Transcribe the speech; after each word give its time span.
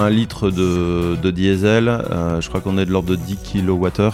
Un 0.00 0.10
litre 0.10 0.50
de, 0.50 1.30
diesel, 1.30 1.88
euh, 1.88 2.40
je 2.40 2.48
crois 2.48 2.60
qu'on 2.60 2.78
est 2.78 2.86
de 2.86 2.92
l'ordre 2.92 3.10
de 3.10 3.16
10 3.16 3.36
kWh. 3.36 4.00
Euh, 4.00 4.10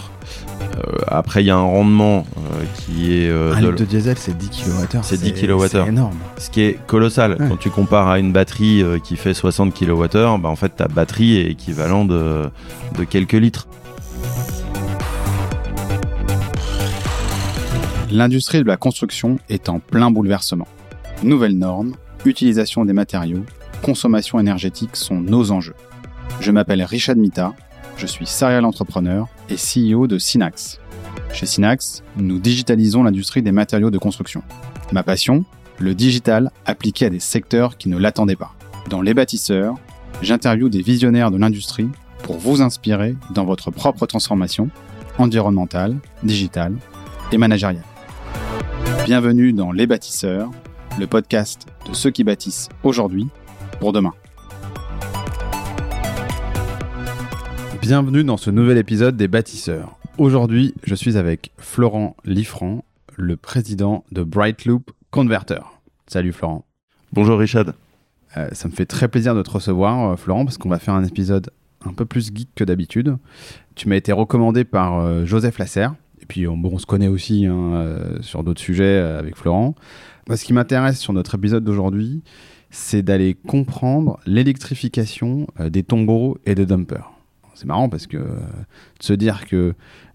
après, 1.07 1.43
il 1.43 1.45
y 1.45 1.51
a 1.51 1.55
un 1.55 1.61
rendement 1.61 2.25
euh, 2.37 2.63
qui 2.75 3.13
est. 3.13 3.31
un 3.31 3.61
litre 3.61 3.75
de 3.75 3.85
diesel, 3.85 4.17
c'est 4.17 4.35
10 4.35 4.49
kWh. 4.49 4.99
C'est 5.03 5.21
10 5.21 5.33
kWh. 5.33 5.67
C'est 5.67 5.87
énorme. 5.87 6.17
Ce 6.37 6.49
qui 6.49 6.61
est 6.61 6.79
colossal. 6.87 7.37
Quand 7.37 7.57
tu 7.57 7.69
compares 7.69 8.07
à 8.07 8.19
une 8.19 8.31
batterie 8.31 8.83
qui 9.03 9.15
fait 9.15 9.33
60 9.33 9.73
kWh, 9.73 10.39
bah, 10.39 10.49
en 10.49 10.55
fait, 10.55 10.69
ta 10.69 10.87
batterie 10.87 11.37
est 11.37 11.51
équivalent 11.51 12.03
de, 12.03 12.49
de 12.97 13.03
quelques 13.03 13.33
litres. 13.33 13.67
L'industrie 18.11 18.63
de 18.63 18.67
la 18.67 18.77
construction 18.77 19.39
est 19.49 19.69
en 19.69 19.79
plein 19.79 20.09
bouleversement. 20.09 20.67
Nouvelles 21.23 21.57
normes, 21.57 21.95
utilisation 22.25 22.85
des 22.85 22.93
matériaux, 22.93 23.45
consommation 23.81 24.39
énergétique 24.39 24.95
sont 24.95 25.19
nos 25.19 25.51
enjeux. 25.51 25.75
Je 26.39 26.51
m'appelle 26.51 26.83
Richard 26.83 27.15
Mita, 27.15 27.53
je 27.97 28.05
suis 28.05 28.25
serial 28.25 28.65
entrepreneur 28.65 29.27
et 29.49 29.55
CEO 29.55 30.07
de 30.07 30.17
Synax. 30.17 30.79
Chez 31.31 31.45
Synax, 31.45 32.03
nous 32.17 32.39
digitalisons 32.39 33.03
l'industrie 33.03 33.41
des 33.41 33.51
matériaux 33.51 33.91
de 33.91 33.97
construction. 33.97 34.41
Ma 34.91 35.03
passion, 35.03 35.45
le 35.79 35.93
digital 35.93 36.51
appliqué 36.65 37.05
à 37.05 37.09
des 37.09 37.19
secteurs 37.19 37.77
qui 37.77 37.89
ne 37.89 37.97
l'attendaient 37.97 38.35
pas. 38.35 38.53
Dans 38.89 39.01
Les 39.01 39.13
bâtisseurs, 39.13 39.75
j'interviewe 40.21 40.69
des 40.69 40.81
visionnaires 40.81 41.31
de 41.31 41.37
l'industrie 41.37 41.89
pour 42.23 42.37
vous 42.37 42.61
inspirer 42.61 43.15
dans 43.33 43.45
votre 43.45 43.71
propre 43.71 44.05
transformation 44.05 44.69
environnementale, 45.17 45.97
digitale 46.23 46.75
et 47.31 47.37
managériale. 47.37 47.83
Bienvenue 49.05 49.53
dans 49.53 49.71
Les 49.71 49.87
bâtisseurs, 49.87 50.49
le 50.99 51.07
podcast 51.07 51.67
de 51.87 51.93
ceux 51.93 52.09
qui 52.09 52.23
bâtissent 52.23 52.69
aujourd'hui 52.83 53.27
pour 53.79 53.91
demain. 53.91 54.13
Bienvenue 57.81 58.23
dans 58.23 58.37
ce 58.37 58.49
nouvel 58.49 58.77
épisode 58.77 59.17
des 59.17 59.27
bâtisseurs. 59.27 59.97
Aujourd'hui, 60.17 60.73
je 60.83 60.95
suis 60.95 61.17
avec 61.17 61.51
Florent 61.57 62.15
Liffrand, 62.23 62.85
le 63.17 63.35
président 63.35 64.05
de 64.11 64.23
Brightloop 64.23 64.91
Converter. 65.11 65.61
Salut 66.07 66.31
Florent. 66.31 66.65
Bonjour 67.11 67.39
Richard. 67.39 67.73
Euh, 68.37 68.49
ça 68.53 68.67
me 68.67 68.73
fait 68.73 68.85
très 68.85 69.07
plaisir 69.07 69.35
de 69.35 69.41
te 69.41 69.51
recevoir, 69.51 70.11
euh, 70.11 70.15
Florent, 70.15 70.45
parce 70.45 70.57
qu'on 70.57 70.69
va 70.69 70.79
faire 70.79 70.93
un 70.93 71.03
épisode 71.03 71.51
un 71.85 71.93
peu 71.93 72.05
plus 72.05 72.31
geek 72.33 72.49
que 72.55 72.63
d'habitude. 72.63 73.17
Tu 73.75 73.89
m'as 73.89 73.95
été 73.95 74.11
recommandé 74.11 74.63
par 74.63 74.99
euh, 74.99 75.25
Joseph 75.25 75.57
Lasserre, 75.57 75.95
et 76.25 76.27
puis 76.27 76.47
on, 76.47 76.77
se 76.79 76.87
connaît 76.87 77.07
aussi 77.07 77.45
hein, 77.45 77.99
sur 78.21 78.43
d'autres 78.43 78.59
sujets 78.59 78.97
avec 78.97 79.35
Florent. 79.35 79.75
ce 80.33 80.43
qui 80.43 80.53
m'intéresse 80.53 80.99
sur 80.99 81.13
notre 81.13 81.35
épisode 81.35 81.63
d'aujourd'hui, 81.63 82.23
c'est 82.71 83.03
d'aller 83.03 83.35
comprendre 83.35 84.19
l'électrification 84.25 85.47
euh, 85.59 85.69
des 85.69 85.83
tombeaux 85.83 86.37
et 86.45 86.55
des 86.55 86.65
dumpers. 86.65 87.11
C'est 87.53 87.65
marrant 87.65 87.87
parce 87.87 88.05
que 88.07 88.17
euh, 88.17 88.35
de 88.99 89.03
se 89.03 89.13
dire 89.13 89.45
que 89.45 89.73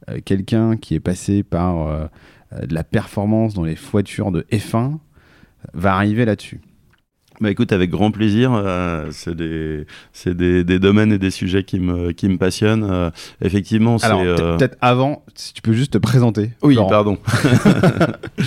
euh, 0.09 0.19
quelqu'un 0.25 0.77
qui 0.77 0.95
est 0.95 1.01
passé 1.01 1.43
par 1.43 2.11
de 2.53 2.75
la 2.75 2.83
performance 2.83 3.55
dans 3.55 3.63
les 3.63 3.77
voitures 3.77 4.33
de 4.33 4.45
F1 4.51 4.99
va 5.73 5.95
arriver 5.95 6.25
là-dessus. 6.25 6.61
Bah 7.41 7.51
écoute, 7.51 7.73
avec 7.73 7.89
grand 7.89 8.11
plaisir. 8.11 8.53
Euh, 8.53 9.07
c'est 9.13 9.35
des, 9.35 9.87
des, 10.27 10.63
des, 10.63 10.79
domaines 10.79 11.11
et 11.11 11.19
des 11.19 11.31
sujets 11.31 11.65
qui 11.65 11.81
me, 11.81 12.13
qui 12.13 12.29
me 12.29 12.37
passionnent. 12.37 12.87
Euh, 12.87 13.11
effectivement, 13.43 13.97
c'est. 13.97 14.05
Alors, 14.05 14.21
euh, 14.21 14.59
peut-être 14.59 14.77
avant, 14.83 15.25
si 15.35 15.55
tu 15.55 15.63
peux 15.63 15.73
juste 15.73 15.95
te 15.95 15.99
présenter. 15.99 16.51
Oui, 16.63 16.77
pardon. 16.77 17.17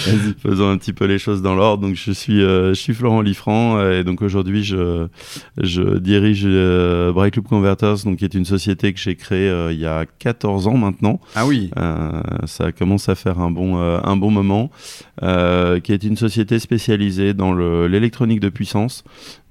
Faisons 0.44 0.69
un 0.69 0.77
petit 0.77 0.94
peu 0.94 1.05
les 1.05 1.17
choses 1.17 1.41
dans 1.41 1.55
l'ordre. 1.55 1.88
Donc, 1.88 1.95
je 1.95 2.11
suis, 2.11 2.39
je 2.41 2.75
suis 2.75 2.94
Florent 2.94 3.21
Liffrand 3.21 3.83
et 3.89 4.03
donc 4.03 4.21
aujourd'hui, 4.21 4.64
je, 4.64 5.08
je 5.59 5.97
dirige 5.97 6.45
Bright 7.14 7.36
Loop 7.36 7.47
Converters, 7.47 8.03
donc 8.05 8.17
qui 8.17 8.25
est 8.25 8.36
une 8.36 8.45
société 8.45 8.94
que 8.94 8.99
j'ai 8.99 9.16
créée 9.16 9.52
il 9.71 9.80
y 9.80 9.88
a 9.88 10.05
14 10.19 10.67
ans 10.67 10.77
maintenant. 10.77 11.20
Ah 11.33 11.48
oui. 11.48 11.71
ça 12.45 12.71
commence 12.71 13.10
à 13.10 13.15
faire 13.15 13.39
un 13.39 13.49
bon, 13.49 13.75
un 13.77 14.15
bon 14.17 14.30
moment. 14.30 14.70
qui 15.20 15.93
est 15.93 16.04
une 16.04 16.17
société 16.17 16.60
spécialisée 16.60 17.33
dans 17.33 17.55
l'électronique 17.87 18.39
de 18.39 18.49
puissance 18.49 18.83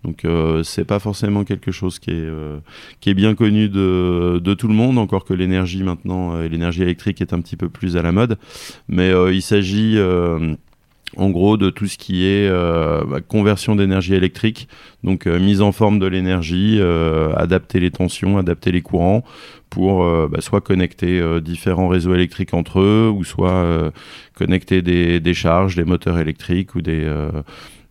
donc 0.05 0.25
euh, 0.25 0.63
c'est 0.63 0.85
pas 0.85 0.99
forcément 0.99 1.45
quelque 1.45 1.71
chose 1.71 1.99
qui 1.99 2.11
est, 2.11 2.15
euh, 2.15 2.59
bien 3.07 3.35
connu 3.35 3.69
de, 3.69 4.55
tout 4.55 4.69
le 4.69 4.75
monde, 4.75 4.99
encore 4.99 5.25
que 5.25 5.35
l'énergie 5.35 5.83
maintenant, 5.83 6.35
euh, 6.35 6.49
l'énergie 6.49 6.83
électrique 6.83 7.21
est 7.21 7.33
un 7.33 7.41
petit 7.41 7.57
peu 7.57 7.69
plus 7.69 7.97
à 7.97 8.03
la 8.03 8.13
mode. 8.13 8.39
Mais 8.89 9.13
il 9.33 9.43
s'agit 9.43 9.99
en 11.17 11.31
gros 11.31 11.57
de 11.57 11.71
tout 11.71 11.87
ce 11.87 11.99
qui 11.99 12.25
est 12.25 12.51
bah, 12.51 13.21
conversion 13.21 13.77
d'énergie 13.77 14.15
électrique, 14.15 14.69
donc 15.05 15.27
mise 15.27 15.61
en 15.61 15.73
forme 15.73 15.99
de 15.99 16.07
l'énergie, 16.07 16.81
adapter 17.37 17.81
les 17.81 17.91
tensions, 17.91 18.39
adapter 18.39 18.73
les 18.73 18.83
courants 18.83 19.25
pour 19.71 20.05
bah, 20.29 20.41
soit 20.41 20.61
connecter 20.61 21.23
différents 21.41 21.89
réseaux 21.89 22.15
électriques 22.15 22.55
entre 22.55 22.81
eux, 22.81 23.11
ou 23.11 23.25
soit 23.25 23.93
connecter 24.35 24.83
des, 24.83 25.21
des, 25.21 25.35
charges, 25.35 25.77
des 25.77 25.85
moteurs 25.85 26.19
électriques 26.19 26.75
ou 26.75 26.83
des 26.83 27.07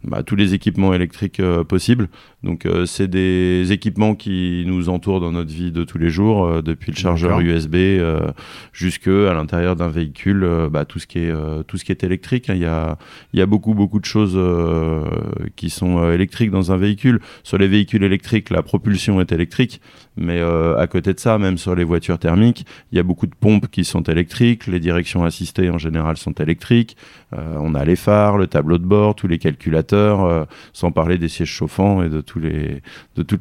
bah, 0.03 0.23
tous 0.23 0.35
les 0.35 0.55
équipements 0.55 0.93
électriques 0.95 1.39
euh, 1.39 1.63
possibles. 1.63 2.09
Donc 2.41 2.65
euh, 2.65 2.87
c'est 2.87 3.07
des 3.07 3.71
équipements 3.71 4.15
qui 4.15 4.63
nous 4.65 4.89
entourent 4.89 5.19
dans 5.19 5.31
notre 5.31 5.51
vie 5.51 5.71
de 5.71 5.83
tous 5.83 5.99
les 5.99 6.09
jours, 6.09 6.45
euh, 6.45 6.61
depuis 6.63 6.91
le 6.91 6.97
chargeur 6.97 7.39
USB 7.39 7.75
jusque 8.73 9.07
à 9.07 9.33
l'intérieur 9.33 9.75
d'un 9.75 9.89
véhicule, 9.89 10.47
bah, 10.71 10.85
tout 10.85 10.97
ce 10.97 11.05
qui 11.05 11.19
est 11.19 11.33
tout 11.67 11.77
ce 11.77 11.85
qui 11.85 11.91
est 11.91 12.03
électrique. 12.03 12.49
Hein. 12.49 12.55
Il 12.55 12.61
y 12.61 12.65
a 12.65 12.97
il 13.33 13.39
y 13.39 13.43
a 13.43 13.45
beaucoup 13.45 13.75
beaucoup 13.75 13.99
de 13.99 14.05
choses 14.05 14.39
qui 15.55 15.69
sont 15.69 16.11
électriques 16.11 16.51
dans 16.51 16.71
un 16.71 16.77
véhicule. 16.77 17.19
Sur 17.43 17.57
les 17.57 17.67
véhicules 17.67 18.03
électriques, 18.03 18.49
la 18.49 18.63
propulsion 18.63 19.21
est 19.21 19.31
électrique, 19.31 19.81
mais 20.17 20.41
à 20.41 20.87
côté 20.87 21.13
de 21.13 21.19
ça, 21.19 21.37
même 21.37 21.57
sur 21.57 21.75
les 21.75 21.83
voitures 21.83 22.17
thermiques, 22.17 22.65
il 22.91 22.95
y 22.95 22.99
a 22.99 23.03
beaucoup 23.03 23.27
de 23.27 23.35
pompes 23.39 23.67
qui 23.69 23.83
sont 23.83 24.03
électriques. 24.03 24.67
Les 24.67 24.79
directions 24.79 25.23
assistées 25.23 25.69
en 25.69 25.77
général 25.77 26.17
sont 26.17 26.33
électriques. 26.33 26.97
on 27.31 27.75
a 27.75 27.85
les 27.85 27.95
phares, 27.95 28.37
le 28.37 28.47
tableau 28.47 28.77
de 28.77 28.85
bord, 28.85 29.15
tous 29.15 29.27
les 29.27 29.37
calculateurs 29.37 29.90
euh, 29.97 30.45
sans 30.73 30.91
parler 30.91 31.17
des 31.17 31.27
sièges 31.27 31.49
chauffants 31.49 32.03
et 32.03 32.09
de, 32.09 32.21
toutes 32.21 32.43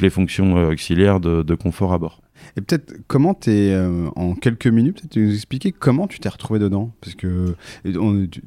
les 0.03 0.11
fonctions 0.11 0.56
euh, 0.56 0.72
auxiliaires 0.72 1.21
de, 1.21 1.55
confort 1.55 1.93
à 1.93 1.99
bord. 1.99 2.21
Et 2.56 2.62
peut-être 2.62 2.94
comment 3.06 3.34
tu 3.34 3.50
es, 3.50 3.72
euh, 3.72 4.09
en 4.16 4.34
quelques 4.34 4.66
minutes, 4.66 5.03
tu 5.10 5.21
nous 5.21 5.34
expliquer 5.34 5.72
comment 5.72 6.06
tu 6.06 6.21
t'es 6.21 6.28
retrouvé 6.28 6.59
dedans? 6.59 6.93
Parce 7.00 7.15
que 7.15 7.55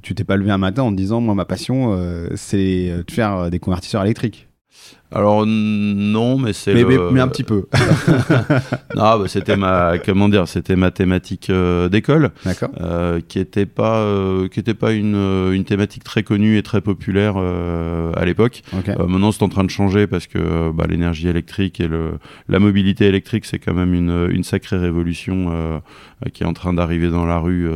tu 0.02 0.16
t'es 0.16 0.24
pas 0.24 0.36
levé 0.36 0.52
un 0.52 0.58
matin 0.58 0.84
en 0.84 0.92
disant, 0.92 1.22
moi, 1.22 1.36
ma 1.36 1.46
passion, 1.46 1.98
c'est 2.36 3.04
de 3.06 3.12
faire 3.12 3.50
des 3.50 3.60
convertisseurs 3.60 4.04
électriques. 4.04 4.48
Alors 5.14 5.46
non, 5.46 6.40
mais 6.40 6.54
c'est 6.54 6.74
mais, 6.74 6.98
mais, 7.12 7.20
un 7.20 7.28
petit 7.28 7.44
peu. 7.44 7.66
non, 8.96 9.20
bah, 9.20 9.24
c'était 9.28 9.58
ma 9.58 10.00
comment 10.04 10.28
dire, 10.28 10.48
c'était 10.48 10.76
ma 10.76 10.90
thématique 10.90 11.50
euh, 11.52 11.88
d'école, 11.88 12.32
euh, 12.82 13.22
qui 13.28 13.38
était 13.38 13.68
pas 13.68 13.98
euh, 13.98 14.48
qui 14.48 14.60
était 14.60 14.74
pas 14.74 14.92
une, 14.92 15.52
une 15.54 15.66
thématique 15.66 16.04
très 16.04 16.24
connue 16.24 16.58
et 16.58 16.64
très 16.64 16.82
populaire 16.82 17.38
à 17.38 18.26
l'époque. 18.26 18.64
maintenant, 18.74 19.32
c'est 19.32 19.44
en 19.44 19.50
train 19.50 19.64
de 19.64 19.70
changer 19.70 20.08
parce 20.08 20.26
que 20.26 20.72
bah, 20.72 20.86
l'énergie 20.90 21.28
électrique 21.28 21.80
et 21.80 21.88
le 21.88 22.14
la 22.50 22.60
mobilité 22.60 23.06
électrique, 23.06 23.46
c'est 23.46 23.60
quand 23.60 23.74
même 23.74 23.94
une, 23.94 24.30
une 24.32 24.44
sacrée 24.44 24.78
révolution 24.78 25.82
qui 26.34 26.44
est 26.44 26.48
en 26.48 26.54
train 26.54 26.74
d'arriver 26.74 27.10
dans 27.10 27.26
la 27.26 27.38
rue 27.38 27.70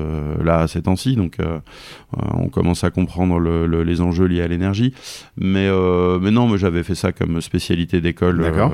là 0.43 0.61
à 0.61 0.67
ces 0.67 0.81
temps-ci. 0.83 1.15
Donc, 1.15 1.37
on 2.13 2.47
commence 2.49 2.83
à 2.83 2.89
comprendre 2.89 3.39
le, 3.39 3.83
les 3.83 4.01
enjeux 4.01 4.25
liés 4.25 4.41
à 4.41 4.47
l'énergie. 4.47 4.93
Mais 5.37 5.69
mais 6.19 6.31
non, 6.31 6.47
mais 6.47 6.57
j'avais 6.57 6.83
fait 6.83 6.95
ça 6.95 7.11
comme 7.11 7.26
spécialité 7.41 8.01
d'école. 8.01 8.41
Euh, 8.41 8.69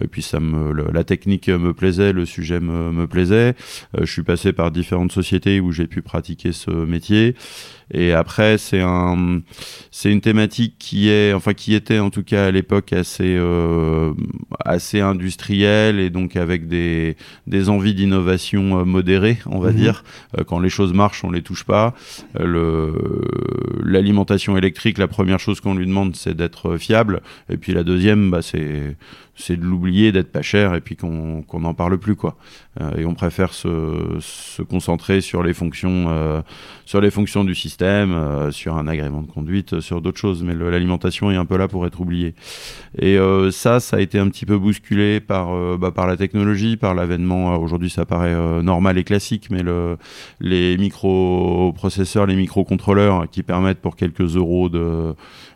et 0.00 0.08
puis 0.08 0.22
ça 0.22 0.40
me, 0.40 0.72
la 0.72 1.04
technique 1.04 1.48
me 1.48 1.72
plaisait, 1.72 2.12
le 2.12 2.26
sujet 2.26 2.60
me, 2.60 2.92
me 2.92 3.06
plaisait. 3.06 3.54
Euh, 3.96 4.04
je 4.04 4.12
suis 4.12 4.22
passé 4.22 4.52
par 4.52 4.70
différentes 4.70 5.12
sociétés 5.12 5.60
où 5.60 5.72
j'ai 5.72 5.86
pu 5.86 6.02
pratiquer 6.02 6.52
ce 6.52 6.70
métier. 6.70 7.34
Et 7.90 8.12
après, 8.12 8.58
c'est 8.58 8.80
un, 8.80 9.40
c'est 9.90 10.10
une 10.10 10.20
thématique 10.20 10.76
qui 10.78 11.08
est, 11.08 11.32
enfin 11.32 11.54
qui 11.54 11.74
était 11.74 11.98
en 11.98 12.10
tout 12.10 12.22
cas 12.22 12.46
à 12.46 12.50
l'époque 12.50 12.92
assez, 12.92 13.36
euh, 13.36 14.12
assez 14.64 15.00
industrielle 15.00 15.98
et 15.98 16.10
donc 16.10 16.36
avec 16.36 16.68
des, 16.68 17.16
des 17.46 17.68
envies 17.68 17.94
d'innovation 17.94 18.80
euh, 18.80 18.84
modérées, 18.84 19.38
on 19.46 19.58
va 19.58 19.70
mhm. 19.70 19.76
dire. 19.76 20.04
Euh, 20.38 20.44
quand 20.44 20.60
les 20.60 20.70
choses 20.70 20.92
marchent, 20.92 21.24
on 21.24 21.30
les 21.30 21.42
touche 21.42 21.64
pas. 21.64 21.94
le, 22.38 22.92
l'alimentation 23.82 24.56
électrique, 24.56 24.98
la 24.98 25.08
première 25.08 25.40
chose 25.40 25.60
qu'on 25.60 25.74
lui 25.74 25.86
demande, 25.86 26.16
c'est 26.16 26.34
d'être 26.34 26.76
fiable. 26.76 27.20
Et 27.50 27.56
puis 27.56 27.72
la 27.72 27.84
deuxième, 27.84 28.30
bah, 28.30 28.42
c'est, 28.42 28.96
c'est 29.34 29.56
de 29.56 29.64
l'oublier, 29.64 30.12
d'être 30.12 30.30
pas 30.30 30.42
cher 30.42 30.74
et 30.74 30.80
puis 30.80 30.96
qu'on 30.96 31.44
n'en 31.54 31.74
parle 31.74 31.98
plus 31.98 32.16
quoi. 32.16 32.36
Euh, 32.80 32.96
et 32.96 33.04
on 33.04 33.14
préfère 33.14 33.52
se, 33.52 34.18
se, 34.20 34.62
concentrer 34.62 35.20
sur 35.20 35.42
les 35.42 35.52
fonctions, 35.52 36.06
euh, 36.08 36.40
sur 36.86 37.00
les 37.00 37.10
fonctions 37.10 37.44
du 37.44 37.54
système, 37.54 38.12
euh, 38.12 38.50
sur 38.50 38.76
un 38.76 38.86
agrément 38.86 39.22
de 39.22 39.30
conduite, 39.30 39.80
sur 39.80 40.00
d'autres 40.00 40.18
choses. 40.18 40.42
Mais 40.42 40.54
l'alimentation 40.54 41.30
est 41.30 41.36
un 41.36 41.44
peu 41.44 41.56
là 41.56 41.68
pour 41.68 41.86
être 41.86 42.00
oubliée. 42.00 42.34
Et 42.98 43.18
ça, 43.50 43.80
ça 43.80 43.96
a 43.96 44.00
été 44.00 44.18
un 44.18 44.28
petit 44.28 44.44
peu 44.44 44.58
bousculé 44.58 45.20
par, 45.20 45.78
bah, 45.78 45.90
par 45.90 46.06
la 46.06 46.16
technologie, 46.16 46.76
par 46.76 46.94
l'avènement. 46.94 47.56
Aujourd'hui, 47.56 47.88
ça 47.88 48.04
paraît 48.04 48.62
normal 48.62 48.98
et 48.98 49.04
classique, 49.04 49.48
mais 49.50 49.62
le, 49.62 49.96
les 50.40 50.76
microprocesseurs, 50.76 52.26
les 52.26 52.36
microcontrôleurs 52.36 53.28
qui 53.30 53.42
permettent 53.42 53.80
pour 53.80 53.96
quelques 53.96 54.36
euros 54.36 54.68
de 54.68 55.14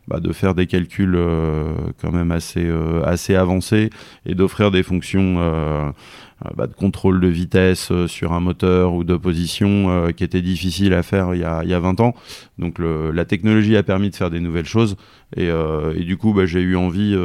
bah, 0.08 0.20
de 0.20 0.32
faire 0.32 0.54
des 0.54 0.66
calculs 0.66 1.16
euh, 1.16 1.72
quand 2.00 2.12
même 2.12 2.30
assez, 2.30 2.64
euh, 2.64 3.02
assez 3.04 3.34
avancés 3.34 3.90
et 4.24 4.34
d'offrir 4.34 4.70
des 4.70 4.84
fonctions 4.84 5.36
euh, 5.38 5.90
bah, 6.54 6.68
de 6.68 6.74
contrôle 6.74 7.20
de 7.20 7.26
vitesse 7.26 7.90
sur 8.06 8.32
un 8.32 8.40
moteur 8.40 8.94
ou 8.94 9.02
de 9.02 9.16
position 9.16 10.12
qui 10.12 10.22
étaient 10.22 10.42
difficiles 10.42 10.92
à 10.92 11.02
faire 11.02 11.34
il 11.34 11.40
y 11.40 11.44
a, 11.44 11.62
il 11.64 11.70
y 11.70 11.74
a 11.74 11.80
20 11.80 12.00
ans. 12.00 12.14
Donc 12.58 12.78
le, 12.78 13.10
la 13.10 13.24
technologie 13.24 13.76
a 13.76 13.82
permis 13.82 14.10
de 14.10 14.16
faire 14.16 14.30
des 14.30 14.40
nouvelles 14.40 14.66
choses 14.66 14.96
et, 15.36 15.46
et 15.48 16.04
du 16.04 16.16
coup 16.16 16.34
bah, 16.34 16.46
j'ai 16.46 16.60
eu 16.60 16.76
envie 16.76 17.16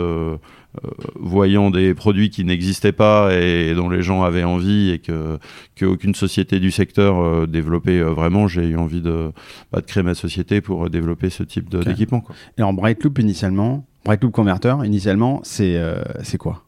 voyant 1.19 1.69
des 1.69 1.93
produits 1.93 2.29
qui 2.29 2.43
n'existaient 2.45 2.91
pas 2.91 3.29
et, 3.33 3.73
dont 3.75 3.89
les 3.89 4.01
gens 4.01 4.23
avaient 4.23 4.43
envie 4.43 4.89
et 4.91 4.99
que 4.99 5.37
qu'aucune 5.77 6.15
société 6.15 6.59
du 6.59 6.71
secteur 6.71 7.19
euh, 7.19 7.45
développait 7.45 7.99
euh, 7.99 8.11
vraiment, 8.11 8.47
j'ai 8.47 8.67
eu 8.67 8.77
envie 8.77 9.01
de, 9.01 9.31
bah, 9.71 9.81
de 9.81 9.85
créer 9.85 10.03
ma 10.03 10.15
société 10.15 10.61
pour 10.61 10.89
développer 10.89 11.29
ce 11.29 11.43
type 11.43 11.69
d'équipement. 11.69 12.23
Et 12.57 12.63
en 12.63 12.73
Bright 12.73 13.03
Loop 13.03 13.19
initialement, 13.19 13.85
Bright 14.05 14.23
Loop 14.23 14.31
Converter 14.31 14.75
initialement, 14.83 15.41
c'est 15.43 15.79
c'est 16.23 16.37
quoi? 16.37 16.63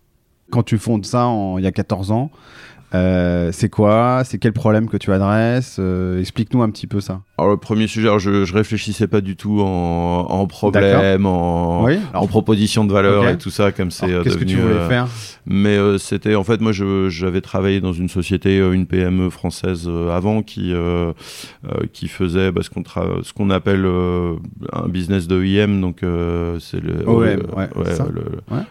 Quand 0.52 0.64
tu 0.64 0.78
fondes 0.78 1.06
ça 1.06 1.26
en, 1.26 1.58
il 1.58 1.64
y 1.64 1.68
a 1.68 1.72
14 1.72 2.12
ans, 2.12 2.30
euh, 2.94 3.50
c'est 3.52 3.70
quoi? 3.70 4.22
C'est 4.24 4.38
quel 4.38 4.54
problème 4.54 4.88
que 4.88 4.98
tu 4.98 5.12
adresses? 5.12 5.78
Euh, 5.80 6.20
Explique-nous 6.20 6.62
un 6.62 6.70
petit 6.70 6.88
peu 6.88 7.02
ça. 7.02 7.22
Alors 7.38 7.52
le 7.52 7.58
premier 7.58 7.88
sujet, 7.88 8.08
je, 8.20 8.46
je 8.46 8.54
réfléchissais 8.54 9.08
pas 9.08 9.22
du 9.22 9.36
tout 9.36 9.62
en, 9.62 10.28
en 10.30 10.46
problème, 10.48 11.26
en, 11.26 11.88
en 12.14 12.28
proposition 12.28 12.86
de 12.86 12.94
valeur 12.94 13.28
et 13.28 13.38
tout 13.38 13.50
ça 13.50 13.72
comme 13.72 13.90
c'est 13.90 14.08
devenu. 14.08 14.24
Qu'est-ce 14.24 14.38
que 14.38 14.44
tu 14.44 14.58
voulais 14.58 14.76
euh, 14.76 14.88
faire? 14.90 15.08
Mais 15.46 15.78
c'était 15.98 16.36
en 16.36 16.44
fait 16.44 16.62
moi 16.62 16.72
j'avais 16.72 17.42
travaillé 17.42 17.82
dans 17.82 17.94
une 17.94 18.10
société, 18.10 18.58
une 18.60 18.86
PME 18.86 19.30
française 19.30 19.90
avant 20.12 20.42
qui 20.44 20.74
qui 21.92 22.08
faisait 22.08 22.52
bah, 22.52 22.62
ce 22.64 22.70
qu'on 22.70 22.84
ce 23.24 23.34
qu'on 23.34 23.50
appelle 23.50 23.86
un 24.72 24.88
business 24.88 25.28
de 25.28 25.44
IM, 25.44 25.82
donc 25.82 25.98
c'est 26.60 26.80
le, 26.82 27.10
ouais, 27.10 27.36
le, 27.38 28.26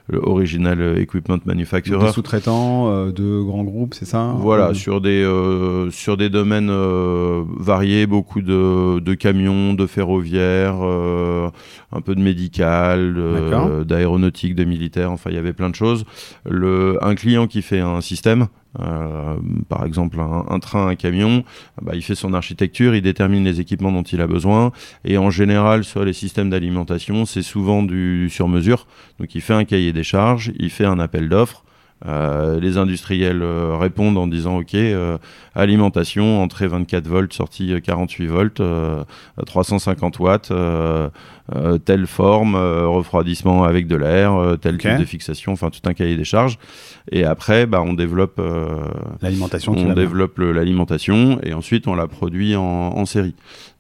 le, 0.09 0.21
original 0.29 0.99
equipment 0.99 1.39
manufacturer. 1.45 2.07
Des 2.07 2.13
sous-traitants 2.13 3.09
de 3.09 3.43
grands 3.43 3.65
groupes, 3.65 3.95
c'est 3.95 4.07
ça 4.07 4.12
voilà, 4.13 4.75
sur, 4.75 5.01
des, 5.01 5.23
euh, 5.23 5.91
sur 5.91 6.17
des 6.17 6.29
domaines 6.29 6.71
euh, 6.71 7.45
variés, 7.59 8.07
beaucoup 8.07 8.41
de, 8.41 9.01
de, 9.01 9.15
camions, 9.15 9.75
de 9.75 9.87
ferroviaires, 9.87 10.79
euh, 10.83 11.49
un 11.93 12.01
peu 12.01 12.15
de 12.15 12.21
médical, 12.21 13.17
d'aéronautique, 13.85 14.55
de 14.55 14.65
militaire, 14.65 15.11
enfin 15.11 15.31
il 15.31 15.37
y 15.37 15.39
avait 15.39 15.53
plein 15.53 15.71
de 15.71 15.75
choses. 15.75 16.05
Le, 16.49 16.99
un 17.03 17.15
client 17.15 17.47
qui 17.47 17.63
fait 17.63 17.81
un 17.81 18.01
système, 18.01 18.49
par 19.69 19.85
exemple 19.85 20.19
un, 20.21 20.59
train, 20.59 20.89
un 20.89 20.95
camion, 20.95 21.45
bah, 21.81 21.93
il 21.95 22.03
fait 22.03 22.15
son 22.15 22.33
architecture, 22.33 22.95
il 22.95 23.03
détermine 23.03 23.45
les 23.45 23.61
équipements 23.61 23.93
dont 23.93 24.03
il 24.03 24.21
a 24.21 24.27
besoin, 24.27 24.73
et 25.05 25.19
en 25.19 25.31
général 25.31 25.85
sur 25.85 26.05
les 26.05 26.15
systèmes 26.15 26.51
d'alimentation, 26.51 27.25
c'est 27.27 27.43
souvent 27.43 27.83
du 27.83 28.29
sur 28.31 28.49
mesure. 28.49 28.87
Donc 29.19 29.35
il 29.35 29.41
fait 29.41 29.55
un 29.55 29.65
cahier 29.65 29.93
des 29.93 30.05
charges, 30.05 30.53
il 30.59 30.71
fait 30.71 30.87
un 30.87 30.99
appel 30.99 31.29
d'offres, 31.29 31.65
euh, 32.07 32.59
les 32.59 32.79
industriels 32.79 33.43
euh, 33.43 33.77
répondent 33.77 34.19
en 34.19 34.27
disant 34.27 34.59
OK, 34.59 34.75
euh, 34.75 35.19
alimentation, 35.55 36.43
entrée 36.43 36.67
24 36.67 37.07
volts, 37.07 37.33
sortie 37.33 37.75
48 37.83 38.27
volts, 38.27 38.63
350 39.47 40.19
watts, 40.19 40.53
telle 41.85 42.07
forme, 42.07 42.57
refroidissement 42.57 43.65
avec 43.65 43.87
de 43.87 43.97
l'air, 43.97 44.57
tel 44.61 44.79
type 44.79 44.99
de 44.99 45.05
fixation, 45.05 45.53
enfin 45.53 45.71
tout 45.71 45.87
un 45.89 45.95
cahier 45.95 46.17
des 46.17 46.25
charges. 46.25 46.59
Et 47.11 47.25
après, 47.25 47.67
bah, 47.67 47.83
on 47.85 47.93
développe 47.93 48.41
l'alimentation. 49.21 49.73
On 49.77 49.93
développe 49.93 50.39
l'alimentation 50.39 51.39
et 51.43 51.53
ensuite 51.53 51.87
on 51.87 51.95
la 51.95 52.07
produit 52.07 52.57
en, 52.57 52.63
en 52.63 53.05
série. 53.05 53.35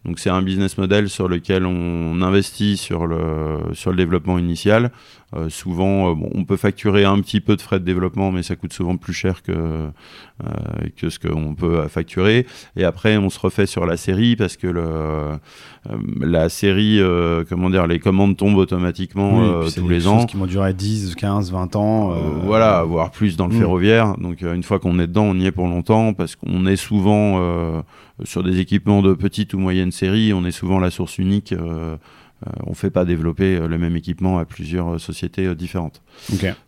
Donc 0.05 0.19
c'est 0.19 0.31
un 0.31 0.43
business 0.43 0.79
model 0.79 1.09
sur 1.09 1.29
lequel 1.29 1.65
on 1.65 2.21
investit 2.23 2.77
sur 2.77 3.07
le, 3.07 3.59
sur 3.73 3.91
le 3.91 3.97
développement 3.97 4.39
initial. 4.39 4.91
Euh, 5.35 5.49
souvent, 5.49 6.11
euh, 6.11 6.15
bon, 6.15 6.29
on 6.35 6.45
peut 6.45 6.59
facturer 6.59 7.05
un 7.05 7.19
petit 7.21 7.41
peu 7.41 7.57
de 7.57 7.63
frais 7.63 7.81
de 7.81 7.85
développement, 7.85 8.31
mais 8.33 8.43
ça 8.43 8.55
coûte 8.55 8.73
souvent 8.75 8.99
plus 8.99 9.15
cher 9.15 9.43
que, 9.43 9.53
euh, 9.53 9.89
que 10.97 11.09
ce 11.09 11.19
qu'on 11.19 11.55
peut 11.55 11.89
facturer. 11.89 12.47
Et 12.77 12.85
après, 12.85 13.17
on 13.17 13.31
se 13.31 13.39
refait 13.41 13.65
sur 13.65 13.87
la 13.87 13.97
série 13.97 14.37
parce 14.37 14.59
que 14.59 14.67
le, 14.67 15.39
la 16.21 16.51
série, 16.51 17.01
comment 17.49 17.71
dire, 17.71 17.87
les 17.87 17.99
commandes 17.99 18.37
tombent 18.37 18.59
automatiquement 18.59 19.63
tous 19.75 19.89
les 19.89 20.07
ans. 20.07 20.27
qui 20.27 20.37
vont 20.37 20.47
durer 20.47 20.75
10, 20.75 21.15
15, 21.15 21.51
20 21.51 21.77
ans. 21.77 22.15
voilà, 22.45 22.83
voire 22.83 23.11
plus 23.11 23.37
dans 23.37 23.47
le 23.47 23.55
mm. 23.55 23.59
ferroviaire. 23.59 24.17
Donc 24.19 24.43
une 24.43 24.63
fois 24.63 24.79
qu'on 24.81 24.99
est 24.99 25.07
dedans, 25.07 25.25
on 25.25 25.35
y 25.37 25.47
est 25.47 25.53
pour 25.53 25.67
longtemps 25.67 26.13
parce 26.13 26.37
qu'on 26.37 26.67
est 26.67 26.77
souvent 26.77 27.83
sur 28.25 28.43
des 28.43 28.61
équipements 28.61 29.03
de 29.03 29.15
petite 29.15 29.55
ou 29.55 29.59
moyenne 29.59 29.93
série, 29.93 30.33
on 30.33 30.45
est 30.45 30.53
souvent 30.53 30.79
la 30.79 30.91
source 30.91 31.19
unique. 31.19 31.53
Euh, 31.53 31.97
euh, 32.45 32.51
on 32.67 32.71
ne 32.71 32.75
fait 32.75 32.91
pas 32.91 33.05
développer 33.05 33.55
euh, 33.55 33.69
le 33.69 33.79
même 33.79 33.95
équipement 33.95 34.39
à 34.39 34.45
plusieurs 34.45 34.99
sociétés 34.99 35.55
différentes. 35.55 36.03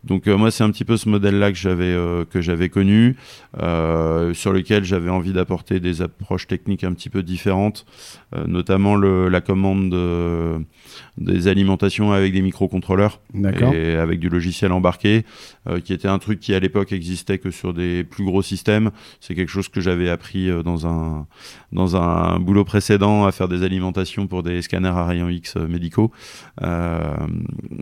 Donc 0.04 0.26
moi 0.26 0.50
c'est 0.50 0.62
un 0.62 0.70
petit 0.70 0.84
peu 0.84 0.96
ce 0.96 1.08
modèle-là 1.08 1.50
que 1.50 1.58
j'avais 1.58 1.94
que 2.30 2.40
j'avais 2.40 2.68
connu, 2.68 3.16
sur 3.54 4.52
lequel 4.52 4.84
j'avais 4.84 5.10
envie 5.10 5.32
d'apporter 5.32 5.80
des 5.80 6.00
approches 6.00 6.46
techniques 6.46 6.84
un 6.84 6.92
petit 6.92 7.10
peu 7.10 7.22
différentes, 7.22 7.86
notamment 8.46 8.96
le, 8.96 9.28
la 9.28 9.40
commande 9.40 9.90
de, 9.90 10.58
des 11.18 11.48
alimentations 11.48 12.12
avec 12.12 12.32
des 12.32 12.42
microcontrôleurs 12.42 13.20
et 13.72 13.94
avec 13.94 14.20
du 14.20 14.28
logiciel 14.28 14.72
embarqué, 14.72 15.24
qui 15.84 15.92
était 15.92 16.08
un 16.08 16.18
truc 16.18 16.40
qui 16.40 16.54
à 16.54 16.60
l'époque 16.60 16.92
existait 16.92 17.38
que 17.38 17.50
sur 17.50 17.74
des 17.74 18.04
plus 18.04 18.24
gros 18.24 18.42
systèmes. 18.42 18.90
C'est 19.20 19.34
quelque 19.34 19.50
chose 19.50 19.68
que 19.68 19.80
j'avais 19.80 20.10
appris 20.10 20.50
dans 20.62 20.86
un 20.86 21.26
dans 21.72 21.96
un 21.96 22.38
boulot 22.38 22.64
précédent 22.64 23.24
à 23.26 23.32
faire 23.32 23.48
des 23.48 23.62
alimentations 23.62 24.26
pour 24.26 24.42
des 24.42 24.62
scanners 24.62 24.88
à 24.88 25.04
rayons 25.04 25.28
X 25.28 25.56
euh, 25.56 25.66
médicaux. 25.66 26.10
Euh, 26.62 27.14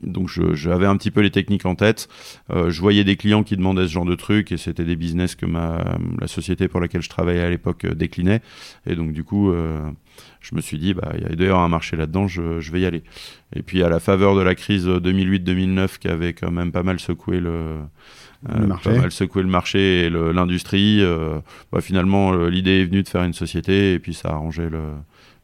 donc 0.02 0.28
j'avais 0.28 0.86
un 0.86 0.96
petit 0.96 1.10
peu 1.10 1.20
les 1.20 1.30
techniques 1.30 1.66
en 1.66 1.74
tête. 1.74 2.08
Euh, 2.50 2.70
je 2.70 2.80
voyais 2.80 3.04
des 3.04 3.16
clients 3.16 3.42
qui 3.42 3.56
demandaient 3.56 3.86
ce 3.86 3.92
genre 3.92 4.04
de 4.04 4.14
trucs 4.14 4.50
et 4.50 4.56
c'était 4.56 4.84
des 4.84 4.96
business 4.96 5.34
que 5.34 5.46
ma, 5.46 5.84
la 6.20 6.26
société 6.26 6.68
pour 6.68 6.80
laquelle 6.80 7.02
je 7.02 7.10
travaillais 7.10 7.42
à 7.42 7.50
l'époque 7.50 7.86
déclinait. 7.86 8.40
Et 8.86 8.96
donc 8.96 9.12
du 9.12 9.24
coup, 9.24 9.52
je 10.40 10.54
me 10.54 10.60
suis 10.60 10.78
dit, 10.78 10.94
bah, 10.94 11.12
il 11.16 11.22
y 11.22 11.24
a 11.24 11.34
d'ailleurs 11.34 11.60
un 11.60 11.68
marché 11.68 11.96
là-dedans, 11.96 12.26
je, 12.26 12.60
je, 12.60 12.72
vais 12.72 12.80
y 12.80 12.86
aller. 12.86 13.02
Et 13.54 13.62
puis 13.62 13.82
à 13.82 13.88
la 13.88 14.00
faveur 14.00 14.34
de 14.34 14.42
la 14.42 14.54
crise 14.54 14.88
2008-2009 14.88 15.98
qui 15.98 16.08
avait 16.08 16.32
quand 16.32 16.50
même 16.50 16.72
pas 16.72 16.82
mal 16.82 16.98
secoué 16.98 17.40
le, 17.40 17.78
euh, 18.50 18.66
pas 18.82 18.92
mal 18.92 19.12
secoué 19.12 19.42
le 19.42 19.48
marché 19.48 20.06
et 20.06 20.10
l'industrie. 20.10 20.98
Euh, 21.00 21.38
bah, 21.70 21.80
finalement, 21.80 22.32
euh, 22.32 22.48
l'idée 22.48 22.80
est 22.80 22.84
venue 22.84 23.02
de 23.02 23.08
faire 23.08 23.22
une 23.22 23.34
société 23.34 23.94
et 23.94 23.98
puis 23.98 24.14
ça 24.14 24.30
a 24.30 24.32
arrangé 24.32 24.68
le, 24.68 24.80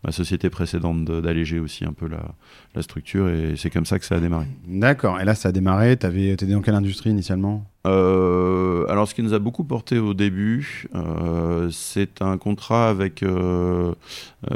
ma 0.05 0.11
société 0.11 0.51
précédente 0.51 1.05
d'alléger 1.05 1.61
aussi 1.61 1.85
un 1.85 1.93
peu 1.93 2.09
la, 2.09 2.35
la 2.75 2.83
structure 2.83 3.29
et 3.29 3.55
c'est 3.57 3.71
comme 3.71 3.87
ça 3.87 3.99
que 3.99 4.05
ça 4.05 4.17
a 4.17 4.21
démarré. 4.21 4.47
D'accord. 4.67 5.21
Et 5.21 5.25
là, 5.25 5.35
ça 5.35 5.51
a 5.51 5.53
démarré. 5.53 5.97
Tu 5.97 6.31
étais 6.31 6.47
dans 6.47 6.61
quelle 6.61 6.75
industrie 6.75 7.11
initialement? 7.11 7.65
Euh, 7.89 8.87
alors, 8.89 9.09
ce 9.09 9.15
qui 9.15 9.23
nous 9.23 9.35
a 9.35 9.39
beaucoup 9.39 9.65
porté 9.65 9.99
au 9.99 10.15
début, 10.15 10.87
euh, 10.95 11.69
c'est 11.71 12.23
un 12.23 12.37
contrat 12.37 12.89
avec, 12.89 13.23
euh, 13.23 13.93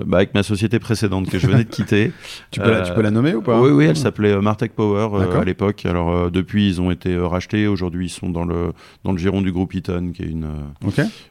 bah, 0.06 0.18
avec 0.18 0.34
ma 0.34 0.42
société 0.42 0.78
précédente 0.78 1.28
que 1.28 1.38
je 1.38 1.46
venais 1.46 1.64
de 1.64 1.68
quitter. 1.70 2.12
tu, 2.50 2.60
peux 2.60 2.70
la, 2.70 2.82
tu, 2.82 2.92
peux 2.92 3.02
la, 3.02 3.10
nommer 3.10 3.34
ou 3.34 3.42
pas 3.42 3.60
Oui, 3.60 3.70
oui, 3.70 3.84
elle 3.86 3.96
s'appelait 3.96 4.40
Martech 4.40 4.72
Power 4.72 5.08
à 5.34 5.44
l'époque. 5.44 5.86
Alors, 5.86 6.30
depuis, 6.30 6.68
ils 6.68 6.80
ont 6.80 6.90
été 6.90 7.16
rachetés. 7.16 7.66
Aujourd'hui, 7.66 8.06
ils 8.06 8.10
sont 8.10 8.30
dans 8.30 8.44
le, 8.44 8.72
dans 9.04 9.12
le 9.12 9.18
giron 9.18 9.40
du 9.40 9.52
groupe 9.52 9.74
Eaton, 9.74 10.12
qui 10.14 10.22
est 10.22 10.26
une, 10.26 10.48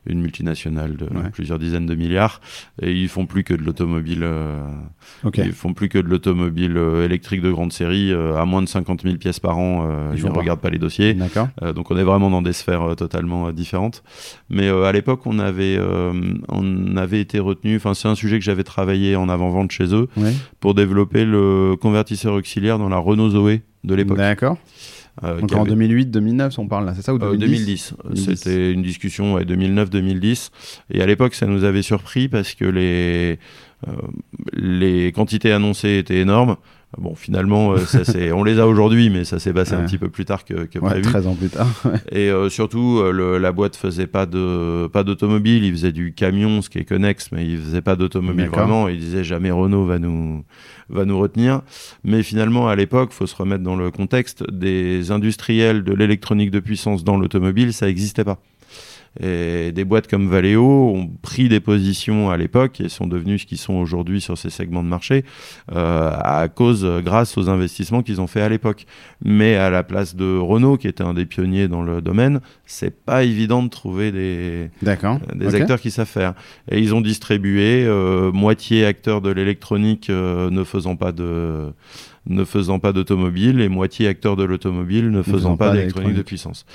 une 0.07 0.21
multinationale 0.21 0.95
de 0.95 1.07
plusieurs 1.31 1.59
dizaines 1.59 1.85
de 1.85 1.95
milliards. 1.95 2.41
Et 2.81 2.91
ils 2.91 3.09
font 3.09 3.25
plus 3.25 3.43
que 3.43 3.53
de 3.53 3.63
l'automobile. 3.63 4.27
Ils 5.37 5.53
font 5.53 5.73
plus 5.73 5.89
que 5.89 5.99
de 5.99 6.07
l'automobile 6.07 6.77
électrique 7.03 7.41
de 7.41 7.51
grande 7.51 7.73
série 7.73 8.13
à 8.13 8.45
moins 8.45 8.61
de 8.61 8.67
50 8.67 9.03
000 9.03 9.15
pièces 9.17 9.39
par 9.39 9.57
an. 9.57 10.11
ils 10.15 10.25
ne 10.25 10.31
regardent 10.31 10.61
pas 10.61 10.69
les 10.69 10.79
dossiers. 10.79 11.15
donc 11.75 11.90
on 11.91 11.97
est 11.97 12.03
vraiment 12.03 12.29
dans 12.29 12.41
des 12.41 12.53
sphères 12.53 12.81
euh, 12.81 12.95
totalement 12.95 13.47
euh, 13.47 13.51
différentes. 13.51 14.03
Mais 14.49 14.67
euh, 14.67 14.83
à 14.85 14.91
l'époque, 14.91 15.21
on 15.25 15.39
avait, 15.39 15.79
on 16.49 16.97
avait 16.97 17.21
été 17.21 17.39
retenu. 17.39 17.75
Enfin, 17.75 17.93
c'est 17.93 18.07
un 18.07 18.15
sujet 18.15 18.39
que 18.39 18.45
j'avais 18.45 18.63
travaillé 18.63 19.15
en 19.15 19.29
avant-vente 19.29 19.71
chez 19.71 19.93
eux 19.93 20.07
pour 20.59 20.73
développer 20.73 21.25
le 21.25 21.75
convertisseur 21.79 22.33
auxiliaire 22.33 22.77
dans 22.77 22.89
la 22.89 22.97
Renault 22.97 23.29
Zoé 23.29 23.61
de 23.83 23.95
l'époque. 23.95 24.17
D'accord. 24.17 24.57
Donc 25.21 25.53
en 25.53 25.65
2008-2009, 25.65 26.55
on 26.57 26.67
parle 26.67 26.85
là, 26.85 26.93
c'est 26.95 27.01
ça 27.01 27.13
ou 27.13 27.19
2010, 27.19 27.95
2010. 28.05 28.35
C'était 28.35 28.71
une 28.71 28.81
discussion 28.81 29.33
ouais, 29.33 29.43
2009-2010. 29.43 30.49
Et 30.91 31.01
à 31.01 31.05
l'époque, 31.05 31.35
ça 31.35 31.45
nous 31.45 31.63
avait 31.63 31.81
surpris 31.81 32.27
parce 32.27 32.55
que 32.55 32.65
les, 32.65 33.37
les 34.53 35.11
quantités 35.11 35.51
annoncées 35.51 35.97
étaient 35.97 36.19
énormes 36.19 36.55
Bon, 36.97 37.15
finalement, 37.15 37.77
ça, 37.77 38.01
on 38.33 38.43
les 38.43 38.59
a 38.59 38.67
aujourd'hui, 38.67 39.09
mais 39.09 39.23
ça 39.23 39.39
s'est 39.39 39.53
passé 39.53 39.75
un 39.75 39.85
petit 39.85 39.97
peu 39.97 40.09
plus 40.09 40.25
tard 40.25 40.43
que, 40.43 40.65
que 40.65 40.77
prévu. 40.77 41.03
13 41.03 41.27
ans 41.27 41.35
plus 41.35 41.49
tard. 41.49 41.67
Et 42.11 42.29
surtout, 42.49 43.01
la 43.11 43.51
boîte 43.51 43.75
faisait 43.77 44.07
pas 44.07 44.25
de 44.25 44.87
pas 44.91 45.03
d'automobile, 45.03 45.63
il 45.63 45.71
faisait 45.71 45.93
du 45.93 46.13
camion, 46.13 46.61
ce 46.61 46.69
qui 46.69 46.79
est 46.79 46.85
connexe, 46.85 47.31
mais 47.31 47.45
il 47.45 47.57
faisait 47.57 47.81
pas 47.81 47.95
d'automobile 47.95 48.47
vraiment. 48.47 48.89
Il 48.89 48.99
disait 48.99 49.23
jamais 49.23 49.51
Renault 49.51 49.85
va 49.85 49.99
nous 49.99 50.43
va 50.89 51.05
nous 51.05 51.17
retenir. 51.17 51.61
Mais 52.03 52.23
finalement, 52.23 52.67
à 52.67 52.75
l'époque, 52.75 53.13
faut 53.13 53.27
se 53.27 53.35
remettre 53.35 53.63
dans 53.63 53.75
le 53.75 53.91
contexte 53.91 54.43
des 54.51 55.11
industriels 55.11 55.83
de 55.83 55.93
l'électronique 55.93 56.51
de 56.51 56.59
puissance 56.59 57.03
dans 57.03 57.17
l'automobile, 57.17 57.73
ça 57.73 57.85
n'existait 57.87 58.23
pas. 58.23 58.39
Et 59.19 59.73
des 59.73 59.83
boîtes 59.83 60.07
comme 60.07 60.29
Valeo 60.29 60.63
ont 60.63 61.09
pris 61.21 61.49
des 61.49 61.59
positions 61.59 62.29
à 62.29 62.37
l'époque 62.37 62.79
et 62.79 62.87
sont 62.87 63.07
devenues 63.07 63.39
ce 63.39 63.45
qu'ils 63.45 63.57
sont 63.57 63.73
aujourd'hui 63.73 64.21
sur 64.21 64.37
ces 64.37 64.49
segments 64.49 64.83
de 64.83 64.87
marché 64.87 65.25
euh, 65.73 66.11
à 66.13 66.47
cause, 66.47 66.87
grâce 67.03 67.37
aux 67.37 67.49
investissements 67.49 68.03
qu'ils 68.03 68.21
ont 68.21 68.27
fait 68.27 68.41
à 68.41 68.47
l'époque. 68.47 68.85
Mais 69.23 69.55
à 69.55 69.69
la 69.69 69.83
place 69.83 70.15
de 70.15 70.37
Renault, 70.37 70.77
qui 70.77 70.87
était 70.87 71.03
un 71.03 71.13
des 71.13 71.25
pionniers 71.25 71.67
dans 71.67 71.81
le 71.81 72.01
domaine, 72.01 72.39
c'est 72.65 73.03
pas 73.03 73.23
évident 73.23 73.63
de 73.63 73.69
trouver 73.69 74.11
des, 74.13 74.69
des 75.35 75.55
acteurs 75.55 75.81
qui 75.81 75.91
savent 75.91 76.07
faire. 76.07 76.33
Et 76.69 76.79
ils 76.79 76.95
ont 76.95 77.01
distribué 77.01 77.83
euh, 77.85 78.31
moitié 78.31 78.85
acteurs 78.85 79.21
de 79.21 79.29
l'électronique 79.29 80.09
euh, 80.09 80.49
ne 80.49 80.63
faisant 80.63 80.95
pas 80.95 81.11
de 81.11 81.73
ne 82.27 82.45
faisant 82.45 82.77
pas 82.77 82.93
d'automobile 82.93 83.61
et 83.61 83.67
moitié 83.67 84.07
acteurs 84.07 84.35
de 84.35 84.43
l'automobile 84.43 85.09
ne 85.09 85.23
faisant 85.23 85.57
pas 85.57 85.71
d'électronique 85.71 86.13
de 86.13 86.21
puissance. 86.21 86.65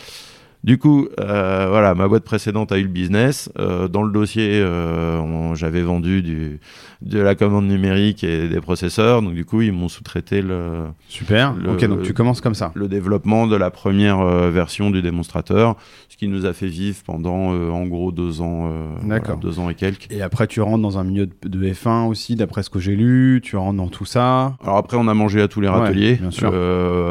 Du 0.67 0.79
coup, 0.79 1.07
euh, 1.21 1.67
voilà, 1.71 1.95
ma 1.95 2.09
boîte 2.09 2.25
précédente 2.25 2.73
a 2.73 2.79
eu 2.79 2.83
le 2.83 2.89
business. 2.89 3.49
Euh, 3.57 3.87
dans 3.87 4.03
le 4.03 4.11
dossier, 4.11 4.51
euh, 4.51 5.55
j'avais 5.55 5.81
vendu 5.81 6.23
du, 6.23 6.59
de 7.03 7.21
la 7.21 7.37
commande 7.37 7.69
numérique 7.69 8.25
et 8.25 8.49
des 8.49 8.61
processeurs. 8.61 9.23
Donc, 9.23 9.35
du 9.35 9.45
coup, 9.45 9.63
ils 9.63 9.73
m'ont 9.73 9.89
sous-traité 9.89 10.43
le. 10.43 10.87
Super. 11.07 11.55
ok, 11.69 11.85
donc 11.85 12.03
tu 12.03 12.13
commences 12.13 12.41
comme 12.41 12.57
ça. 12.57 12.73
Le 12.75 12.89
développement 12.89 13.47
de 13.47 13.55
la 13.55 13.71
première 13.71 14.25
version 14.51 14.91
du 14.91 15.03
démonstrateur, 15.03 15.77
ce 16.09 16.17
qui 16.17 16.27
nous 16.27 16.47
a 16.47 16.53
fait 16.53 16.67
vivre 16.67 16.99
pendant 17.07 17.53
en 17.71 17.87
gros 17.87 18.11
deux 18.11 18.41
ans. 18.41 18.69
D'accord. 19.05 19.37
deux 19.37 19.61
ans 19.61 19.71
et 19.71 19.77
quelques. 19.77 20.11
Et 20.11 20.21
après, 20.21 20.49
tu 20.49 20.61
rentres 20.61 20.83
dans 20.83 20.99
un 20.99 21.05
milieu 21.05 21.29
de, 21.45 21.71
F1 21.71 22.09
aussi, 22.09 22.35
d'après 22.35 22.65
ce 22.65 22.71
que 22.71 22.81
j'ai 22.81 22.97
lu. 22.97 23.41
Tu 23.41 23.57
rentres 23.57 23.77
dans 23.77 23.87
tout 23.87 24.05
ça. 24.05 24.57
Alors, 24.65 24.79
après, 24.79 24.97
on 24.97 25.07
a 25.07 25.15
mangé 25.15 25.41
à 25.41 25.47
tous 25.47 25.61
les 25.61 25.69
râteliers. 25.69 26.17
bien 26.17 26.33
sûr. 26.33 26.53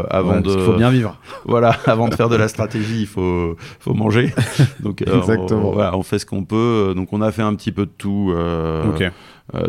avant 0.10 0.42
de. 0.42 0.52
Il 0.52 0.60
faut 0.60 0.74
bien 0.74 0.92
vivre. 0.92 1.18
Voilà, 1.48 1.78
avant 1.86 2.08
de 2.08 2.16
faire 2.16 2.28
de 2.28 2.36
la 2.36 2.48
stratégie, 2.48 3.02
il 3.02 3.08
faut 3.08 3.45
faut, 3.80 3.94
manger. 3.94 4.34
Donc, 4.80 5.02
euh, 5.02 5.18
Exactement. 5.18 5.70
On, 5.70 5.74
voilà, 5.74 5.98
on 5.98 6.04
fait 6.04 6.20
ce 6.20 6.26
qu'on 6.26 6.44
peut. 6.44 6.94
Donc, 6.96 7.10
on 7.12 7.22
a 7.22 7.32
fait 7.32 7.42
un 7.42 7.56
petit 7.56 7.72
peu 7.72 7.86
de 7.86 7.92
tout. 7.98 8.32
Euh, 8.34 8.84
euh, 9.00 9.10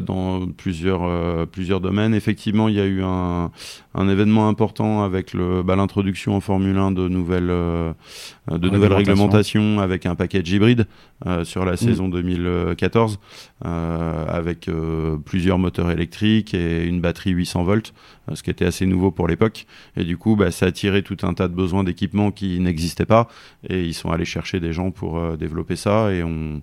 dans 0.00 0.46
plusieurs, 0.46 1.46
plusieurs 1.48 1.80
domaines. 1.80 2.14
Effectivement, 2.14 2.68
il 2.68 2.76
y 2.76 2.80
a 2.80 2.86
eu 2.86 3.02
un, 3.02 3.50
un 3.94 4.08
événement 4.08 4.48
important 4.48 5.02
avec 5.02 5.36
bah, 5.36 5.76
l'introduction 5.76 6.34
en 6.34 6.40
Formule 6.40 6.78
1 6.78 6.92
de 6.92 7.08
nouvelles, 7.08 7.48
de 7.48 8.68
nouvelles 8.70 8.92
réglementations 8.92 9.78
avec 9.80 10.06
un 10.06 10.14
package 10.14 10.50
hybride 10.50 10.86
sur 11.44 11.64
la 11.64 11.72
mm. 11.72 11.76
saison 11.76 12.08
2014 12.08 13.18
avec 13.62 14.70
plusieurs 15.24 15.58
moteurs 15.58 15.90
électriques 15.90 16.54
et 16.54 16.86
une 16.86 17.00
batterie 17.00 17.32
800 17.32 17.64
volts, 17.64 17.92
ce 18.32 18.42
qui 18.42 18.50
était 18.50 18.64
assez 18.64 18.86
nouveau 18.86 19.10
pour 19.10 19.28
l'époque. 19.28 19.66
Et 19.96 20.04
du 20.04 20.16
coup, 20.16 20.36
bah, 20.36 20.50
ça 20.50 20.66
a 20.66 20.72
tiré 20.72 21.02
tout 21.02 21.16
un 21.22 21.34
tas 21.34 21.48
de 21.48 21.54
besoins 21.54 21.84
d'équipements 21.84 22.30
qui 22.30 22.60
n'existaient 22.60 23.06
pas 23.06 23.28
et 23.68 23.84
ils 23.84 23.94
sont 23.94 24.10
allés 24.10 24.24
chercher 24.24 24.60
des 24.60 24.72
gens 24.72 24.90
pour 24.90 25.18
euh, 25.18 25.36
développer 25.36 25.76
ça 25.76 26.12
et 26.12 26.22
on, 26.22 26.62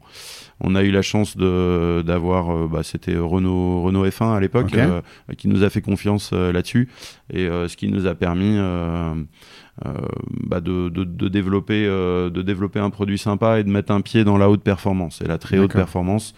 on 0.64 0.76
a 0.76 0.84
eu 0.84 0.92
la 0.92 1.02
chance 1.02 1.38
d'avoir, 1.38 2.50
euh, 2.50 2.68
bah, 2.72 2.84
c'était 2.84 3.18
Renault, 3.18 3.82
Renault 3.82 4.08
F1 4.08 4.36
à 4.36 4.40
l'époque, 4.40 4.74
euh, 4.74 5.02
qui 5.38 5.48
nous 5.48 5.64
a 5.64 5.70
fait 5.70 5.82
confiance 5.82 6.32
là-dessus. 6.32 6.90
Et 7.32 7.46
ce 7.46 7.76
qui 7.76 7.90
nous 7.90 8.08
a 8.08 8.16
permis 8.16 8.58
bah, 9.84 10.62
de, 10.62 10.90
de, 10.90 11.28
développer, 11.28 11.86
de 11.86 12.42
développer 12.42 12.80
un 12.80 12.90
produit 12.90 13.18
sympa 13.18 13.60
et 13.60 13.64
de 13.64 13.70
mettre 13.70 13.92
un 13.92 14.02
pied 14.02 14.24
dans 14.24 14.38
la 14.38 14.50
haute 14.50 14.64
performance 14.64 15.22
et 15.22 15.28
la 15.28 15.38
très 15.38 15.60
haute 15.60 15.74
performance. 15.74 16.34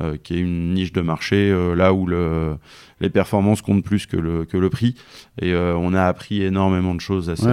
Euh, 0.00 0.16
qui 0.22 0.34
est 0.34 0.38
une 0.38 0.74
niche 0.74 0.92
de 0.92 1.00
marché 1.00 1.50
euh, 1.50 1.74
là 1.74 1.92
où 1.92 2.06
le, 2.06 2.56
les 3.00 3.10
performances 3.10 3.62
comptent 3.62 3.82
plus 3.82 4.06
que 4.06 4.16
le, 4.16 4.44
que 4.44 4.56
le 4.56 4.70
prix. 4.70 4.94
Et 5.40 5.52
euh, 5.52 5.74
on 5.76 5.92
a 5.92 6.04
appris 6.04 6.42
énormément 6.42 6.94
de 6.94 7.00
choses 7.00 7.30
à 7.30 7.34
cette, 7.34 7.48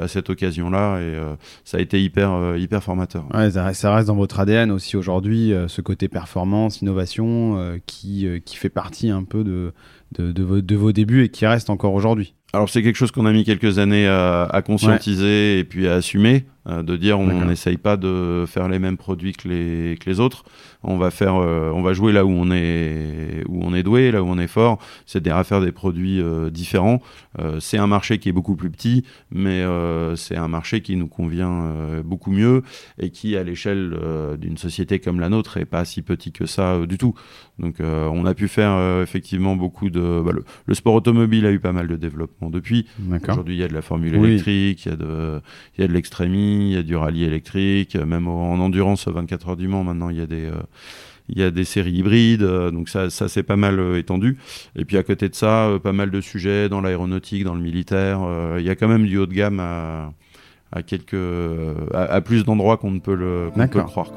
à 0.00 0.08
cette 0.08 0.30
occasion-là 0.30 1.00
et 1.00 1.20
ça 1.64 1.76
a 1.76 1.80
été 1.80 2.02
hyper, 2.02 2.56
hyper 2.56 2.82
formateur. 2.82 3.24
Ouais, 3.34 3.50
ça, 3.50 3.94
reste 3.94 4.06
dans 4.06 4.16
votre 4.16 4.40
ADN 4.40 4.70
aussi 4.70 4.96
aujourd'hui, 4.96 5.52
ce 5.66 5.80
côté 5.80 6.08
performance, 6.08 6.80
innovation 6.80 7.78
qui, 7.86 8.26
qui 8.44 8.56
fait 8.56 8.68
partie 8.70 9.10
un 9.10 9.24
peu 9.24 9.44
de, 9.44 9.72
de, 10.12 10.32
de, 10.32 10.42
vos, 10.42 10.60
de 10.60 10.76
vos 10.76 10.92
débuts 10.92 11.24
et 11.24 11.28
qui 11.28 11.46
reste 11.46 11.68
encore 11.68 11.94
aujourd'hui. 11.94 12.34
Alors 12.54 12.68
c'est 12.68 12.82
quelque 12.82 12.96
chose 12.96 13.10
qu'on 13.10 13.26
a 13.26 13.32
mis 13.32 13.44
quelques 13.44 13.78
années 13.78 14.06
à, 14.06 14.44
à 14.44 14.62
conscientiser 14.62 15.58
et 15.58 15.64
puis 15.64 15.88
à 15.88 15.94
assumer. 15.94 16.46
Euh, 16.68 16.84
de 16.84 16.96
dire 16.96 17.18
on 17.18 17.44
n'essaye 17.44 17.76
pas 17.76 17.96
de 17.96 18.44
faire 18.46 18.68
les 18.68 18.78
mêmes 18.78 18.96
produits 18.96 19.32
que 19.32 19.48
les, 19.48 19.96
que 19.98 20.08
les 20.08 20.20
autres. 20.20 20.44
On 20.84 20.96
va 20.96 21.10
faire, 21.10 21.34
euh, 21.34 21.72
on 21.74 21.82
va 21.82 21.92
jouer 21.92 22.12
là 22.12 22.24
où 22.24 22.30
on 22.30 22.52
est, 22.52 23.42
où 23.48 23.60
on 23.64 23.74
est 23.74 23.82
doué, 23.82 24.12
là 24.12 24.22
où 24.22 24.26
on 24.26 24.38
est 24.38 24.46
fort. 24.46 24.78
C'est-à-dire 25.04 25.36
à 25.36 25.42
faire 25.42 25.60
des 25.60 25.72
produits 25.72 26.20
euh, 26.20 26.50
différents. 26.50 27.02
c'est 27.58 27.78
un 27.78 27.86
marché 27.88 28.18
qui 28.18 28.28
est 28.28 28.32
beaucoup 28.32 28.54
plus 28.54 28.70
petit, 28.70 29.04
mais 29.30 29.64
c'est 30.16 30.36
un 30.36 30.48
marché 30.48 30.82
qui 30.82 30.96
nous 30.96 31.08
convient 31.08 32.02
beaucoup 32.04 32.30
mieux 32.30 32.62
et 32.98 33.10
qui, 33.10 33.36
à 33.36 33.42
l'échelle 33.42 33.96
d'une 34.38 34.56
société 34.56 34.98
comme 34.98 35.18
la 35.18 35.28
nôtre, 35.28 35.56
est 35.56 35.64
pas 35.64 35.84
si 35.84 36.02
petit 36.02 36.30
que 36.32 36.46
ça 36.46 36.84
du 36.86 36.98
tout. 36.98 37.14
Donc, 37.58 37.76
on 37.80 38.26
a 38.26 38.34
pu 38.34 38.48
faire 38.48 39.00
effectivement 39.02 39.56
beaucoup 39.56 39.90
de. 39.90 40.22
Bah, 40.24 40.32
le, 40.66 40.74
sport 40.74 40.94
automobile 40.94 41.46
a 41.46 41.52
eu 41.52 41.58
pas 41.58 41.72
mal 41.72 41.88
de 41.88 41.96
développement 41.96 42.50
depuis. 42.50 42.86
Aujourd'hui, 43.22 43.54
il 43.54 43.60
y 43.60 43.64
a 43.64 43.68
de 43.68 43.74
la 43.74 43.82
formule 43.82 44.14
électrique, 44.14 44.84
il 44.84 44.88
y 44.90 44.92
a 44.92 44.96
de, 44.96 45.40
il 45.76 45.80
y 45.80 45.84
a 45.84 45.88
de 45.88 45.92
il 46.60 46.72
y 46.72 46.76
a 46.76 46.82
du 46.82 46.96
rallye 46.96 47.24
électrique, 47.24 47.96
même 47.96 48.28
en 48.28 48.54
endurance 48.54 49.08
24 49.08 49.50
heures 49.50 49.56
du 49.56 49.68
Mans, 49.68 49.84
maintenant 49.84 50.10
il 50.10 50.18
y 50.18 50.20
a 50.20 50.26
des, 50.26 50.46
euh, 50.46 50.62
il 51.28 51.38
y 51.38 51.42
a 51.42 51.50
des 51.50 51.64
séries 51.64 51.92
hybrides, 51.92 52.42
euh, 52.42 52.70
donc 52.70 52.88
ça, 52.88 53.10
ça 53.10 53.28
c'est 53.28 53.42
pas 53.42 53.56
mal 53.56 53.78
euh, 53.78 53.98
étendu. 53.98 54.38
Et 54.76 54.84
puis 54.84 54.96
à 54.96 55.02
côté 55.02 55.28
de 55.28 55.34
ça, 55.34 55.70
pas 55.82 55.92
mal 55.92 56.10
de 56.10 56.20
sujets 56.20 56.68
dans 56.68 56.80
l'aéronautique, 56.80 57.44
dans 57.44 57.54
le 57.54 57.60
militaire. 57.60 58.20
il 58.58 58.64
y 58.64 58.70
a 58.70 58.76
quand 58.76 58.88
même 58.88 59.06
du 59.06 59.18
haut 59.18 59.26
de 59.26 59.34
gamme 59.34 59.60
à, 59.60 60.12
à 60.72 60.82
quelques, 60.82 61.16
à, 61.94 62.20
plus 62.20 62.44
d'endroits 62.44 62.76
qu'on 62.76 62.90
ne 62.90 63.00
peut 63.00 63.14
le, 63.14 63.50
peut 63.54 63.78
le 63.78 63.84
croire. 63.84 64.10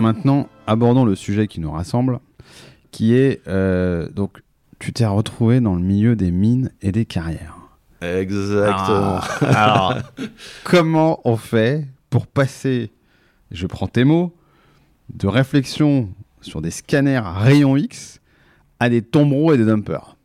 Maintenant, 0.00 0.48
abordons 0.66 1.04
le 1.04 1.14
sujet 1.14 1.46
qui 1.46 1.60
nous 1.60 1.70
rassemble, 1.70 2.18
qui 2.90 3.14
est 3.14 3.46
donc 4.14 4.42
tu 4.82 4.92
t'es 4.92 5.06
retrouvé 5.06 5.60
dans 5.60 5.76
le 5.76 5.80
milieu 5.80 6.16
des 6.16 6.32
mines 6.32 6.72
et 6.82 6.90
des 6.90 7.04
carrières. 7.04 7.56
Exactement. 8.00 9.20
Ah. 9.40 9.62
alors, 9.62 9.98
comment 10.64 11.20
on 11.22 11.36
fait 11.36 11.86
pour 12.10 12.26
passer, 12.26 12.90
je 13.52 13.68
prends 13.68 13.86
tes 13.86 14.02
mots, 14.02 14.34
de 15.14 15.28
réflexion 15.28 16.08
sur 16.40 16.60
des 16.60 16.72
scanners 16.72 17.14
à 17.24 17.32
rayons 17.32 17.76
X 17.76 18.20
à 18.80 18.88
des 18.88 19.02
tombereaux 19.02 19.54
et 19.54 19.56
des 19.56 19.64
dumpers? 19.64 20.16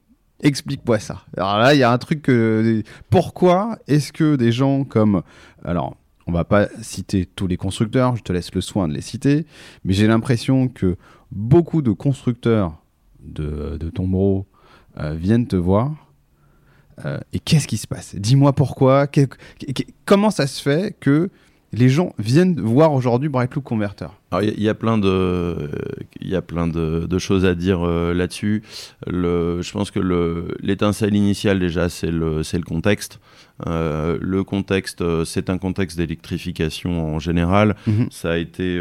Explique-moi 0.41 0.97
ça. 0.97 1.21
Alors 1.37 1.59
là, 1.59 1.75
il 1.75 1.79
y 1.79 1.83
a 1.83 1.91
un 1.91 1.97
truc 1.99 2.23
que... 2.23 2.81
Pourquoi 3.11 3.77
est-ce 3.87 4.11
que 4.11 4.37
des 4.37 4.51
gens 4.51 4.85
comme... 4.85 5.21
Alors, 5.63 5.97
on 6.25 6.31
va 6.31 6.45
pas 6.45 6.67
citer 6.81 7.27
tous 7.27 7.45
les 7.45 7.57
constructeurs, 7.57 8.15
je 8.15 8.23
te 8.23 8.33
laisse 8.33 8.55
le 8.55 8.61
soin 8.61 8.87
de 8.87 8.93
les 8.93 9.01
citer, 9.01 9.45
mais 9.83 9.93
j'ai 9.93 10.07
l'impression 10.07 10.67
que 10.67 10.97
beaucoup 11.31 11.83
de 11.83 11.91
constructeurs 11.91 12.81
de, 13.23 13.77
de 13.77 13.89
tombereaux 13.89 14.45
euh, 14.99 15.13
viennent 15.13 15.47
te 15.47 15.55
voir. 15.55 15.93
Euh, 17.05 17.19
et 17.33 17.39
qu'est-ce 17.39 17.67
qui 17.67 17.77
se 17.77 17.87
passe? 17.87 18.15
Dis-moi 18.15 18.53
pourquoi. 18.53 19.07
comment 20.05 20.31
ça 20.31 20.47
se 20.47 20.61
fait 20.61 20.95
que 20.99 21.29
les 21.73 21.89
gens 21.89 22.13
viennent 22.17 22.59
voir 22.59 22.93
aujourd'hui 22.93 23.29
Brightloop 23.29 23.63
Converter? 23.63 24.07
Il 24.41 24.61
y, 24.61 24.69
a 24.69 24.73
plein 24.73 24.97
de, 24.97 25.69
il 26.19 26.29
y 26.29 26.35
a 26.35 26.41
plein 26.41 26.67
de, 26.67 27.17
choses 27.17 27.45
à 27.45 27.55
dire 27.55 27.87
euh, 27.87 28.13
là-dessus. 28.13 28.61
je 29.07 29.71
pense 29.71 29.91
que 29.91 29.99
l'étincelle 30.61 31.15
initiale 31.15 31.59
déjà, 31.59 31.89
c'est 31.89 32.11
le, 32.11 32.41
le 32.41 32.63
contexte. 32.63 33.19
Euh, 33.65 34.19
le 34.21 34.43
contexte, 34.43 35.01
euh, 35.01 35.25
c'est 35.25 35.49
un 35.49 35.57
contexte 35.57 35.97
d'électrification 35.97 37.15
en 37.15 37.19
général. 37.19 37.75
Mhm. 37.87 38.09
Ça 38.11 38.33
a 38.33 38.37
été, 38.37 38.79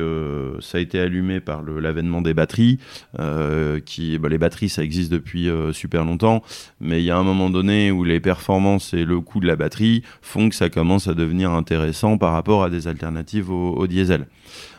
ça 0.60 0.78
a 0.78 0.80
été 0.80 0.98
allumé 0.98 1.40
par 1.40 1.62
l'avènement 1.62 2.22
des 2.22 2.34
batteries. 2.34 2.78
qui, 3.86 4.18
bah, 4.18 4.28
les 4.28 4.38
batteries, 4.38 4.68
ça 4.68 4.82
existe 4.82 5.12
depuis 5.12 5.48
super 5.72 6.04
longtemps, 6.04 6.42
mais 6.80 7.00
il 7.00 7.04
y 7.04 7.10
a 7.10 7.16
un 7.16 7.22
moment 7.22 7.50
donné 7.50 7.92
où 7.92 8.02
les 8.02 8.18
performances 8.20 8.94
et 8.94 9.04
le 9.04 9.20
coût 9.20 9.38
de 9.38 9.46
la 9.46 9.56
batterie 9.56 10.02
font 10.20 10.48
que 10.48 10.54
ça 10.56 10.70
commence 10.70 11.06
à 11.06 11.14
devenir 11.14 11.52
intéressant 11.52 12.18
par 12.18 12.32
rapport 12.32 12.64
à 12.64 12.70
des 12.70 12.88
alternatives 12.88 13.50
au 13.50 13.86
diesel. 13.86 14.26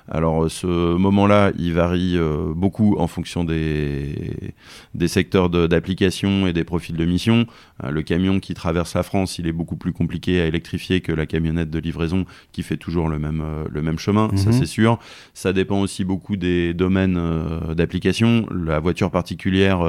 Alors 0.10 0.50
ce 0.50 0.96
moment-là, 0.96 1.52
il 1.60 1.74
varie 1.74 2.18
euh, 2.18 2.54
beaucoup 2.56 2.96
en 2.98 3.08
fonction 3.08 3.44
des, 3.44 4.16
des 4.94 5.08
secteurs 5.08 5.50
d'application 5.50 6.48
et 6.48 6.54
des 6.54 6.64
profils 6.64 6.96
de 6.96 7.06
mission. 7.06 7.46
le 7.84 8.02
camion 8.02 8.40
qui 8.40 8.54
traverse 8.54 8.94
la 8.96 9.04
France, 9.04 9.38
il 9.38 9.48
est 9.48 9.52
beaucoup 9.52 9.76
plus 9.76 9.92
compliqué 9.94 10.42
à 10.42 10.46
électrifier 10.46 11.02
que 11.02 11.12
la 11.12 11.26
camionnette 11.26 11.70
de 11.70 11.80
livraison 11.80 12.26
qui 12.54 12.64
fait 12.64 12.78
toujours 12.78 13.10
le 13.10 13.20
même, 13.20 13.44
le 13.70 13.82
même 13.82 14.00
chemin, 14.00 14.30
ça 14.36 14.48
Mhm. 14.50 14.54
c'est 14.54 14.66
sûr. 14.66 14.98
Ça 15.34 15.52
dépend 15.54 15.82
aussi 15.82 16.04
beaucoup 16.06 16.38
des 16.38 16.74
domaines 16.74 17.20
d'application. 17.76 18.48
La 18.52 18.80
voiture 18.80 19.12
particulière 19.12 19.80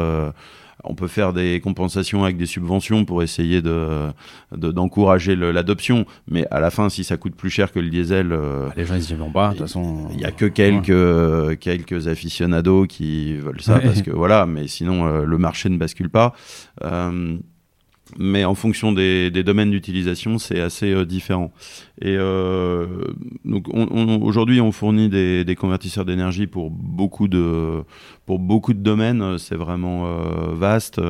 on 0.84 0.94
peut 0.94 1.08
faire 1.08 1.32
des 1.32 1.60
compensations 1.60 2.24
avec 2.24 2.36
des 2.36 2.46
subventions 2.46 3.04
pour 3.04 3.22
essayer 3.22 3.62
de, 3.62 4.08
d'encourager 4.52 5.34
de, 5.36 5.46
l'adoption, 5.46 6.06
mais 6.28 6.46
à 6.50 6.60
la 6.60 6.70
fin, 6.70 6.88
si 6.88 7.04
ça 7.04 7.16
coûte 7.16 7.34
plus 7.34 7.50
cher 7.50 7.72
que 7.72 7.78
le 7.78 7.88
diesel, 7.88 8.32
euh, 8.32 8.68
les 8.76 8.84
gens 8.84 8.94
ils 8.94 9.10
y 9.10 9.14
vont 9.14 9.30
pas. 9.30 9.48
De 9.48 9.52
toute 9.54 9.62
façon, 9.62 10.08
il 10.12 10.20
y 10.20 10.24
a 10.24 10.30
que 10.30 10.46
quelques 10.46 10.88
ouais. 10.88 11.56
quelques 11.56 12.08
aficionados 12.08 12.86
qui 12.86 13.36
veulent 13.36 13.60
ça 13.60 13.76
ouais. 13.76 13.84
parce 13.84 14.02
que 14.02 14.10
voilà, 14.10 14.46
mais 14.46 14.68
sinon 14.68 15.06
euh, 15.06 15.24
le 15.24 15.38
marché 15.38 15.68
ne 15.68 15.76
bascule 15.76 16.10
pas. 16.10 16.34
Euh, 16.84 17.38
mais 18.16 18.44
en 18.44 18.54
fonction 18.54 18.92
des, 18.92 19.30
des 19.30 19.42
domaines 19.42 19.70
d'utilisation, 19.70 20.38
c'est 20.38 20.60
assez 20.60 20.92
euh, 20.92 21.04
différent. 21.04 21.52
Et 22.00 22.16
euh, 22.16 22.86
donc 23.44 23.66
on, 23.72 23.86
on, 23.90 24.22
aujourd'hui, 24.22 24.60
on 24.60 24.72
fournit 24.72 25.08
des, 25.08 25.44
des 25.44 25.56
convertisseurs 25.56 26.04
d'énergie 26.04 26.46
pour 26.46 26.70
beaucoup 26.70 27.28
de 27.28 27.82
pour 28.28 28.38
beaucoup 28.38 28.74
de 28.74 28.80
domaines. 28.80 29.38
C'est 29.38 29.54
vraiment 29.56 30.04
euh, 30.06 30.52
vaste. 30.52 31.00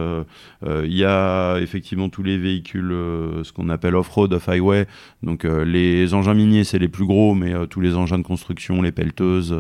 Il 0.64 0.94
y 0.96 1.04
a 1.04 1.58
effectivement 1.58 2.08
tous 2.08 2.22
les 2.22 2.38
véhicules, 2.38 2.92
euh, 2.92 3.42
ce 3.42 3.52
qu'on 3.52 3.68
appelle 3.70 3.96
off-road, 3.96 4.32
off-highway. 4.32 4.86
Donc 5.24 5.44
euh, 5.44 5.64
les 5.64 6.14
engins 6.14 6.34
miniers, 6.34 6.62
c'est 6.62 6.78
les 6.78 6.86
plus 6.88 7.06
gros, 7.06 7.34
mais 7.34 7.52
euh, 7.52 7.66
tous 7.66 7.80
les 7.80 7.96
engins 7.96 8.18
de 8.18 8.22
construction, 8.22 8.82
les 8.82 8.92
pelleteuses, 8.92 9.52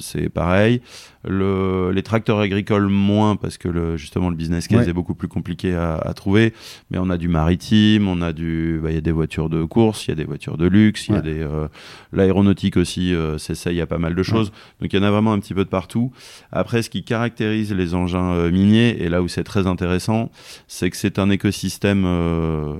c'est 0.00 0.28
pareil. 0.28 0.80
Le, 1.26 1.90
les 1.92 2.02
tracteurs 2.02 2.38
agricoles 2.38 2.88
moins 2.88 3.34
parce 3.36 3.56
que 3.56 3.68
le, 3.68 3.96
justement 3.96 4.28
le 4.30 4.36
business 4.36 4.68
case 4.68 4.84
Ouais. 4.84 4.90
est 4.90 4.92
beaucoup 4.92 5.14
plus 5.14 5.26
compliqué 5.28 5.74
à, 5.74 5.94
à 5.96 6.12
trouver. 6.14 6.52
Mais 6.90 6.98
on 6.98 7.08
a 7.10 7.16
du 7.16 7.28
maritime, 7.28 8.06
on 8.08 8.20
a 8.20 8.32
du, 8.32 8.78
bah, 8.82 8.90
il 8.90 8.94
y 8.94 8.98
a 8.98 9.00
des 9.00 9.10
voitures 9.12 9.48
de 9.48 9.64
course, 9.64 10.06
il 10.06 10.10
y 10.10 10.12
a 10.12 10.16
des 10.16 10.24
voitures 10.24 10.56
de 10.58 10.66
luxe, 10.66 11.08
il 11.08 11.14
y 11.14 11.18
a 11.18 11.22
des 11.22 11.40
euh, 11.40 11.66
l'aéronautique 12.12 12.76
aussi. 12.76 13.14
euh, 13.14 13.38
c'est 13.38 13.54
ça, 13.54 13.70
il 13.72 13.76
y 13.76 13.80
a 13.80 13.86
pas 13.86 13.98
mal 13.98 14.14
de 14.14 14.22
choses. 14.22 14.50
Donc 14.80 14.92
il 14.92 14.96
y 14.96 14.98
en 15.00 15.02
a 15.02 15.10
vraiment 15.10 15.32
un 15.32 15.38
petit 15.40 15.54
peu 15.54 15.64
de 15.64 15.68
partout. 15.70 16.12
Après, 16.52 16.63
ce 16.82 16.90
qui 16.90 17.04
caractérise 17.04 17.72
les 17.72 17.94
engins 17.94 18.32
euh, 18.32 18.50
miniers 18.50 19.02
et 19.02 19.08
là 19.08 19.22
où 19.22 19.28
c'est 19.28 19.44
très 19.44 19.66
intéressant, 19.66 20.30
c'est 20.68 20.90
que 20.90 20.96
c'est 20.96 21.18
un 21.18 21.30
écosystème 21.30 22.04
euh, 22.06 22.74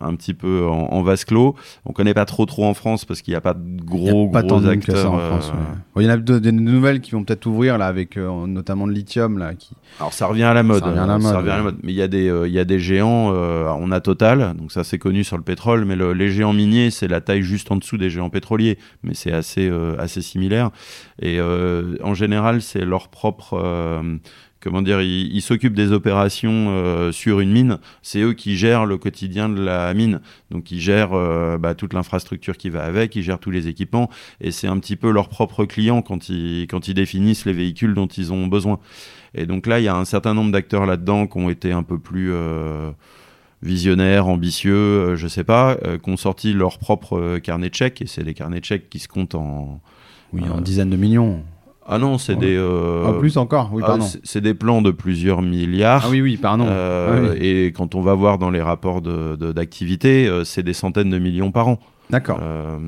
un 0.00 0.14
petit 0.14 0.34
peu 0.34 0.66
en, 0.66 0.88
en 0.92 1.02
vase 1.02 1.24
clos. 1.24 1.54
On 1.84 1.92
connaît 1.92 2.14
pas 2.14 2.24
trop 2.24 2.46
trop 2.46 2.64
en 2.64 2.74
France 2.74 3.04
parce 3.04 3.22
qu'il 3.22 3.32
n'y 3.32 3.36
a 3.36 3.40
pas 3.40 3.54
de 3.54 3.82
gros 3.82 4.28
pas 4.28 4.42
gros 4.42 4.66
acteurs. 4.66 4.96
ça 4.96 5.10
en 5.10 5.18
euh, 5.18 5.28
France. 5.30 5.48
ouais. 5.54 5.74
Bon, 5.94 6.00
Il 6.00 6.04
y 6.04 6.08
en 6.08 6.12
a 6.14 6.16
de- 6.16 6.38
des 6.38 6.52
nouvelles 6.52 7.00
qui 7.00 7.12
vont 7.12 7.24
peut-être 7.24 7.46
ouvrir 7.46 7.78
là 7.78 7.86
avec 7.86 8.16
euh, 8.16 8.46
notamment 8.46 8.86
le 8.86 8.92
lithium 8.92 9.38
là 9.38 9.54
qui. 9.54 9.70
Alors 9.98 10.12
ça 10.12 10.26
revient 10.26 10.42
à 10.44 10.54
la 10.54 10.62
mode. 10.62 10.80
Ça 10.80 10.86
revient 10.90 10.98
à 11.00 11.06
la 11.06 11.14
euh, 11.14 11.18
mode, 11.18 11.36
revient 11.36 11.50
à 11.50 11.52
la 11.52 11.58
ouais. 11.58 11.62
mode. 11.64 11.76
Mais 11.82 11.92
il 11.92 11.96
y 11.96 12.02
a 12.02 12.08
des, 12.08 12.28
euh, 12.28 12.46
il 12.46 12.52
y 12.52 12.58
a 12.58 12.64
des 12.64 12.78
géants. 12.78 13.32
euh, 13.34 13.68
on 13.78 13.90
a 13.90 14.00
Total, 14.00 14.54
donc 14.58 14.70
ça 14.70 14.84
c'est 14.84 14.98
connu 14.98 15.24
sur 15.24 15.36
le 15.38 15.42
pétrole. 15.42 15.84
Mais 15.86 15.96
le- 15.96 16.12
les 16.12 16.28
géants 16.30 16.52
miniers, 16.52 16.90
c'est 16.90 17.08
la 17.08 17.20
taille 17.20 17.42
juste 17.42 17.70
en 17.72 17.76
dessous 17.76 17.96
des 17.96 18.10
géants 18.10 18.28
pétroliers. 18.30 18.78
Mais 19.02 19.14
c'est 19.14 19.32
assez, 19.32 19.68
euh, 19.68 19.96
assez 19.98 20.20
similaire. 20.20 20.70
Et 21.22 21.38
euh, 21.40 21.96
en 22.02 22.12
général, 22.14 22.60
c'est 22.60 22.84
leur 22.84 23.08
propre. 23.14 23.54
euh, 23.54 24.18
Comment 24.64 24.80
dire, 24.80 25.02
ils 25.02 25.42
s'occupent 25.42 25.74
des 25.74 25.92
opérations 25.92 26.68
euh, 26.70 27.12
sur 27.12 27.40
une 27.40 27.52
mine. 27.52 27.76
C'est 28.00 28.20
eux 28.20 28.32
qui 28.32 28.56
gèrent 28.56 28.86
le 28.86 28.96
quotidien 28.96 29.50
de 29.50 29.62
la 29.62 29.92
mine. 29.92 30.22
Donc 30.50 30.70
ils 30.70 30.80
gèrent 30.80 31.12
euh, 31.12 31.58
bah, 31.58 31.74
toute 31.74 31.92
l'infrastructure 31.92 32.56
qui 32.56 32.70
va 32.70 32.82
avec, 32.82 33.14
ils 33.14 33.22
gèrent 33.22 33.40
tous 33.40 33.50
les 33.50 33.68
équipements. 33.68 34.08
Et 34.40 34.52
c'est 34.52 34.66
un 34.66 34.78
petit 34.78 34.96
peu 34.96 35.10
leur 35.10 35.28
propre 35.28 35.66
client 35.66 36.00
quand 36.00 36.30
ils, 36.30 36.66
quand 36.66 36.88
ils 36.88 36.94
définissent 36.94 37.44
les 37.44 37.52
véhicules 37.52 37.92
dont 37.92 38.06
ils 38.06 38.32
ont 38.32 38.46
besoin. 38.46 38.78
Et 39.34 39.44
donc 39.44 39.66
là, 39.66 39.80
il 39.80 39.84
y 39.84 39.88
a 39.88 39.96
un 39.96 40.06
certain 40.06 40.32
nombre 40.32 40.50
d'acteurs 40.50 40.86
là-dedans 40.86 41.26
qui 41.26 41.36
ont 41.36 41.50
été 41.50 41.70
un 41.70 41.82
peu 41.82 41.98
plus 41.98 42.32
euh, 42.32 42.90
visionnaires, 43.60 44.28
ambitieux, 44.28 45.14
je 45.14 45.28
sais 45.28 45.44
pas, 45.44 45.76
qui 46.02 46.08
ont 46.08 46.16
sorti 46.16 46.54
leur 46.54 46.78
propre 46.78 47.36
carnet 47.38 47.68
de 47.68 47.74
chèques. 47.74 48.00
Et 48.00 48.06
c'est 48.06 48.24
des 48.24 48.32
carnets 48.32 48.60
de 48.60 48.64
chèques 48.64 48.88
qui 48.88 48.98
se 48.98 49.08
comptent 49.08 49.34
en. 49.34 49.82
Oui, 50.32 50.40
en 50.48 50.62
dizaines 50.62 50.90
de 50.90 50.96
millions. 50.96 51.44
Ah 51.86 51.98
non, 51.98 52.18
c'est 52.18 52.32
Ouais. 52.34 52.38
des. 52.40 52.56
euh, 52.56 53.04
En 53.04 53.14
plus 53.18 53.36
encore. 53.36 53.70
Oui, 53.72 53.82
ah, 53.84 53.88
pardon. 53.88 54.04
c'est- 54.04 54.20
c'est 54.24 54.40
des 54.40 54.54
plans 54.54 54.80
de 54.82 54.90
plusieurs 54.90 55.42
milliards. 55.42 56.04
Ah 56.06 56.10
oui, 56.10 56.20
oui, 56.22 56.36
pardon. 56.36 56.64
Euh, 56.68 57.28
Ah 57.30 57.34
oui. 57.34 57.46
Et 57.46 57.66
quand 57.72 57.94
on 57.94 58.00
va 58.00 58.14
voir 58.14 58.38
dans 58.38 58.50
les 58.50 58.62
rapports 58.62 59.02
de- 59.02 59.36
de- 59.36 59.52
d'activité, 59.52 60.26
euh, 60.26 60.44
c'est 60.44 60.62
des 60.62 60.72
centaines 60.72 61.10
de 61.10 61.18
millions 61.18 61.52
par 61.52 61.68
an. 61.68 61.78
D'accord. 62.10 62.38
Euh, 62.42 62.78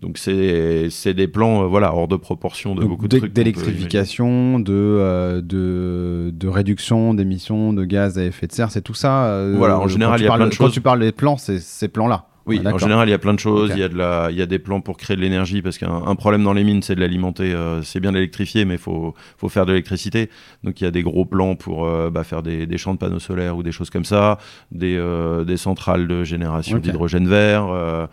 donc 0.00 0.18
c'est 0.18 0.88
c'est 0.90 1.14
des 1.14 1.26
plans 1.26 1.62
euh, 1.62 1.66
voilà 1.66 1.94
hors 1.94 2.06
de 2.08 2.16
proportion 2.16 2.74
de 2.74 2.80
Donc, 2.82 2.90
beaucoup 2.90 3.08
de 3.08 3.18
trucs. 3.18 3.32
d'électrification, 3.32 4.58
de, 4.60 4.72
euh, 4.72 5.40
de, 5.40 6.30
de 6.30 6.48
réduction 6.48 7.14
d'émissions 7.14 7.72
de 7.72 7.84
gaz 7.84 8.18
à 8.18 8.24
effet 8.24 8.46
de 8.46 8.52
serre, 8.52 8.70
c'est 8.70 8.82
tout 8.82 8.94
ça. 8.94 9.44
Voilà, 9.56 9.78
en 9.78 9.88
général, 9.88 10.18
quand 10.18 10.22
il 10.22 10.24
y 10.24 10.26
a 10.26 10.28
parles- 10.28 10.40
plein 10.40 10.48
de 10.48 10.54
Quand 10.56 10.64
choses. 10.66 10.72
tu 10.74 10.80
parles 10.80 11.00
des 11.00 11.12
plans, 11.12 11.36
c'est 11.36 11.58
ces 11.60 11.88
plans-là. 11.88 12.26
Oui, 12.46 12.60
Ah, 12.64 12.72
en 12.74 12.78
général, 12.78 13.08
il 13.08 13.10
y 13.10 13.14
a 13.14 13.18
plein 13.18 13.34
de 13.34 13.40
choses. 13.40 13.70
Il 13.74 13.78
y 13.80 13.82
a 13.82 13.88
de 13.88 13.96
la, 13.96 14.28
il 14.30 14.36
y 14.36 14.42
a 14.42 14.46
des 14.46 14.58
plans 14.60 14.80
pour 14.80 14.96
créer 14.96 15.16
de 15.16 15.20
l'énergie 15.20 15.62
parce 15.62 15.78
qu'un 15.78 16.02
un 16.06 16.14
problème 16.14 16.44
dans 16.44 16.52
les 16.52 16.62
mines, 16.62 16.82
c'est 16.82 16.94
de 16.94 17.00
l'alimenter. 17.00 17.52
euh, 17.52 17.82
c'est 17.82 17.98
bien 18.00 18.12
d'électrifier, 18.12 18.64
mais 18.64 18.74
il 18.74 18.80
faut, 18.80 19.14
faut 19.36 19.48
faire 19.48 19.66
de 19.66 19.72
l'électricité. 19.72 20.30
Donc 20.62 20.80
il 20.80 20.84
y 20.84 20.86
a 20.86 20.90
des 20.92 21.02
gros 21.02 21.24
plans 21.24 21.56
pour 21.56 21.86
euh, 21.86 22.08
bah, 22.10 22.22
faire 22.24 22.42
des, 22.42 22.66
des 22.66 22.78
champs 22.78 22.94
de 22.94 22.98
panneaux 22.98 23.18
solaires 23.18 23.56
ou 23.56 23.62
des 23.64 23.72
choses 23.72 23.90
comme 23.90 24.04
ça, 24.04 24.38
des, 24.70 24.96
euh, 24.96 25.44
des 25.44 25.56
centrales 25.56 26.06
de 26.06 26.22
génération 26.24 26.76
d'hydrogène 26.78 27.26
vert. 27.28 27.66
euh, 27.68 28.06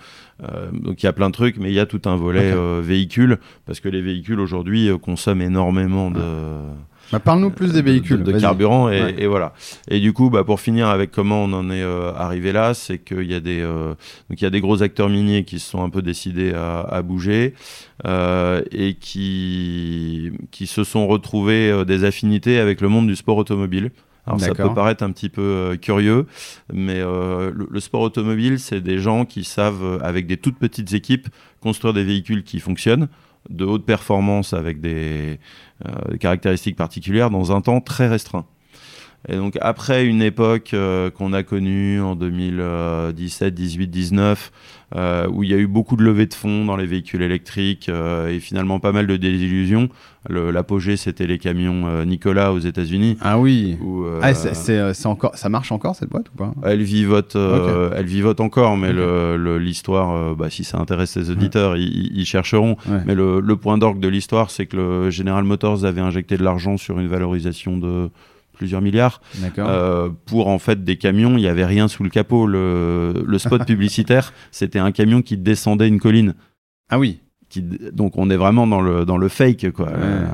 donc 0.74 1.04
il 1.04 1.06
y 1.06 1.10
a 1.10 1.14
plein 1.14 1.30
de 1.30 1.34
trucs, 1.34 1.58
mais 1.58 1.70
il 1.70 1.76
y 1.76 1.80
a 1.80 1.86
tout 1.86 2.02
un 2.06 2.16
volet 2.16 2.54
véhicule 2.82 3.38
parce 3.66 3.80
que 3.80 3.88
les 3.88 4.02
véhicules 4.02 4.40
aujourd'hui 4.40 4.90
consomment 5.02 5.42
énormément 5.44 6.10
de 6.12 6.20
Bah, 7.12 7.20
Parle-nous 7.20 7.52
plus 7.52 7.72
des 7.74 7.82
de- 7.82 7.86
véhicules. 7.90 8.24
de, 8.24 8.32
de 8.32 8.40
carburant 8.40 8.90
et, 8.90 9.02
Ouais. 9.04 9.16
et 9.20 9.28
voilà. 9.28 9.54
Et 9.88 10.00
du 10.00 10.14
coup, 10.14 10.30
bah, 10.32 10.44
pour 10.44 10.60
finir 10.60 10.88
avec 10.88 11.12
comment 11.12 11.44
on 11.44 11.54
en 11.54 11.70
est 11.70 11.84
euh, 11.84 12.12
arrivé 12.16 12.52
là, 12.52 12.74
c'est 12.74 12.98
qu'il 12.98 13.30
y 13.30 13.36
a 13.36 13.40
des 13.40 13.60
euh, 13.62 13.94
donc 14.30 14.42
y 14.42 14.46
a 14.46 14.50
des 14.50 14.62
gros 14.62 14.82
acteurs 14.82 15.10
miniers 15.10 15.44
qui 15.44 15.60
se 15.60 15.70
sont 15.70 15.84
un 15.84 15.90
peu 15.90 16.02
décidés 16.02 16.54
à, 16.54 16.80
à 16.82 17.02
bouger 17.04 17.54
euh, 18.08 18.62
et 18.72 18.96
qui 18.96 20.32
qui 20.52 20.68
se 20.68 20.84
sont 20.84 21.08
retrouvés 21.08 21.70
euh, 21.70 21.86
des 21.86 22.04
affinités 22.04 22.58
avec 22.60 22.82
le 22.82 22.88
monde 22.90 23.08
du 23.08 23.16
sport 23.16 23.38
automobile. 23.38 23.92
Alors 24.26 24.40
ça 24.40 24.56
peut 24.56 24.74
paraître 24.74 25.04
un 25.04 25.12
petit 25.12 25.28
peu 25.28 25.42
euh, 25.42 25.76
curieux, 25.76 26.26
mais 26.72 26.96
euh, 27.02 27.52
le, 27.54 27.68
le 27.70 27.80
sport 27.82 28.00
automobile, 28.02 28.58
c'est 28.58 28.80
des 28.80 28.98
gens 28.98 29.26
qui 29.26 29.44
savent, 29.44 29.84
euh, 29.84 29.98
avec 30.02 30.28
des 30.28 30.38
toutes 30.38 30.58
petites 30.58 30.94
équipes, 30.94 31.28
construire 31.60 31.94
des 31.94 32.06
véhicules 32.06 32.44
qui 32.46 32.62
fonctionnent, 32.62 33.10
de 33.50 33.66
haute 33.66 33.86
performance 33.86 34.54
avec 34.54 34.80
des, 34.82 35.40
euh, 35.86 36.12
des 36.12 36.18
caractéristiques 36.18 36.76
particulières 36.76 37.30
dans 37.30 37.52
un 37.52 37.62
temps 37.62 37.82
très 37.82 38.08
restreint. 38.08 38.46
Et 39.30 39.38
donc 39.38 39.58
après 39.62 40.06
une 40.06 40.22
époque 40.22 40.72
euh, 40.74 41.10
qu'on 41.10 41.32
a 41.34 41.44
connue 41.44 42.02
en 42.02 42.16
2017, 42.16 43.54
18, 43.54 43.88
19, 43.88 44.52
euh, 44.96 45.28
où 45.32 45.44
il 45.44 45.50
y 45.50 45.54
a 45.54 45.58
eu 45.58 45.66
beaucoup 45.68 45.96
de 45.96 46.04
levées 46.04 46.26
de 46.28 46.34
fonds 46.34 46.66
dans 46.66 46.76
les 46.76 46.86
véhicules 46.86 47.22
électriques 47.22 47.88
euh, 47.90 48.28
et 48.28 48.40
finalement 48.40 48.80
pas 48.80 48.92
mal 48.92 49.08
de 49.08 49.16
désillusions. 49.18 49.90
L'apogée, 50.30 50.96
c'était 50.98 51.28
les 51.28 51.38
camions 51.38 51.84
euh, 51.88 52.06
Nicolas 52.06 52.54
aux 52.54 52.60
États-Unis. 52.60 53.18
Ah 53.22 53.40
oui. 53.40 53.78
où, 53.82 54.06
Ah, 54.22 54.32
encore, 55.06 55.36
ça 55.36 55.50
marche 55.50 55.72
encore 55.72 55.96
cette 55.96 56.10
boîte 56.10 56.28
ou 56.34 56.38
pas? 56.38 56.54
Elle 56.64 56.82
vivote, 56.84 57.36
elle 57.36 58.06
vivote 58.06 58.40
encore, 58.40 58.78
mais 58.78 58.92
l'histoire, 59.58 60.36
bah, 60.36 60.50
si 60.50 60.64
ça 60.64 60.78
intéresse 60.80 61.16
les 61.18 61.30
auditeurs, 61.30 61.78
ils, 61.78 61.84
ils- 61.88 62.18
ils 62.20 62.26
chercheront. 62.26 62.78
Ouais. 62.88 63.02
Mais 63.06 63.16
le, 63.16 63.40
le 63.40 63.56
point 63.58 63.78
d'orgue 63.78 64.00
de 64.00 64.08
l'histoire, 64.08 64.50
c'est 64.52 64.66
que 64.66 64.78
le 64.78 65.10
General 65.10 65.44
Motors 65.44 65.86
avait 65.86 66.02
injecté 66.02 66.38
de 66.38 66.44
l'argent 66.44 66.78
sur 66.78 67.00
une 67.00 67.08
valorisation 67.08 67.78
de 67.78 68.10
plusieurs 68.64 68.82
milliards 68.82 69.20
euh, 69.58 70.10
pour 70.26 70.48
en 70.48 70.58
fait 70.58 70.86
des 70.86 70.96
camions. 70.96 71.32
Il 71.38 71.42
n'y 71.42 71.48
avait 71.50 71.66
rien 71.66 71.90
sous 71.90 72.02
le 72.02 72.10
capot. 72.10 72.48
Le, 72.48 73.26
le 73.28 73.38
spot 73.38 73.66
publicitaire, 73.68 74.32
c'était 74.52 74.80
un 74.80 74.94
camion 74.94 75.22
qui 75.22 75.36
descendait 75.36 75.90
une 75.90 76.00
colline. 76.00 76.34
ah 76.90 76.98
oui. 76.98 77.20
Qui, 77.50 77.62
donc 77.62 78.14
on 78.18 78.30
est 78.32 78.38
vraiment 78.38 78.66
dans 78.66 78.82
le 78.82 79.06
dans 79.06 79.18
le 79.18 79.28
fake 79.28 79.72
quoi. 79.74 79.88
Ouais. 79.88 79.94
Euh, 79.96 80.26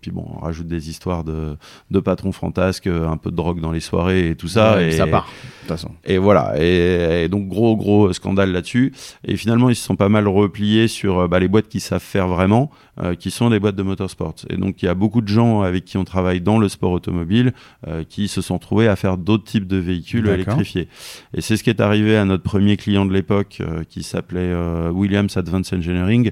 puis 0.00 0.10
bon, 0.12 0.24
on 0.36 0.38
rajoute 0.38 0.68
des 0.68 0.88
histoires 0.90 1.22
de 1.24 1.56
de 1.90 2.00
patrons 2.00 2.32
fantasques, 2.32 2.86
un 2.86 3.16
peu 3.18 3.30
de 3.32 3.36
drogue 3.36 3.60
dans 3.60 3.72
les 3.72 3.80
soirées 3.80 4.30
et 4.30 4.36
tout 4.36 4.48
ça. 4.48 4.76
Ouais, 4.76 4.88
et 4.88 4.92
Ça 4.92 5.06
part. 5.08 5.28
De 5.62 5.68
toute 5.68 5.76
façon. 5.78 5.90
et 6.04 6.18
voilà, 6.18 6.54
et, 6.58 7.24
et 7.24 7.28
donc 7.28 7.46
gros 7.48 7.76
gros 7.76 8.12
scandale 8.12 8.50
là-dessus. 8.52 8.92
Et 9.24 9.36
finalement, 9.36 9.70
ils 9.70 9.76
se 9.76 9.84
sont 9.84 9.96
pas 9.96 10.08
mal 10.08 10.26
repliés 10.26 10.88
sur 10.88 11.20
euh, 11.20 11.28
bah, 11.28 11.38
les 11.38 11.46
boîtes 11.48 11.68
qui 11.68 11.78
savent 11.80 12.02
faire 12.02 12.26
vraiment, 12.26 12.70
euh, 13.00 13.14
qui 13.14 13.30
sont 13.30 13.48
des 13.48 13.60
boîtes 13.60 13.76
de 13.76 13.82
motorsport. 13.82 14.34
Et 14.50 14.56
donc 14.56 14.82
il 14.82 14.86
y 14.86 14.88
a 14.88 14.94
beaucoup 14.94 15.20
de 15.20 15.28
gens 15.28 15.62
avec 15.62 15.84
qui 15.84 15.96
on 15.98 16.04
travaille 16.04 16.40
dans 16.40 16.58
le 16.58 16.68
sport 16.68 16.90
automobile 16.92 17.52
euh, 17.86 18.02
qui 18.08 18.26
se 18.28 18.40
sont 18.42 18.58
trouvés 18.58 18.88
à 18.88 18.96
faire 18.96 19.16
d'autres 19.18 19.44
types 19.44 19.66
de 19.68 19.76
véhicules 19.76 20.24
électrifiés. 20.34 20.88
Et 21.34 21.40
c'est 21.40 21.56
ce 21.56 21.62
qui 21.62 21.70
est 21.70 21.80
arrivé 21.80 22.16
à 22.16 22.24
notre 22.24 22.42
premier 22.42 22.76
client 22.76 23.06
de 23.06 23.12
l'époque, 23.12 23.58
euh, 23.60 23.84
qui 23.88 24.02
s'appelait 24.02 24.52
Williams 24.90 25.36
Advanced 25.36 25.78
Engineering, 25.78 26.30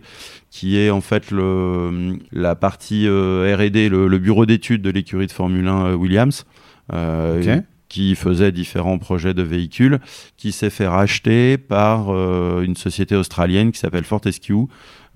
qui 0.50 0.76
est 0.76 0.90
en 0.90 1.00
fait 1.00 1.30
le, 1.30 2.18
la 2.32 2.56
partie 2.56 3.06
R&D, 3.08 3.88
le, 3.88 4.08
le 4.08 4.18
bureau 4.18 4.44
d'études 4.46 4.82
de 4.82 4.90
l'écurie 4.90 5.26
de 5.28 5.32
Formule 5.32 5.68
1 5.68 5.86
euh, 5.86 5.94
Williams. 5.94 6.44
euh, 6.92 7.40
Ok. 7.40 7.64
Qui 7.90 8.14
faisait 8.14 8.53
différents 8.53 8.98
projets 8.98 9.35
de 9.35 9.42
véhicules, 9.42 9.98
qui 10.38 10.53
s'est 10.53 10.70
fait 10.70 10.87
racheter 10.87 11.59
par 11.59 12.07
euh, 12.09 12.62
une 12.62 12.76
société 12.76 13.16
australienne 13.16 13.72
qui 13.72 13.81
s'appelle 13.81 14.05
Fortescue, 14.05 14.55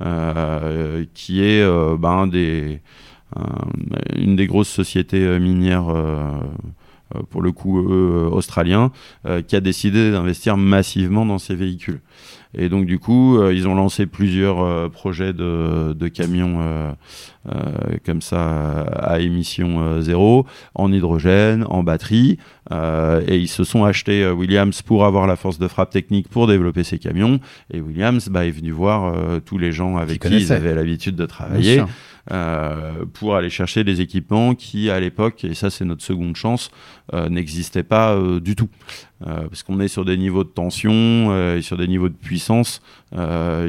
euh, 0.02 1.06
qui 1.14 1.42
est 1.42 1.62
euh, 1.62 1.96
ben, 1.96 2.26
des 2.26 2.80
une 4.14 4.36
des 4.36 4.46
grosses 4.46 4.68
sociétés 4.68 5.40
minières 5.40 5.92
pour 7.30 7.42
le 7.42 7.52
coup 7.52 7.80
eux, 7.80 8.28
australien, 8.30 8.90
qui 9.46 9.56
a 9.56 9.60
décidé 9.60 10.10
d'investir 10.10 10.56
massivement 10.56 11.26
dans 11.26 11.38
ces 11.38 11.54
véhicules. 11.54 12.00
Et 12.56 12.68
donc 12.68 12.86
du 12.86 12.98
coup, 12.98 13.38
euh, 13.38 13.52
ils 13.52 13.66
ont 13.66 13.74
lancé 13.74 14.06
plusieurs 14.06 14.62
euh, 14.62 14.88
projets 14.88 15.32
de, 15.32 15.92
de 15.92 16.08
camions 16.08 16.58
euh, 16.60 16.92
comme 18.06 18.22
ça 18.22 18.82
à 18.82 19.18
émission 19.20 20.00
zéro, 20.00 20.46
en 20.74 20.92
hydrogène, 20.92 21.64
en 21.68 21.82
batterie. 21.82 22.38
et 22.72 23.36
ils 23.36 23.48
se 23.48 23.64
sont 23.64 23.84
achetés 23.84 24.26
Williams 24.30 24.80
pour 24.80 25.04
avoir 25.04 25.26
la 25.26 25.36
force 25.36 25.58
de 25.58 25.68
frappe 25.68 25.90
technique 25.90 26.28
pour 26.28 26.46
développer 26.46 26.84
ces 26.84 26.98
camions. 26.98 27.40
Et 27.70 27.80
Williams 27.80 28.28
bah, 28.30 28.46
est 28.46 28.50
venu 28.50 28.70
voir 28.70 29.14
tous 29.44 29.58
les 29.58 29.72
gens 29.72 29.98
avec 29.98 30.22
qui, 30.22 30.34
ils 30.34 30.52
avaient 30.54 30.74
l'habitude 30.74 31.16
de 31.16 31.26
travailler. 31.26 31.82
Euh, 32.32 33.04
pour 33.12 33.36
aller 33.36 33.50
chercher 33.50 33.84
des 33.84 34.00
équipements 34.00 34.54
qui, 34.54 34.88
à 34.88 34.98
l'époque, 34.98 35.44
et 35.44 35.52
ça 35.52 35.68
c'est 35.68 35.84
notre 35.84 36.02
seconde 36.02 36.36
chance, 36.36 36.70
euh, 37.12 37.28
n'existaient 37.28 37.82
pas 37.82 38.14
euh, 38.14 38.40
du 38.40 38.56
tout. 38.56 38.70
parce 39.20 39.62
qu'on 39.62 39.80
est 39.80 39.88
sur 39.88 40.04
des 40.04 40.16
niveaux 40.18 40.44
de 40.44 40.50
tension 40.50 41.56
et 41.56 41.62
sur 41.62 41.78
des 41.78 41.88
niveaux 41.88 42.10
de 42.10 42.14
puissance 42.14 42.82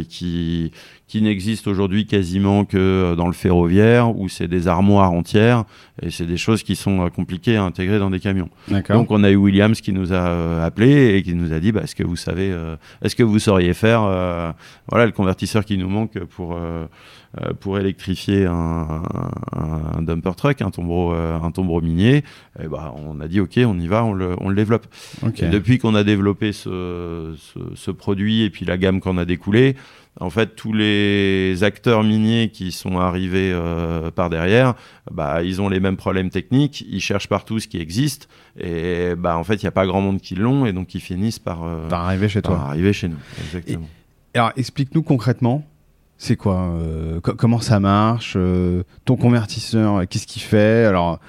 qui, 0.09 0.71
qui 1.07 1.21
n'existent 1.21 1.71
aujourd'hui 1.71 2.05
quasiment 2.05 2.65
que 2.65 3.15
dans 3.15 3.27
le 3.27 3.33
ferroviaire, 3.33 4.17
où 4.17 4.27
c'est 4.27 4.49
des 4.49 4.67
armoires 4.67 5.13
entières, 5.13 5.63
et 6.01 6.09
c'est 6.09 6.25
des 6.25 6.35
choses 6.35 6.61
qui 6.61 6.75
sont 6.75 7.09
compliquées 7.09 7.55
à 7.55 7.63
intégrer 7.63 7.99
dans 7.99 8.09
des 8.09 8.19
camions. 8.19 8.49
Donc 8.89 9.11
on 9.11 9.23
a 9.23 9.31
eu 9.31 9.37
Williams 9.37 9.79
qui 9.79 9.93
nous 9.93 10.11
a 10.11 10.65
appelé 10.65 11.15
et 11.15 11.23
qui 11.23 11.35
nous 11.35 11.53
a 11.53 11.59
dit, 11.61 11.71
bah, 11.71 11.83
est-ce 11.83 11.95
que 11.95 12.03
vous 12.03 12.17
savez, 12.17 12.53
est-ce 13.01 13.15
que 13.15 13.23
vous 13.23 13.39
sauriez 13.39 13.73
faire, 13.73 14.01
voilà, 14.89 15.05
le 15.05 15.13
convertisseur 15.13 15.63
qui 15.63 15.77
nous 15.77 15.89
manque 15.89 16.19
pour 16.25 16.57
euh, 16.57 16.85
pour 17.59 17.77
électrifier 17.77 18.45
un, 18.45 19.03
un, 19.51 20.01
dumper 20.01 20.35
truck, 20.35 20.61
un 20.61 20.71
tombereau, 20.71 21.13
euh, 21.13 21.37
un 21.39 21.51
tombereau 21.51 21.81
minier, 21.81 22.23
et 22.61 22.67
bah, 22.67 22.93
on 22.95 23.19
a 23.19 23.27
dit 23.27 23.39
ok, 23.39 23.59
on 23.65 23.77
y 23.79 23.87
va, 23.87 24.03
on 24.05 24.13
le, 24.13 24.35
on 24.39 24.49
le 24.49 24.55
développe. 24.55 24.87
depuis 25.23 25.77
qu'on 25.77 25.95
a 25.95 26.03
développé 26.03 26.53
ce, 26.53 27.35
ce, 27.37 27.59
ce, 27.75 27.91
produit 27.91 28.43
et 28.43 28.49
puis 28.49 28.65
la 28.65 28.77
gamme 28.77 29.01
qu'on 29.01 29.17
a 29.17 29.25
découlée, 29.25 29.75
en 30.21 30.29
fait, 30.29 30.55
tous 30.55 30.71
les 30.71 31.63
acteurs 31.63 32.03
miniers 32.03 32.49
qui 32.49 32.71
sont 32.71 32.99
arrivés 32.99 33.51
euh, 33.53 34.11
par 34.11 34.29
derrière, 34.29 34.75
bah, 35.11 35.43
ils 35.43 35.61
ont 35.61 35.67
les 35.67 35.81
mêmes 35.81 35.97
problèmes 35.97 36.29
techniques, 36.29 36.85
ils 36.89 37.01
cherchent 37.01 37.27
partout 37.27 37.59
ce 37.59 37.67
qui 37.67 37.79
existe, 37.79 38.29
et 38.57 39.13
bah, 39.17 39.37
en 39.37 39.43
fait, 39.43 39.55
il 39.55 39.65
n'y 39.65 39.69
a 39.69 39.71
pas 39.71 39.85
grand 39.85 39.99
monde 39.99 40.21
qui 40.21 40.35
l'ont, 40.35 40.65
et 40.65 40.71
donc 40.71 40.95
ils 40.95 41.01
finissent 41.01 41.39
par, 41.39 41.65
par 41.89 42.05
arriver 42.05 42.29
chez 42.29 42.41
par 42.41 42.53
toi. 42.53 42.61
arriver 42.69 42.93
chez 42.93 43.09
nous, 43.09 43.19
exactement. 43.43 43.89
alors, 44.33 44.53
explique-nous 44.55 45.03
concrètement 45.03 45.65
c'est 46.17 46.35
quoi 46.35 46.55
euh, 46.55 47.19
Comment 47.19 47.59
ça 47.59 47.79
marche 47.79 48.33
euh, 48.37 48.83
Ton 49.03 49.17
convertisseur, 49.17 49.97
euh, 49.97 50.05
qu'est-ce 50.09 50.27
qu'il 50.27 50.41
fait? 50.41 50.85
Alors, 50.85 51.19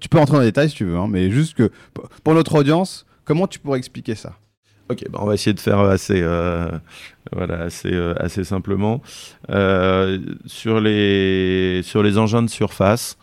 tu 0.00 0.08
peux 0.08 0.18
rentrer 0.18 0.34
dans 0.34 0.40
les 0.40 0.46
détails 0.46 0.70
si 0.70 0.76
tu 0.76 0.84
veux, 0.84 0.96
hein, 0.96 1.08
mais 1.08 1.30
juste 1.30 1.54
que 1.54 1.70
pour 2.22 2.34
notre 2.34 2.54
audience, 2.54 3.04
comment 3.24 3.46
tu 3.46 3.58
pourrais 3.58 3.78
expliquer 3.78 4.14
ça? 4.14 4.34
Ok, 4.90 5.04
bah, 5.10 5.18
on 5.22 5.26
va 5.26 5.34
essayer 5.34 5.52
de 5.52 5.60
faire 5.60 5.80
assez, 5.80 6.22
voilà, 7.32 7.62
assez, 7.64 7.94
assez 8.16 8.44
simplement. 8.44 9.02
sur, 10.46 10.80
les, 10.80 11.82
engins 12.16 12.42
de 12.42 12.50
surface, 12.50 13.18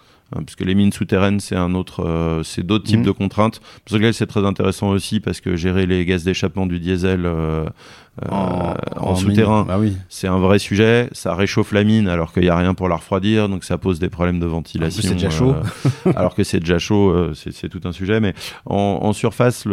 puisque 0.45 0.61
les 0.61 0.75
mines 0.75 0.91
souterraines, 0.91 1.39
c'est 1.39 1.55
un 1.55 1.75
autre, 1.75 2.41
c'est 2.43 2.65
d'autres 2.65 2.85
types 2.85 3.01
mmh. 3.01 3.05
de 3.05 3.11
contraintes. 3.11 3.61
Pour 3.85 3.97
ça, 3.97 4.13
c'est 4.13 4.27
très 4.27 4.45
intéressant 4.45 4.89
aussi 4.89 5.19
parce 5.19 5.41
que 5.41 5.55
gérer 5.55 5.85
les 5.85 6.05
gaz 6.05 6.23
d'échappement 6.23 6.65
du 6.65 6.79
diesel 6.79 7.25
euh, 8.23 8.73
en, 8.95 9.15
souterrain. 9.15 9.65
Bah 9.67 9.77
oui. 9.77 9.97
C'est 10.07 10.27
un 10.27 10.39
vrai 10.39 10.57
sujet. 10.57 11.09
Ça 11.11 11.35
réchauffe 11.35 11.73
la 11.73 11.83
mine 11.83 12.07
alors 12.07 12.31
qu'il 12.31 12.43
n'y 12.43 12.49
a 12.49 12.55
rien 12.55 12.73
pour 12.73 12.87
la 12.87 12.95
refroidir, 12.95 13.49
donc 13.49 13.65
ça 13.65 13.77
pose 13.77 13.99
des 13.99 14.07
problèmes 14.07 14.39
de 14.39 14.45
ventilation. 14.45 15.01
C'est 15.01 15.15
déjà 15.15 15.29
chaud. 15.29 15.53
Euh, 16.07 16.13
alors 16.15 16.33
que 16.33 16.45
c'est 16.45 16.61
déjà 16.61 16.79
chaud, 16.79 17.09
euh, 17.09 17.33
c'est 17.33 17.67
tout 17.67 17.81
un 17.83 17.91
sujet. 17.91 18.21
Mais 18.21 18.33
en, 18.65 18.99
en 19.01 19.11
surface, 19.11 19.65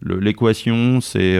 l'équation, 0.00 0.94
le, 0.94 1.00
c'est 1.00 1.36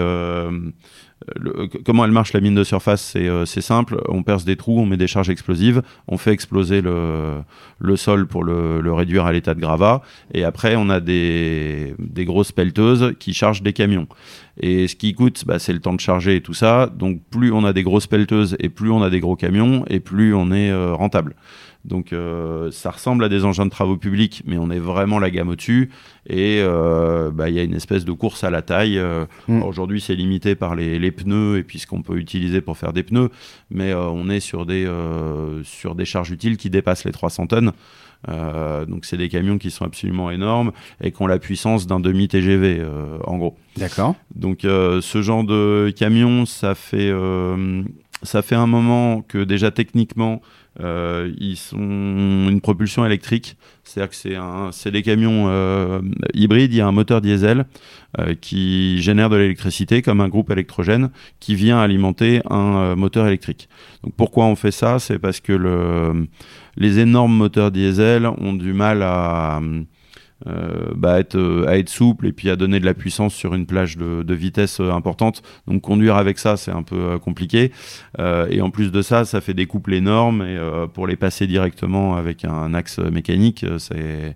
comment 1.84 2.04
elle 2.04 2.12
marche 2.12 2.32
la 2.32 2.40
mine 2.40 2.54
de 2.54 2.64
surface 2.64 3.16
C'est 3.44 3.60
simple, 3.60 4.00
on 4.08 4.22
perce 4.22 4.44
des 4.44 4.56
trous, 4.56 4.80
on 4.80 4.86
met 4.86 4.96
des 4.96 5.06
charges 5.06 5.30
explosives, 5.30 5.82
on 6.08 6.18
fait 6.18 6.32
exploser 6.32 6.82
le, 6.82 7.96
sol 7.96 8.26
pour 8.26 8.44
le, 8.44 8.92
réduire 8.92 9.26
à 9.26 9.32
l'état 9.32 9.54
de 9.54 9.60
gravat, 9.60 10.02
et 10.32 10.44
après 10.44 10.76
on 10.76 10.88
a 10.90 11.00
des, 11.00 11.94
des 11.98 12.24
grosses 12.24 12.52
pelleteuses 12.52 13.14
qui 13.18 13.34
chargent 13.34 13.62
des 13.62 13.72
camions. 13.72 14.06
Et 14.60 14.88
ce 14.88 14.96
qui 14.96 15.14
coûte, 15.14 15.44
bah, 15.46 15.58
c'est 15.58 15.72
le 15.72 15.80
temps 15.80 15.92
de 15.92 16.00
charger 16.00 16.36
et 16.36 16.40
tout 16.40 16.54
ça. 16.54 16.86
Donc 16.86 17.20
plus 17.30 17.52
on 17.52 17.64
a 17.64 17.72
des 17.72 17.82
grosses 17.82 18.06
pelleteuses 18.06 18.56
et 18.58 18.68
plus 18.68 18.90
on 18.90 19.02
a 19.02 19.10
des 19.10 19.20
gros 19.20 19.36
camions 19.36 19.84
et 19.88 20.00
plus 20.00 20.34
on 20.34 20.50
est 20.50 20.70
euh, 20.70 20.94
rentable. 20.94 21.34
Donc 21.86 22.12
euh, 22.12 22.70
ça 22.70 22.90
ressemble 22.90 23.24
à 23.24 23.28
des 23.28 23.44
engins 23.44 23.64
de 23.64 23.70
travaux 23.70 23.96
publics, 23.96 24.42
mais 24.44 24.58
on 24.58 24.70
est 24.70 24.78
vraiment 24.78 25.18
la 25.18 25.30
gamme 25.30 25.48
au-dessus. 25.48 25.90
Et 26.28 26.60
euh, 26.60 27.30
bah, 27.30 27.48
il 27.48 27.54
y 27.54 27.58
a 27.58 27.62
une 27.62 27.74
espèce 27.74 28.04
de 28.04 28.12
course 28.12 28.44
à 28.44 28.50
la 28.50 28.62
taille. 28.62 29.00
Mm. 29.48 29.62
Aujourd'hui, 29.62 30.00
c'est 30.00 30.14
limité 30.14 30.54
par 30.54 30.74
les, 30.74 30.98
les, 30.98 31.12
pneus 31.12 31.58
et 31.58 31.62
puis 31.62 31.78
ce 31.78 31.86
qu'on 31.86 32.02
peut 32.02 32.16
utiliser 32.16 32.60
pour 32.60 32.76
faire 32.76 32.92
des 32.92 33.02
pneus, 33.02 33.30
mais 33.70 33.94
on 33.94 34.28
est 34.28 34.40
sur 34.40 34.66
des, 34.66 34.90
sur 35.62 35.94
des 35.94 36.04
charges 36.04 36.30
utiles 36.30 36.56
qui 36.56 36.68
dépassent 36.68 37.04
les 37.04 37.12
300 37.12 37.46
tonnes. 37.46 37.72
Euh, 38.28 38.86
donc 38.86 39.04
c'est 39.04 39.16
des 39.16 39.28
camions 39.28 39.58
qui 39.58 39.70
sont 39.70 39.84
absolument 39.84 40.30
énormes 40.30 40.72
et 41.00 41.12
qui 41.12 41.22
ont 41.22 41.26
la 41.26 41.38
puissance 41.38 41.86
d'un 41.86 42.00
demi 42.00 42.28
TGV 42.28 42.78
euh, 42.80 43.18
en 43.24 43.38
gros. 43.38 43.56
D'accord. 43.76 44.14
Donc 44.34 44.64
euh, 44.64 45.00
ce 45.00 45.22
genre 45.22 45.44
de 45.44 45.92
camion, 45.96 46.46
ça 46.46 46.74
fait 46.74 47.12
ça 48.22 48.42
fait 48.42 48.54
un 48.54 48.66
moment 48.66 49.22
que 49.22 49.44
déjà 49.44 49.70
techniquement 49.70 50.40
ils 50.80 51.56
sont 51.56 51.78
une 51.78 52.60
propulsion 52.60 53.04
électrique, 53.06 53.56
c'est-à-dire 53.84 54.10
que 54.10 54.70
c'est 54.72 54.90
des 54.90 55.02
camions 55.02 56.02
hybrides. 56.34 56.72
Il 56.72 56.76
y 56.76 56.80
a 56.80 56.86
un 56.86 56.92
moteur 56.92 57.20
diesel 57.20 57.64
qui 58.40 59.00
génère 59.02 59.30
de 59.30 59.36
l'électricité 59.36 60.02
comme 60.02 60.20
un 60.20 60.28
groupe 60.28 60.50
électrogène 60.50 61.10
qui 61.40 61.54
vient 61.54 61.78
alimenter 61.78 62.40
un 62.50 62.94
moteur 62.96 63.26
électrique. 63.26 63.68
Donc 64.04 64.14
pourquoi 64.16 64.46
on 64.46 64.56
fait 64.56 64.70
ça? 64.70 64.98
C'est 64.98 65.18
parce 65.18 65.40
que 65.40 65.52
le 65.52 66.26
les 66.76 66.98
énormes 66.98 67.34
moteurs 67.34 67.70
diesel 67.70 68.26
ont 68.26 68.52
du 68.52 68.72
mal 68.72 69.02
à, 69.02 69.60
euh, 70.46 70.92
bah, 70.94 71.18
être, 71.18 71.36
euh, 71.36 71.66
à 71.66 71.78
être 71.78 71.88
souple 71.88 72.26
et 72.26 72.32
puis 72.32 72.50
à 72.50 72.56
donner 72.56 72.78
de 72.78 72.84
la 72.84 72.92
puissance 72.92 73.34
sur 73.34 73.54
une 73.54 73.64
plage 73.64 73.96
de, 73.96 74.34
vitesse 74.34 74.80
euh, 74.80 74.90
importante. 74.92 75.42
Donc 75.66 75.80
conduire 75.80 76.16
avec 76.16 76.38
ça, 76.38 76.58
c'est 76.58 76.70
un 76.70 76.82
peu 76.82 77.18
compliqué. 77.18 77.72
et 78.18 78.60
en 78.60 78.70
plus 78.70 78.92
de 78.92 79.00
ça, 79.00 79.24
ça 79.24 79.40
fait 79.40 79.54
des 79.54 79.66
couples 79.66 79.94
énormes 79.94 80.42
et 80.42 80.58
pour 80.92 81.06
les 81.06 81.16
passer 81.16 81.46
directement 81.46 82.16
avec 82.16 82.44
un 82.44 82.74
axe 82.74 82.98
mécanique, 82.98 83.64
c'est 83.78 83.96
euh, 83.96 84.32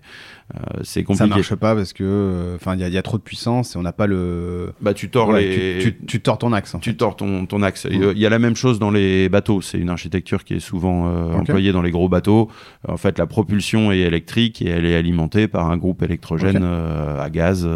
c'est 0.83 1.03
compliqué. 1.03 1.29
Ça 1.29 1.35
marche 1.35 1.55
pas 1.55 1.75
parce 1.75 1.93
que, 1.93 2.03
euh, 2.03 2.55
enfin, 2.55 2.75
il 2.75 2.87
y, 2.87 2.97
a 2.97 3.01
trop 3.01 3.17
de 3.17 3.23
puissance 3.23 3.75
et 3.75 3.77
on 3.79 3.81
n'a 3.81 3.93
pas 3.93 4.07
le. 4.07 4.73
Bah, 4.81 4.93
tu 4.93 5.09
tords 5.09 5.33
les. 5.33 5.95
Tu, 6.07 6.21
tords 6.21 6.37
ton 6.37 6.53
axe. 6.53 6.75
tu 6.81 6.95
tords 6.95 7.15
ton, 7.15 7.45
ton 7.45 7.61
axe. 7.61 7.87
Il 7.89 8.17
y 8.17 8.25
a 8.25 8.29
la 8.29 8.39
même 8.39 8.55
chose 8.55 8.79
dans 8.79 8.91
les 8.91 9.29
bateaux. 9.29 9.61
C'est 9.61 9.77
une 9.77 9.89
architecture 9.89 10.43
qui 10.43 10.55
est 10.55 10.59
souvent 10.59 11.07
euh, 11.07 11.33
employée 11.33 11.71
dans 11.71 11.81
les 11.81 11.91
gros 11.91 12.09
bateaux. 12.09 12.49
En 12.87 12.97
fait, 12.97 13.17
la 13.17 13.27
propulsion 13.27 13.91
est 13.91 13.99
électrique 13.99 14.61
et 14.61 14.69
elle 14.69 14.85
est 14.85 14.95
alimentée 14.95 15.47
par 15.47 15.69
un 15.69 15.77
groupe 15.77 16.01
électrogène 16.03 16.63
à 16.63 17.29
gaz 17.29 17.67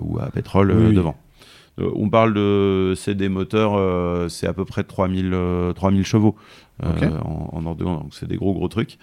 ou 0.00 0.18
à 0.18 0.30
pétrole 0.30 0.92
devant. 0.92 1.16
On 1.94 2.08
parle 2.08 2.34
de. 2.34 2.94
C'est 2.96 3.14
des 3.14 3.28
moteurs, 3.28 4.30
c'est 4.30 4.46
à 4.46 4.52
peu 4.52 4.64
près 4.64 4.84
3000, 4.84 5.36
3000 5.74 6.04
chevaux. 6.04 6.36
Euh, 6.82 7.18
en, 7.24 7.64
en 7.64 7.74
donc 7.74 8.12
c'est 8.12 8.26
des 8.26 8.36
gros 8.36 8.54
gros 8.54 8.68
trucs. 8.68 8.98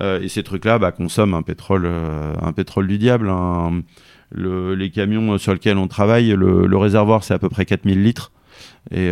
Euh, 0.00 0.20
et 0.20 0.28
ces 0.28 0.42
trucs-là 0.42 0.78
bah, 0.78 0.92
consomment 0.92 1.34
un 1.34 1.42
pétrole, 1.42 1.84
euh, 1.86 2.34
un 2.40 2.52
pétrole 2.52 2.86
du 2.86 2.98
diable. 2.98 3.28
Hein. 3.28 3.82
Le, 4.30 4.74
les 4.74 4.90
camions 4.90 5.38
sur 5.38 5.52
lesquels 5.52 5.78
on 5.78 5.88
travaille, 5.88 6.28
le, 6.30 6.76
réservoir 6.76 7.24
c'est 7.24 7.34
à 7.34 7.38
peu 7.38 7.48
près 7.48 7.64
4000 7.64 8.02
litres. 8.02 8.32
Et 8.90 9.10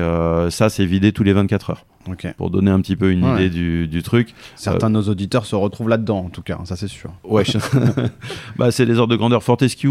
ça, 0.51 0.71
c'est 0.71 0.87
vidé 0.87 1.13
tous 1.13 1.25
les 1.25 1.33
24 1.33 1.71
heures. 1.71 1.87
Pour 2.37 2.51
donner 2.51 2.71
un 2.71 2.81
petit 2.81 2.97
peu 2.97 3.11
une 3.11 3.25
idée 3.25 3.51
du, 3.51 3.89
du, 3.89 4.03
truc. 4.03 4.35
Certains 4.57 4.91
de 4.91 4.95
nos 4.95 5.03
auditeurs 5.03 5.47
se 5.47 5.57
retrouvent 5.57 5.89
là-dedans, 5.89 6.19
en 6.19 6.31
tout 6.31 6.43
cas, 6.43 6.59
ça 6.65 6.77
c'est 6.77 6.89
sûr. 6.89 7.13
Ouais, 7.25 7.45
bah, 8.57 8.71
c'est 8.71 8.87
des 8.87 8.99
ordres 8.99 9.13
de 9.13 9.17
grandeur. 9.17 9.43
Fortescue, 9.43 9.89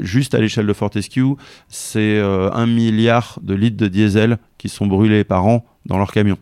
juste 0.00 0.34
à 0.34 0.38
l'échelle 0.38 0.66
de 0.66 0.72
Fortescue, 0.72 1.36
c'est 1.68 2.20
un 2.20 2.66
milliard 2.66 3.38
de 3.42 3.54
litres 3.54 3.76
de 3.76 3.88
diesel 3.88 4.38
qui 4.58 4.68
sont 4.68 4.86
brûlés 4.86 5.24
par 5.24 5.46
an 5.46 5.64
dans 5.86 5.98
leurs 5.98 6.12
camions. 6.12 6.38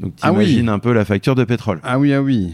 Donc 0.00 0.14
ah 0.22 0.30
t'imagines 0.30 0.68
un 0.68 0.78
peu 0.78 0.92
la 0.92 1.04
facture 1.04 1.34
de 1.34 1.44
pétrole. 1.44 1.80
Ah 1.84 1.98
oui, 1.98 2.12
ah 2.12 2.22
oui. 2.22 2.52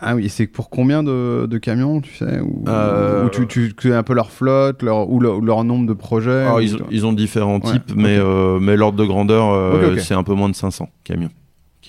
Ah 0.00 0.14
oui, 0.14 0.28
c'est 0.28 0.46
pour 0.46 0.68
combien 0.68 1.02
de, 1.02 1.46
de, 1.46 1.58
camions, 1.58 2.00
tu 2.00 2.14
sais 2.14 2.40
Ou, 2.40 2.64
euh, 2.68 3.28
tu, 3.30 3.46
tu 3.46 3.72
connais 3.72 3.94
un 3.94 4.02
peu 4.02 4.12
leur 4.12 4.30
flotte 4.30 4.82
leur, 4.82 5.08
ou, 5.08 5.20
leur, 5.20 5.64
nombre 5.64 5.86
de 5.86 5.94
projets 5.94 6.42
Alors, 6.42 6.60
ils, 6.60 6.76
ils, 6.90 7.06
ont 7.06 7.14
différents 7.14 7.60
types, 7.60 7.94
mais, 7.94 8.18
euh, 8.18 8.58
mais 8.60 8.76
l'ordre 8.76 8.98
de 8.98 9.04
grandeur, 9.06 9.50
euh, 9.50 9.96
c'est 9.98 10.14
un 10.14 10.22
peu 10.22 10.34
moins 10.34 10.50
de 10.50 10.54
500 10.54 10.90
camions. 11.04 11.30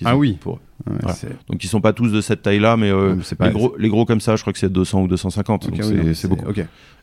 Ah 0.04 0.16
oui. 0.16 0.38
pour 0.40 0.58
Ouais, 0.86 0.96
Voilà. 1.00 1.16
c'est- 1.16 1.36
Donc 1.50 1.64
ils 1.64 1.66
sont 1.68 1.80
pas 1.80 1.92
tous 1.92 2.12
de 2.12 2.20
cette 2.20 2.42
taille-là, 2.42 2.76
mais 2.76 2.90
euh, 2.90 3.16
mais 3.16 3.36
pas- 3.36 3.46
les, 3.48 3.52
gros, 3.52 3.74
les 3.78 3.88
gros 3.88 4.04
comme 4.04 4.20
ça, 4.20 4.36
je 4.36 4.42
crois 4.42 4.52
que 4.52 4.58
c'est 4.60 4.72
200 4.72 5.02
ou 5.02 5.08
250. 5.08 5.66
Ok, 5.66 5.72
donc 5.78 5.80
oui, 6.04 6.14
c'est- 6.14 6.28
beaucoup. 6.28 6.44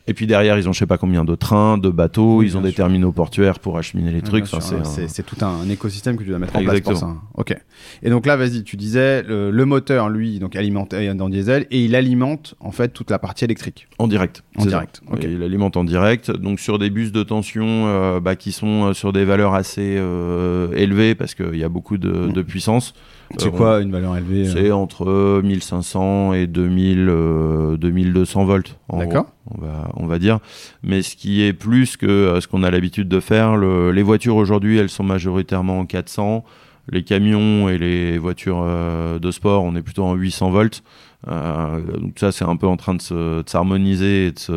Et 0.08 0.14
puis 0.14 0.28
derrière, 0.28 0.56
ils 0.56 0.68
ont 0.68 0.72
je 0.72 0.78
sais 0.78 0.86
pas 0.86 0.98
combien 0.98 1.24
de 1.24 1.34
trains, 1.34 1.78
de 1.78 1.90
bateaux, 1.90 2.36
Oui, 2.38 2.46
ils 2.46 2.56
ont 2.56 2.60
des 2.60 2.68
sûr. 2.68 2.76
terminaux 2.76 3.10
portuaires 3.10 3.58
pour 3.58 3.76
acheminer 3.76 4.12
les 4.12 4.22
trucs. 4.22 4.44
Enfin, 4.44 4.60
c'est 4.60 4.76
un- 4.76 5.22
tout 5.24 5.44
un, 5.44 5.48
un 5.48 5.68
écosystème 5.68 6.16
que 6.16 6.22
tu 6.22 6.28
dois 6.30 6.38
mettre 6.38 6.54
en 6.56 6.62
place 6.62 6.80
pour 6.80 6.96
ça. 6.96 7.16
Ok. 7.34 7.56
Et 8.04 8.08
donc 8.08 8.24
là, 8.24 8.36
vas-y, 8.36 8.62
tu 8.62 8.76
disais 8.76 9.24
le, 9.24 9.50
le 9.50 9.64
moteur, 9.64 10.08
lui, 10.08 10.38
donc 10.38 10.54
alimenté 10.54 11.12
dans 11.14 11.28
diesel, 11.28 11.66
et 11.72 11.84
il 11.84 11.96
alimente 11.96 12.54
en 12.60 12.70
fait 12.70 12.90
toute 12.90 13.10
la 13.10 13.18
partie 13.18 13.44
électrique 13.44 13.88
en 13.98 14.06
direct. 14.06 14.44
en 14.56 14.62
ça. 14.62 14.68
direct. 14.68 15.00
Et 15.22 15.26
il 15.32 15.42
alimente 15.42 15.76
en 15.76 15.82
direct, 15.84 16.30
donc 16.30 16.60
sur 16.60 16.78
des 16.78 16.88
bus 16.88 17.10
de 17.10 17.24
tension 17.24 17.66
euh, 17.66 18.20
bah, 18.20 18.36
qui 18.36 18.52
sont 18.52 18.84
euh, 18.84 18.92
sur 18.94 19.12
des 19.12 19.24
valeurs 19.24 19.54
assez 19.54 19.96
euh, 19.98 20.72
élevées 20.76 21.16
parce 21.16 21.34
qu'il 21.34 21.56
y 21.56 21.64
a 21.64 21.68
beaucoup 21.68 21.98
de, 21.98 22.10
Mm. 22.28 22.32
de 22.32 22.42
puissance. 22.42 22.94
C'est 23.38 23.48
Euh, 23.48 23.50
quoi 23.50 23.80
une 23.80 23.90
valeur 23.90 24.16
élevée 24.16 24.46
euh, 24.48 24.52
C'est 24.52 24.70
entre 24.70 25.40
1500 25.42 26.32
et 26.34 26.46
2000, 26.46 27.06
euh, 27.08 27.76
2200 27.76 28.44
volts. 28.44 28.78
D'accord. 28.98 29.26
On 29.50 29.60
va, 29.60 29.90
on 29.96 30.06
va 30.06 30.18
dire. 30.18 30.38
Mais 30.82 31.02
ce 31.02 31.16
qui 31.16 31.42
est 31.42 31.52
plus 31.52 31.96
que 31.96 32.06
euh, 32.06 32.40
ce 32.40 32.48
qu'on 32.48 32.62
a 32.62 32.70
l'habitude 32.70 33.08
de 33.08 33.20
faire, 33.20 33.56
le- 33.56 33.90
les 33.92 34.02
voitures 34.02 34.36
aujourd'hui, 34.36 34.78
elles 34.78 34.88
sont 34.88 35.04
majoritairement 35.04 35.80
en 35.80 35.86
400. 35.86 36.44
Les 36.90 37.02
camions 37.02 37.68
et 37.68 37.78
les 37.78 38.16
voitures 38.16 38.62
euh, 38.64 39.18
de 39.18 39.30
sport, 39.32 39.64
on 39.64 39.74
est 39.74 39.82
plutôt 39.82 40.04
en 40.04 40.14
800 40.14 40.50
volts. 40.50 40.82
Euh, 41.28 41.80
donc 42.00 42.12
ça, 42.16 42.30
c'est 42.30 42.44
un 42.44 42.56
peu 42.56 42.68
en 42.68 42.76
train 42.76 42.94
de 42.94 43.02
se- 43.02 43.42
de 43.42 43.48
s'harmoniser 43.48 44.26
et 44.28 44.30
de 44.32 44.38
se. 44.38 44.52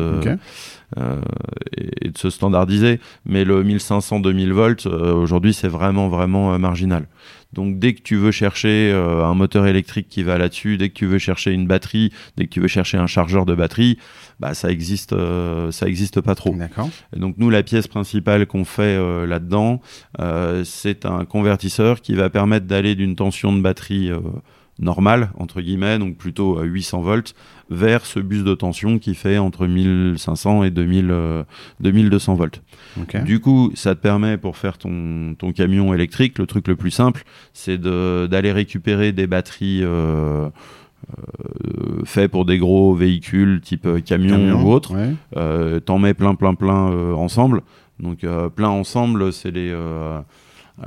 Euh, 0.98 1.20
et, 1.76 2.06
et 2.06 2.10
de 2.10 2.18
se 2.18 2.30
standardiser. 2.30 3.00
Mais 3.24 3.44
le 3.44 3.62
1500-2000 3.62 4.50
volts, 4.50 4.86
euh, 4.86 5.14
aujourd'hui, 5.14 5.54
c'est 5.54 5.68
vraiment, 5.68 6.08
vraiment 6.08 6.52
euh, 6.52 6.58
marginal. 6.58 7.06
Donc 7.52 7.78
dès 7.78 7.94
que 7.94 8.02
tu 8.02 8.16
veux 8.16 8.30
chercher 8.30 8.90
euh, 8.92 9.24
un 9.24 9.34
moteur 9.34 9.66
électrique 9.66 10.08
qui 10.08 10.22
va 10.22 10.38
là-dessus, 10.38 10.76
dès 10.76 10.88
que 10.88 10.94
tu 10.94 11.06
veux 11.06 11.18
chercher 11.18 11.52
une 11.52 11.66
batterie, 11.66 12.12
dès 12.36 12.44
que 12.44 12.50
tu 12.50 12.60
veux 12.60 12.68
chercher 12.68 12.96
un 12.96 13.06
chargeur 13.06 13.44
de 13.44 13.54
batterie, 13.54 13.98
bah 14.38 14.54
ça 14.54 14.70
existe, 14.70 15.12
euh, 15.12 15.70
ça 15.72 15.86
existe 15.86 16.20
pas 16.20 16.34
trop. 16.34 16.54
Et 17.14 17.18
donc 17.18 17.34
nous, 17.38 17.50
la 17.50 17.62
pièce 17.62 17.88
principale 17.88 18.46
qu'on 18.46 18.64
fait 18.64 18.82
euh, 18.82 19.26
là-dedans, 19.26 19.80
c'est 20.64 21.06
un 21.06 21.24
convertisseur 21.24 22.00
qui 22.00 22.14
va 22.14 22.30
permettre 22.30 22.66
d'aller 22.66 22.94
d'une 22.94 23.16
tension 23.16 23.52
de 23.52 23.60
batterie 23.60 24.10
euh, 24.80 24.84
normale, 24.84 25.30
entre 25.38 25.60
guillemets, 25.60 25.98
donc 25.98 26.16
plutôt 26.16 26.58
à 26.58 26.64
800 26.64 27.02
volts, 27.02 27.34
vers 27.70 28.04
ce 28.06 28.18
bus 28.20 28.42
de 28.44 28.54
tension 28.54 28.98
qui 28.98 29.14
fait 29.14 29.38
entre 29.38 29.66
1500 29.66 30.64
et 30.64 30.70
2000, 30.70 31.08
euh, 31.10 31.42
2200 31.80 32.34
volts. 32.34 32.62
Ok. 33.00 33.22
Du 33.24 33.40
coup, 33.40 33.70
ça 33.74 33.94
te 33.94 34.00
permet 34.00 34.36
pour 34.38 34.56
faire 34.56 34.78
ton, 34.78 35.34
ton 35.38 35.52
camion 35.52 35.94
électrique, 35.94 36.38
le 36.38 36.46
truc 36.46 36.66
le 36.68 36.76
plus 36.76 36.90
simple, 36.90 37.22
c'est 37.52 37.78
de- 37.78 38.26
d'aller 38.30 38.52
récupérer 38.52 39.12
des 39.12 39.26
batteries 39.26 39.80
euh, 39.82 40.48
euh, 41.18 42.02
faits 42.04 42.30
pour 42.30 42.44
des 42.44 42.58
gros 42.58 42.94
véhicules 42.94 43.60
type 43.62 43.86
euh, 43.86 44.00
camion, 44.00 44.36
Camion, 44.36 44.62
ou 44.64 44.72
autre. 44.72 44.94
ouais. 44.94 45.14
Euh, 45.36 45.80
T'en 45.80 45.98
mets 45.98 46.14
plein, 46.14 46.34
plein, 46.34 46.54
plein 46.54 46.90
euh, 46.90 47.14
ensemble. 47.14 47.62
Donc 48.00 48.24
euh, 48.24 48.48
plein 48.48 48.68
ensemble, 48.68 49.32
c'est 49.32 49.50
les... 49.50 49.70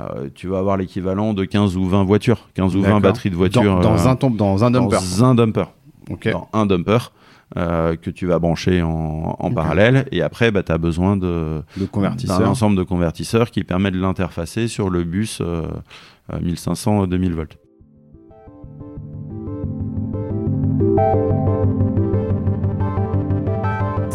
euh, 0.00 0.04
euh, 0.04 0.28
tu 0.34 0.48
vas 0.48 0.58
avoir 0.58 0.76
l'équivalent 0.76 1.34
de 1.34 1.44
15 1.44 1.76
ou 1.76 1.86
20 1.86 2.04
voitures, 2.04 2.48
15 2.54 2.74
ou 2.76 2.80
20 2.80 2.86
D'accord. 2.86 3.00
batteries 3.00 3.30
de 3.30 3.36
voitures 3.36 3.62
Dans, 3.62 3.80
dans 3.80 4.06
euh, 4.06 4.10
un 4.10 4.16
tombe, 4.16 4.36
dans 4.36 4.64
un 4.64 4.70
dumper. 4.70 4.96
dans 4.96 5.24
un 5.24 5.34
dumper 5.34 5.68
dans 6.08 6.48
un 6.52 6.66
dumper 6.66 7.12
euh, 7.56 7.94
que 7.96 8.10
tu 8.10 8.26
vas 8.26 8.38
brancher 8.38 8.82
en, 8.82 9.52
parallèle. 9.54 10.08
Et 10.10 10.22
après, 10.22 10.50
bah, 10.50 10.62
tu 10.62 10.72
as 10.72 10.78
besoin 10.78 11.16
de, 11.16 11.62
De 11.76 11.86
d'un 12.26 12.46
ensemble 12.46 12.76
de 12.76 12.82
convertisseurs 12.82 13.50
qui 13.50 13.62
permet 13.64 13.90
de 13.90 13.98
l'interfacer 13.98 14.66
sur 14.66 14.90
le 14.90 15.04
bus 15.04 15.40
euh, 15.40 15.68
1500-2000 16.32 17.32
volts. 17.32 17.58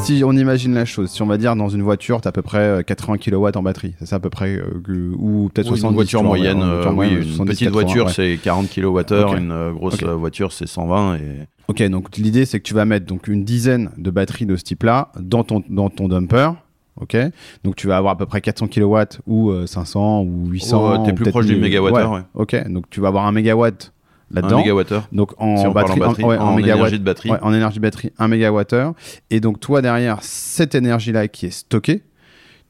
Si 0.02 0.24
on 0.24 0.32
imagine 0.32 0.74
la 0.74 0.86
chose, 0.86 1.12
si 1.12 1.22
on 1.22 1.28
va 1.28 1.38
dire 1.38 1.56
dans 1.56 1.70
une 1.70 1.82
voiture, 1.84 2.22
tu 2.22 2.28
as 2.28 2.30
à 2.30 2.32
peu 2.32 2.42
près 2.42 2.60
euh, 2.60 2.82
80 2.82 3.18
kW 3.18 3.50
en 3.56 3.62
batterie, 3.62 3.94
c'est 4.00 4.06
ça 4.06 4.16
à 4.16 4.20
peu 4.20 4.30
près 4.30 4.56
euh, 4.56 5.14
Ou 5.18 5.50
peut-être 5.54 5.68
Ou 5.68 5.76
70 5.76 5.90
une 5.90 5.94
voiture 5.94 6.24
moyenne, 6.24 6.62
euh, 6.64 6.86
oui, 6.88 6.96
moyenne, 6.96 7.18
une 7.18 7.24
70, 7.26 7.52
petite 7.52 7.68
80, 7.68 7.72
voiture 7.72 8.06
ouais. 8.06 8.14
c'est 8.14 8.40
40 8.42 8.70
kWh, 8.70 9.38
une 9.38 9.52
euh, 9.52 9.72
grosse 9.72 10.02
euh, 10.04 10.16
voiture 10.16 10.52
c'est 10.52 10.68
120 10.68 11.16
et 11.16 11.20
Ok, 11.68 11.84
donc 11.84 12.18
l'idée 12.18 12.46
c'est 12.46 12.60
que 12.60 12.64
tu 12.64 12.74
vas 12.74 12.86
mettre 12.86 13.06
donc 13.06 13.28
une 13.28 13.44
dizaine 13.44 13.92
de 13.98 14.10
batteries 14.10 14.48
de 14.48 14.56
ce 14.56 14.64
type-là 14.64 15.12
dans 15.20 15.44
ton, 15.44 15.64
dans 15.70 15.90
ton 15.90 16.08
dumper. 16.08 16.54
Ok, 17.00 17.16
donc 17.64 17.76
tu 17.76 17.88
vas 17.88 17.98
avoir 17.98 18.14
à 18.14 18.18
peu 18.18 18.26
près 18.26 18.42
400 18.42 18.68
kW 18.68 18.98
ou 19.28 19.52
euh, 19.52 19.68
500 19.68 20.24
ou 20.24 20.48
800. 20.50 20.92
Ouais, 20.92 21.06
t'es 21.06 21.14
plus 21.14 21.30
proche 21.30 21.46
du 21.46 21.56
mégawattheure, 21.56 22.12
ouais. 22.12 22.22
Ok, 22.34 22.56
donc 22.70 22.90
tu 22.90 23.00
vas 23.00 23.10
avoir 23.10 23.26
un 23.26 23.32
mégawatt 23.32 23.94
là-dedans. 24.32 24.58
mégawattheure. 24.58 25.08
Donc 25.12 25.34
en 25.38 25.58
Si 25.58 25.74
batterie, 25.74 26.24
ouais, 26.24 26.38
en, 26.38 26.58
énergie 26.58 27.00
de 27.00 27.04
batterie. 27.04 27.32
ouais, 27.32 27.40
en 27.42 27.54
énergie 27.54 27.80
batterie, 27.80 28.12
1 28.18 28.28
mégawattheure. 28.28 28.94
Et 29.30 29.40
donc 29.40 29.60
toi 29.60 29.82
derrière 29.82 30.20
cette 30.22 30.76
énergie-là 30.76 31.28
qui 31.28 31.48
est 31.48 31.52
stockée, 31.52 32.04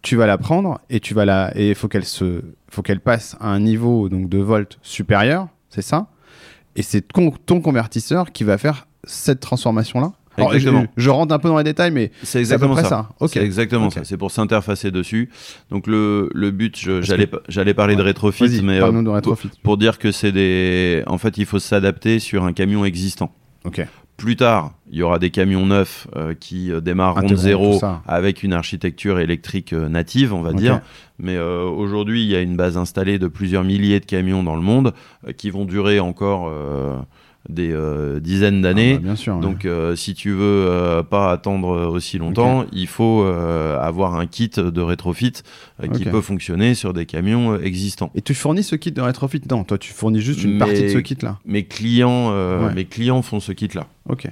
tu 0.01 0.15
vas 0.15 0.27
la 0.27 0.37
prendre 0.37 0.79
et 0.89 0.99
tu 0.99 1.13
vas 1.13 1.25
la 1.25 1.51
et 1.55 1.69
il 1.69 1.75
faut 1.75 1.87
qu'elle 1.87 2.05
se 2.05 2.41
faut 2.69 2.81
qu'elle 2.81 3.01
passe 3.01 3.35
à 3.39 3.49
un 3.49 3.59
niveau 3.59 4.09
donc 4.09 4.29
de 4.29 4.37
volts 4.37 4.77
supérieur, 4.81 5.47
c'est 5.69 5.81
ça? 5.81 6.07
Et 6.75 6.81
c'est 6.81 7.01
ton, 7.01 7.31
ton 7.31 7.61
convertisseur 7.61 8.31
qui 8.31 8.43
va 8.43 8.57
faire 8.57 8.87
cette 9.03 9.39
transformation 9.39 9.99
Alors, 10.41 10.53
Exactement. 10.55 10.85
Je, 10.97 11.03
je 11.03 11.09
rentre 11.09 11.33
un 11.33 11.39
peu 11.39 11.49
dans 11.49 11.57
les 11.57 11.63
détails 11.63 11.91
mais 11.91 12.11
C'est 12.23 12.39
exactement 12.39 12.75
ça. 12.75 12.83
ça. 12.83 13.09
C'est 13.27 13.43
exactement 13.43 13.89
ça. 13.89 14.01
C'est 14.03 14.17
pour 14.17 14.31
s'interfacer 14.31 14.91
dessus. 14.91 15.29
Donc 15.71 15.87
le, 15.87 16.29
le 16.33 16.51
but, 16.51 16.77
j'allais 17.01 17.25
que- 17.25 17.31
pa- 17.37 17.41
j'allais 17.49 17.73
parler 17.73 17.95
de 17.95 18.01
rétrofit, 18.01 18.61
mais 18.63 18.81
euh, 18.81 19.01
de 19.01 19.09
rétrofit. 19.09 19.49
pour 19.63 19.77
dire 19.77 19.97
que 19.99 20.11
c'est 20.11 20.31
des. 20.31 21.03
En 21.07 21.17
fait, 21.17 21.37
il 21.37 21.45
faut 21.45 21.59
s'adapter 21.59 22.19
sur 22.19 22.43
un 22.43 22.53
camion 22.53 22.85
existant. 22.85 23.31
OK. 23.65 23.85
Plus 24.17 24.35
tard, 24.35 24.73
il 24.91 24.97
y 24.97 25.01
aura 25.01 25.17
des 25.17 25.29
camions 25.29 25.65
neufs 25.65 26.05
euh, 26.17 26.33
qui 26.37 26.73
euh, 26.73 26.81
démarreront 26.81 27.21
de 27.21 27.25
Intégreront 27.27 27.41
zéro 27.41 27.73
tout 27.75 27.79
ça. 27.79 28.01
avec 28.05 28.43
une 28.43 28.51
architecture 28.51 29.17
électrique 29.19 29.71
euh, 29.71 29.87
native, 29.87 30.33
on 30.33 30.41
va 30.41 30.51
dire. 30.51 30.81
Mais 31.19 31.37
euh, 31.37 31.63
aujourd'hui, 31.63 32.23
il 32.23 32.27
y 32.29 32.35
a 32.35 32.41
une 32.41 32.57
base 32.57 32.75
installée 32.77 33.17
de 33.17 33.27
plusieurs 33.27 33.63
milliers 33.63 34.01
de 34.01 34.05
camions 34.05 34.43
dans 34.43 34.55
le 34.57 34.61
monde 34.61 34.93
qui 35.37 35.49
vont 35.51 35.63
durer 35.63 36.01
encore 36.01 36.51
des 37.47 37.71
euh, 37.71 38.19
dizaines 38.19 38.61
d'années. 38.61 38.93
Ah 38.95 38.97
bah, 38.97 39.03
bien 39.03 39.15
sûr. 39.15 39.35
ouais. 39.35 39.41
Donc, 39.41 39.65
euh, 39.65 39.95
si 39.95 40.13
tu 40.13 40.31
veux 40.31 40.65
euh, 40.67 41.03
pas 41.03 41.31
attendre 41.31 41.87
aussi 41.89 42.17
longtemps, 42.17 42.65
il 42.73 42.87
faut 42.87 43.23
avoir 43.23 44.15
un 44.15 44.25
kit 44.25 44.49
de 44.49 44.81
rétrofit 44.81 45.33
qui 45.93 46.05
peut 46.05 46.21
fonctionner 46.21 46.73
sur 46.73 46.93
des 46.93 47.05
camions 47.05 47.59
existants. 47.59 48.11
Et 48.15 48.21
tu 48.21 48.33
fournis 48.33 48.63
ce 48.63 48.75
kit 48.75 48.91
de 48.91 49.01
rétrofit? 49.01 49.41
Non, 49.49 49.63
toi 49.63 49.77
tu 49.77 49.93
fournis 49.93 50.21
juste 50.21 50.43
une 50.43 50.57
partie 50.57 50.83
de 50.83 50.89
ce 50.89 50.97
kit 50.97 51.17
là. 51.21 51.37
Mes 51.45 51.63
clients, 51.65 52.29
Ouais. 52.29 52.73
mes 52.73 52.85
clients 52.85 53.21
font 53.21 53.39
ce 53.39 53.51
kit-là. 53.51 53.87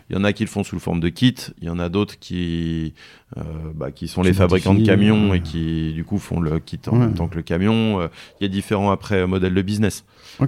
Il 0.09 0.15
y 0.15 0.19
en 0.19 0.23
a 0.23 0.33
qui 0.33 0.43
le 0.43 0.49
font 0.49 0.63
sous 0.63 0.79
forme 0.79 0.99
de 0.99 1.09
kit, 1.09 1.35
il 1.61 1.67
y 1.67 1.69
en 1.69 1.77
a 1.79 1.89
d'autres 1.89 2.17
qui, 2.19 2.93
euh, 3.37 3.41
bah, 3.75 3.91
qui 3.91 4.07
sont 4.07 4.21
Qui 4.21 4.27
les 4.29 4.33
fabricants 4.33 4.73
de 4.73 4.83
camions 4.85 5.29
ouais. 5.29 5.37
et 5.37 5.41
qui 5.41 5.93
du 5.93 6.03
coup 6.03 6.17
font 6.17 6.39
le 6.39 6.59
kit 6.59 6.79
en 6.87 6.93
Ouais. 6.93 6.99
même 6.99 7.13
temps 7.13 7.27
que 7.27 7.35
le 7.35 7.43
camion. 7.43 7.99
Euh, 8.01 8.07
Il 8.39 8.43
y 8.43 8.45
a 8.45 8.49
différents 8.49 8.91
après 8.91 9.27
modèles 9.27 9.53
de 9.53 9.61
business. 9.61 10.03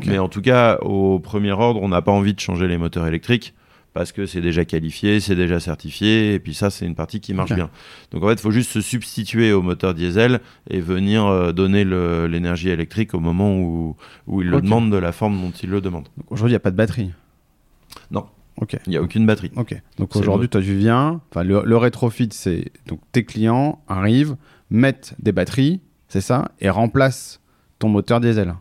Mais 0.06 0.18
en 0.20 0.30
tout 0.30 0.42
cas, 0.42 0.78
au 0.82 1.20
premier 1.20 1.52
ordre, 1.52 1.82
on 1.82 1.90
n'a 1.90 2.02
pas 2.02 2.12
envie 2.12 2.34
de 2.34 2.40
changer 2.40 2.68
les 2.68 2.78
moteurs 2.78 3.06
électriques 3.08 3.54
parce 3.94 4.12
que 4.12 4.28
c'est 4.28 4.40
déjà 4.42 4.66
qualifié, 4.66 5.20
c'est 5.20 5.36
déjà 5.36 5.60
certifié, 5.60 6.36
et 6.36 6.40
puis 6.40 6.54
ça, 6.54 6.70
c'est 6.70 6.86
une 6.86 6.94
partie 6.94 7.20
qui 7.20 7.34
marche 7.34 7.54
bien. 7.54 7.72
Donc 8.12 8.24
en 8.24 8.28
fait, 8.28 8.34
il 8.34 8.40
faut 8.40 8.52
juste 8.52 8.70
se 8.72 8.82
substituer 8.82 9.52
au 9.52 9.64
moteur 9.64 9.96
diesel 9.96 10.42
et 10.70 10.80
venir 10.80 11.26
euh, 11.26 11.52
donner 11.52 11.84
l'énergie 11.84 12.70
électrique 12.70 13.16
au 13.16 13.20
moment 13.20 13.58
où, 13.58 13.96
où 14.28 14.42
il 14.44 14.48
le 14.50 14.62
demande 14.62 14.92
de 14.92 14.98
la 14.98 15.12
forme 15.12 15.42
dont 15.42 15.52
il 15.52 15.70
le 15.72 15.82
demande. 15.82 16.08
Aujourd'hui, 16.30 16.52
il 16.52 16.54
n'y 16.54 16.58
a 16.58 16.60
pas 16.62 16.72
de 16.72 16.78
batterie? 16.78 17.10
Non. 18.12 18.26
Ok. 18.62 18.78
Il 18.86 18.90
n'y 18.90 18.98
a 18.98 19.02
aucune 19.02 19.26
batterie. 19.26 19.52
Ok. 19.56 19.76
Donc 19.98 20.16
aujourd'hui, 20.16 20.50
toi, 20.50 20.62
tu 20.62 20.76
viens. 20.76 21.22
Enfin, 21.32 21.44
le, 21.44 21.64
le 21.66 21.78
rétrofit, 21.78 22.30
c'est 22.32 22.72
donc 22.88 23.00
tes 23.12 23.24
clients 23.24 23.82
arrivent, 23.88 24.36
mettent 24.70 25.16
des 25.20 25.32
batteries, 25.32 25.82
c'est 26.08 26.22
ça, 26.22 26.52
et 26.60 26.70
remplacent 26.70 27.40
ton 27.80 27.90
moteur 27.90 28.20
diesel. 28.20 28.54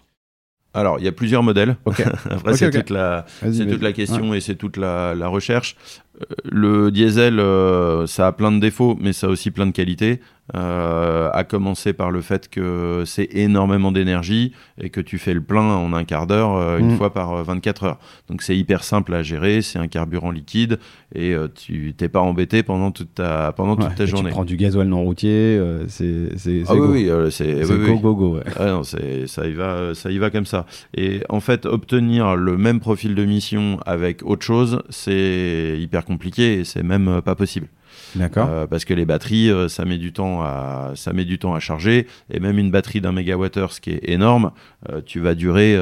Alors, 0.75 0.99
il 0.99 1.05
y 1.05 1.09
a 1.09 1.13
plusieurs 1.13 1.43
modèles. 1.43 1.77
Ok. 1.87 2.01
Après, 2.31 2.55
c'est 2.55 2.71
toute 2.71 2.91
la, 2.91 3.27
toute 3.41 3.93
question 3.93 4.35
et 4.35 4.41
c'est 4.41 4.55
toute 4.55 4.77
la, 4.77 5.15
la 5.15 5.27
recherche. 5.27 5.77
Euh, 6.21 6.35
le 6.45 6.91
diesel, 6.91 7.41
euh, 7.41 8.07
ça 8.07 8.29
a 8.29 8.33
plein 8.33 8.53
de 8.53 8.61
défauts, 8.61 8.97
mais 9.01 9.13
ça 9.13 9.27
a 9.27 9.31
aussi 9.31 9.51
plein 9.51 9.67
de 9.67 9.73
qualités. 9.73 10.21
Euh, 10.57 11.29
à 11.35 11.45
commencer 11.45 11.93
par 11.93 12.11
le 12.11 12.23
fait 12.23 12.49
que 12.49 13.03
c'est 13.05 13.29
énormément 13.35 13.93
d'énergie 13.93 14.53
et 14.81 14.89
que 14.89 15.03
tu 15.03 15.19
fais 15.19 15.35
le 15.35 15.43
plein 15.43 15.61
en 15.63 15.93
un 15.93 16.05
quart 16.05 16.27
d'heure, 16.27 16.57
euh, 16.57 16.79
une 16.79 16.93
Mm. 16.95 16.97
fois 16.97 17.13
par 17.13 17.33
euh, 17.35 17.43
24 17.43 17.85
heures. 17.85 17.99
Donc 18.31 18.41
c'est 18.41 18.57
hyper 18.57 18.83
simple 18.83 19.13
à 19.13 19.23
gérer, 19.23 19.61
c'est 19.61 19.79
un 19.79 19.89
carburant 19.89 20.31
liquide 20.31 20.79
et 21.15 21.35
euh, 21.35 21.49
tu 21.55 21.93
t'es 21.95 22.09
pas 22.09 22.21
embêté 22.21 22.63
pendant 22.63 22.91
toute 22.93 23.15
ta, 23.15 23.53
pendant 23.53 23.77
Ouais, 23.77 23.85
toute 23.89 23.95
ta 23.97 24.07
journée. 24.07 24.31
Tu 24.31 24.35
prends 24.35 24.47
du 24.47 24.57
gasoil 24.57 24.89
non 24.89 25.03
routier, 25.05 25.61
c'est 25.89 26.31
c'est 26.39 26.63
Ah 26.67 26.73
oui, 26.75 26.79
go. 26.81 26.93
oui, 26.93 27.11
euh, 27.11 27.29
c'est 27.31 27.55
oui, 27.65 27.87
go, 27.87 27.93
oui. 27.93 28.01
go, 28.01 28.15
go, 28.15 28.35
ouais. 28.37 28.45
Ah 28.59 28.67
non, 28.69 28.83
ça 28.85 28.99
y 29.47 29.53
va, 29.53 29.95
ça 29.95 30.11
y 30.11 30.17
va 30.17 30.31
comme 30.31 30.47
ça. 30.47 30.65
Et 30.97 31.21
en 31.29 31.41
fait, 31.41 31.67
obtenir 31.67 32.37
le 32.37 32.57
même 32.57 32.81
profil 32.81 33.15
de 33.15 33.25
mission 33.27 33.79
avec 33.85 34.23
autre 34.25 34.47
chose, 34.47 34.83
c'est 34.89 35.77
hyper 35.79 36.07
compliqué 36.07 36.61
et 36.61 36.65
c'est 36.65 36.83
même 36.83 37.21
pas 37.23 37.35
possible. 37.35 37.67
D'accord. 38.14 38.49
Euh, 38.51 38.66
parce 38.66 38.85
que 38.85 38.94
les 38.94 39.05
batteries, 39.05 39.51
euh, 39.51 39.68
ça 39.68 39.85
met 39.85 39.99
du 39.99 40.12
temps 40.12 40.42
à 40.42 40.92
ça 40.94 41.12
met 41.12 41.25
du 41.25 41.38
temps 41.38 41.55
à 41.55 41.61
charger 41.61 42.07
et 42.31 42.40
même 42.40 42.59
une 42.59 42.71
batterie 42.71 43.01
d'un 43.01 43.12
mégawattheure, 43.12 43.73
ce 43.73 43.81
qui 43.81 43.90
est 43.90 44.09
énorme, 44.09 44.53
euh, 44.88 45.01
tu 45.05 45.21
vas 45.21 45.35
durer 45.35 45.77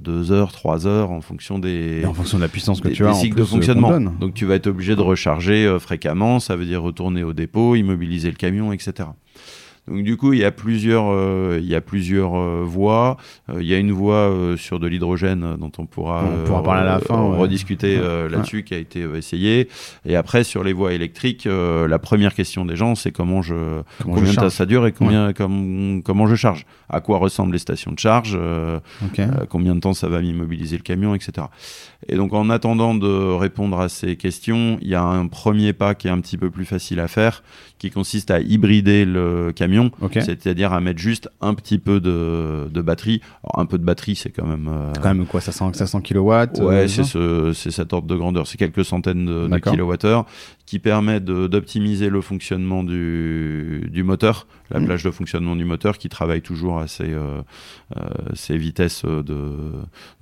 2 0.00 0.32
heures, 0.32 0.52
3 0.52 0.86
heures 0.86 1.10
en 1.10 1.20
fonction 1.20 1.58
des 1.58 2.00
Et 2.02 2.06
en 2.06 2.14
fonction 2.14 2.38
de 2.38 2.42
la 2.42 2.48
puissance 2.48 2.80
que 2.80 2.88
des- 2.88 2.94
tu 2.94 3.02
des 3.02 3.08
as, 3.08 3.12
en 3.12 3.14
cycles 3.14 3.34
plus, 3.34 3.42
de 3.42 3.46
fonctionnement. 3.48 3.88
Donc 4.20 4.34
tu 4.34 4.46
vas 4.46 4.54
être 4.54 4.66
obligé 4.68 4.96
de 4.96 5.00
recharger 5.02 5.76
fréquemment, 5.80 6.40
ça 6.40 6.56
veut 6.56 6.64
dire 6.66 6.82
retourner 6.82 7.22
au 7.22 7.32
dépôt, 7.32 7.74
immobiliser 7.76 8.30
le 8.30 8.36
camion, 8.36 8.72
etc. 8.72 9.08
Donc 9.88 10.02
du 10.02 10.16
coup, 10.16 10.32
il 10.32 10.40
y 10.40 10.44
a 10.44 10.50
plusieurs, 10.50 11.04
euh, 11.10 11.58
il 11.60 11.66
y 11.68 11.74
a 11.74 11.80
plusieurs 11.80 12.34
euh, 12.36 12.62
voies. 12.64 13.16
Euh, 13.50 13.58
il 13.62 13.66
y 13.66 13.74
a 13.74 13.78
une 13.78 13.92
voie 13.92 14.32
sur 14.56 14.80
de 14.80 14.86
l'hydrogène 14.86 15.56
dont 15.58 15.70
on 15.78 15.86
pourra, 15.86 16.24
On 16.24 16.44
pourra 16.46 16.62
parler 16.62 16.82
à 16.82 16.84
la 16.84 16.98
fin, 16.98 17.22
ouais. 17.22 17.36
rediscuter 17.38 17.98
Ouais. 18.00 18.28
là-dessus, 18.28 18.64
qui 18.64 18.74
a 18.74 18.78
été 18.78 19.02
euh, 19.02 19.16
essayé. 19.16 19.68
Et 20.04 20.16
après, 20.16 20.42
sur 20.44 20.64
les 20.64 20.72
voies 20.72 20.92
électriques, 20.92 21.46
la 21.48 21.98
première 21.98 22.34
question 22.34 22.64
des 22.64 22.76
gens, 22.76 22.94
c'est 22.94 23.12
comment 23.12 23.42
je, 23.42 23.54
Comment 24.02 24.14
combien 24.16 24.32
je 24.32 24.48
ça 24.48 24.66
dure 24.66 24.86
et 24.86 24.92
combien, 24.92 25.32
comme- 25.32 26.02
comment 26.04 26.26
je 26.26 26.34
charge? 26.34 26.66
À 26.88 27.00
quoi 27.00 27.18
ressemblent 27.18 27.52
les 27.52 27.58
stations 27.58 27.92
de 27.92 27.98
charge? 27.98 28.34
Ok. 29.04 29.18
euh, 29.18 29.26
combien 29.48 29.74
de 29.74 29.80
temps 29.80 29.94
ça 29.94 30.08
va 30.08 30.20
m'immobiliser 30.20 30.76
le 30.76 30.82
camion, 30.82 31.14
etc. 31.14 31.46
Et 32.08 32.16
donc 32.16 32.32
en 32.34 32.50
attendant 32.50 32.94
de 32.94 33.32
répondre 33.34 33.78
à 33.80 33.88
ces 33.88 34.16
questions, 34.16 34.78
il 34.82 34.88
y 34.88 34.94
a 34.94 35.02
un 35.02 35.26
premier 35.26 35.72
pas 35.72 35.94
qui 35.94 36.08
est 36.08 36.10
un 36.10 36.20
petit 36.20 36.36
peu 36.36 36.50
plus 36.50 36.64
facile 36.64 37.00
à 37.00 37.08
faire, 37.08 37.42
qui 37.78 37.90
consiste 37.90 38.30
à 38.30 38.40
hybrider 38.40 39.04
le 39.04 39.52
camion, 39.54 39.75
C'est-à-dire 40.20 40.72
à 40.72 40.80
mettre 40.80 40.98
juste 40.98 41.28
un 41.40 41.54
petit 41.54 41.78
peu 41.78 42.00
de, 42.00 42.68
de 42.70 42.80
batterie. 42.82 43.20
Alors 43.44 43.60
un 43.60 43.66
peu 43.66 43.78
de 43.78 43.84
batterie, 43.84 44.16
c'est 44.16 44.30
quand 44.30 44.46
même... 44.46 44.68
euh, 44.70 44.92
Quand 45.02 45.14
même 45.14 45.26
quoi, 45.26 45.40
500, 45.40 45.72
500 45.72 46.00
kilowatts 46.00 46.58
Ouais, 46.60 46.74
euh, 46.84 46.88
c'est 46.88 47.04
ce, 47.04 47.52
c'est 47.54 47.70
cet 47.70 47.92
ordre 47.92 48.08
de 48.08 48.16
grandeur, 48.16 48.46
c'est 48.46 48.58
quelques 48.58 48.84
centaines 48.84 49.26
de, 49.26 49.46
de 49.46 49.48
kilowattheures 49.72 50.26
qui 50.66 50.78
permet 50.80 51.20
d'optimiser 51.20 52.08
le 52.08 52.20
fonctionnement 52.20 52.82
du, 52.82 53.88
du 53.92 54.02
moteur, 54.02 54.46
la 54.70 54.80
Mhm. 54.80 54.86
plage 54.86 55.04
de 55.04 55.12
fonctionnement 55.12 55.54
du 55.54 55.64
moteur 55.64 55.96
qui 55.96 56.08
travaille 56.08 56.42
toujours 56.42 56.80
à 56.80 56.88
ses, 56.88 57.12
euh, 57.12 57.40
euh, 57.96 58.00
ses 58.34 58.56
vitesses 58.58 59.04
de, 59.04 59.52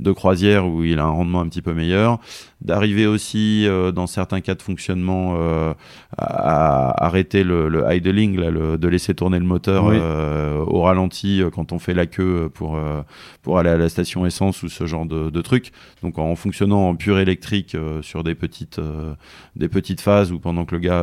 de 0.00 0.12
croisière 0.12 0.66
où 0.66 0.84
il 0.84 0.98
a 0.98 1.04
un 1.04 1.08
rendement 1.10 1.40
un 1.40 1.48
petit 1.48 1.62
peu 1.62 1.72
meilleur. 1.72 2.18
D'arriver 2.60 3.06
aussi, 3.06 3.66
euh, 3.66 3.90
dans 3.90 4.06
certains 4.06 4.42
cas 4.42 4.54
de 4.54 4.60
fonctionnement, 4.62 5.34
euh, 5.38 5.72
à, 6.18 6.24
à 6.90 7.06
arrêter 7.06 7.42
le, 7.42 7.68
le 7.70 7.84
idling, 7.90 8.36
là, 8.38 8.50
le- 8.50 8.76
de 8.76 8.88
laisser 8.88 9.14
tourner 9.14 9.38
le 9.38 9.43
moteur 9.46 9.86
Oui. 9.86 9.96
euh, 9.98 10.58
au 10.66 10.82
ralenti 10.82 11.42
euh, 11.42 11.50
quand 11.50 11.72
on 11.72 11.78
fait 11.78 11.94
la 11.94 12.06
queue 12.06 12.50
pour, 12.52 12.76
euh, 12.76 13.02
pour 13.42 13.58
aller 13.58 13.70
à 13.70 13.76
la 13.76 13.88
station 13.88 14.24
essence 14.26 14.62
ou 14.62 14.68
ce 14.68 14.86
genre 14.86 15.06
de, 15.06 15.30
de 15.30 15.40
trucs. 15.42 15.72
Donc 16.02 16.18
en 16.18 16.34
fonctionnant 16.36 16.88
en 16.88 16.94
pur 16.96 17.18
électrique 17.18 17.76
sur 18.02 18.24
des 18.24 18.34
petites, 18.34 18.80
des 19.56 19.68
petites 19.68 20.00
phases 20.00 20.32
ou 20.32 20.38
pendant 20.38 20.64
que 20.64 20.74
le 20.74 20.80
gars 20.80 21.02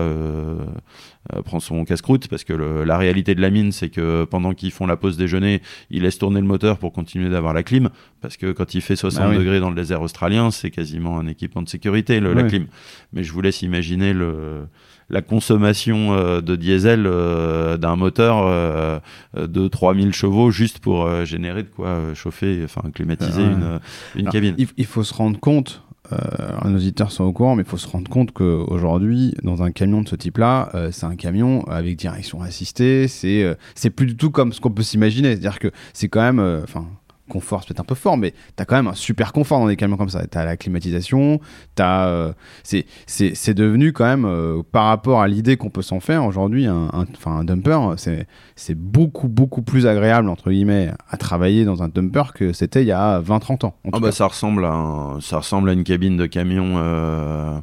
prend 1.45 1.59
son 1.59 1.85
casse-croûte, 1.85 2.27
parce 2.27 2.43
que 2.43 2.53
le- 2.53 2.83
la 2.83 2.97
réalité 2.97 3.35
de 3.35 3.41
la 3.41 3.49
mine, 3.49 3.71
c'est 3.71 3.89
que 3.89 4.25
pendant 4.25 4.53
qu'ils 4.53 4.71
font 4.71 4.85
la 4.87 4.97
pause 4.97 5.17
déjeuner, 5.17 5.61
ils 5.89 6.01
laissent 6.01 6.17
tourner 6.17 6.41
le 6.41 6.47
moteur 6.47 6.77
pour 6.79 6.91
continuer 6.91 7.29
d'avoir 7.29 7.53
la 7.53 7.63
clim, 7.63 7.89
parce 8.21 8.37
que 8.37 8.51
quand 8.51 8.73
il 8.73 8.81
fait 8.81 8.95
60 8.95 9.23
Bah 9.25 9.29
oui. 9.31 9.37
degrés 9.37 9.59
dans 9.59 9.69
le 9.69 9.75
désert 9.75 10.01
australien, 10.01 10.49
c'est 10.51 10.71
quasiment 10.71 11.19
un 11.19 11.27
équipement 11.27 11.61
de 11.61 11.69
sécurité, 11.69 12.19
le- 12.19 12.33
la 12.33 12.43
clim. 12.43 12.65
Mais 13.13 13.23
je 13.23 13.31
vous 13.33 13.41
laisse 13.41 13.61
imaginer 13.61 14.13
le, 14.13 14.65
la 15.11 15.21
consommation 15.21 16.13
euh, 16.13 16.41
de 16.41 16.55
diesel 16.55 17.03
euh, 17.05 17.77
d'un 17.77 17.95
moteur 17.95 18.45
euh, 18.47 18.99
de 19.35 19.67
3000 19.67 20.13
chevaux 20.13 20.51
juste 20.51 20.79
pour 20.79 21.25
générer 21.25 21.63
de 21.63 21.67
quoi 21.67 22.13
chauffer, 22.15 22.61
enfin 22.63 22.89
climatiser 22.91 23.43
une, 23.43 23.79
une 24.15 24.21
Alors, 24.21 24.33
cabine. 24.33 24.55
Il, 24.77 24.85
faut 24.85 25.03
se 25.03 25.13
rendre 25.13 25.39
compte, 25.39 25.83
euh, 26.11 26.17
nos 26.65 26.77
auditeurs 26.77 27.11
sont 27.11 27.23
au 27.23 27.31
courant, 27.31 27.55
mais 27.55 27.63
il 27.63 27.69
faut 27.69 27.77
se 27.77 27.87
rendre 27.87 28.09
compte 28.09 28.31
qu'aujourd'hui, 28.31 29.33
dans 29.43 29.63
un 29.63 29.71
camion 29.71 30.01
de 30.01 30.09
ce 30.09 30.15
type-là, 30.15 30.69
euh, 30.73 30.89
c'est 30.91 31.05
un 31.05 31.15
camion 31.15 31.63
avec 31.67 31.95
direction 31.95 32.41
assistée, 32.41 33.07
c'est 33.07 33.43
euh, 33.43 33.55
c'est 33.75 33.89
plus 33.89 34.07
du 34.07 34.17
tout 34.17 34.31
comme 34.31 34.51
ce 34.53 34.59
qu'on 34.59 34.71
peut 34.71 34.83
s'imaginer. 34.83 35.29
C'est-à-dire 35.29 35.59
que 35.59 35.71
c'est 35.93 36.09
quand 36.09 36.21
même, 36.21 36.61
enfin, 36.63 36.87
confort, 37.31 37.61
c'est 37.61 37.67
peut-être 37.69 37.79
un 37.79 37.85
peu 37.85 37.95
fort, 37.95 38.17
mais 38.17 38.33
t'as 38.55 38.65
quand 38.65 38.75
même 38.75 38.87
un 38.87 38.93
super 38.93 39.33
confort 39.33 39.59
dans 39.59 39.67
des 39.67 39.75
camions 39.77 39.97
comme 39.97 40.09
ça. 40.09 40.25
T'as 40.27 40.45
la 40.45 40.57
climatisation, 40.57 41.39
t'as, 41.75 42.07
euh, 42.07 42.33
c'est, 42.63 42.85
c'est, 43.07 43.33
c'est 43.35 43.53
devenu 43.53 43.93
quand 43.93 44.05
même, 44.05 44.25
euh, 44.25 44.61
par 44.71 44.85
rapport 44.85 45.21
à 45.21 45.27
l'idée 45.27 45.57
qu'on 45.57 45.69
peut 45.69 45.81
s'en 45.81 45.99
faire 45.99 46.25
aujourd'hui, 46.25 46.65
un, 46.67 46.89
un, 46.93 47.05
enfin, 47.15 47.31
un 47.37 47.43
dumper, 47.43 47.79
c'est, 47.97 48.27
c'est 48.55 48.75
beaucoup, 48.77 49.27
beaucoup 49.29 49.61
plus 49.61 49.87
agréable, 49.87 50.29
entre 50.29 50.51
guillemets, 50.51 50.91
à 51.09 51.17
travailler 51.17 51.65
dans 51.65 51.81
un 51.83 51.87
dumper 51.89 52.33
que 52.35 52.53
c'était 52.53 52.81
il 52.83 52.87
y 52.87 52.91
a 52.91 53.19
20-30 53.21 53.65
ans. 53.65 53.75
en 53.85 53.89
Ah 53.93 53.97
tout 53.97 53.99
bah 54.01 54.07
cas. 54.09 54.11
ça 54.11 54.27
ressemble 54.27 54.65
à 54.65 54.73
un- 54.73 55.19
ça 55.21 55.37
ressemble 55.37 55.69
à 55.69 55.73
une 55.73 55.83
cabine 55.83 56.17
de 56.17 56.25
camion 56.25 56.73
euh, 56.77 57.57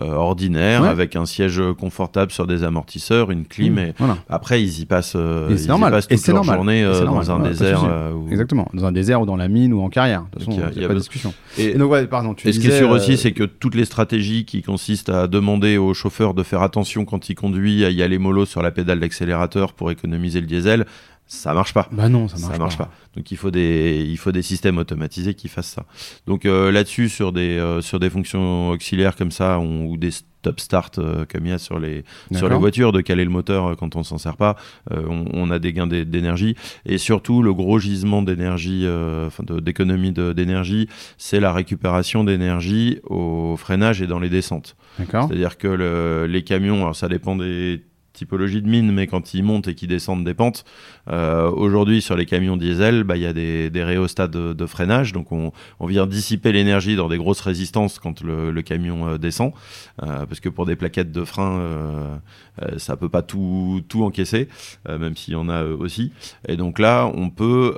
ordinaire 0.00 0.82
Ouais. 0.82 0.88
avec 0.88 1.16
un 1.16 1.26
siège 1.26 1.60
confortable 1.78 2.32
sur 2.32 2.46
des 2.46 2.64
amortisseurs, 2.64 3.30
une 3.30 3.44
clim 3.44 3.74
Mmh, 3.74 3.78
et 3.78 3.94
voilà. 3.98 4.16
après 4.28 4.62
ils 4.62 4.80
y 4.80 4.86
passent 4.86 5.14
euh, 5.16 5.48
Et 5.50 5.60
ils 5.60 5.68
normal. 5.68 5.90
y 5.92 5.96
passent 5.96 6.06
Et 6.10 6.14
toute 6.16 6.24
c'est 6.24 6.32
leur 6.32 6.40
normal. 6.44 6.56
journée 6.56 6.80
Et 6.80 6.84
euh, 6.84 7.04
dans 7.04 7.30
un 7.30 7.36
Ouais, 7.38 7.44
de 7.44 7.48
désert 7.50 7.84
euh, 7.84 8.12
Exactement, 8.30 8.68
dans 8.74 8.84
un 8.84 8.92
désert 8.92 9.20
ou 9.22 9.26
dans 9.26 9.36
la 9.36 9.48
mine 9.48 9.72
ou 9.72 9.80
en 9.82 9.88
carrière. 9.88 10.22
De 10.32 10.38
toute 10.38 10.40
façon, 10.40 10.50
il 10.72 10.78
n'y 10.78 10.82
a 10.82 10.86
a 10.86 10.88
pas 10.88 10.94
de 10.94 10.98
discussion. 10.98 11.32
Et- 11.58 11.70
Et 11.70 11.74
donc, 11.74 11.90
ouais, 11.92 12.06
pardon, 12.06 12.34
tu 12.34 12.48
Et 12.48 12.52
ce 12.52 12.60
qui 12.60 12.68
est 12.68 12.78
sûr 12.78 12.90
euh, 12.90 12.96
aussi, 12.96 13.16
c'est 13.16 13.32
que 13.32 13.44
toutes 13.44 13.74
les 13.74 13.84
stratégies 13.84 14.44
qui 14.44 14.62
consistent 14.62 15.08
à 15.10 15.26
demander 15.26 15.76
au 15.78 15.92
chauffeur 15.94 16.34
de 16.34 16.42
faire 16.42 16.62
attention 16.62 17.04
quand 17.04 17.28
il 17.28 17.34
conduit, 17.34 17.84
à 17.84 17.90
y 17.90 18.02
aller 18.02 18.18
mollo 18.18 18.44
sur 18.46 18.62
la 18.62 18.70
pédale 18.70 19.00
d'accélérateur 19.00 19.72
pour 19.72 19.90
économiser 19.90 20.40
le 20.40 20.46
diesel, 20.46 20.86
ça 21.32 21.54
marche 21.54 21.72
pas. 21.72 21.88
Bah 21.92 22.08
non, 22.08 22.26
ça 22.26 22.58
marche, 22.58 22.76
pas. 22.76 22.90
Donc 23.16 23.30
il 23.30 23.36
faut 23.36 23.52
des 23.52 24.04
il 24.08 24.18
faut 24.18 24.32
des 24.32 24.42
systèmes 24.42 24.78
automatisés 24.78 25.34
qui 25.34 25.46
fassent 25.48 25.70
ça. 25.70 25.84
Donc 26.26 26.44
euh, 26.44 26.72
là-dessus 26.72 27.08
sur 27.08 27.30
des 27.32 27.56
euh, 27.56 27.80
sur 27.80 28.00
des 28.00 28.10
fonctions 28.10 28.70
auxiliaires 28.70 29.14
comme 29.14 29.30
ça 29.30 29.58
on- 29.60 29.84
ou 29.86 29.96
des 29.96 30.10
stop 30.10 30.58
start 30.58 30.98
euh, 30.98 31.24
comme 31.30 31.46
il 31.46 31.50
y 31.50 31.52
a 31.52 31.58
sur 31.58 31.78
les 31.78 32.02
sur 32.38 32.48
les 32.48 32.54
voitures 32.60 32.90
de 32.92 33.00
caler 33.00 33.24
le 33.24 33.30
moteur 33.30 33.66
euh, 33.66 33.74
quand 33.76 33.94
on 33.94 34.02
s'en 34.02 34.18
sert 34.18 34.36
pas, 34.36 34.56
euh, 34.90 35.02
on, 35.08 35.24
on 35.32 35.50
a 35.52 35.58
des 35.60 35.72
gains 35.72 35.86
d'é- 35.86 36.04
d'énergie 36.04 36.56
et 36.84 36.98
surtout 36.98 37.42
le 37.42 37.52
gros 37.54 37.78
gisement 37.78 38.22
d'énergie 38.22 38.82
euh, 38.84 39.26
enfin 39.28 39.44
d'économie 39.60 40.12
d'énergie, 40.12 40.88
c'est 41.16 41.38
la 41.40 41.52
récupération 41.52 42.24
d'énergie 42.24 42.98
au 43.04 43.56
freinage 43.56 44.02
et 44.02 44.06
dans 44.08 44.18
les 44.18 44.30
descentes. 44.30 44.76
D'accord. 44.98 45.28
C'est-à-dire 45.28 45.58
que 45.58 45.68
le- 45.68 46.26
les 46.28 46.42
camions, 46.42 46.80
alors 46.82 46.96
ça 46.96 47.08
dépend 47.08 47.36
des 47.36 47.82
typologies 48.20 48.60
de 48.60 48.68
mines, 48.68 48.92
mais 48.92 49.06
quand 49.06 49.32
ils 49.32 49.42
montent 49.42 49.66
et 49.68 49.74
qu'ils 49.74 49.88
descendent 49.88 50.24
des 50.24 50.34
pentes, 50.34 50.66
euh, 51.08 51.50
aujourd'hui 51.50 52.02
sur 52.02 52.16
les 52.16 52.26
camions 52.26 52.58
diesel, 52.58 53.02
bah, 53.02 53.16
il 53.16 53.22
y 53.22 53.26
a 53.26 53.32
des, 53.32 53.70
rhéostats 53.82 54.28
de, 54.28 54.66
freinage, 54.66 55.14
donc 55.14 55.32
on, 55.32 55.52
vient 55.86 56.06
dissiper 56.06 56.52
l'énergie 56.52 56.96
dans 56.96 57.08
des 57.08 57.16
grosses 57.16 57.40
résistances 57.40 57.98
quand 57.98 58.20
le, 58.20 58.60
camion 58.60 59.08
euh, 59.08 59.16
descend, 59.16 59.52
euh, 60.02 60.26
parce 60.26 60.40
que 60.40 60.50
pour 60.50 60.66
des 60.66 60.76
plaquettes 60.76 61.12
de 61.12 61.24
frein, 61.24 62.20
ça 62.76 62.96
peut 62.96 63.08
pas 63.08 63.22
tout, 63.22 63.80
tout 63.88 64.04
encaisser, 64.04 64.48
même 64.86 65.16
s'il 65.16 65.32
y 65.32 65.36
en 65.36 65.48
a 65.48 65.64
aussi. 65.64 66.12
Et 66.46 66.56
donc 66.56 66.78
là, 66.78 67.10
on 67.14 67.30
peut 67.30 67.74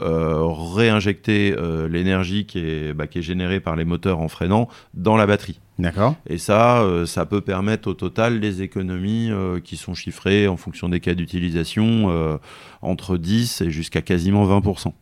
réinjecter 0.75 1.55
l'énergie 1.89 2.47
qui 2.47 2.93
bah, 2.95 3.07
qui 3.07 3.21
est 3.21 3.23
générée 3.23 3.61
par 3.61 3.77
les 3.77 3.85
moteurs 3.85 4.19
en 4.19 4.29
freinant 4.29 4.69
dans 4.95 5.17
la 5.17 5.27
batterie. 5.27 5.61
D'accord. 5.83 6.15
Et 6.29 6.39
ça, 6.39 6.83
euh, 6.83 7.07
ça 7.07 7.27
peut 7.27 7.41
permettre 7.41 7.89
au 7.89 7.95
total 7.95 8.41
des 8.41 8.63
économies 8.63 9.29
euh, 9.31 9.61
qui 9.61 9.77
sont 9.77 9.95
chiffrées 9.95 10.49
en 10.49 10.57
fonction 10.57 10.89
des 10.89 11.01
cas 11.01 11.15
d'utilisation 11.15 12.07
euh, 12.11 12.39
entre 12.83 13.17
10 13.17 13.61
et 13.63 13.71
jusqu'à 13.71 14.01
quasiment 14.01 14.47
20%. 14.47 14.93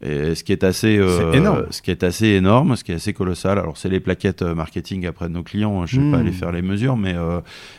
Et 0.00 0.36
ce 0.36 0.44
qui 0.44 0.52
est 0.52 0.62
assez, 0.62 1.00
énorme. 1.34 1.66
ce 1.70 1.82
qui 1.82 1.90
est 1.90 2.04
assez 2.04 2.26
énorme, 2.28 2.76
ce 2.76 2.84
qui 2.84 2.92
est 2.92 2.94
assez 2.94 3.12
colossal. 3.12 3.58
Alors 3.58 3.76
c'est 3.76 3.88
les 3.88 3.98
plaquettes 3.98 4.42
marketing 4.42 5.04
après 5.06 5.26
de 5.28 5.32
nos 5.34 5.42
clients. 5.42 5.82
hein, 5.82 5.86
je 5.86 5.96
ne 5.98 6.02
vais 6.02 6.08
Mmh. 6.08 6.12
pas 6.12 6.18
aller 6.18 6.30
faire 6.32 6.52
les 6.52 6.62
mesures, 6.62 6.96
mais 6.96 7.16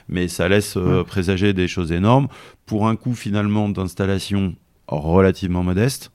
mais 0.10 0.28
ça 0.28 0.50
laisse 0.50 0.76
Ouais. 0.76 1.06
présager 1.06 1.54
des 1.54 1.70
choses 1.70 1.94
énormes 1.94 2.28
pour 2.66 2.90
un 2.90 2.98
coût 2.98 3.16
finalement 3.16 3.70
d'installation 3.70 4.54
relativement 4.90 5.64
modeste. 5.64 6.12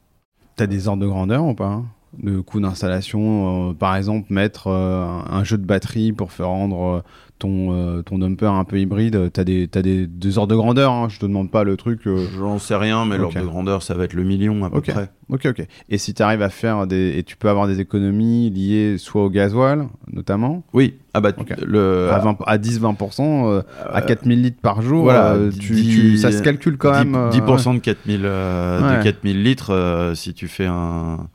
T'as 0.57 0.67
des 0.67 0.89
ordres 0.89 1.03
de 1.03 1.07
grandeur 1.09 1.47
ou 1.47 1.55
pas 1.55 1.69
hein? 1.69 1.87
De 2.23 2.41
coût 2.41 2.61
d'installation, 2.61 3.71
euh, 3.71 3.73
par 3.75 3.97
exemple, 3.97 4.33
mettre 4.33 4.69
euh, 4.69 5.07
un 5.31 5.45
jeu 5.45 5.59
de 5.59 5.65
batterie 5.67 6.13
pour 6.13 6.33
faire 6.33 6.49
rendre 6.49 6.83
euh, 6.83 7.01
ton, 7.39 8.03
ton 8.05 8.19
dumper 8.19 8.47
un 8.47 8.65
peu 8.65 8.79
hybride. 8.79 9.31
T'as 9.33 9.45
des, 9.45 9.67
t'as 9.69 9.83
des, 9.83 10.07
des 10.07 10.39
ordres 10.39 10.53
de 10.53 10.57
grandeur. 10.57 10.93
Hein. 10.93 11.09
Je 11.11 11.19
te 11.19 11.27
demande 11.27 11.51
pas 11.51 11.65
le 11.65 11.77
truc. 11.77 12.03
J'en 12.39 12.59
sais 12.59 12.77
rien, 12.77 13.05
mais 13.05 13.19
l'ordre 13.19 13.39
de 13.41 13.45
grandeur, 13.47 13.83
ça 13.83 13.95
va 13.95 14.05
être 14.05 14.13
le 14.15 14.23
million 14.23 14.65
à 14.65 14.71
peu 14.71 14.81
près. 14.81 15.11
Ok, 15.29 15.47
ok. 15.47 15.67
Et 15.89 15.99
si 15.99 16.15
tu 16.15 16.23
arrives 16.23 16.43
à 16.43 16.49
faire 16.49 16.87
des. 16.87 17.15
Et 17.19 17.23
tu 17.25 17.37
peux 17.37 17.49
avoir 17.49 17.67
des 17.67 17.81
économies 17.81 18.51
liées 18.51 18.97
soit 18.99 19.25
au 19.25 19.31
gasoil, 19.31 19.89
notamment, 20.13 20.63
Oui. 20.73 20.95
Ah 21.17 21.21
bah 21.21 21.31
le 21.67 22.11
à, 22.11 22.19
20 22.19 22.39
à 22.47 22.59
10-20%, 22.59 23.21
euh, 23.47 23.63
à 23.93 24.03
4000 24.03 24.43
litres 24.43 24.61
par 24.61 24.83
jour, 24.83 25.05
voilà, 25.05 25.37
tu, 25.61 25.75
tu- 25.75 26.17
ça 26.19 26.33
se 26.33 26.43
calcule 26.43 26.77
quand 26.77 26.91
10, 26.93 26.99
même. 26.99 27.15
euh, 27.15 27.31
10% 27.31 27.75
de 27.75 27.79
4000 27.81 28.23
euh, 28.25 28.81
Ouais. 28.91 28.99
de 28.99 29.03
4000 29.05 29.43
litres 29.43 30.13
si 30.15 30.35
tu 30.35 30.49
fais 30.49 30.67
un 30.67 31.29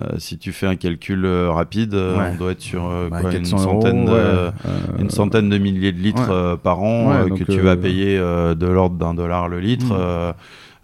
euh, 0.00 0.14
si 0.18 0.38
tu 0.38 0.52
fais 0.52 0.66
un 0.66 0.76
calcul 0.76 1.24
euh, 1.26 1.50
rapide 1.50 1.92
euh, 1.94 2.16
Ouais. 2.16 2.30
on 2.32 2.36
doit 2.36 2.52
être 2.52 2.62
sur 2.62 2.80
quoi, 3.10 3.20
une 3.32 3.42
400 3.42 3.56
euros, 3.62 3.72
centaine 3.82 4.04
de, 4.06 4.10
ouais, 4.10 4.50
une 4.98 5.10
centaine 5.10 5.50
de 5.50 5.58
milliers 5.58 5.92
de 5.92 5.98
litres 6.00 6.52
ouais. 6.52 6.56
par 6.62 6.80
an 6.82 7.26
que 7.28 7.44
tu 7.44 7.60
vas 7.60 7.76
payer 7.76 8.16
de 8.18 8.66
l'ordre 8.66 8.96
d'un 8.96 9.14
dollar 9.14 9.48
le 9.48 9.60
litre 9.60 9.94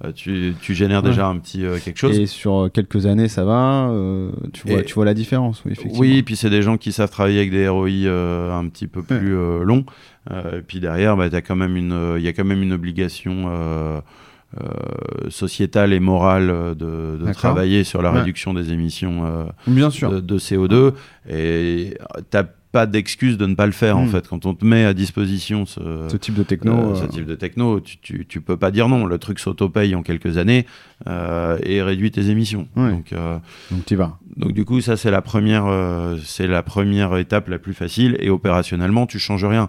Mm. 0.04 0.12
tu, 0.14 0.54
tu 0.60 0.74
génères 0.74 1.02
déjà 1.02 1.26
un 1.26 1.38
petit 1.38 1.64
quelque 1.84 1.98
chose. 1.98 2.16
Et 2.16 2.26
sur 2.26 2.70
quelques 2.72 3.06
années, 3.06 3.26
ça 3.26 3.44
va. 3.44 3.90
tu, 4.52 4.68
vois, 4.68 4.80
Et- 4.80 4.84
tu 4.84 4.94
vois 4.94 5.04
la 5.04 5.14
différence, 5.14 5.62
oui, 5.64 5.72
effectivement. 5.72 5.98
Oui, 6.00 6.18
et 6.18 6.22
puis 6.22 6.36
c'est 6.36 6.50
des 6.50 6.62
gens 6.62 6.76
qui 6.76 6.92
savent 6.92 7.10
travailler 7.10 7.38
avec 7.40 7.50
des 7.50 7.66
ROI 7.66 8.06
un 8.54 8.68
petit 8.68 8.86
peu 8.86 9.02
plus 9.02 9.34
longs. 9.64 9.84
Et 10.30 10.60
puis 10.66 10.78
derrière, 10.78 11.16
bah, 11.16 11.26
il 11.26 11.32
y 11.32 11.36
a 11.36 11.40
quand 11.42 11.56
même 11.56 11.76
une 11.76 12.72
obligation 12.72 13.50
euh, 14.60 15.28
sociétale 15.28 15.92
et 15.92 16.00
morale 16.00 16.48
euh, 16.50 16.74
de, 16.74 17.22
de 17.24 17.32
travailler 17.32 17.84
sur 17.84 18.00
la 18.02 18.12
Ouais. 18.12 18.20
réduction 18.20 18.54
des 18.54 18.72
émissions 18.72 19.26
euh, 19.26 19.44
Bien 19.66 19.90
sûr. 19.90 20.10
de, 20.10 20.20
de 20.20 20.38
CO2. 20.38 20.92
Et 21.28 21.98
t'as 22.30 22.44
pas 22.72 22.86
d'excuse 22.86 23.38
de 23.38 23.46
ne 23.46 23.54
pas 23.54 23.64
le 23.66 23.72
faire 23.72 23.96
en 23.98 24.04
Mm. 24.04 24.08
fait. 24.08 24.28
Quand 24.28 24.44
on 24.46 24.54
te 24.54 24.64
met 24.64 24.84
à 24.84 24.92
disposition 24.94 25.64
ce, 25.66 26.06
Ce 26.10 26.16
type 26.18 26.34
de 26.34 26.42
techno. 26.42 26.92
euh, 26.92 26.94
ce 26.94 27.06
type 27.06 27.24
de 27.26 27.34
techno, 27.34 27.80
tu, 27.80 27.96
tu, 27.98 28.26
tu 28.26 28.40
peux 28.40 28.56
pas 28.58 28.70
dire 28.70 28.88
non. 28.88 29.06
Le 29.06 29.18
truc 29.18 29.38
s'auto-paye 29.38 29.94
en 29.94 30.02
quelques 30.02 30.36
années 30.38 30.66
euh, 31.06 31.58
et 31.62 31.82
réduit 31.82 32.10
tes 32.10 32.28
émissions. 32.30 32.68
Ouais. 32.76 32.90
Donc, 32.90 33.12
euh, 33.12 33.38
Donc 33.70 33.84
tu 33.86 33.96
vas. 33.96 34.18
donc 34.36 34.52
du 34.52 34.64
coup, 34.64 34.80
ça 34.82 34.96
c'est 34.98 35.10
la 35.10 35.22
première, 35.22 35.64
euh, 35.66 36.16
c'est 36.24 36.46
la 36.46 36.62
première 36.62 37.16
étape 37.16 37.48
la 37.48 37.58
plus 37.58 37.74
facile. 37.74 38.16
Et 38.20 38.28
opérationnellement, 38.30 39.06
tu 39.06 39.18
changes 39.18 39.44
rien. 39.46 39.68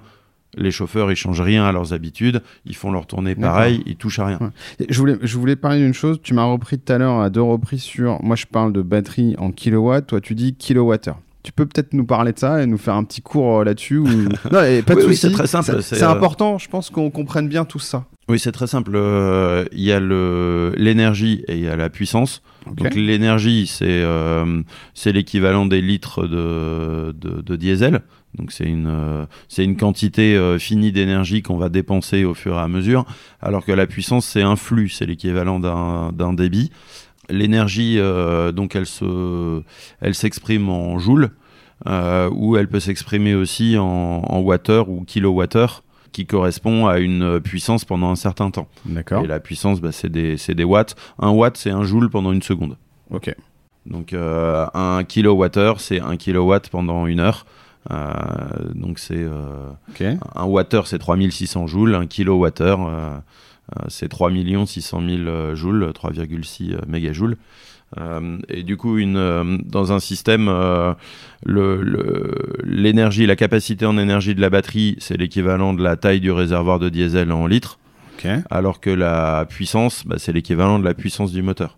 Les 0.57 0.71
chauffeurs, 0.71 1.11
ils 1.11 1.15
changent 1.15 1.41
rien 1.41 1.63
à 1.63 1.71
leurs 1.71 1.93
habitudes. 1.93 2.41
Ils 2.65 2.75
font 2.75 2.91
leur 2.91 3.05
tournée 3.05 3.35
pareil. 3.35 3.83
Ils 3.85 3.95
touchent 3.95 4.19
à 4.19 4.25
rien. 4.25 4.39
Ouais. 4.41 4.87
Je 4.89 4.97
voulais, 4.97 5.17
je 5.21 5.37
voulais 5.37 5.55
parler 5.55 5.79
d'une 5.79 5.93
chose. 5.93 6.19
Tu 6.23 6.33
m'as 6.33 6.45
repris 6.45 6.79
tout 6.79 6.91
à 6.91 6.97
l'heure 6.97 7.19
à 7.19 7.29
deux 7.29 7.41
reprises 7.41 7.83
sur. 7.83 8.21
Moi, 8.23 8.35
je 8.35 8.45
parle 8.45 8.73
de 8.73 8.81
batterie 8.81 9.35
en 9.37 9.51
kilowatts. 9.51 10.07
Toi, 10.07 10.21
tu 10.21 10.33
dis 10.33 10.55
kilowattheure. 10.55 11.19
Tu 11.43 11.53
peux 11.53 11.65
peut-être 11.65 11.93
nous 11.93 12.05
parler 12.05 12.33
de 12.33 12.39
ça 12.39 12.61
et 12.61 12.65
nous 12.65 12.77
faire 12.77 12.95
un 12.95 13.03
petit 13.03 13.21
cours 13.21 13.59
euh, 13.59 13.63
là-dessus 13.63 13.97
ou... 13.97 14.07
Non, 14.51 14.61
et 14.63 14.81
pas 14.81 14.95
de 14.95 15.05
Oui, 15.05 15.15
c'est 15.15 15.31
très 15.31 15.47
simple, 15.47 15.81
C'est 15.81 16.03
euh, 16.03 16.09
important. 16.09 16.57
Je 16.57 16.67
pense 16.67 16.89
qu'on 16.89 17.09
comprenne 17.11 17.47
bien 17.47 17.63
tout 17.63 17.79
ça. 17.79 18.05
Oui, 18.27 18.39
c'est 18.39 18.51
très 18.51 18.67
simple. 18.67 18.91
Euh, 18.95 19.65
Il 19.71 19.81
y 19.81 19.91
a 19.91 19.99
l'énergie 19.99 21.43
et 21.47 21.55
il 21.55 21.63
y 21.63 21.69
a 21.69 21.77
la 21.77 21.89
puissance. 21.89 22.41
Donc 22.67 22.93
l'énergie, 22.93 23.67
c'est 23.67 23.85
euh, 23.87 24.61
l'équivalent 25.05 25.65
des 25.65 25.81
litres 25.81 26.27
de, 26.27 27.13
de, 27.17 27.41
de 27.41 27.55
diesel. 27.55 28.01
Donc 28.35 28.51
c'est 28.51 28.65
une 28.65 28.87
euh, 28.87 29.25
c'est 29.47 29.63
une 29.63 29.75
quantité 29.75 30.35
euh, 30.35 30.59
finie 30.59 30.91
d'énergie 30.91 31.41
qu'on 31.41 31.57
va 31.57 31.69
dépenser 31.69 32.25
au 32.25 32.33
fur 32.33 32.55
et 32.55 32.59
à 32.59 32.67
mesure. 32.67 33.05
Alors 33.41 33.65
que 33.65 33.71
la 33.71 33.87
puissance, 33.87 34.25
c'est 34.25 34.41
un 34.41 34.55
flux, 34.55 34.89
c'est 34.89 35.05
l'équivalent 35.05 35.59
d'un 35.59 36.11
d'un 36.11 36.33
débit. 36.33 36.71
L'énergie, 37.29 37.95
euh, 37.97 38.51
donc 38.51 38.75
elle 38.75 38.85
se 38.85 39.61
elle 40.01 40.15
s'exprime 40.15 40.69
en 40.69 40.99
joules 40.99 41.31
ou 41.85 42.57
elle 42.57 42.67
peut 42.67 42.79
s'exprimer 42.79 43.35
aussi 43.35 43.77
en, 43.77 43.85
en 43.85 44.39
wattheure 44.41 44.89
ou 44.89 45.03
kilowattheure 45.05 45.83
qui 46.11 46.25
correspond 46.25 46.87
à 46.87 46.99
une 46.99 47.39
puissance 47.39 47.85
pendant 47.85 48.09
un 48.09 48.15
certain 48.15 48.51
temps. 48.51 48.67
D'accord. 48.83 49.23
Et 49.23 49.27
la 49.27 49.39
puissance, 49.39 49.79
bah, 49.79 49.91
c'est 49.91 50.09
des, 50.09 50.37
c'est 50.37 50.55
des 50.55 50.63
watts. 50.63 50.95
Un 51.19 51.29
watt, 51.29 51.55
c'est 51.55 51.69
un 51.69 51.83
joule 51.83 52.09
pendant 52.09 52.31
une 52.31 52.41
seconde. 52.41 52.77
Ok. 53.11 53.33
Donc 53.85 54.13
un 54.13 55.03
kilowattheure, 55.03 55.79
c'est 55.79 56.01
un 56.01 56.17
kilowatt 56.17 56.67
pendant 56.69 57.05
une 57.07 57.19
heure. 57.21 57.45
Euh, 57.91 58.73
donc 58.75 58.99
c'est 58.99 59.15
euh, 59.23 59.69
un 60.35 60.45
wattheure, 60.45 60.87
c'est 60.87 60.99
3600 60.99 61.67
joules. 61.67 61.95
Un 61.95 62.05
kilowattheure, 62.07 62.87
euh, 62.87 63.17
c'est 63.87 64.09
3 64.09 64.31
600 64.65 65.01
000 65.01 65.21
euh, 65.27 65.55
joules, 65.55 65.91
3,6 65.93 66.73
euh, 66.73 66.79
mégajoules. 66.87 67.37
Euh, 67.99 68.37
et 68.49 68.61
du 68.61 68.77
coup, 68.77 68.97
une, 68.99 69.17
euh, 69.17 69.57
dans 69.65 69.91
un 69.91 69.99
système, 69.99 70.47
euh, 70.47 70.93
le- 71.43 71.81
le- 71.81 72.57
l'énergie, 72.63 73.25
la 73.25 73.35
capacité 73.35 73.85
en 73.87 73.97
énergie 73.97 74.35
de 74.35 74.41
la 74.41 74.51
batterie, 74.51 74.95
c'est 74.99 75.17
l'équivalent 75.17 75.73
de 75.73 75.81
la 75.81 75.95
taille 75.95 76.19
du 76.19 76.31
réservoir 76.31 76.77
de 76.77 76.89
diesel 76.89 77.31
en 77.31 77.47
litres 77.47 77.79
alors 78.51 78.79
que 78.79 78.89
la 78.91 79.45
puissance, 79.49 80.05
bah, 80.05 80.17
c'est 80.19 80.33
l'équivalent 80.33 80.77
de 80.77 80.85
la 80.85 80.93
puissance 80.93 81.31
du 81.31 81.41
moteur. 81.41 81.77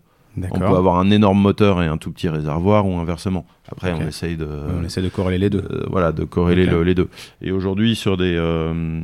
On 0.50 0.58
peut 0.58 0.64
avoir 0.76 0.98
un 0.98 1.10
énorme 1.10 1.40
moteur 1.40 1.82
et 1.82 1.86
un 1.86 1.96
tout 1.98 2.10
petit 2.10 2.28
réservoir 2.28 2.86
ou 2.86 2.98
inversement. 2.98 3.46
Après, 3.72 3.92
on 3.92 4.06
essaye 4.08 4.36
de, 4.36 4.46
On 4.46 4.84
essaie 4.84 5.02
de 5.02 5.08
corréler 5.08 5.38
les 5.38 5.50
deux. 5.50 5.62
de- 5.62 5.86
voilà, 5.90 6.12
de 6.12 6.24
corréler 6.24 6.66
le- 6.66 6.82
les 6.82 6.94
deux. 6.94 7.08
Et 7.40 7.50
aujourd'hui, 7.52 7.96
sur 7.96 8.16
des, 8.16 8.36
euh, 8.36 9.00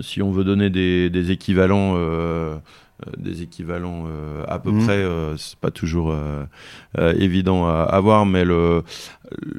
si 0.00 0.22
on 0.22 0.30
veut 0.30 0.44
donner 0.44 0.70
des, 0.70 1.10
des 1.10 1.30
équivalents, 1.32 1.94
euh, 1.96 2.54
euh, 3.06 3.10
des 3.18 3.42
équivalents 3.42 4.04
euh, 4.06 4.44
à 4.48 4.58
peu 4.58 4.70
Mhm. 4.70 4.84
près, 4.84 4.96
euh, 4.96 5.36
c'est 5.36 5.58
pas 5.58 5.70
toujours 5.70 6.12
euh, 6.12 6.44
euh, 6.98 7.12
évident 7.18 7.66
à 7.66 7.80
avoir, 7.82 8.24
mais 8.26 8.44
le, 8.44 8.82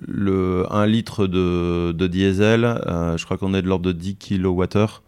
le 0.07 0.65
1 0.71 0.85
litre 0.85 1.27
de, 1.27 1.91
de 1.91 2.07
diesel, 2.07 2.63
euh, 2.63 3.17
je 3.17 3.25
crois 3.25 3.37
qu'on 3.37 3.53
est 3.53 3.61
de 3.61 3.67
l'ordre 3.67 3.85
de 3.85 3.91
10 3.91 4.15
kWh. 4.15 5.01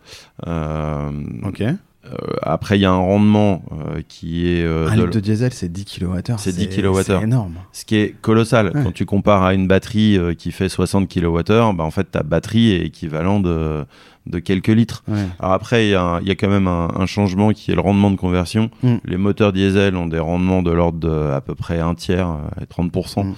Euh, 0.48 1.12
Ok. 1.44 1.64
Euh, 2.06 2.34
après, 2.42 2.78
il 2.78 2.82
y 2.82 2.86
a 2.86 2.92
un 2.92 2.98
rendement 2.98 3.64
euh, 3.72 4.02
qui 4.08 4.48
est 4.48 4.64
euh, 4.64 4.88
Un 4.90 4.96
de- 4.96 5.02
litre 5.02 5.16
de 5.16 5.20
diesel, 5.20 5.54
c'est 5.54 5.72
10 5.72 5.86
kWh. 5.86 6.36
C'est 6.38 6.56
10 6.56 6.70
kilowattheures. 6.70 7.20
C'est 7.22 7.26
énorme. 7.26 7.56
ce 7.72 7.86
qui 7.86 7.96
est 7.98 8.16
colossal. 8.22 8.72
Ouais. 8.76 8.84
Quand 8.84 8.94
tu 8.94 9.06
compares 9.06 9.44
à 9.44 9.54
une 9.54 9.68
batterie 9.68 10.18
euh, 10.18 10.34
qui 10.34 10.52
fait 10.52 10.70
60 10.70 11.08
kWh, 11.14 11.44
bah, 11.76 11.84
en 11.84 11.92
fait, 11.92 12.06
ta 12.12 12.24
batterie 12.24 12.72
est 12.74 12.82
équivalent 12.86 13.40
de, 13.40 13.86
de 14.28 14.40
quelques 14.40 14.68
litres. 14.68 15.04
Ouais. 15.08 15.18
Alors 15.40 15.54
après, 15.54 15.88
il 15.88 15.92
y, 15.92 15.96
a 15.96 16.20
y 16.24 16.36
quand 16.36 16.50
même 16.50 16.68
un, 16.68 16.90
un 16.96 17.06
changement 17.06 17.52
qui 17.52 17.72
est 17.72 17.76
le 17.76 17.82
rendement 17.82 18.12
de 18.12 18.16
conversion. 18.18 18.70
Mm. 18.84 18.96
Les 19.06 19.18
moteurs 19.18 19.54
diesel 19.54 19.96
ont 19.96 20.08
des 20.08 20.20
rendements 20.20 20.62
de 20.62 20.72
l'ordre 20.72 21.00
de 21.00 21.32
à 21.32 21.42
peu 21.42 21.56
près 21.56 21.80
un 21.80 21.96
tiers 21.96 22.28
euh, 22.30 22.62
et 22.64 22.66
30% 22.66 23.24
Mm. 23.24 23.34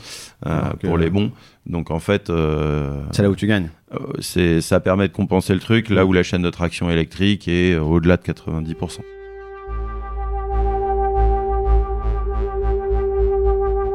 euh, 0.46 0.60
Alors 0.60 0.78
que- 0.80 0.88
pour 0.88 0.98
les 0.98 1.10
bons. 1.10 1.32
Donc 1.66 1.92
en 1.92 2.00
fait, 2.00 2.30
euh, 2.30 3.02
C'est 3.12 3.22
là 3.24 3.30
où 3.30 3.36
tu 3.36 3.46
gagnes. 3.48 3.70
Euh, 3.94 3.98
c'est, 4.20 4.62
ça 4.62 4.80
permet 4.80 5.08
de 5.08 5.14
compenser 5.14 5.54
le 5.54 5.60
truc 5.60 5.90
là 5.90 6.06
où 6.06 6.14
la 6.14 6.24
chaîne 6.24 6.42
de 6.42 6.50
traction 6.50 6.90
électrique 6.90 7.48
est 7.48 7.74
euh, 7.74 7.82
au-delà 7.82 8.18
de 8.18 8.22
90%. 8.24 9.00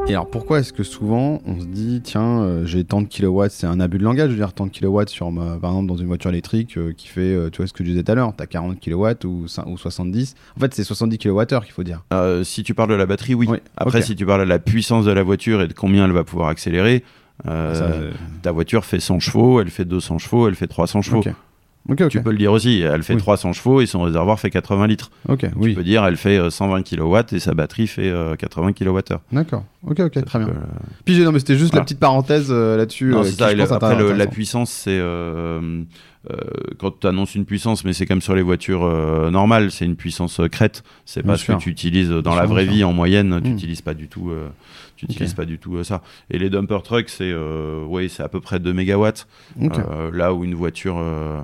Et 0.05 0.11
alors 0.15 0.29
pourquoi 0.29 0.59
est-ce 0.59 0.73
que 0.73 0.83
souvent 0.83 1.41
on 1.45 1.61
se 1.61 1.65
dit 1.65 2.01
tiens 2.03 2.41
euh, 2.41 2.65
j'ai 2.65 2.83
tant 2.83 3.01
de 3.01 3.07
kilowatts 3.07 3.53
c'est 3.53 3.67
un 3.67 3.79
abus 3.79 3.97
de 3.99 4.03
langage 4.03 4.27
je 4.27 4.31
veux 4.33 4.37
dire 4.39 4.51
tant 4.51 4.65
de 4.65 4.69
kilowatts 4.71 5.07
sur 5.07 5.31
ma, 5.31 5.55
par 5.55 5.71
exemple 5.71 5.87
dans 5.87 5.95
une 5.95 6.07
voiture 6.07 6.29
électrique 6.29 6.77
euh, 6.77 6.91
qui 6.91 7.07
fait 7.07 7.21
euh, 7.21 7.49
tu 7.49 7.57
vois 7.57 7.67
ce 7.67 7.73
que 7.73 7.85
je 7.85 7.89
disais 7.89 8.03
tout 8.03 8.11
à 8.11 8.15
l'heure 8.15 8.33
t'as 8.35 8.45
40 8.45 8.81
kilowatts 8.81 9.23
ou, 9.23 9.45
cin- 9.47 9.65
ou 9.65 9.77
70 9.77 10.35
en 10.57 10.59
fait 10.59 10.73
c'est 10.73 10.83
70 10.83 11.17
kilowattheures 11.19 11.63
qu'il 11.63 11.73
faut 11.73 11.83
dire 11.83 12.03
si 12.43 12.63
tu 12.63 12.73
parles 12.73 12.89
de 12.89 12.95
la 12.95 13.05
batterie, 13.05 13.33
oui. 13.33 13.47
Oui, 13.49 13.59
Après, 13.77 14.01
si 14.01 14.15
tu 14.15 14.25
parles 14.25 14.41
de 14.43 14.49
la 14.49 14.59
puissance 14.59 15.05
de 15.05 15.11
la 15.11 15.23
voiture 15.23 15.61
et 15.61 15.67
de 15.69 15.73
combien 15.73 16.03
elle 16.05 16.11
va 16.11 16.25
pouvoir 16.25 16.49
accélérer, 16.49 17.03
euh, 17.47 17.73
Ça, 17.75 17.83
euh, 17.85 18.11
ta 18.41 18.51
voiture 18.51 18.85
fait 18.85 18.99
100 18.99 19.19
chevaux, 19.19 19.59
elle 19.61 19.69
fait 19.69 19.85
200 19.85 20.17
chevaux, 20.19 20.47
elle 20.47 20.55
fait 20.55 20.67
300 20.67 21.01
chevaux. 21.01 21.19
ok 21.19 21.27
ok 21.89 22.01
ok 22.01 22.09
Tu 22.09 22.21
peux 22.23 22.31
le 22.31 22.37
dire 22.37 22.51
aussi, 22.53 22.79
elle 22.81 23.03
fait 23.03 23.13
Oui. 23.15 23.19
300 23.19 23.51
chevaux 23.53 23.81
et 23.81 23.85
son 23.85 24.01
réservoir 24.03 24.39
fait 24.39 24.49
80 24.49 24.87
litres. 24.87 25.11
Tu 25.37 25.47
oui 25.57 25.73
peux 25.73 25.83
dire 25.83 26.05
elle 26.05 26.15
fait 26.17 26.37
euh, 26.37 26.49
120 26.49 26.83
kW 26.83 27.17
et 27.35 27.39
sa 27.39 27.53
batterie 27.53 27.87
fait 27.87 28.09
euh, 28.09 28.35
80 28.35 28.71
kWh. 28.73 28.99
d'accord 29.33 29.65
ok 29.85 29.99
ok 29.99 30.23
très 30.25 30.39
bien 30.39 30.47
Euh, 30.47 30.53
puis 31.03 31.19
non 31.19 31.31
mais 31.33 31.39
c'était 31.39 31.57
juste 31.57 31.73
la 31.75 31.81
petite 31.81 31.99
parenthèse 31.99 32.47
euh, 32.51 32.77
là-dessus 32.77 33.07
non, 33.07 33.19
euh, 33.19 33.23
ça. 33.25 33.49
je 33.51 33.57
pense, 33.57 33.71
après, 33.71 33.97
le- 33.97 34.13
la 34.13 34.27
puissance, 34.27 34.71
c'est 34.71 34.91
euh, 34.97 35.81
euh, 36.31 36.35
quand 36.79 37.01
tu 37.01 37.05
annonces 37.07 37.35
une 37.35 37.43
puissance, 37.43 37.83
mais 37.83 37.91
c'est 37.91 38.05
comme 38.05 38.21
sur 38.21 38.33
les 38.33 38.41
voitures 38.43 38.85
euh, 38.85 39.29
normales, 39.29 39.71
c'est 39.71 39.83
une 39.83 39.97
puissance 39.97 40.39
euh, 40.39 40.47
crête. 40.47 40.81
C'est 41.03 41.21
pas 41.21 41.35
ce 41.35 41.43
que 41.51 41.57
tu 41.57 41.69
utilises 41.69 42.07
dans 42.09 42.21
Bien 42.21 42.35
la 42.35 42.41
sûr, 42.43 42.51
vraie 42.51 42.65
vie 42.65 42.85
en 42.85 42.93
moyenne. 42.93 43.41
Tu 43.43 43.49
Mm. 43.49 43.53
n'utilises 43.55 43.81
pas 43.81 43.93
du 43.93 44.07
tout. 44.07 44.31
Euh, 45.03 45.05
tu 45.07 45.11
Ok. 45.11 45.15
utilises 45.15 45.33
pas 45.33 45.45
du 45.45 45.59
tout 45.59 45.75
euh, 45.77 45.83
ça. 45.83 46.01
Et 46.29 46.39
les 46.39 46.49
dumper 46.49 46.81
trucks, 46.83 47.09
c'est 47.09 47.31
euh, 47.31 47.85
ouais, 47.85 48.07
c'est 48.09 48.23
à 48.23 48.29
peu 48.29 48.39
près 48.41 48.59
2 48.59 48.73
mégawatts. 48.73 49.27
Ok. 49.61 49.77
Euh, 49.79 50.11
là 50.11 50.33
où 50.33 50.43
une 50.43 50.55
voiture, 50.55 50.97
euh, 50.97 51.41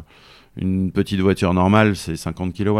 une 0.58 0.92
petite 0.92 1.20
voiture 1.20 1.54
normale, 1.54 1.96
c'est 1.96 2.16
50 2.16 2.54
kW. 2.56 2.80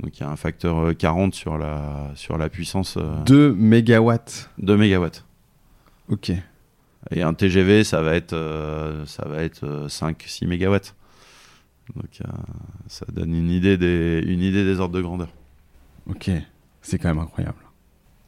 Donc 0.00 0.18
il 0.18 0.20
y 0.20 0.22
a 0.22 0.30
un 0.30 0.36
facteur 0.36 0.78
euh, 0.78 0.92
40 0.94 1.34
sur 1.34 1.58
la, 1.58 2.10
sur 2.14 2.38
la 2.38 2.48
puissance 2.48 2.96
euh, 2.96 3.22
2 3.24 3.52
mégawatts 3.54 4.50
de 4.58 4.74
mégawatts. 4.74 5.24
ok 6.08 6.32
Et 7.10 7.22
un 7.22 7.34
TGV, 7.34 7.84
ça 7.84 8.00
va 8.00 8.14
être, 8.14 8.32
euh, 8.32 9.04
ça 9.06 9.26
va 9.28 9.42
être 9.42 9.86
5-6 9.88 10.46
mégawatts. 10.46 10.94
Donc 11.96 12.20
euh, 12.24 12.30
ça 12.86 13.04
donne 13.12 13.34
une 13.34 13.50
idée, 13.50 13.76
des, 13.76 14.22
une 14.24 14.40
idée 14.42 14.64
des 14.64 14.78
ordres 14.80 14.94
de 14.94 15.02
grandeur. 15.02 15.28
ok 16.08 16.30
c'est 16.82 16.98
quand 16.98 17.08
même 17.08 17.18
incroyable 17.18 17.58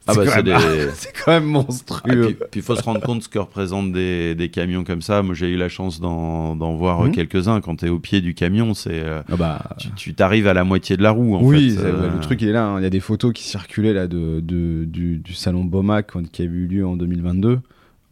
Ah 0.07 0.15
bah 0.15 0.23
c'est 0.27 0.43
des... 0.43 0.53
quand 1.25 1.31
même 1.33 1.45
Ah, 1.45 1.47
monstrueux 1.47 2.37
puis 2.51 2.61
il 2.61 2.63
faut 2.63 2.75
se 2.75 2.83
rendre 2.83 3.01
compte 3.01 3.23
ce 3.23 3.29
que 3.29 3.39
représentent 3.39 3.93
des, 3.93 4.35
des 4.35 4.49
camions 4.49 4.83
comme 4.85 5.01
ça. 5.03 5.23
Moi 5.23 5.35
j'ai 5.35 5.49
eu 5.51 5.57
la 5.57 5.69
chance 5.69 6.01
d'en 6.01 6.75
voir 6.77 7.03
euh, 7.03 7.07
Mhm. 7.07 7.13
quelques-uns. 7.13 7.61
Quand 7.61 7.77
tu 7.77 7.87
es 7.87 7.89
au 7.89 7.99
pied 7.99 8.21
du 8.21 8.35
camion, 8.35 8.75
c'est 8.75 9.01
euh, 9.03 9.23
ah 9.31 9.37
bah 9.37 9.63
tu- 9.97 10.15
t'arrives 10.15 10.47
à 10.49 10.55
la 10.55 10.65
moitié 10.65 10.97
de 10.97 11.03
la 11.03 11.11
roue. 11.13 11.37
En 11.37 11.43
oui, 11.45 11.71
fait. 11.71 11.83
Euh, 11.85 12.13
le 12.15 12.21
truc 12.21 12.43
il 12.43 12.49
est 12.49 12.53
là. 12.53 12.67
hein. 12.67 12.81
Il 12.81 12.83
y 12.83 12.87
a 12.87 12.91
des 12.91 13.01
photos 13.01 13.33
qui 13.33 13.45
circulaient 13.45 13.93
là 13.93 14.07
de, 14.09 14.41
de- 14.41 14.85
du, 14.85 15.19
du 15.19 15.35
salon 15.35 15.65
Bomac 15.65 16.09
qui 16.33 16.43
a 16.43 16.45
eu 16.47 16.67
lieu 16.67 16.87
en 16.87 16.97
2022 16.97 17.61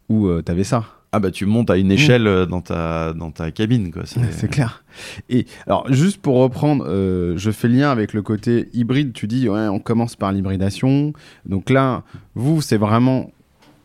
où 0.08 0.26
euh, 0.28 0.42
t'avais 0.42 0.64
ça. 0.64 0.84
Ah 1.12 1.18
bah 1.18 1.30
tu 1.32 1.44
montes 1.44 1.70
à 1.70 1.76
une 1.76 1.90
échelle 1.90 2.26
euh, 2.28 2.46
dans, 2.46 2.60
ta, 2.60 3.12
dans 3.14 3.32
ta 3.32 3.50
cabine. 3.50 3.90
quoi. 3.90 4.02
C'est- 4.06 4.20
C'est 4.32 4.48
clair. 4.48 4.84
Et 5.28 5.46
alors 5.66 5.92
juste 5.92 6.20
pour 6.22 6.36
reprendre, 6.36 6.84
euh, 6.86 7.34
je 7.36 7.50
fais 7.50 7.66
le 7.68 7.74
lien 7.74 7.90
avec 7.90 8.12
le 8.12 8.22
côté 8.22 8.68
hybride. 8.72 9.12
Tu 9.12 9.26
dis 9.26 9.48
ouais, 9.48 9.66
on 9.68 9.80
commence 9.80 10.14
par 10.14 10.30
l'hybridation. 10.32 11.12
Donc 11.46 11.68
là, 11.70 12.04
vous 12.36 12.60
c'est 12.62 12.76
vraiment 12.76 13.32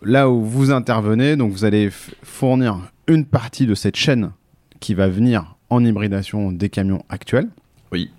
là 0.03 0.29
où 0.29 0.43
vous 0.43 0.69
intervenez. 0.71 1.35
Donc 1.35 1.51
vous 1.51 1.65
allez 1.65 1.89
f- 1.89 2.09
fournir 2.21 2.77
une 3.07 3.25
partie 3.25 3.65
de 3.65 3.73
cette 3.73 3.95
chaîne 3.95 4.31
qui 4.79 4.93
va 4.93 5.07
venir 5.07 5.55
en 5.71 5.83
hybridation 5.83 6.51
des 6.51 6.69
camions 6.69 7.03
actuels. 7.09 7.47
Oui. 7.91 8.11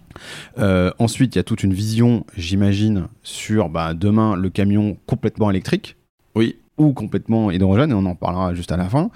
Euh, 0.58 0.90
ensuite, 0.98 1.34
il 1.36 1.38
y 1.38 1.40
a 1.40 1.44
toute 1.44 1.62
une 1.62 1.74
vision, 1.74 2.24
j'imagine, 2.36 3.06
sur 3.22 3.68
bah, 3.68 3.94
demain 3.94 4.34
le 4.34 4.48
camion 4.50 4.96
complètement 5.06 5.50
électrique. 5.50 5.96
Oui. 6.34 6.56
Ou 6.78 6.92
complètement 6.92 7.50
hydrogène, 7.50 7.90
et 7.90 7.94
on 7.94 8.04
en 8.04 8.14
parlera 8.14 8.54
juste 8.54 8.70
à 8.72 8.76
la 8.76 8.88
fin. 8.88 9.10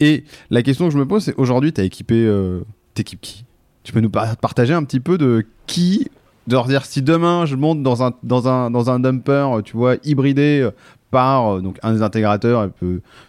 Et 0.00 0.24
la 0.50 0.62
question 0.62 0.86
que 0.86 0.92
je 0.92 0.98
me 0.98 1.06
pose, 1.06 1.24
c'est 1.24 1.34
aujourd'hui, 1.36 1.72
tu 1.72 1.80
as 1.80 1.84
équipé. 1.84 2.14
Euh, 2.14 2.60
qui? 2.94 3.44
Tu 3.84 3.92
peux 3.92 4.00
nous 4.00 4.10
par- 4.10 4.36
partager 4.38 4.72
un 4.74 4.82
petit 4.84 5.00
peu 5.00 5.18
de 5.18 5.46
qui 5.66 6.08
de 6.46 6.52
leur 6.54 6.66
dire 6.66 6.84
si 6.84 7.02
demain 7.02 7.44
je 7.44 7.56
monte 7.56 7.82
dans 7.82 8.02
un, 8.04 8.12
dans 8.22 8.48
un, 8.48 8.70
dans 8.70 8.88
un 8.90 9.00
dumper, 9.00 9.48
tu 9.64 9.76
vois, 9.76 9.96
hybridé 10.04 10.60
euh, 10.62 10.70
par 11.10 11.56
euh, 11.56 11.60
donc 11.60 11.78
un 11.82 11.92
des 11.92 12.02
intégrateurs, 12.02 12.70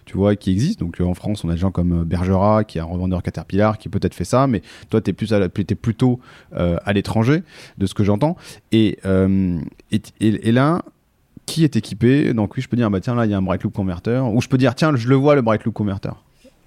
tu 0.05 0.17
vois, 0.17 0.35
qui 0.35 0.51
existe. 0.51 0.79
Donc 0.79 1.01
euh, 1.01 1.03
en 1.05 1.13
France, 1.15 1.43
on 1.43 1.49
a 1.49 1.53
des 1.53 1.57
gens 1.57 1.71
comme 1.71 2.03
Bergera, 2.03 2.63
qui 2.63 2.77
est 2.77 2.81
un 2.81 2.85
revendeur 2.85 3.23
Caterpillar, 3.23 3.77
qui 3.77 3.89
peut-être 3.89 4.13
fait 4.13 4.23
ça, 4.23 4.47
mais 4.47 4.61
toi, 4.89 5.01
tu 5.01 5.09
es, 5.09 5.13
plus 5.13 5.33
à 5.33 5.49
plutôt 5.49 6.19
à 6.55 6.93
l'étranger, 6.93 7.43
de 7.77 7.85
ce 7.87 7.93
que 7.93 8.03
j'entends. 8.03 8.37
Et, 8.71 8.99
et- 9.91 10.01
et 10.19 10.51
là, 10.51 10.81
qui 11.47 11.63
est 11.63 11.75
équipé 11.75 12.33
Donc 12.35 12.55
oui, 12.55 12.61
je 12.61 12.69
peux 12.69 12.77
dire, 12.77 12.91
bah 12.91 12.99
tiens, 12.99 13.15
là, 13.15 13.25
il 13.25 13.31
y 13.31 13.33
a 13.33 13.37
un 13.37 13.41
Bright 13.41 13.63
Loop 13.63 13.73
Converter. 13.73 14.21
Ou 14.31 14.39
je 14.41 14.47
peux 14.47 14.59
dire, 14.59 14.75
tiens, 14.75 14.95
je 14.95 15.07
le 15.07 15.15
vois, 15.15 15.33
le 15.33 15.41
Bright 15.41 15.63
Loop 15.63 15.73
Converter. 15.73 16.11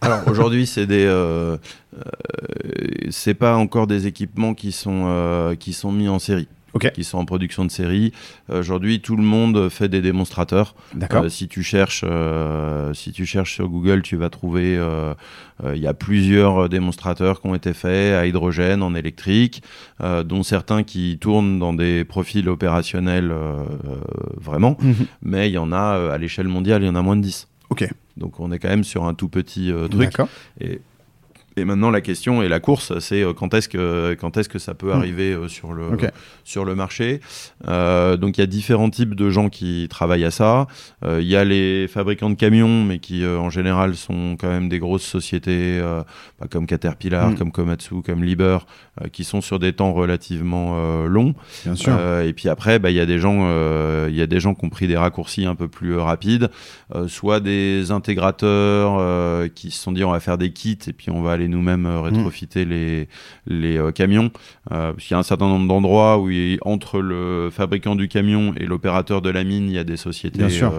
Alors 0.03 0.26
aujourd'hui, 0.28 0.66
c'est 0.66 0.87
des, 0.87 1.05
euh, 1.05 1.59
euh, 1.95 2.01
c'est 3.11 3.35
pas 3.35 3.57
encore 3.57 3.87
des 3.87 4.07
équipements 4.07 4.55
qui 4.55 4.72
sont 4.72 5.05
euh, 5.07 5.55
qui 5.55 5.74
sont 5.74 5.93
mis 5.93 6.09
en 6.09 6.18
série, 6.18 6.49
Qui 6.95 7.05
sont 7.05 7.18
en 7.18 7.25
production 7.25 7.64
de 7.64 7.71
série. 7.71 8.12
Aujourd'hui, 8.49 9.01
tout 9.01 9.16
le 9.16 9.23
monde 9.25 9.68
fait 9.68 9.89
des 9.89 10.01
démonstrateurs. 10.01 10.75
D'accord. 10.95 11.25
Euh, 11.25 11.29
si 11.29 11.49
tu 11.49 11.62
cherches, 11.62 12.05
euh, 12.07 12.95
si 12.95 13.11
tu 13.12 13.27
cherches 13.27 13.55
sur 13.55 13.68
Google, 13.68 14.03
tu 14.03 14.16
vas 14.16 14.31
trouver. 14.31 14.77
euh, 14.79 15.12
euh, 15.64 15.75
Il 15.77 15.83
y 15.83 15.87
a 15.89 15.95
plusieurs 15.95 16.68
démonstrateurs 16.68 17.41
qui 17.41 17.49
ont 17.49 17.55
été 17.55 17.73
faits 17.75 18.14
à 18.14 18.27
hydrogène, 18.27 18.83
en 18.83 18.95
électrique, 18.95 19.62
euh, 20.01 20.23
dont 20.23 20.43
certains 20.43 20.83
qui 20.85 21.18
tournent 21.21 21.59
dans 21.59 21.73
des 21.75 22.05
profils 22.05 22.49
opérationnels 22.49 23.31
euh, 23.33 23.64
euh, 23.87 23.97
vraiment, 24.41 24.77
Mhm. 24.81 25.07
mais 25.23 25.49
il 25.49 25.53
y 25.55 25.59
en 25.59 25.73
a 25.73 25.97
euh, 25.97 26.11
à 26.12 26.18
l'échelle 26.18 26.49
mondiale, 26.49 26.83
il 26.83 26.87
y 26.87 26.89
en 26.89 26.95
a 26.95 27.03
moins 27.03 27.16
de 27.16 27.23
10. 27.23 27.49
Ok. 27.71 27.89
Donc 28.16 28.39
on 28.41 28.53
est 28.53 28.59
quand 28.59 28.68
même 28.68 28.85
sur 28.85 29.05
un 29.07 29.14
tout 29.14 29.29
petit 29.29 29.71
euh, 29.73 29.89
truc. 29.89 30.01
D'accord. 30.03 30.29
Et, 30.61 30.81
et 31.61 31.64
maintenant 31.64 31.90
la 31.90 32.00
question 32.00 32.42
et 32.42 32.48
la 32.48 32.58
course, 32.61 32.98
c'est 32.98 33.22
euh, 33.22 33.32
quand 33.32 33.54
est-ce 33.54 33.68
que 33.68 34.16
quand 34.20 34.36
est-ce 34.36 34.48
que 34.48 34.58
ça 34.58 34.74
peut 34.74 34.88
Mm. 34.88 34.98
arriver 34.98 35.32
euh, 35.32 35.48
sur 35.48 35.72
le 35.72 35.84
sur 36.44 36.64
le 36.64 36.74
marché? 36.74 37.20
Euh, 37.68 38.16
donc 38.16 38.38
il 38.38 38.40
y 38.40 38.44
a 38.44 38.46
différents 38.46 38.90
types 38.90 39.14
de 39.14 39.30
gens 39.30 39.48
qui 39.48 39.86
travaillent 39.88 40.24
à 40.24 40.30
ça. 40.30 40.66
Euh, 41.04 41.18
Il 41.20 41.28
y 41.28 41.36
a 41.36 41.44
les 41.44 41.86
fabricants 41.88 42.30
de 42.30 42.34
camions, 42.34 42.84
mais 42.84 42.98
qui 42.98 43.22
euh, 43.24 43.38
en 43.38 43.50
général 43.50 43.94
sont 43.94 44.36
quand 44.40 44.48
même 44.48 44.68
des 44.68 44.78
grosses 44.78 45.04
sociétés, 45.04 45.80
bah, 46.40 46.46
comme 46.50 46.66
Caterpillar, 46.66 47.30
Mm. 47.30 47.34
comme 47.36 47.52
Komatsu, 47.52 48.02
comme 48.04 48.24
Liber, 48.24 48.58
qui 49.12 49.24
sont 49.24 49.40
sur 49.40 49.58
des 49.58 49.72
temps 49.72 49.92
relativement 49.92 51.04
longs. 51.06 51.34
Bien 51.64 51.74
sûr. 51.76 51.94
Et 52.24 52.32
puis 52.32 52.48
après, 52.48 52.78
bah, 52.78 52.90
il 52.90 52.96
y 52.96 53.00
a 53.00 53.06
des 53.06 53.18
gens, 53.18 53.40
il 54.08 54.14
y 54.14 54.22
a 54.22 54.26
des 54.26 54.40
gens 54.40 54.54
qui 54.54 54.64
ont 54.64 54.70
pris 54.70 54.86
des 54.88 54.96
raccourcis 54.96 55.44
un 55.46 55.54
peu 55.54 55.68
plus 55.68 55.96
rapides, 55.96 56.50
soit 57.06 57.40
des 57.40 57.90
intégrateurs 57.90 59.48
qui 59.54 59.70
se 59.70 59.82
sont 59.82 59.92
dit 59.92 60.04
on 60.04 60.12
va 60.12 60.20
faire 60.20 60.38
des 60.38 60.52
kits 60.52 60.78
et 60.86 60.92
puis 60.92 61.11
on 61.11 61.22
va 61.22 61.32
aller 61.32 61.48
nous-mêmes 61.51 61.86
euh, 61.86 62.01
rétrofiter 62.01 62.64
les 62.64 63.09
les 63.46 63.76
euh, 63.78 63.90
camions. 63.92 64.30
Euh, 64.72 64.92
parce 64.92 65.05
qu'il 65.05 65.12
y 65.12 65.16
a 65.16 65.18
un 65.18 65.22
certain 65.22 65.48
nombre 65.48 65.68
d'endroits 65.68 66.18
où 66.18 66.30
il- 66.30 66.59
entre 66.62 67.01
le 67.01 67.51
fabricant 67.53 67.96
du 67.96 68.09
camion 68.09 68.55
et 68.57 68.64
l'opérateur 68.66 69.20
de 69.22 69.30
la 69.30 69.44
mine, 69.44 69.68
il 69.68 69.74
y 69.74 69.78
a 69.78 69.84
des 69.84 69.96
sociétés. 69.96 70.38
Bien 70.38 70.48
sûr. 70.48 70.72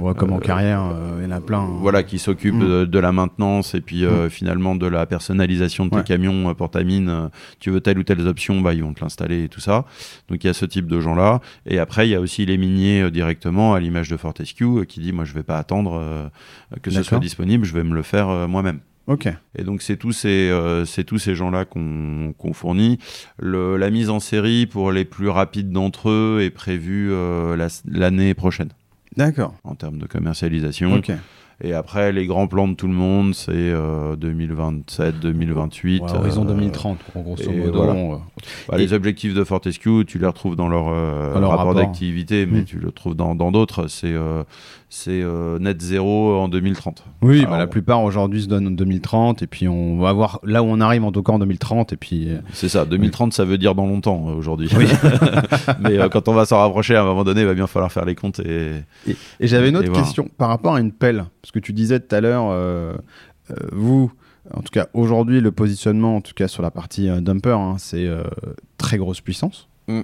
Ouais, 0.00 0.14
comme 0.14 0.32
en 0.32 0.38
carrière, 0.40 0.82
il 1.18 1.24
y 1.24 1.26
en 1.26 1.30
a 1.30 1.40
plein. 1.40 1.64
voilà, 1.80 2.02
qui 2.02 2.18
s'occupent 2.18 2.54
Mm. 2.54 2.68
de, 2.68 2.84
de 2.86 2.98
la 2.98 3.12
maintenance 3.12 3.74
et 3.74 3.80
puis 3.80 4.04
euh, 4.04 4.28
finalement 4.28 4.74
de 4.74 4.86
la 4.86 5.06
personnalisation 5.06 5.84
de 5.86 5.90
tes 5.90 5.96
Ouais. 5.96 6.04
camions 6.04 6.54
pour 6.54 6.70
ta 6.70 6.82
mine. 6.84 7.30
Tu 7.60 7.70
veux 7.70 7.80
telle 7.80 7.98
ou 7.98 8.02
telle 8.02 8.20
option, 8.26 8.60
bah, 8.60 8.74
ils 8.74 8.82
vont 8.82 8.92
te 8.94 9.00
l'installer 9.00 9.44
et 9.44 9.48
tout 9.48 9.60
ça. 9.60 9.84
Donc 10.28 10.42
il 10.44 10.46
y 10.46 10.50
a 10.50 10.54
ce 10.54 10.64
type 10.66 10.86
de 10.86 11.00
gens-là. 11.00 11.40
Et 11.66 11.78
après, 11.78 12.06
il 12.08 12.10
y 12.10 12.14
a 12.14 12.20
aussi 12.20 12.46
les 12.46 12.56
miniers 12.58 13.10
directement, 13.10 13.74
à 13.74 13.80
l'image 13.80 14.08
de 14.10 14.16
Fortescue, 14.16 14.86
qui 14.86 15.00
dit 15.00 15.12
moi, 15.12 15.24
je 15.24 15.34
vais 15.34 15.42
pas 15.42 15.58
attendre 15.58 16.30
que 16.82 16.90
ce 16.90 17.02
soit 17.02 17.18
disponible, 17.18 17.64
je 17.64 17.74
vais 17.74 17.84
me 17.84 17.94
le 17.94 18.02
faire 18.02 18.28
moi-même. 18.48 18.80
Et 19.58 19.64
donc 19.64 19.82
c'est 19.82 19.96
tous 19.96 20.12
ces, 20.12 20.48
euh, 20.50 20.84
c'est 20.84 21.04
tous 21.04 21.18
ces 21.18 21.34
gens-là 21.34 21.64
qu'on 21.66 22.32
qu'on 22.38 22.52
fournit. 22.54 22.98
Le, 23.38 23.76
la 23.76 23.90
mise 23.90 24.08
en 24.10 24.18
série 24.20 24.66
pour 24.66 24.92
les 24.92 25.04
plus 25.04 25.28
rapides 25.28 25.70
d'entre 25.70 26.08
eux 26.10 26.40
est 26.42 26.50
prévue 26.50 27.10
euh, 27.12 27.54
la- 27.56 27.68
l'année 27.86 28.32
prochaine 28.34 28.70
D'accord. 29.16 29.54
en 29.64 29.74
termes 29.74 29.98
de 29.98 30.06
commercialisation. 30.06 31.00
Et 31.62 31.72
après, 31.72 32.10
les 32.12 32.26
grands 32.26 32.48
plans 32.48 32.66
de 32.66 32.74
tout 32.74 32.88
le 32.88 32.94
monde, 32.94 33.32
c'est 33.32 33.52
euh, 33.54 34.16
2027, 34.16 35.20
2028. 35.20 36.02
Ouais, 36.02 36.12
horizon 36.12 36.42
euh, 36.42 36.48
2030, 36.48 36.98
gros- 37.12 37.22
grosso 37.22 37.44
et 37.48 37.56
modo. 37.56 37.72
voilà. 37.84 37.92
euh, 37.92 38.16
bah, 38.68 38.74
Et- 38.76 38.78
les 38.80 38.92
objectifs 38.92 39.34
de 39.34 39.44
Fortescue, 39.44 40.04
tu 40.04 40.18
les 40.18 40.26
retrouves 40.26 40.56
dans 40.56 40.68
leur, 40.68 40.88
euh, 40.88 41.32
Dans 41.32 41.38
leur 41.40 41.50
rapport, 41.50 41.66
rapport. 41.68 41.74
d'activité, 41.82 42.44
mais 42.46 42.62
Mm. 42.62 42.64
tu 42.64 42.78
le 42.80 42.90
trouves 42.90 43.14
dans 43.14 43.36
dans 43.36 43.52
d'autres. 43.52 43.86
c'est 43.86 44.12
euh, 44.12 44.42
c'est 44.96 45.22
euh, 45.22 45.58
net 45.58 45.82
zéro 45.82 46.36
en 46.36 46.46
2030. 46.48 47.02
Oui, 47.22 47.40
Alors, 47.40 47.50
bah, 47.50 47.58
la 47.58 47.66
plupart 47.66 48.04
aujourd'hui 48.04 48.42
se 48.42 48.46
donnent 48.46 48.68
en 48.68 48.70
2030, 48.70 49.42
et 49.42 49.48
puis 49.48 49.66
on 49.66 49.98
va 49.98 50.12
voir 50.12 50.38
là 50.44 50.62
où 50.62 50.66
on 50.66 50.80
arrive 50.80 51.02
en 51.04 51.10
tout 51.10 51.24
cas 51.24 51.32
en 51.32 51.40
2030, 51.40 51.92
et 51.92 51.96
puis. 51.96 52.30
euh, 52.30 52.38
C'est 52.52 52.68
ça, 52.68 52.84
2030, 52.84 53.32
ça 53.32 53.44
veut 53.44 53.58
dire 53.58 53.74
dans 53.74 53.86
longtemps 53.86 54.28
euh, 54.28 54.34
aujourd'hui. 54.34 54.68
mais 55.80 55.98
euh, 55.98 56.08
quand 56.08 56.28
on 56.28 56.32
va 56.32 56.46
s'en 56.46 56.58
rapprocher, 56.60 56.94
à 56.94 57.02
un 57.02 57.04
moment 57.06 57.24
donné, 57.24 57.40
il 57.40 57.46
va 57.46 57.54
bien 57.54 57.66
falloir 57.66 57.90
faire 57.90 58.04
les 58.04 58.14
comptes. 58.14 58.38
Et... 58.38 58.70
Et, 59.08 59.16
et 59.40 59.46
j'avais 59.48 59.70
une 59.70 59.76
autre 59.76 59.90
question 59.92 60.28
par 60.38 60.48
rapport 60.48 60.76
à 60.76 60.80
une 60.80 60.92
pelle, 60.92 61.24
parce 61.42 61.50
que 61.50 61.58
tu 61.58 61.72
disais 61.72 61.98
tout 61.98 62.14
à 62.14 62.20
l'heure, 62.20 62.46
euh, 62.50 62.94
euh, 63.50 63.54
vous, 63.72 64.12
en 64.54 64.60
tout 64.60 64.70
cas 64.72 64.86
aujourd'hui, 64.94 65.40
le 65.40 65.50
positionnement, 65.50 66.16
en 66.16 66.20
tout 66.20 66.34
cas 66.34 66.46
sur 66.46 66.62
la 66.62 66.70
partie 66.70 67.08
euh, 67.08 67.20
dumper, 67.20 67.50
hein, 67.58 67.74
c'est 67.78 68.06
euh, 68.06 68.22
très 68.78 68.96
grosse 68.98 69.20
puissance. 69.20 69.68
Mm. 69.86 70.00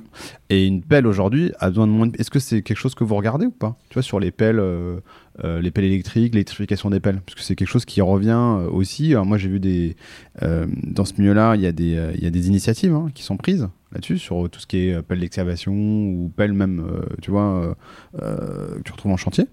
Et 0.51 0.67
une 0.67 0.83
pelle 0.83 1.07
aujourd'hui 1.07 1.53
a 1.59 1.69
besoin 1.69 1.87
de 1.87 1.93
moins. 1.93 2.07
de- 2.07 2.17
Est-ce 2.21 2.31
que 2.31 2.39
c'est 2.39 2.61
quelque 2.63 2.77
chose 2.77 2.95
que 2.95 3.05
vous 3.05 3.15
regardez 3.17 3.47
ou 3.47 3.51
pas? 3.51 3.77
Tu 3.89 3.95
vois, 3.95 4.03
sur 4.03 4.21
les 4.21 4.31
pelles, 4.31 4.59
euh, 4.59 5.01
euh, 5.43 5.61
les 5.63 5.71
pelles 5.71 5.85
électriques, 5.85 6.35
l'électrification 6.35 6.91
des 6.91 7.01
pelles, 7.01 7.21
parce 7.23 7.35
que 7.35 7.41
c'est 7.43 7.55
quelque 7.55 7.69
chose 7.69 7.85
qui 7.87 8.01
revient 8.03 8.31
euh, 8.31 8.69
aussi. 8.71 9.15
Moi, 9.15 9.39
j'ai 9.39 9.49
vu 9.49 9.59
des 9.61 9.97
dans 10.41 11.05
ce 11.05 11.15
milieu-là, 11.19 11.55
il 11.57 11.63
y 11.63 11.67
a 11.67 11.73
des 11.73 12.49
initiatives 12.49 12.95
hein, 12.95 13.09
qui 13.15 13.23
sont 13.23 13.37
prises 13.37 13.69
là-dessus 13.93 14.19
sur 14.19 14.49
tout 14.51 14.61
ce 14.61 14.67
qui 14.67 14.89
est 14.89 15.03
pelle 15.03 15.21
d'excavation 15.21 15.73
ou 15.73 16.31
pelle 16.35 16.53
même, 16.53 16.85
tu 17.23 17.31
vois, 17.31 17.75
que 18.19 18.83
tu 18.85 18.93
retrouves 18.93 19.13
en 19.13 19.17
chantier. 19.17 19.47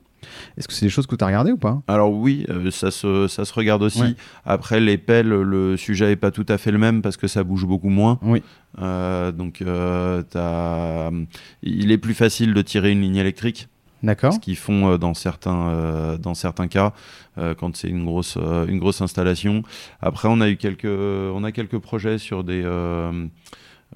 Est-ce 0.57 0.67
que 0.67 0.73
c'est 0.73 0.85
des 0.85 0.89
choses 0.89 1.07
que 1.07 1.15
tu 1.15 1.23
as 1.23 1.27
regardées 1.27 1.51
ou 1.51 1.57
pas? 1.57 1.81
Alors 1.87 2.11
oui, 2.11 2.45
euh, 2.49 2.71
ça, 2.71 2.91
se, 2.91 3.27
ça 3.27 3.45
se 3.45 3.53
regarde 3.53 3.83
aussi. 3.83 4.01
Ouais. 4.01 4.15
Après, 4.45 4.79
les 4.79 4.97
pelles, 4.97 5.29
le 5.29 5.77
sujet 5.77 6.07
n'est 6.07 6.15
pas 6.15 6.31
tout 6.31 6.45
à 6.49 6.57
fait 6.57 6.71
le 6.71 6.77
même 6.77 7.01
parce 7.01 7.17
que 7.17 7.27
ça 7.27 7.43
bouge 7.43 7.65
beaucoup 7.65 7.89
moins. 7.89 8.19
Oui. 8.21 8.41
Euh, 8.79 9.31
donc, 9.31 9.61
euh, 9.61 10.21
il 11.63 11.91
est 11.91 11.97
plus 11.97 12.13
facile 12.13 12.53
de 12.53 12.61
tirer 12.61 12.91
une 12.91 13.01
ligne 13.01 13.15
électrique, 13.15 13.69
D'accord. 14.03 14.33
ce 14.33 14.39
qu'ils 14.39 14.57
font 14.57 14.91
euh, 14.91 14.97
dans, 14.97 15.13
certains, 15.13 16.17
dans 16.19 16.33
certains 16.33 16.67
cas, 16.67 16.93
quand 17.57 17.75
c'est 17.75 17.89
une 17.89 18.05
grosse, 18.05 18.37
une 18.67 18.79
grosse 18.79 19.01
installation. 19.01 19.63
Après, 20.01 20.27
on 20.27 20.41
a 20.41 20.49
eu 20.49 20.57
quelques, 20.57 20.85
on 20.85 21.43
a 21.43 21.51
quelques 21.51 21.79
projets 21.79 22.17
sur 22.17 22.43
des... 22.43 22.63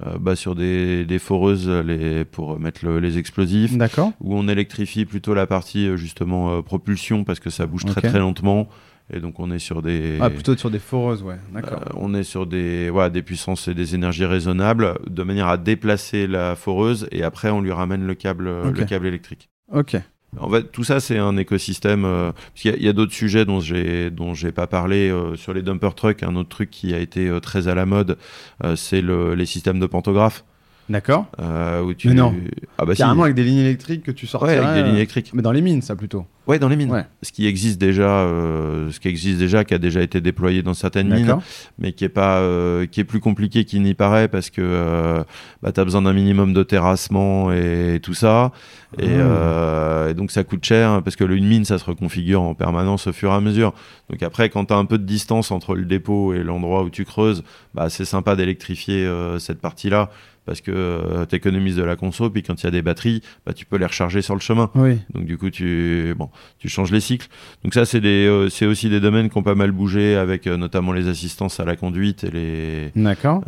euh, 0.05 0.17
bah, 0.19 0.35
sur 0.35 0.55
des, 0.55 1.03
des 1.05 1.19
foreuses 1.19 1.69
les, 1.69 2.23
pour 2.25 2.59
mettre 2.59 2.85
le- 2.85 2.99
les 2.99 3.17
explosifs, 3.17 3.77
D'accord. 3.77 4.13
où 4.21 4.35
on 4.35 4.47
électrifie 4.47 5.05
plutôt 5.05 5.33
la 5.33 5.45
partie 5.47 5.87
euh, 5.87 5.97
justement 5.97 6.51
euh, 6.57 6.61
propulsion 6.61 7.23
parce 7.25 7.39
que 7.41 7.49
ça 7.49 7.65
bouge 7.67 7.85
très 7.85 8.01
très 8.01 8.19
lentement 8.19 8.69
et 9.13 9.19
donc 9.19 9.39
on 9.41 9.51
est 9.51 9.59
sur 9.59 9.81
des 9.81 10.17
Ah, 10.21 10.29
plutôt 10.29 10.55
sur 10.55 10.69
des 10.71 10.79
foreuses, 10.79 11.21
ouais. 11.23 11.35
D'accord. 11.53 11.81
euh, 11.81 11.93
on 11.97 12.13
est 12.13 12.23
sur 12.23 12.45
des 12.45 12.89
voilà, 12.89 13.09
des 13.09 13.21
puissances 13.21 13.67
et 13.67 13.73
des 13.73 13.93
énergies 13.95 14.23
raisonnables 14.25 14.97
de 15.09 15.23
manière 15.23 15.47
à 15.49 15.57
déplacer 15.57 16.27
la 16.27 16.55
foreuse 16.55 17.07
et 17.11 17.23
après 17.23 17.49
on 17.49 17.59
lui 17.59 17.73
ramène 17.73 18.07
le 18.07 18.15
câble 18.15 18.45
le 18.71 18.85
câble 18.85 19.07
électrique. 19.07 19.49
ok. 19.73 19.97
En 20.39 20.49
fait, 20.49 20.71
tout 20.71 20.83
ça, 20.83 20.99
c'est 21.01 21.17
un 21.17 21.35
écosystème. 21.35 22.05
euh, 22.05 22.31
il 22.63 22.81
y 22.81 22.87
a, 22.87 22.93
d'autres 22.93 23.11
sujets 23.13 23.43
dont 23.43 23.59
j'ai 23.59 24.09
dont 24.09 24.33
j'ai 24.33 24.53
pas 24.53 24.65
parlé 24.65 25.09
euh, 25.09 25.35
sur 25.35 25.53
les 25.53 25.61
dumper 25.61 25.93
trucks. 25.95 26.23
Un 26.23 26.35
autre 26.37 26.49
truc 26.49 26.69
qui 26.69 26.93
a 26.93 26.99
été 26.99 27.27
euh, 27.27 27.39
très 27.41 27.67
à 27.67 27.75
la 27.75 27.85
mode, 27.85 28.17
euh, 28.63 28.75
c'est 28.77 29.01
le, 29.01 29.35
les 29.35 29.45
systèmes 29.45 29.79
de 29.79 29.87
pantographes. 29.87 30.45
D'accord. 30.91 31.25
euh, 31.39 31.81
où 31.81 31.93
tu... 31.93 32.09
Mais 32.09 32.13
non. 32.15 32.33
Ah 32.77 32.85
bah 32.85 32.93
si. 32.93 32.99
Carrément 33.01 33.23
avec 33.23 33.35
des 33.35 33.43
lignes 33.43 33.59
électriques 33.59 34.03
que 34.03 34.11
tu 34.11 34.25
Ouais, 34.25 34.29
sortirais. 34.29 34.57
avec 34.57 34.73
des 34.75 34.83
lignes 34.83 34.93
euh, 34.93 34.97
électriques. 34.97 35.31
Mais 35.33 35.41
dans 35.41 35.51
les 35.51 35.61
mines, 35.61 35.81
ça 35.81 35.95
plutôt. 35.95 36.25
Ouais, 36.47 36.57
dans 36.59 36.69
les 36.69 36.75
mines. 36.75 36.91
Ouais. 36.91 37.05
Ce 37.21 37.31
qui 37.31 37.45
existe 37.47 37.79
déjà, 37.79 38.09
euh, 38.09 38.91
ce 38.91 38.99
qui 38.99 39.07
existe 39.07 39.37
déjà, 39.39 39.63
qui 39.63 39.73
a 39.73 39.77
déjà 39.77 40.01
été 40.01 40.21
déployé 40.21 40.63
dans 40.63 40.73
certaines 40.73 41.07
mines, 41.13 41.37
mais 41.79 41.93
qui 41.93 42.03
est 42.03 42.09
pas, 42.09 42.37
euh, 42.39 42.87
qui 42.87 42.99
est 42.99 43.03
plus 43.03 43.19
compliqué 43.19 43.63
qu'il 43.63 43.81
n'y 43.83 43.93
paraît 43.93 44.27
parce 44.27 44.49
que 44.49 44.61
euh, 44.63 45.23
bah, 45.61 45.71
t'as 45.71 45.83
besoin 45.83 46.01
d'un 46.01 46.13
minimum 46.13 46.53
de 46.53 46.63
terrassement 46.63 47.51
et 47.53 47.99
tout 48.01 48.15
ça, 48.15 48.51
et, 48.99 49.05
Ah. 49.05 49.07
euh, 49.19 50.09
et 50.09 50.13
donc 50.15 50.31
ça 50.31 50.43
coûte 50.43 50.65
cher 50.65 51.01
parce 51.03 51.15
que 51.15 51.23
une 51.23 51.47
mine 51.47 51.63
ça 51.63 51.77
se 51.77 51.85
reconfigure 51.85 52.41
en 52.41 52.55
permanence 52.55 53.07
au 53.07 53.13
fur 53.13 53.31
et 53.31 53.35
à 53.35 53.39
mesure. 53.39 53.73
Donc 54.09 54.21
après, 54.23 54.49
quand 54.49 54.65
t'as 54.65 54.75
un 54.77 54.85
peu 54.85 54.97
de 54.97 55.05
distance 55.05 55.51
entre 55.51 55.75
le 55.75 55.85
dépôt 55.85 56.33
et 56.33 56.43
l'endroit 56.43 56.83
où 56.83 56.89
tu 56.89 57.05
creuses, 57.05 57.43
bah 57.75 57.89
c'est 57.89 58.03
sympa 58.03 58.35
d'électrifier 58.35 59.05
euh, 59.05 59.37
cette 59.39 59.61
partie-là, 59.61 60.09
parce 60.45 60.61
que 60.61 61.25
tu 61.29 61.35
économises 61.35 61.75
de 61.75 61.83
la 61.83 61.95
conso, 61.95 62.29
puis 62.29 62.43
quand 62.43 62.61
il 62.61 62.65
y 62.65 62.67
a 62.67 62.71
des 62.71 62.81
batteries, 62.81 63.21
bah, 63.45 63.53
tu 63.53 63.65
peux 63.65 63.77
les 63.77 63.85
recharger 63.85 64.21
sur 64.21 64.33
le 64.33 64.39
chemin. 64.39 64.69
Oui. 64.75 64.99
Donc 65.13 65.25
du 65.25 65.37
coup, 65.37 65.49
tu, 65.49 66.13
bon, 66.17 66.29
tu 66.59 66.69
changes 66.69 66.91
les 66.91 66.99
cycles. 66.99 67.27
Donc 67.63 67.73
ça, 67.73 67.85
c'est 67.85 68.01
des, 68.01 68.47
c'est 68.49 68.65
aussi 68.65 68.89
des 68.89 68.99
domaines 68.99 69.29
qui 69.29 69.37
ont 69.37 69.43
pas 69.43 69.55
mal 69.55 69.71
bougé 69.71 70.15
avec 70.15 70.47
notamment 70.47 70.93
les 70.93 71.07
assistances 71.07 71.59
à 71.59 71.65
la 71.65 71.75
conduite 71.75 72.23
et 72.23 72.31
les. 72.31 72.91
D'accord. 72.95 73.43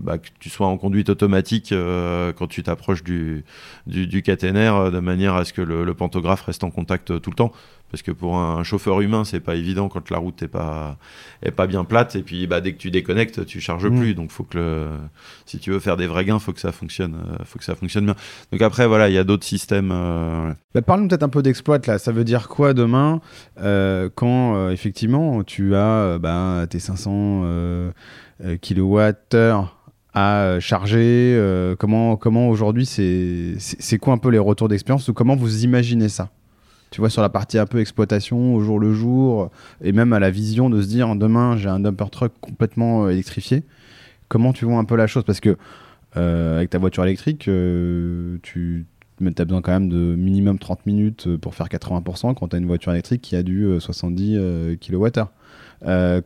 bah, 0.00 0.18
que 0.18 0.28
tu 0.40 0.50
sois 0.50 0.66
en 0.66 0.76
conduite 0.76 1.08
automatique 1.08 1.72
quand 1.72 2.46
tu 2.48 2.62
t'approches 2.62 3.04
du, 3.04 3.44
du, 3.86 4.06
du 4.06 4.22
caténaire, 4.22 4.90
de 4.90 5.00
manière 5.00 5.34
à 5.34 5.44
ce 5.44 5.52
que 5.52 5.62
le, 5.62 5.84
le 5.84 5.94
pantographe 5.94 6.42
reste 6.42 6.64
en 6.64 6.70
contact 6.70 7.20
tout 7.20 7.30
le 7.30 7.36
temps 7.36 7.52
parce 7.90 8.02
que 8.02 8.10
pour 8.10 8.36
un 8.38 8.64
chauffeur 8.64 9.00
humain, 9.02 9.24
c'est 9.24 9.38
pas 9.40 9.54
évident 9.54 9.88
quand 9.88 10.10
la 10.10 10.18
route 10.18 10.42
n'est 10.42 10.48
pas, 10.48 10.96
est 11.42 11.52
pas 11.52 11.66
bien 11.68 11.84
plate. 11.84 12.16
Et 12.16 12.22
puis, 12.22 12.46
bah, 12.48 12.60
dès 12.60 12.72
que 12.72 12.78
tu 12.78 12.90
déconnectes, 12.90 13.46
tu 13.46 13.60
charges 13.60 13.86
Mm. 13.86 14.00
plus. 14.00 14.14
Donc, 14.14 14.30
faut 14.32 14.42
que 14.42 14.58
le, 14.58 14.86
si 15.46 15.58
tu 15.60 15.70
veux 15.70 15.78
faire 15.78 15.96
des 15.96 16.06
vrais 16.08 16.24
gains, 16.24 16.40
faut 16.40 16.52
que 16.52 16.60
ça 16.60 16.72
fonctionne, 16.72 17.14
euh, 17.14 17.44
faut 17.44 17.58
que 17.58 17.64
ça 17.64 17.76
fonctionne 17.76 18.06
bien. 18.06 18.16
Donc 18.50 18.62
après, 18.62 18.86
voilà, 18.88 19.08
il 19.08 19.14
y 19.14 19.18
a 19.18 19.22
d'autres 19.24 19.44
systèmes. 19.46 19.90
euh, 19.92 20.52
Bah, 20.74 20.82
Parle-nous 20.82 21.06
peut-être 21.08 21.22
un 21.22 21.28
peu 21.28 21.42
d'exploit 21.42 21.78
là. 21.86 21.98
Ça 21.98 22.10
veut 22.10 22.24
dire 22.24 22.48
quoi 22.48 22.74
demain 22.74 23.20
euh, 23.60 24.08
quand 24.14 24.56
euh, 24.56 24.70
effectivement 24.70 25.44
tu 25.44 25.76
as 25.76 26.18
bah, 26.18 26.66
tes 26.68 26.80
500 26.80 27.42
euh, 27.44 27.90
euh, 28.44 28.56
kilowattheures 28.56 29.76
à 30.14 30.58
charger 30.60 31.38
Comment, 31.78 32.16
comment 32.16 32.48
aujourd'hui 32.48 32.86
c'est 32.86 33.54
c'est 33.58 33.80
c'est 33.82 33.98
quoi 33.98 34.14
un 34.14 34.18
peu 34.18 34.30
les 34.30 34.38
retours 34.38 34.68
d'expérience 34.68 35.08
ou 35.08 35.12
comment 35.12 35.36
vous 35.36 35.64
imaginez 35.64 36.08
ça? 36.08 36.30
Tu 36.94 37.00
vois 37.00 37.10
sur 37.10 37.22
la 37.22 37.28
partie 37.28 37.58
un 37.58 37.66
peu 37.66 37.80
exploitation 37.80 38.54
au 38.54 38.60
jour 38.60 38.78
le 38.78 38.94
jour 38.94 39.50
et 39.82 39.90
même 39.90 40.12
à 40.12 40.20
la 40.20 40.30
vision 40.30 40.70
de 40.70 40.80
se 40.80 40.86
dire 40.86 41.16
demain 41.16 41.56
j'ai 41.56 41.68
un 41.68 41.80
dumper 41.80 42.08
truck 42.08 42.32
complètement 42.40 43.06
euh, 43.06 43.10
électrifié. 43.10 43.64
Comment 44.28 44.52
tu 44.52 44.64
vois 44.64 44.78
un 44.78 44.84
peu 44.84 44.94
la 44.94 45.08
chose? 45.08 45.24
Parce 45.24 45.40
que 45.40 45.56
euh, 46.16 46.58
avec 46.58 46.70
ta 46.70 46.78
voiture 46.78 47.02
électrique, 47.02 47.48
euh, 47.48 48.36
tu 48.42 48.86
as 49.20 49.44
besoin 49.44 49.60
quand 49.60 49.72
même 49.72 49.88
de 49.88 50.14
minimum 50.14 50.60
30 50.60 50.86
minutes 50.86 51.36
pour 51.38 51.56
faire 51.56 51.66
80% 51.66 52.34
quand 52.34 52.46
tu 52.46 52.54
as 52.54 52.60
une 52.60 52.66
voiture 52.66 52.92
électrique 52.92 53.22
qui 53.22 53.34
a 53.34 53.42
du 53.42 53.64
euh, 53.64 53.80
70 53.80 54.36
euh, 54.38 54.76
kWh. 54.76 55.24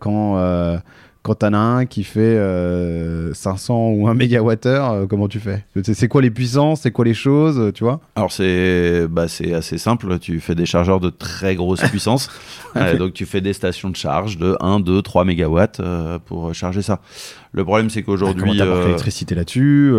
Quand 0.01 0.81
quand 1.23 1.35
t'en 1.37 1.53
as 1.53 1.59
un 1.59 1.85
qui 1.87 2.05
fait 2.05 2.21
euh, 2.21 3.35
500 3.35 3.91
ou 3.91 4.09
1 4.09 4.15
MWh, 4.15 4.57
euh, 4.67 5.07
comment 5.07 5.29
tu 5.29 5.41
fais? 5.41 5.65
C'est 5.83 6.09
quoi 6.09 6.23
les 6.23 6.31
puissances? 6.31 6.83
C'est 6.83 6.91
quoi 6.91 7.05
les 7.05 7.15
choses 7.15 7.59
euh, 7.59 7.73
Tu 7.73 7.85
vois? 7.85 8.01
Alors 8.17 8.33
c'est 8.33 9.07
bah, 9.09 9.25
assez 9.25 9.79
simple, 9.79 10.19
tu 10.19 10.41
fais 10.41 10.55
des 10.55 10.65
chargeurs 10.67 11.01
de 11.01 11.11
très 11.11 11.55
grosse 11.55 11.81
puissance, 11.91 12.31
Euh, 12.77 12.97
donc 12.97 13.13
tu 13.15 13.27
fais 13.27 13.41
des 13.41 13.53
stations 13.53 13.91
de 13.91 13.97
charge 13.97 14.39
de 14.39 14.57
1, 14.61 14.81
2, 14.81 15.03
3 15.03 15.25
mégawatts 15.25 15.81
euh, 15.81 16.19
pour 16.19 16.55
charger 16.55 16.83
ça. 16.83 17.01
Le 17.53 17.65
problème 17.65 17.91
c'est 17.91 18.03
Comment 18.03 18.17
qu'aujourd'hui... 18.19 18.59
t'apportes 18.59 18.79
euh, 18.79 18.85
l'électricité 18.85 19.35
là-dessus 19.35 19.93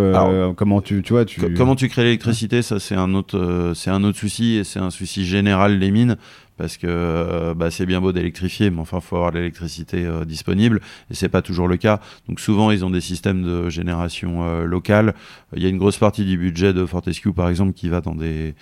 Comment 0.55 0.81
tu, 0.81 1.01
tu 1.01 1.13
vois 1.13 1.25
tu... 1.25 1.41
Co- 1.41 1.47
Comment 1.57 1.75
tu 1.75 1.89
crées 1.89 2.03
l'électricité, 2.03 2.61
ça 2.61 2.79
c'est 2.79 2.95
un 2.95 3.13
autre, 3.13 3.71
c'est 3.75 3.89
un 3.89 4.03
autre 4.03 4.17
souci 4.17 4.55
et 4.57 4.63
c'est 4.63 4.79
un 4.79 4.91
souci 4.91 5.25
général 5.25 5.79
des 5.79 5.91
mines 5.91 6.15
parce 6.59 6.77
que 6.77 6.85
euh, 6.87 7.55
bah, 7.55 7.71
c'est 7.71 7.87
bien 7.87 7.99
beau 8.01 8.11
d'électrifier, 8.11 8.69
mais 8.69 8.79
enfin 8.81 8.99
faut 8.99 9.15
avoir 9.15 9.31
l'électricité 9.31 10.05
euh, 10.05 10.25
disponible 10.25 10.81
et 11.09 11.15
c'est 11.15 11.29
pas 11.29 11.41
toujours 11.41 11.67
le 11.67 11.77
cas. 11.77 11.99
Donc 12.27 12.39
souvent 12.39 12.69
ils 12.69 12.85
ont 12.85 12.91
des 12.91 13.01
systèmes 13.01 13.41
de 13.41 13.69
génération 13.69 14.43
euh, 14.43 14.65
locale. 14.65 15.15
Il 15.55 15.63
y 15.63 15.65
a 15.65 15.69
une 15.69 15.77
grosse 15.79 15.97
partie 15.97 16.25
du 16.25 16.37
budget 16.37 16.73
de 16.73 16.85
Fortescue 16.85 17.33
par 17.33 17.49
exemple 17.49 17.73
qui 17.73 17.89
va 17.89 18.01
dans 18.01 18.13
des 18.13 18.53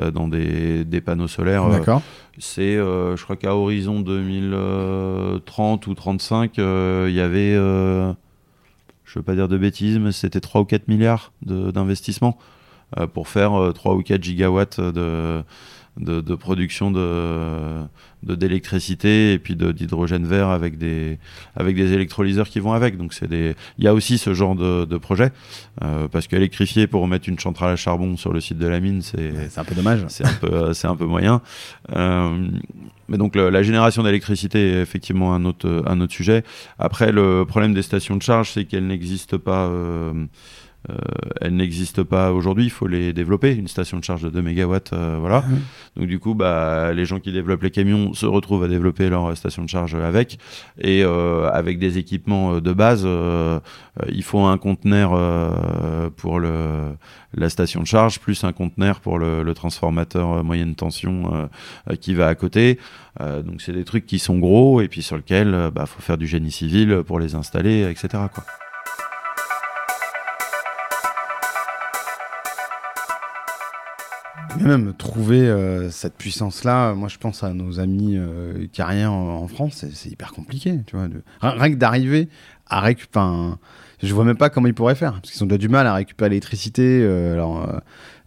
euh, 0.00 0.12
dans 0.12 0.28
des, 0.28 0.84
des 0.84 1.00
panneaux 1.00 1.26
solaires. 1.28 1.68
D'accord. 1.68 2.02
c'est, 2.38 2.74
je 2.76 3.22
crois 3.24 3.36
qu'à 3.36 3.56
horizon 3.56 4.00
2030 4.00 5.86
ou 5.86 5.94
35, 5.94 6.58
euh, 6.58 7.06
il 7.08 7.14
y 7.14 7.20
avait, 7.20 7.54
je 7.54 9.18
veux 9.18 9.22
pas 9.22 9.34
dire 9.34 9.48
de 9.48 9.56
bêtises, 9.56 9.98
mais 9.98 10.12
c'était 10.12 10.40
3 10.40 10.60
ou 10.60 10.64
4 10.64 10.88
milliards 10.88 11.32
de- 11.42 11.70
d'investissement 11.70 12.36
euh, 12.98 13.06
pour 13.06 13.28
faire 13.28 13.54
euh, 13.54 13.72
3 13.72 13.94
ou 13.94 14.02
4 14.02 14.22
gigawatts 14.22 14.80
de, 14.80 15.42
de, 15.98 16.20
de 16.20 16.34
production 16.34 16.90
de 16.90 17.82
de- 18.22 18.34
d'électricité 18.34 19.32
et 19.34 19.38
puis 19.38 19.54
de- 19.56 19.72
d'hydrogène 19.72 20.26
vert 20.26 20.48
avec 20.48 20.78
des 20.78 21.18
avec 21.54 21.76
des 21.76 21.92
électrolyseurs 21.92 22.48
qui 22.48 22.60
vont 22.60 22.72
avec. 22.72 22.96
Donc 22.96 23.12
c'est 23.14 23.28
des 23.28 23.54
il 23.78 23.84
y 23.84 23.88
a 23.88 23.94
aussi 23.94 24.18
ce 24.18 24.34
genre 24.34 24.54
de, 24.56 24.84
de 24.84 24.96
projet 24.98 25.30
euh, 25.82 26.08
parce 26.08 26.26
qu'électrifier 26.26 26.86
pour 26.86 27.06
mettre 27.08 27.28
une 27.28 27.38
centrale 27.38 27.70
à 27.72 27.76
charbon 27.76 28.16
sur 28.16 28.32
le 28.32 28.40
site 28.40 28.58
de 28.58 28.66
la 28.66 28.80
mine 28.80 29.00
c'est 29.02 29.32
C'est 29.50 29.60
un 29.60 29.64
peu 29.64 29.74
dommage. 29.74 30.04
c'est 30.08 30.26
un 30.26 30.32
peu 30.32 30.52
euh, 30.52 30.72
c'est 30.74 30.86
un 30.88 30.96
peu 30.96 31.04
moyen. 31.06 31.40
Euh, 31.94 32.48
mais 33.08 33.18
donc 33.18 33.36
le- 33.36 33.50
la 33.50 33.62
génération 33.62 34.02
d'électricité 34.02 34.70
est 34.72 34.80
effectivement 34.82 35.34
un 35.34 35.44
autre 35.44 35.82
un 35.86 36.00
autre 36.00 36.12
sujet. 36.12 36.42
Après 36.78 37.12
le 37.12 37.44
problème 37.46 37.74
des 37.74 37.82
stations 37.82 38.16
de 38.16 38.22
charge 38.22 38.50
c'est 38.52 38.64
qu'elles 38.64 38.86
n'existent 38.86 39.38
pas 39.38 39.66
euh, 39.68 40.24
euh, 40.90 40.94
elles 41.40 41.56
n'existent 41.56 42.04
pas 42.04 42.32
aujourd'hui, 42.32 42.64
il 42.64 42.70
faut 42.70 42.86
les 42.86 43.12
développer. 43.12 43.54
Une 43.54 43.68
station 43.68 43.98
de 43.98 44.04
charge 44.04 44.22
de 44.22 44.30
2 44.30 44.42
MW, 44.42 44.76
voilà. 45.20 45.42
Mhm. 45.42 45.60
Donc 45.96 46.06
du 46.06 46.18
coup, 46.18 46.34
bah, 46.34 46.92
les 46.92 47.04
gens 47.04 47.20
qui 47.20 47.32
développent 47.32 47.62
les 47.62 47.70
camions 47.70 48.12
se 48.14 48.26
retrouvent 48.26 48.64
à 48.64 48.68
développer 48.68 49.08
leur 49.08 49.26
euh, 49.26 49.34
station 49.34 49.64
de 49.64 49.68
charge 49.68 49.94
avec. 49.94 50.38
Et 50.78 51.02
euh, 51.04 51.48
avec 51.50 51.78
des 51.78 51.98
équipements 51.98 52.54
euh, 52.54 52.60
de 52.60 52.72
base, 52.72 53.02
euh, 53.04 53.58
euh, 54.02 54.06
il 54.08 54.22
faut 54.22 54.40
un 54.40 54.58
conteneur 54.58 55.12
euh, 55.14 56.10
pour 56.16 56.38
le, 56.38 56.94
la 57.34 57.48
station 57.48 57.82
de 57.82 57.86
charge, 57.86 58.20
plus 58.20 58.44
un 58.44 58.52
conteneur 58.52 59.00
pour 59.00 59.18
le, 59.18 59.42
le 59.42 59.54
transformateur 59.54 60.32
euh, 60.32 60.42
moyenne 60.42 60.74
tension 60.74 61.34
euh, 61.34 61.46
euh, 61.90 61.96
qui 61.96 62.14
va 62.14 62.28
à 62.28 62.34
côté. 62.34 62.78
Euh, 63.20 63.42
donc 63.42 63.62
c'est 63.62 63.72
des 63.72 63.84
trucs 63.84 64.06
qui 64.06 64.18
sont 64.18 64.38
gros 64.38 64.80
et 64.80 64.88
puis 64.88 65.02
sur 65.02 65.16
lesquels 65.16 65.48
il 65.48 65.70
bah, 65.72 65.86
faut 65.86 66.02
faire 66.02 66.18
du 66.18 66.26
génie 66.26 66.52
civil 66.52 67.02
pour 67.06 67.18
les 67.18 67.34
installer, 67.34 67.88
etc. 67.90 68.08
Quoi. 68.32 68.44
Mais 74.58 74.64
même 74.68 74.94
trouver 74.94 75.40
euh, 75.40 75.90
cette 75.90 76.14
puissance-là, 76.16 76.94
moi 76.94 77.08
je 77.08 77.18
pense 77.18 77.42
à 77.42 77.52
nos 77.52 77.80
amis 77.80 78.16
euh, 78.16 78.66
carrières 78.72 79.12
en, 79.12 79.46
France, 79.48 79.84
c'est- 79.92 80.08
hyper 80.10 80.32
compliqué, 80.32 80.80
tu 80.86 80.96
vois. 80.96 81.08
Rien, 81.40 81.70
que 81.70 81.76
d'arriver 81.76 82.28
à 82.66 82.80
récupérer. 82.80 83.24
Je 84.02 84.14
vois 84.14 84.24
même 84.24 84.36
pas 84.36 84.50
comment 84.50 84.66
ils 84.66 84.74
pourraient 84.74 84.94
faire, 84.94 85.12
parce 85.14 85.30
qu'ils 85.32 85.42
ont 85.42 85.46
déjà 85.46 85.58
du 85.58 85.68
mal 85.68 85.86
à 85.86 85.94
récupérer 85.94 86.30
l'électricité 86.30 87.02
euh, 87.02 87.36
euh, 87.40 87.80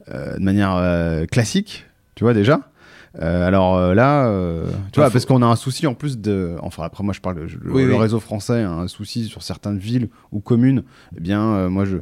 euh, 0.10 0.38
de 0.38 0.44
manière 0.44 0.76
euh, 0.76 1.26
classique, 1.26 1.86
tu 2.16 2.24
vois 2.24 2.34
déjà. 2.34 2.69
Euh, 3.18 3.48
alors 3.48 3.76
euh, 3.78 3.94
là, 3.96 4.28
euh, 4.28 4.66
tu 4.92 5.00
vois, 5.00 5.08
faut- 5.08 5.14
parce 5.14 5.26
qu'on 5.26 5.42
a 5.42 5.46
un 5.48 5.56
souci 5.56 5.88
en 5.88 5.96
plus 5.96 6.20
de. 6.20 6.56
Enfin, 6.62 6.84
après, 6.84 7.04
moi 7.04 7.14
je 7.14 7.22
parle, 7.22 7.48
je- 7.48 7.58
le, 7.58 7.72
Oui, 7.74 7.84
le 7.84 7.94
oui. 7.94 7.98
réseau 7.98 8.20
français 8.20 8.62
a 8.64 8.72
un 8.72 8.88
souci 8.88 9.26
sur 9.26 9.42
certaines 9.42 9.80
villes 9.80 10.10
ou 10.32 10.40
communes. 10.42 10.84
Eh 11.18 11.20
bien, 11.20 11.42
euh, 11.44 11.70
moi 11.70 11.86
je. 11.86 11.98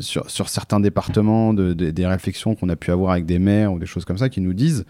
sur, 0.00 0.30
sur 0.30 0.48
certains 0.48 0.78
départements, 0.80 1.52
de, 1.52 1.72
de- 1.72 1.90
des 1.90 2.06
réflexions 2.06 2.54
qu'on 2.54 2.68
a 2.68 2.76
pu 2.76 2.90
avoir 2.92 3.12
avec 3.12 3.26
des 3.26 3.38
maires 3.40 3.72
ou 3.72 3.78
des 3.78 3.86
choses 3.86 4.04
comme 4.04 4.18
ça 4.18 4.28
qui 4.28 4.40
nous 4.40 4.54
disent, 4.54 4.84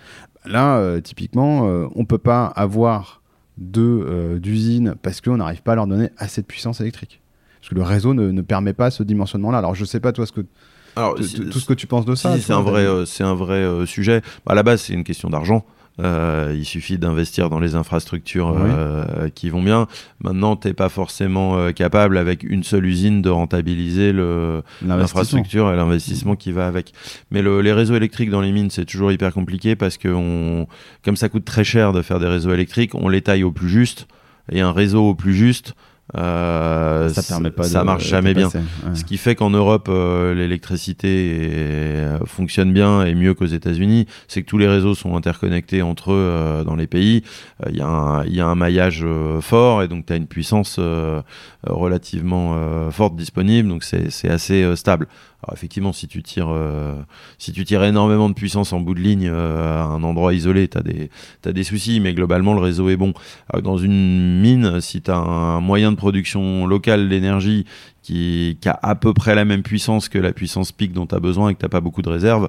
là, 0.44 1.00
typiquement, 1.00 1.62
on 1.94 2.04
peut 2.04 2.18
pas 2.18 2.46
avoir 2.46 3.22
de, 3.58 4.38
d'usines 4.42 4.94
parce 5.02 5.20
qu'on 5.22 5.38
n'arrive 5.38 5.62
pas 5.62 5.72
à 5.72 5.76
leur 5.76 5.86
donner 5.86 6.10
assez 6.18 6.42
de 6.42 6.46
puissance 6.46 6.80
électrique. 6.80 7.22
Parce 7.60 7.70
que 7.70 7.74
le 7.74 7.82
réseau 7.82 8.12
ne, 8.14 8.30
ne 8.30 8.42
permet 8.42 8.74
pas 8.74 8.90
ce 8.90 9.02
dimensionnement-là. 9.02 9.58
Alors, 9.58 9.74
je 9.74 9.84
sais 9.84 9.98
pas, 9.98 10.12
toi, 10.12 10.26
ce 10.26 10.32
que, 10.32 10.42
Alors, 10.96 11.14
tout 11.14 11.22
ce 11.60 11.66
que 11.66 11.74
tu 11.74 11.86
penses 11.86 12.04
de 12.06 12.14
ça. 12.14 12.34
si, 12.34 12.42
c'est 12.42 12.52
un 12.52 12.62
vrai, 12.62 12.80
euh, 12.86 13.04
c'est 13.04 13.24
un 13.24 13.34
vrai 13.34 13.58
euh, 13.58 13.86
sujet. 13.86 14.22
Bah, 14.44 14.52
à 14.52 14.54
la 14.54 14.62
base, 14.62 14.80
c'est 14.82 14.92
une 14.94 15.04
question 15.04 15.28
d'argent. 15.30 15.64
Euh, 15.98 16.54
il 16.54 16.66
suffit 16.66 16.98
d'investir 16.98 17.48
dans 17.48 17.58
les 17.58 17.74
infrastructures 17.74 18.48
Oui. 18.54 18.70
euh, 18.70 19.30
qui 19.34 19.48
vont 19.48 19.62
bien. 19.62 19.86
Maintenant, 20.20 20.54
t'es 20.54 20.74
pas 20.74 20.90
forcément 20.90 21.56
euh, 21.56 21.72
capable 21.72 22.18
avec 22.18 22.42
une 22.42 22.62
seule 22.64 22.84
usine 22.84 23.22
de 23.22 23.30
rentabiliser 23.30 24.12
l'infrastructure 24.82 25.72
et 25.72 25.76
l'investissement 25.76 26.36
qui 26.36 26.52
va 26.52 26.66
avec. 26.66 26.92
Mais 27.30 27.42
le- 27.42 27.60
les 27.62 27.72
réseaux 27.72 27.94
électriques 27.96 28.30
dans 28.30 28.40
les 28.42 28.52
mines, 28.52 28.70
c'est 28.70 28.84
toujours 28.84 29.10
hyper 29.12 29.32
compliqué 29.32 29.74
parce 29.76 29.96
que 29.96 30.08
on, 30.08 30.66
comme 31.04 31.16
ça 31.16 31.28
coûte 31.28 31.44
très 31.44 31.64
cher 31.64 31.92
de 31.92 32.02
faire 32.02 32.20
des 32.20 32.26
réseaux 32.28 32.52
électriques, 32.52 32.94
on 32.94 33.08
les 33.08 33.22
taille 33.22 33.42
au 33.44 33.52
plus 33.52 33.68
juste. 33.68 34.06
Et 34.52 34.60
un 34.60 34.72
réseau 34.72 35.02
au 35.08 35.14
plus 35.14 35.34
juste, 35.34 35.74
euh, 36.16 37.08
Ça 37.08 37.22
permet 37.22 37.50
pas 37.50 37.64
ça 37.64 37.80
de- 37.80 37.84
marche 37.84 38.06
jamais 38.06 38.32
bien. 38.32 38.46
Ouais. 38.48 38.94
Ce 38.94 39.04
qui 39.04 39.16
fait 39.16 39.34
qu'en 39.34 39.50
Europe, 39.50 39.88
euh, 39.88 40.34
l'électricité 40.34 41.50
euh, 41.52 42.18
fonctionne 42.26 42.72
bien 42.72 43.04
et 43.04 43.14
mieux 43.14 43.34
qu'aux 43.34 43.46
États-Unis, 43.46 44.06
c'est 44.28 44.42
que 44.42 44.46
tous 44.48 44.58
les 44.58 44.68
réseaux 44.68 44.94
sont 44.94 45.16
interconnectés 45.16 45.82
entre 45.82 46.12
eux 46.12 46.16
euh, 46.16 46.64
dans 46.64 46.76
les 46.76 46.86
pays. 46.86 47.24
Il 47.68 47.76
y, 47.76 47.80
a 47.80 47.86
un- 47.88 48.24
il 48.24 48.34
y 48.34 48.40
a 48.40 48.46
un 48.46 48.54
maillage 48.54 49.04
fort 49.40 49.82
et 49.82 49.88
donc 49.88 50.06
tu 50.06 50.12
as 50.12 50.16
une 50.16 50.26
puissance 50.28 50.78
relativement 51.64 52.90
forte 52.90 53.16
disponible, 53.16 53.68
donc 53.68 53.82
c'est 53.84 54.30
assez 54.30 54.76
stable. 54.76 55.08
Alors 55.46 55.56
effectivement, 55.56 55.92
si 55.92 56.08
tu 56.08 56.24
tires, 56.24 56.48
euh, 56.50 56.96
si 57.38 57.52
tu 57.52 57.64
tires 57.64 57.84
énormément 57.84 58.28
de 58.28 58.34
puissance 58.34 58.72
en 58.72 58.80
bout 58.80 58.94
de 58.94 59.00
ligne 59.00 59.28
euh, 59.30 59.80
à 59.80 59.84
un 59.84 60.02
endroit 60.02 60.34
isolé, 60.34 60.66
tu 60.66 60.76
as 60.76 60.82
des, 60.82 61.08
t'as 61.40 61.52
des 61.52 61.62
soucis, 61.62 62.00
mais 62.00 62.14
globalement 62.14 62.52
le 62.52 62.60
réseau 62.60 62.88
est 62.88 62.96
bon. 62.96 63.14
Alors, 63.48 63.62
dans 63.62 63.78
une 63.78 64.40
mine, 64.40 64.80
si 64.80 65.02
tu 65.02 65.10
as 65.10 65.16
un 65.16 65.60
moyen 65.60 65.92
de 65.92 65.96
production 65.96 66.66
locale 66.66 67.08
d'énergie 67.08 67.64
qui, 68.02 68.58
qui 68.60 68.68
a 68.68 68.78
à 68.82 68.94
peu 68.94 69.14
près 69.14 69.34
la 69.34 69.44
même 69.44 69.62
puissance 69.62 70.08
que 70.08 70.18
la 70.18 70.32
puissance 70.32 70.72
pic 70.72 70.92
dont 70.92 71.06
tu 71.06 71.14
as 71.14 71.20
besoin 71.20 71.50
et 71.50 71.54
que 71.54 71.60
tu 71.60 71.68
pas 71.68 71.80
beaucoup 71.80 72.02
de 72.02 72.08
réserves, 72.08 72.48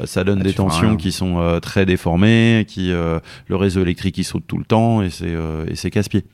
euh, 0.00 0.06
ça 0.06 0.24
donne 0.24 0.40
Ah, 0.40 0.44
des 0.44 0.52
tensions 0.52 0.96
qui 0.96 1.12
sont 1.12 1.38
euh, 1.38 1.60
très 1.60 1.86
déformées, 1.86 2.64
qui, 2.66 2.92
euh, 2.92 3.18
le 3.46 3.56
réseau 3.56 3.82
électrique 3.82 4.18
il 4.18 4.24
saute 4.24 4.44
tout 4.46 4.58
le 4.58 4.64
temps 4.64 5.02
et 5.02 5.10
c'est 5.10 5.34
euh, 5.34 5.66
et 5.66 5.76
c'est 5.76 5.90
casse-pied. 5.90 6.24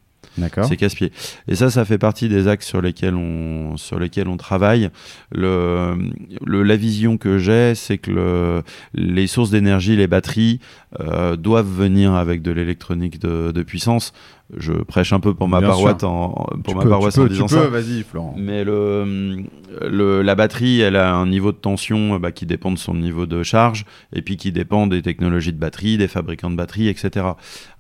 C'est 0.65 0.77
casse-pied. 0.77 1.13
Et 1.49 1.55
ça, 1.55 1.71
ça 1.71 1.85
fait 1.85 1.99
partie 1.99 2.29
des 2.29 2.49
axes 2.49 2.67
sur 2.67 2.81
lesquels 2.81 3.15
on, 3.15 3.77
sur 3.77 3.99
lesquels 3.99 4.29
on 4.29 4.37
travaille. 4.37 4.91
Le, 5.33 5.97
le 6.45 6.63
la 6.63 6.77
vision 6.77 7.17
que 7.19 7.39
j'ai, 7.39 7.75
c'est 7.75 7.99
que 7.99 8.11
le, 8.11 8.63
les 8.95 9.27
sources 9.27 9.51
d'énergie, 9.51 9.97
les 9.97 10.07
batteries, 10.07 10.61
euh, 11.01 11.37
doivent 11.37 11.71
venir 11.71 12.15
avec 12.15 12.43
de 12.43 12.51
l'électronique 12.51 13.21
de 13.21 13.63
puissance. 13.63 14.13
Je 14.57 14.73
prêche 14.73 15.13
un 15.13 15.21
peu 15.21 15.33
pour 15.35 15.49
ma 15.49 15.61
paroisse 15.61 16.03
en, 16.03 16.31
pour 16.63 16.63
Tu 16.65 16.75
ma 16.75 16.83
peux, 16.83 16.89
paroisse 16.91 17.15
tu 17.15 17.21
en 17.21 17.23
peux, 17.25 17.29
disant 17.31 17.47
tu 17.47 17.55
ça. 17.55 17.67
vas-y, 17.69 18.03
Florent. 18.03 18.35
Mais 18.37 18.63
le, 18.63 19.43
le, 19.81 20.21
la 20.23 20.35
batterie, 20.35 20.81
elle 20.81 20.97
a 20.97 21.15
un 21.15 21.27
niveau 21.27 21.51
de 21.51 21.57
tension 21.57 22.19
bah, 22.19 22.31
qui 22.31 22.45
dépend 22.45 22.71
de 22.71 22.79
son 22.79 22.95
niveau 22.95 23.25
de 23.25 23.43
charge 23.43 23.87
et 24.13 24.21
puis 24.21 24.37
qui 24.37 24.53
dépend 24.53 24.87
des 24.87 25.01
technologies 25.01 25.53
de 25.53 25.59
batterie, 25.59 25.97
des 25.97 26.09
fabricants 26.09 26.51
de 26.51 26.57
batterie, 26.57 26.89
etc. 26.89 27.27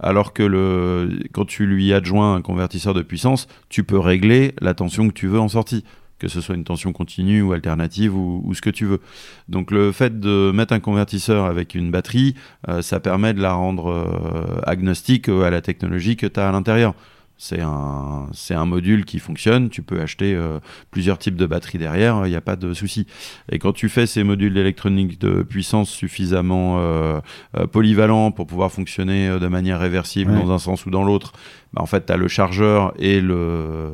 Alors 0.01 0.33
que 0.33 0.43
le, 0.43 1.11
quand 1.33 1.45
tu 1.45 1.67
lui 1.67 1.93
adjoins 1.93 2.35
un 2.37 2.41
convertisseur 2.43 2.95
de 2.95 3.03
puissance, 3.03 3.47
tu 3.69 3.85
peux 3.85 3.99
régler 3.99 4.55
la 4.61 4.73
tension 4.73 5.07
que 5.09 5.13
tu 5.15 5.27
veux 5.29 5.41
en 5.41 5.49
sortie 5.49 5.85
que 6.19 6.29
ce 6.29 6.41
soit 6.41 6.55
une 6.55 6.65
tension 6.65 6.93
continue 6.93 7.43
ou 7.43 7.53
alternative 7.53 8.17
ou, 8.17 8.41
ou 8.45 8.55
ce 8.55 8.63
que 8.63 8.71
tu 8.71 8.85
veux. 8.87 9.01
Donc 9.49 9.71
le 9.71 9.93
fait 9.93 10.21
de 10.21 10.53
mettre 10.55 10.73
un 10.73 10.81
convertisseur 10.81 11.45
avec 11.47 11.75
une 11.75 11.91
batterie, 11.91 12.35
euh, 12.69 12.83
ça 12.83 13.01
permet 13.01 13.35
de 13.35 13.41
la 13.43 13.53
rendre 13.53 13.91
euh, 13.91 14.61
agnostique 14.65 15.29
à 15.29 15.51
la 15.51 15.61
technologie 15.61 16.17
que 16.17 16.27
tu 16.27 16.41
as 16.41 16.49
à 16.49 16.53
l'intérieur. 16.53 16.95
C'est 17.37 17.61
un, 17.61 18.29
c'est 18.33 18.55
un 18.55 18.65
module 18.65 19.05
qui 19.05 19.19
fonctionne, 19.19 19.69
tu 19.69 19.83
peux 19.83 20.01
acheter 20.01 20.37
euh, 20.37 20.61
plusieurs 20.93 21.19
types 21.19 21.35
de 21.35 21.47
batteries 21.47 21.79
derrière, 21.79 22.23
il 22.27 22.31
n'y 22.31 22.37
a 22.37 22.41
pas 22.41 22.55
de 22.55 22.73
souci. 22.75 23.09
Et 23.51 23.59
quand 23.59 23.73
tu 23.73 23.89
fais 23.89 24.07
ces 24.07 24.23
modules 24.23 24.55
d'électronique 24.55 25.21
de 25.21 25.43
puissance 25.43 25.91
suffisamment 25.91 26.77
euh, 26.79 27.19
euh, 27.59 27.67
polyvalents 27.67 28.31
pour 28.31 28.47
pouvoir 28.47 28.71
fonctionner 28.71 29.29
euh, 29.29 29.41
de 29.41 29.49
manière 29.49 29.81
réversible 29.81 30.31
Ouais. 30.31 30.41
dans 30.41 30.53
un 30.53 30.59
sens 30.59 30.87
ou 30.87 30.91
dans 30.91 31.03
l'autre, 31.03 31.33
bah, 31.73 31.83
en 31.83 31.87
fait 31.87 32.07
tu 32.07 32.13
as 32.13 32.17
le 32.17 32.29
chargeur 32.29 32.95
et 33.01 33.21
le, 33.21 33.35
euh, 33.37 33.91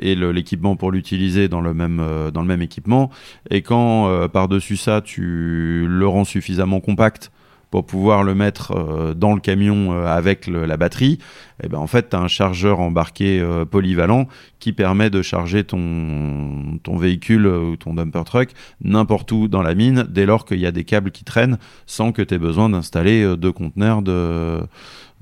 et 0.00 0.14
le- 0.14 0.32
l'équipement 0.32 0.76
pour 0.76 0.90
l'utiliser 0.92 1.48
dans 1.48 1.60
le 1.60 1.74
même 1.74 2.00
euh, 2.00 2.30
dans 2.30 2.40
le 2.40 2.48
même 2.48 2.62
équipement 2.62 3.10
et 3.50 3.60
quand 3.62 4.08
euh, 4.08 4.28
par-dessus 4.28 4.76
ça 4.76 5.00
tu 5.02 5.86
le 5.88 6.06
rends 6.06 6.24
suffisamment 6.24 6.80
compact 6.80 7.30
pour 7.70 7.86
pouvoir 7.86 8.22
le 8.22 8.34
mettre 8.34 8.72
euh, 8.72 9.14
dans 9.14 9.34
le 9.34 9.40
camion 9.40 9.94
euh, 9.94 10.06
avec 10.06 10.46
la 10.46 10.76
batterie, 10.76 11.18
et 11.64 11.68
ben 11.68 11.78
en 11.78 11.86
fait 11.86 12.10
tu 12.10 12.16
as 12.16 12.20
un 12.20 12.28
chargeur 12.28 12.80
embarqué 12.80 13.40
euh, 13.40 13.64
polyvalent 13.64 14.28
qui 14.58 14.74
permet 14.74 15.08
de 15.08 15.22
charger 15.22 15.64
ton, 15.64 16.78
ton 16.82 16.98
véhicule 16.98 17.46
euh, 17.46 17.70
ou 17.70 17.76
ton 17.76 17.94
dumper 17.94 18.24
truck 18.24 18.50
n'importe 18.84 19.32
où 19.32 19.48
dans 19.48 19.62
la 19.62 19.74
mine 19.74 20.06
dès 20.08 20.26
lors 20.26 20.44
qu'il 20.44 20.60
y 20.60 20.66
a 20.66 20.70
des 20.70 20.84
câbles 20.84 21.10
qui 21.12 21.24
traînent 21.24 21.56
sans 21.86 22.12
que 22.12 22.20
tu 22.20 22.34
aies 22.34 22.38
besoin 22.38 22.68
d'installer 22.68 23.22
euh, 23.22 23.36
deux 23.36 23.52
conteneurs 23.52 24.02
de, 24.02 24.60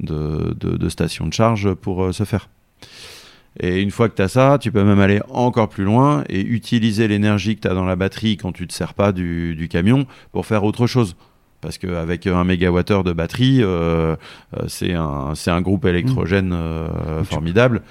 de, 0.01 0.53
de, 0.55 0.89
stations 0.89 1.29
de 1.29 1.33
charge 1.33 1.73
pour 1.75 2.03
euh, 2.03 2.13
ce 2.13 2.25
faire. 2.25 2.49
Et 3.63 3.83
une 3.83 3.91
fois 3.91 4.09
que 4.09 4.17
tu 4.17 4.23
as 4.23 4.29
ça, 4.29 4.59
tu 4.59 4.73
peux 4.73 4.83
même 4.83 5.01
aller 5.01 5.21
encore 5.29 5.69
plus 5.69 5.85
loin 5.85 6.25
et 6.31 6.41
utiliser 6.41 7.07
l'énergie 7.09 7.57
que 7.57 7.61
tu 7.61 7.69
as 7.69 7.75
dans 7.75 7.85
la 7.85 7.95
batterie 7.95 8.39
quand 8.39 8.53
tu 8.53 8.63
ne 8.63 8.69
te 8.69 8.73
sers 8.73 8.95
pas 8.95 9.13
du, 9.13 9.55
du 9.55 9.69
camion 9.69 10.07
pour 10.33 10.47
faire 10.47 10.65
autre 10.65 10.87
chose. 10.87 11.15
Parce 11.61 11.77
qu'avec 11.77 12.27
un 12.27 12.45
mégawattheure 12.45 13.05
de 13.05 13.13
batterie, 13.13 13.59
euh, 13.63 14.17
euh, 14.57 14.65
c'est 14.69 14.95
un, 14.95 15.35
c'est 15.35 15.51
un 15.51 15.61
groupe 15.61 15.85
électrogène 15.85 16.53
euh, 16.55 17.21
Tu- 17.21 17.27
formidable. 17.27 17.83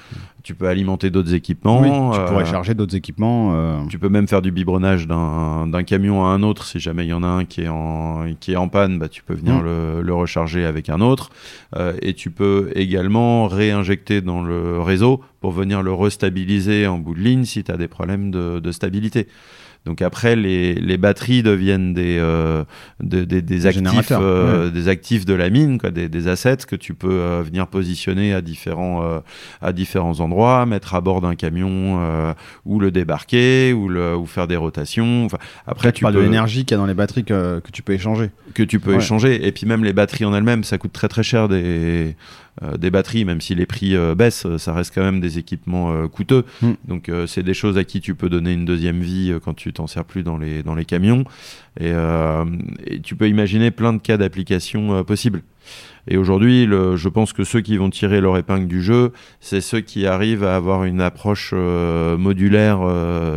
Tu 0.41 0.55
peux 0.55 0.67
alimenter 0.67 1.11
d'autres 1.11 1.34
équipements. 1.36 1.82
oui, 1.82 1.89
tu 1.89 2.20
pourrais 2.32 2.43
euh, 2.43 2.45
charger 2.45 2.74
d'autres 2.74 2.95
équipements. 2.95 3.51
euh, 3.53 3.78
tu 3.89 3.99
peux 3.99 4.09
même 4.09 4.28
faire 4.28 4.41
du 4.41 4.51
biberonnage 4.51 5.05
d'un 5.05 5.84
camion 5.84 6.26
à 6.26 6.30
un 6.30 6.41
autre. 6.41 6.65
Si 6.65 6.80
jamais 6.80 7.05
il 7.05 7.09
y 7.09 7.13
en 7.13 7.22
a 7.24 7.28
un 7.28 7.45
qui 7.45 7.61
est 7.61 7.67
en, 7.67 8.26
qui 8.39 8.53
est 8.53 8.55
en 8.55 8.70
panne, 8.70 8.97
bah, 8.97 9.09
tu 9.09 9.22
peux 9.22 9.34
venir 9.36 9.55
Mm. 9.59 9.63
le, 9.65 10.01
le 10.01 10.13
recharger 10.13 10.65
avec 10.65 10.89
un 10.89 11.01
autre. 11.01 11.30
Euh, 11.76 11.93
et 12.01 12.13
tu 12.15 12.32
peux 12.32 12.72
également 12.74 13.47
réinjecter 13.47 14.22
dans 14.22 14.41
le 14.41 14.80
réseau 14.80 15.22
pour 15.41 15.51
venir 15.51 15.84
le 15.84 15.93
restabiliser 15.93 16.88
en 16.88 16.97
bout 16.97 17.13
de 17.13 17.20
ligne 17.20 17.43
si 17.45 17.63
tu 17.63 17.72
as 17.72 17.78
des 17.78 17.88
problèmes 17.89 18.32
de, 18.32 18.59
de 18.59 18.72
stabilité. 18.72 19.28
Donc 19.86 20.01
après, 20.01 20.36
les, 20.36 20.75
les 20.75 20.97
batteries 20.97 21.41
deviennent 21.41 21.93
des, 21.93 22.17
euh, 22.19 22.63
de- 23.01 23.23
des, 23.23 23.41
des 23.41 23.65
actifs, 23.65 24.11
euh, 24.11 24.69
des 24.69 24.88
actifs 24.88 25.25
de 25.25 25.34
la 25.34 25.49
mine, 25.49 25.80
quoi, 25.80 25.89
des, 25.89 26.09
des 26.09 26.27
assets 26.27 26.57
que 26.67 26.75
tu 26.75 26.93
peux 26.93 27.09
euh, 27.09 27.41
venir 27.43 27.65
positionner 27.67 28.34
à 28.34 28.41
différents, 28.41 29.21
à 29.61 29.71
différents 29.73 30.19
endroits, 30.19 30.65
mettre 30.65 30.93
à 30.95 31.01
bord 31.01 31.21
d'un 31.21 31.36
camion 31.36 31.99
ou 32.65 32.80
le 32.80 32.91
débarquer 32.91 33.73
ou, 33.73 33.88
le, 33.89 34.15
ou 34.15 34.25
faire 34.25 34.47
des 34.47 34.57
rotations. 34.57 35.25
Enfin, 35.25 35.38
après, 35.65 35.71
Après, 35.71 35.91
tu 35.93 35.97
tu 35.99 36.01
parles 36.03 36.13
peux, 36.15 36.19
de 36.19 36.25
l'énergie 36.25 36.65
qu'il 36.65 36.71
y 36.71 36.75
a 36.75 36.77
dans 36.77 36.86
les 36.86 36.93
batteries 36.93 37.23
que, 37.23 37.59
que 37.59 37.71
tu 37.71 37.82
peux 37.82 37.93
échanger. 37.93 38.30
que 38.53 38.63
tu 38.63 38.80
peux 38.80 38.91
Ouais. 38.91 38.97
échanger. 38.97 39.47
Et 39.47 39.51
puis 39.51 39.65
même 39.65 39.84
les 39.84 39.93
batteries 39.93 40.25
en 40.25 40.34
elles-mêmes, 40.36 40.63
ça 40.63 40.77
coûte 40.77 40.91
très 40.93 41.07
très 41.07 41.23
cher 41.23 41.47
des, 41.47 42.15
euh, 42.63 42.77
des 42.77 42.89
batteries, 42.89 43.23
même 43.25 43.39
si 43.41 43.55
les 43.55 43.65
prix 43.65 43.95
euh, 43.95 44.15
baissent, 44.15 44.45
ça 44.57 44.73
reste 44.73 44.93
quand 44.93 45.03
même 45.03 45.21
des 45.21 45.38
équipements 45.38 45.91
euh, 45.93 46.07
coûteux. 46.07 46.43
Mm. 46.61 46.71
Donc 46.88 47.11
c'est 47.27 47.43
des 47.43 47.53
choses 47.53 47.77
à 47.77 47.84
qui 47.84 48.01
tu 48.01 48.15
peux 48.15 48.30
donner 48.30 48.51
une 48.53 48.65
deuxième 48.65 48.99
vie 49.01 49.34
quand 49.43 49.53
tu 49.70 49.74
t'en 49.74 49.88
sers 49.88 50.03
plus 50.03 50.24
dans 50.24 50.38
les, 50.38 50.86
camions. 50.86 51.24
Et, 51.80 51.91
euh, 51.93 52.45
et 52.86 52.99
tu 53.01 53.15
peux 53.15 53.28
imaginer 53.28 53.72
plein 53.72 53.93
de 53.93 53.99
cas 53.99 54.17
d'application 54.17 54.93
euh, 54.95 55.03
possibles. 55.03 55.43
Et 56.07 56.17
aujourd'hui, 56.17 56.65
je 56.65 57.09
pense 57.09 57.34
que 57.34 57.43
ceux 57.43 57.61
qui 57.61 57.78
vont 57.78 57.91
tirer 57.91 58.22
leur 58.22 58.38
épingle 58.38 58.67
du 58.67 58.82
jeu, 58.82 59.11
c'est 59.39 59.61
ceux 59.61 59.82
qui 59.82 60.07
arrivent 60.07 60.43
à 60.43 60.55
avoir 60.55 60.86
une 60.86 61.01
approche 61.01 61.51
euh, 61.53 62.17
modulaire 62.17 62.80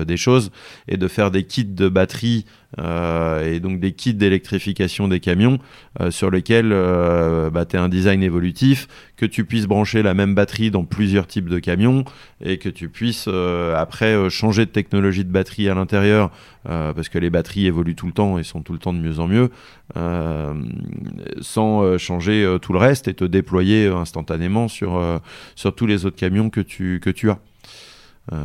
des 0.06 0.16
choses 0.16 0.50
et 0.88 0.96
de 0.96 1.08
faire 1.08 1.30
des 1.30 1.44
kits 1.44 1.66
de 1.66 1.90
batteries 1.90 2.46
euh, 2.46 2.61
et 2.78 3.60
donc 3.60 3.80
des 3.80 3.92
kits 3.92 4.14
d'électrification 4.14 5.08
des 5.08 5.20
camions 5.20 5.58
euh, 6.00 6.10
sur 6.10 6.30
lesquels 6.30 6.72
euh, 6.72 7.50
bah, 7.50 7.66
tu 7.66 7.76
as 7.76 7.82
un 7.82 7.88
design 7.88 8.22
évolutif, 8.22 8.88
que 9.16 9.26
tu 9.26 9.44
puisses 9.44 9.66
brancher 9.66 10.02
la 10.02 10.14
même 10.14 10.34
batterie 10.34 10.70
dans 10.70 10.84
plusieurs 10.84 11.26
types 11.26 11.48
de 11.48 11.58
camions 11.58 12.04
et 12.42 12.58
que 12.58 12.68
tu 12.68 12.88
puisses 12.88 13.26
euh, 13.28 13.76
après 13.76 14.14
euh, 14.14 14.28
changer 14.28 14.66
de 14.66 14.70
technologie 14.70 15.24
de 15.24 15.30
batterie 15.30 15.68
à 15.68 15.74
l'intérieur 15.74 16.30
euh, 16.68 16.92
parce 16.92 17.08
que 17.08 17.18
les 17.18 17.30
batteries 17.30 17.66
évoluent 17.66 17.94
tout 17.94 18.06
le 18.06 18.12
temps 18.12 18.38
et 18.38 18.42
sont 18.42 18.62
tout 18.62 18.72
le 18.72 18.78
temps 18.78 18.92
de 18.92 18.98
mieux 18.98 19.20
en 19.20 19.28
mieux 19.28 19.50
euh, 19.96 20.54
sans 21.40 21.82
euh, 21.82 21.98
changer 21.98 22.42
euh, 22.42 22.58
tout 22.58 22.72
le 22.72 22.78
reste 22.78 23.08
et 23.08 23.14
te 23.14 23.24
déployer 23.24 23.86
euh, 23.86 23.96
instantanément 23.96 24.68
sur, 24.68 24.96
euh, 24.96 25.18
sur 25.54 25.74
tous 25.74 25.86
les 25.86 26.06
autres 26.06 26.16
camions 26.16 26.50
que 26.50 26.60
tu, 26.60 27.00
que 27.02 27.10
tu 27.10 27.30
as. 27.30 27.38
Euh, 28.30 28.44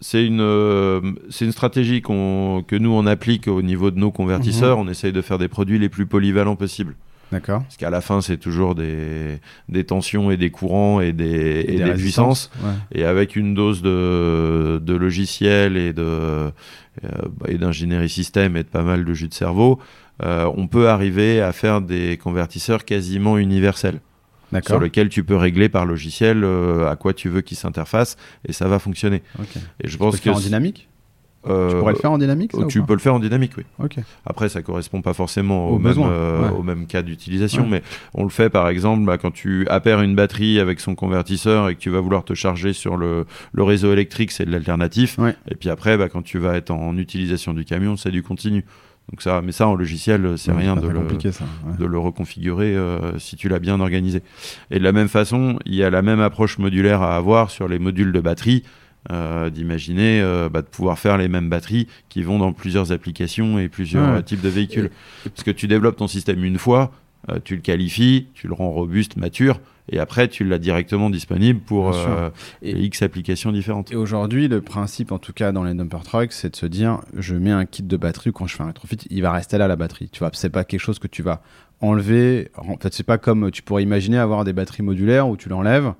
c'est 0.00 0.26
une, 0.26 0.42
euh, 0.42 1.00
c'est 1.30 1.46
une 1.46 1.52
stratégie 1.52 2.02
qu'on, 2.02 2.62
que 2.66 2.76
nous 2.76 2.90
on 2.90 3.06
applique 3.06 3.48
au 3.48 3.62
niveau 3.62 3.90
de 3.90 3.98
nos 3.98 4.10
convertisseurs. 4.10 4.78
On 4.78 4.88
essaye 4.88 5.12
de 5.12 5.22
faire 5.22 5.38
des 5.38 5.48
produits 5.48 5.78
les 5.78 5.88
plus 5.88 6.06
polyvalents 6.06 6.56
possibles. 6.56 6.96
D'accord. 7.32 7.62
Parce 7.62 7.76
qu'à 7.76 7.90
la 7.90 8.00
fin, 8.00 8.20
c'est 8.20 8.38
toujours 8.38 8.74
des, 8.74 9.38
des 9.68 9.84
tensions 9.84 10.32
et 10.32 10.36
des 10.36 10.50
courants 10.50 11.00
et 11.00 11.12
des, 11.12 11.64
et 11.68 11.78
des 11.78 11.92
puissances. 11.92 12.50
Ouais. 12.62 12.72
Et 12.92 13.04
avec 13.04 13.36
une 13.36 13.54
dose 13.54 13.82
de, 13.82 14.82
de 14.82 14.94
logiciel 14.94 15.76
et 15.76 15.92
de 15.92 16.02
euh, 16.02 16.50
et 17.46 17.56
d'ingénierie 17.56 18.08
système 18.08 18.56
et 18.56 18.64
de 18.64 18.68
pas 18.68 18.82
mal 18.82 19.04
de 19.04 19.14
jus 19.14 19.28
de 19.28 19.34
cerveau, 19.34 19.78
euh, 20.24 20.50
on 20.56 20.66
peut 20.66 20.88
arriver 20.88 21.40
à 21.40 21.52
faire 21.52 21.80
des 21.80 22.16
convertisseurs 22.16 22.84
quasiment 22.84 23.38
universels 23.38 24.00
sur 24.66 24.80
lesquels 24.80 25.08
tu 25.08 25.24
peux 25.24 25.36
régler 25.36 25.68
par 25.68 25.86
logiciel 25.86 26.44
euh, 26.44 26.90
à 26.90 26.96
quoi 26.96 27.12
tu 27.12 27.28
veux 27.28 27.40
qu'ils 27.40 27.56
s'interfassent 27.56 28.16
et 28.46 28.52
ça 28.52 28.68
va 28.68 28.78
fonctionner. 28.78 29.22
Et 29.82 29.88
je 29.88 29.92
Tu 29.92 29.98
peux 29.98 30.04
le 30.04 30.10
pense 30.10 30.20
faire 30.20 30.32
que 30.34 30.38
en 30.38 30.40
dynamique? 30.40 30.86
Euh, 31.48 31.70
Tu 31.70 31.76
pourrais 31.78 31.92
le 31.94 31.98
faire 31.98 32.12
en 32.12 32.18
dynamique 32.18 32.52
ça, 32.52 32.58
ou 32.58 32.66
tu 32.66 32.82
peux 32.82 32.92
le 32.92 32.98
faire 32.98 33.14
en 33.14 33.18
dynamique, 33.18 33.52
oui. 33.56 33.64
Après, 34.26 34.50
ça 34.50 34.60
correspond 34.60 35.00
pas 35.00 35.14
forcément 35.14 35.68
Au 35.70 35.76
au, 35.76 35.78
même, 35.78 35.82
besoin, 35.84 36.10
euh, 36.10 36.42
ouais. 36.50 36.50
au 36.58 36.62
même 36.62 36.86
cas 36.86 37.00
d'utilisation, 37.00 37.62
Ouais. 37.62 37.68
mais 37.70 37.82
on 38.12 38.24
le 38.24 38.28
fait 38.28 38.50
par 38.50 38.68
exemple 38.68 39.06
bah, 39.06 39.16
quand 39.16 39.30
tu 39.30 39.66
appaires 39.68 40.02
une 40.02 40.14
batterie 40.14 40.60
avec 40.60 40.80
son 40.80 40.94
convertisseur 40.94 41.70
et 41.70 41.76
que 41.76 41.80
tu 41.80 41.88
vas 41.88 42.00
vouloir 42.00 42.24
te 42.26 42.34
charger 42.34 42.74
sur 42.74 42.98
le, 42.98 43.24
le 43.52 43.62
réseau 43.62 43.90
électrique, 43.90 44.32
c'est 44.32 44.44
de 44.44 44.50
l'alternatif. 44.50 45.16
Ouais. 45.16 45.34
Et 45.50 45.54
puis 45.54 45.70
après, 45.70 45.96
bah, 45.96 46.10
quand 46.10 46.20
tu 46.20 46.36
vas 46.38 46.56
être 46.58 46.72
en 46.72 46.98
utilisation 46.98 47.54
du 47.54 47.64
camion, 47.64 47.96
c'est 47.96 48.10
du 48.10 48.22
continu. 48.22 48.66
Donc 49.10 49.22
ça, 49.22 49.40
mais 49.42 49.50
ça 49.52 49.66
en 49.66 49.74
logiciel, 49.74 50.34
c'est 50.38 50.52
rien 50.52 50.76
de 50.76 50.86
le, 50.86 51.00
compliqué 51.00 51.32
ça. 51.32 51.44
ouais. 51.66 51.76
de 51.76 51.84
le 51.84 51.98
reconfigurer 51.98 52.76
euh, 52.76 53.18
si 53.18 53.34
tu 53.36 53.48
l'as 53.48 53.58
bien 53.58 53.80
organisé. 53.80 54.22
Et 54.70 54.78
de 54.78 54.84
la 54.84 54.92
même 54.92 55.08
façon, 55.08 55.58
il 55.66 55.74
y 55.74 55.82
a 55.82 55.90
la 55.90 56.02
même 56.02 56.20
approche 56.20 56.58
modulaire 56.58 57.02
à 57.02 57.16
avoir 57.16 57.50
sur 57.50 57.66
les 57.66 57.78
modules 57.80 58.12
de 58.12 58.20
batterie, 58.20 58.62
euh, 59.10 59.50
d'imaginer 59.50 60.20
euh, 60.20 60.48
bah, 60.48 60.62
de 60.62 60.66
pouvoir 60.68 60.98
faire 60.98 61.16
les 61.18 61.26
mêmes 61.28 61.48
batteries 61.48 61.88
qui 62.08 62.22
vont 62.22 62.38
dans 62.38 62.52
plusieurs 62.52 62.92
applications 62.92 63.58
et 63.58 63.68
plusieurs 63.68 64.14
Ouais. 64.14 64.22
types 64.22 64.42
de 64.42 64.48
véhicules. 64.48 64.90
Parce 65.24 65.42
que 65.42 65.50
tu 65.50 65.66
développes 65.66 65.96
ton 65.96 66.06
système 66.06 66.44
une 66.44 66.58
fois, 66.58 66.92
euh, 67.30 67.38
tu 67.42 67.54
le 67.56 67.60
qualifies, 67.62 68.26
tu 68.34 68.48
le 68.48 68.54
rends 68.54 68.70
robuste, 68.70 69.16
mature, 69.16 69.60
et 69.90 69.98
après 69.98 70.28
tu 70.28 70.44
l'as 70.44 70.58
directement 70.58 71.10
disponible 71.10 71.60
pour 71.60 71.94
euh, 71.94 72.30
Et- 72.62 72.78
X 72.84 73.02
applications 73.02 73.52
différentes. 73.52 73.92
Et 73.92 73.96
aujourd'hui, 73.96 74.48
le 74.48 74.60
principe, 74.60 75.12
en 75.12 75.18
tout 75.18 75.32
cas 75.32 75.52
dans 75.52 75.64
les 75.64 75.74
dumper 75.74 76.02
trucks, 76.04 76.32
c'est 76.32 76.50
de 76.50 76.56
se 76.56 76.66
dire 76.66 77.00
je 77.16 77.34
mets 77.34 77.50
un 77.50 77.64
kit 77.64 77.82
de 77.82 77.96
batterie 77.96 78.32
quand 78.32 78.46
je 78.46 78.56
fais 78.56 78.62
un 78.62 78.66
rétrofit, 78.66 78.98
il 79.10 79.22
va 79.22 79.32
rester 79.32 79.58
là 79.58 79.68
la 79.68 79.76
batterie. 79.76 80.08
Tu 80.10 80.20
vois, 80.20 80.30
c'est 80.32 80.50
pas 80.50 80.64
quelque 80.64 80.80
chose 80.80 80.98
que 80.98 81.08
tu 81.08 81.22
vas 81.22 81.42
enlever. 81.80 82.50
En 82.56 82.76
fait, 82.76 82.92
c'est 82.92 83.02
pas 83.04 83.18
comme 83.18 83.50
tu 83.50 83.62
pourrais 83.62 83.82
imaginer 83.82 84.18
avoir 84.18 84.44
des 84.44 84.52
batteries 84.52 84.82
modulaires 84.82 85.28
où 85.28 85.36
tu 85.36 85.48
l'enlèves, 85.48 85.92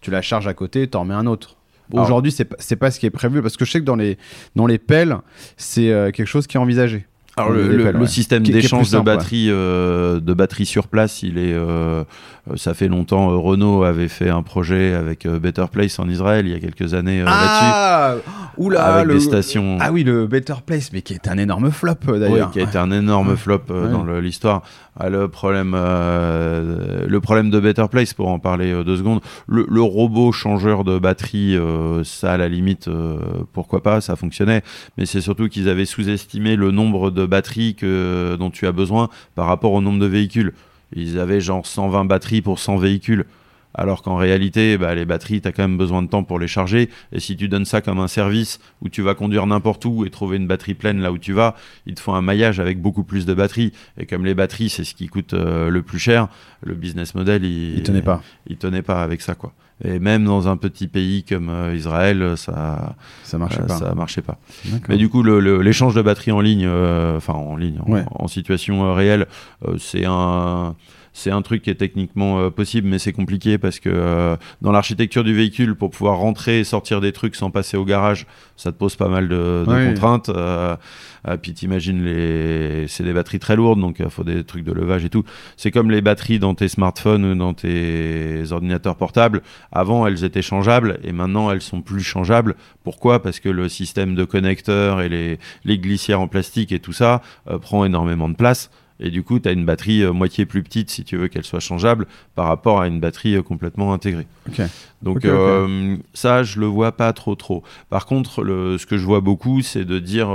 tu 0.00 0.10
la 0.10 0.22
charges 0.22 0.48
à 0.48 0.54
côté, 0.54 0.88
tu 0.88 0.96
en 0.96 1.04
mets 1.04 1.14
un 1.14 1.26
autre. 1.26 1.56
Aujourd'hui, 1.92 2.32
c'est 2.32 2.44
pas, 2.46 2.56
c'est 2.58 2.74
pas 2.76 2.90
ce 2.90 2.98
qui 2.98 3.06
est 3.06 3.10
prévu 3.10 3.42
parce 3.42 3.56
que 3.56 3.64
je 3.64 3.70
sais 3.70 3.78
que 3.78 3.84
dans 3.84 3.94
les, 3.94 4.18
dans 4.56 4.66
les 4.66 4.78
pelles, 4.78 5.16
c'est 5.56 5.92
euh, 5.92 6.10
quelque 6.10 6.26
chose 6.26 6.48
qui 6.48 6.56
est 6.56 6.60
envisagé. 6.60 7.06
Alors 7.38 7.50
le, 7.50 7.68
le- 7.68 7.90
le 7.92 7.98
ouais. 8.00 8.06
système 8.06 8.42
d'échange 8.42 8.90
de 8.90 8.98
batterie 9.00 9.48
euh, 9.50 10.20
de 10.20 10.32
batterie 10.32 10.64
sur 10.64 10.88
place, 10.88 11.22
il 11.22 11.36
est 11.36 11.52
euh, 11.52 12.02
euh, 12.50 12.56
ça 12.56 12.72
fait 12.72 12.88
longtemps 12.88 13.30
euh, 13.30 13.36
Renault 13.36 13.82
avait 13.84 14.08
fait 14.08 14.30
un 14.30 14.42
projet 14.42 14.94
avec 14.94 15.26
euh, 15.26 15.38
Better 15.38 15.66
Place 15.70 15.98
en 15.98 16.08
Israël 16.08 16.46
il 16.46 16.52
y 16.52 16.56
a 16.56 16.60
quelques 16.60 16.94
années 16.94 17.18
là-dessus 17.22 17.34
ah 17.34 18.14
Oula 18.58 18.84
avec 18.84 19.06
le- 19.08 19.14
des 19.14 19.20
stations 19.20 19.78
Ah 19.80 19.92
oui, 19.92 20.04
le 20.04 20.26
Better 20.26 20.54
Place, 20.64 20.90
mais 20.92 21.02
qui 21.02 21.12
est 21.14 21.28
un 21.28 21.38
énorme 21.38 21.70
flop 21.70 21.90
euh, 22.08 22.12
Oui, 22.12 22.18
d'ailleurs. 22.20 22.50
qui 22.50 22.60
a 22.60 22.62
été 22.64 22.78
un 22.78 22.90
énorme 22.90 23.36
flop 23.36 23.60
euh, 23.70 23.86
Ouais. 23.86 23.92
dans 23.92 24.04
l'histoire. 24.20 24.62
Ah, 24.98 25.10
le 25.10 25.28
problème, 25.28 25.74
euh, 25.76 27.04
le 27.06 27.20
problème 27.20 27.50
de 27.50 27.60
Better 27.60 27.84
Place, 27.90 28.14
pour 28.14 28.28
en 28.28 28.38
parler 28.38 28.72
euh, 28.72 28.82
deux 28.84 28.96
secondes, 28.96 29.20
le, 29.46 29.66
le 29.68 29.82
robot 29.82 30.32
changeur 30.32 30.84
de 30.84 30.98
batterie, 30.98 31.58
ça 32.04 32.32
à 32.32 32.36
la 32.36 32.48
limite, 32.48 32.88
pourquoi 33.52 33.82
pas, 33.82 34.00
ça 34.00 34.16
fonctionnait. 34.16 34.62
Mais 34.96 35.06
c'est 35.06 35.20
surtout 35.20 35.48
qu'ils 35.48 35.68
avaient 35.68 35.84
sous-estimé 35.84 36.56
le 36.56 36.70
nombre 36.70 37.10
de 37.10 37.26
batteries 37.26 37.74
que, 37.74 38.36
dont 38.38 38.50
tu 38.50 38.66
as 38.66 38.72
besoin 38.72 39.08
par 39.34 39.46
rapport 39.46 39.72
au 39.72 39.80
nombre 39.80 39.98
de 40.00 40.06
véhicules. 40.06 40.52
Ils 40.94 41.18
avaient 41.18 41.40
genre 41.40 41.66
120 41.66 42.04
batteries 42.04 42.42
pour 42.42 42.58
100 42.58 42.76
véhicules. 42.76 43.24
Alors 43.78 44.02
qu'en 44.02 44.16
réalité, 44.16 44.78
bah, 44.78 44.94
les 44.94 45.04
batteries, 45.04 45.42
tu 45.42 45.48
as 45.48 45.52
quand 45.52 45.62
même 45.62 45.76
besoin 45.76 46.02
de 46.02 46.08
temps 46.08 46.24
pour 46.24 46.38
les 46.38 46.48
charger. 46.48 46.88
Et 47.12 47.20
si 47.20 47.36
tu 47.36 47.46
donnes 47.46 47.66
ça 47.66 47.82
comme 47.82 47.98
un 48.00 48.08
service 48.08 48.58
où 48.80 48.88
tu 48.88 49.02
vas 49.02 49.14
conduire 49.14 49.46
n'importe 49.46 49.84
où 49.84 50.06
et 50.06 50.10
trouver 50.10 50.38
une 50.38 50.46
batterie 50.46 50.72
pleine 50.72 51.00
là 51.00 51.12
où 51.12 51.18
tu 51.18 51.34
vas, 51.34 51.54
il 51.84 51.94
te 51.94 52.00
faut 52.00 52.12
un 52.12 52.22
maillage 52.22 52.58
avec 52.58 52.80
beaucoup 52.80 53.04
plus 53.04 53.26
de 53.26 53.34
batteries. 53.34 53.72
Et 53.98 54.06
comme 54.06 54.24
les 54.24 54.34
batteries, 54.34 54.70
c'est 54.70 54.84
ce 54.84 54.94
qui 54.94 55.08
coûte 55.08 55.34
euh, 55.34 55.68
le 55.68 55.82
plus 55.82 55.98
cher, 55.98 56.28
le 56.62 56.74
business 56.74 57.14
model, 57.14 57.44
il, 57.44 57.74
Il 57.76 57.82
tenait 57.82 58.00
pas. 58.02 58.22
Il 58.46 58.56
tenait 58.56 58.80
pas 58.82 59.02
avec 59.02 59.20
ça, 59.20 59.34
quoi. 59.34 59.52
Et 59.84 59.98
même 59.98 60.24
dans 60.24 60.48
un 60.48 60.56
petit 60.56 60.86
pays 60.86 61.22
comme 61.22 61.50
euh, 61.50 61.74
Israël, 61.76 62.32
ça, 62.38 62.96
Ça 63.24 63.36
marchait 63.36 63.60
euh, 63.60 63.66
pas. 63.66 63.76
ça 63.76 63.94
marchait 63.94 64.22
pas. 64.22 64.38
D'accord. 64.64 64.86
Mais 64.88 64.96
du 64.96 65.10
coup, 65.10 65.22
l'échange 65.22 65.94
de 65.94 66.00
batteries 66.00 66.32
en 66.32 66.40
ligne, 66.40 66.66
enfin 66.66 67.34
en 67.34 67.56
ligne, 67.56 67.78
en, 67.86 67.92
Ouais. 67.92 68.04
en 68.10 68.26
situation 68.26 68.94
réelle, 68.94 69.26
c'est 69.76 70.06
un 70.06 70.74
c'est 71.16 71.30
un 71.30 71.40
truc 71.40 71.62
qui 71.62 71.70
est 71.70 71.76
techniquement 71.76 72.38
euh, 72.38 72.50
possible, 72.50 72.88
mais 72.88 72.98
c'est 72.98 73.14
compliqué 73.14 73.56
parce 73.56 73.80
que 73.80 73.88
euh, 73.88 74.36
dans 74.60 74.70
l'architecture 74.70 75.24
du 75.24 75.34
véhicule, 75.34 75.74
pour 75.74 75.88
pouvoir 75.88 76.18
rentrer 76.18 76.60
et 76.60 76.64
sortir 76.64 77.00
des 77.00 77.12
trucs 77.12 77.36
sans 77.36 77.50
passer 77.50 77.78
au 77.78 77.86
garage, 77.86 78.26
ça 78.58 78.70
te 78.70 78.76
pose 78.76 78.96
pas 78.96 79.08
mal 79.08 79.26
de, 79.26 79.64
de 79.66 79.88
contraintes. 79.88 80.28
Euh, 80.28 80.76
euh, 81.26 81.38
puis 81.38 81.54
t'imagines 81.54 82.04
les, 82.04 82.86
c'est 82.86 83.02
des 83.02 83.14
batteries 83.14 83.38
très 83.38 83.56
lourdes, 83.56 83.80
donc 83.80 83.96
il 83.98 84.10
faut 84.10 84.24
des 84.24 84.44
trucs 84.44 84.62
de 84.62 84.72
levage 84.72 85.06
et 85.06 85.08
tout. 85.08 85.24
C'est 85.56 85.70
comme 85.70 85.90
les 85.90 86.02
batteries 86.02 86.38
dans 86.38 86.54
tes 86.54 86.68
smartphones 86.68 87.24
ou 87.24 87.34
dans 87.34 87.54
tes 87.54 88.42
ordinateurs 88.52 88.96
portables. 88.96 89.40
Avant, 89.72 90.06
elles 90.06 90.22
étaient 90.22 90.42
changeables 90.42 90.98
et 91.02 91.12
maintenant, 91.12 91.50
elles 91.50 91.62
sont 91.62 91.80
plus 91.80 92.02
changeables. 92.02 92.56
Pourquoi? 92.84 93.22
Parce 93.22 93.40
que 93.40 93.48
le 93.48 93.70
système 93.70 94.14
de 94.14 94.24
connecteurs 94.24 95.00
et 95.00 95.08
les, 95.08 95.38
les 95.64 95.78
glissières 95.78 96.20
en 96.20 96.28
plastique 96.28 96.72
et 96.72 96.78
tout 96.78 96.92
ça 96.92 97.22
euh, 97.48 97.58
prend 97.58 97.86
énormément 97.86 98.28
de 98.28 98.36
place. 98.36 98.70
Et 99.00 99.10
du 99.10 99.22
coup, 99.22 99.38
tu 99.38 99.48
as 99.48 99.52
une 99.52 99.64
batterie 99.64 100.02
euh, 100.02 100.12
moitié 100.12 100.46
plus 100.46 100.62
petite 100.62 100.90
si 100.90 101.04
tu 101.04 101.16
veux 101.16 101.28
qu'elle 101.28 101.44
soit 101.44 101.60
changeable 101.60 102.06
par 102.34 102.46
rapport 102.46 102.80
à 102.80 102.86
une 102.86 103.00
batterie 103.00 103.36
euh, 103.36 103.42
complètement 103.42 103.92
intégrée. 103.92 104.26
Donc 105.02 105.24
euh, 105.24 105.96
ça, 106.14 106.42
je 106.42 106.60
le 106.60 106.66
vois 106.66 106.92
pas 106.92 107.12
trop 107.12 107.34
trop. 107.34 107.62
Par 107.90 108.06
contre, 108.06 108.42
le, 108.42 108.78
ce 108.78 108.86
que 108.86 108.96
je 108.96 109.04
vois 109.04 109.20
beaucoup, 109.20 109.60
c'est 109.60 109.84
de 109.84 109.98
dire 109.98 110.28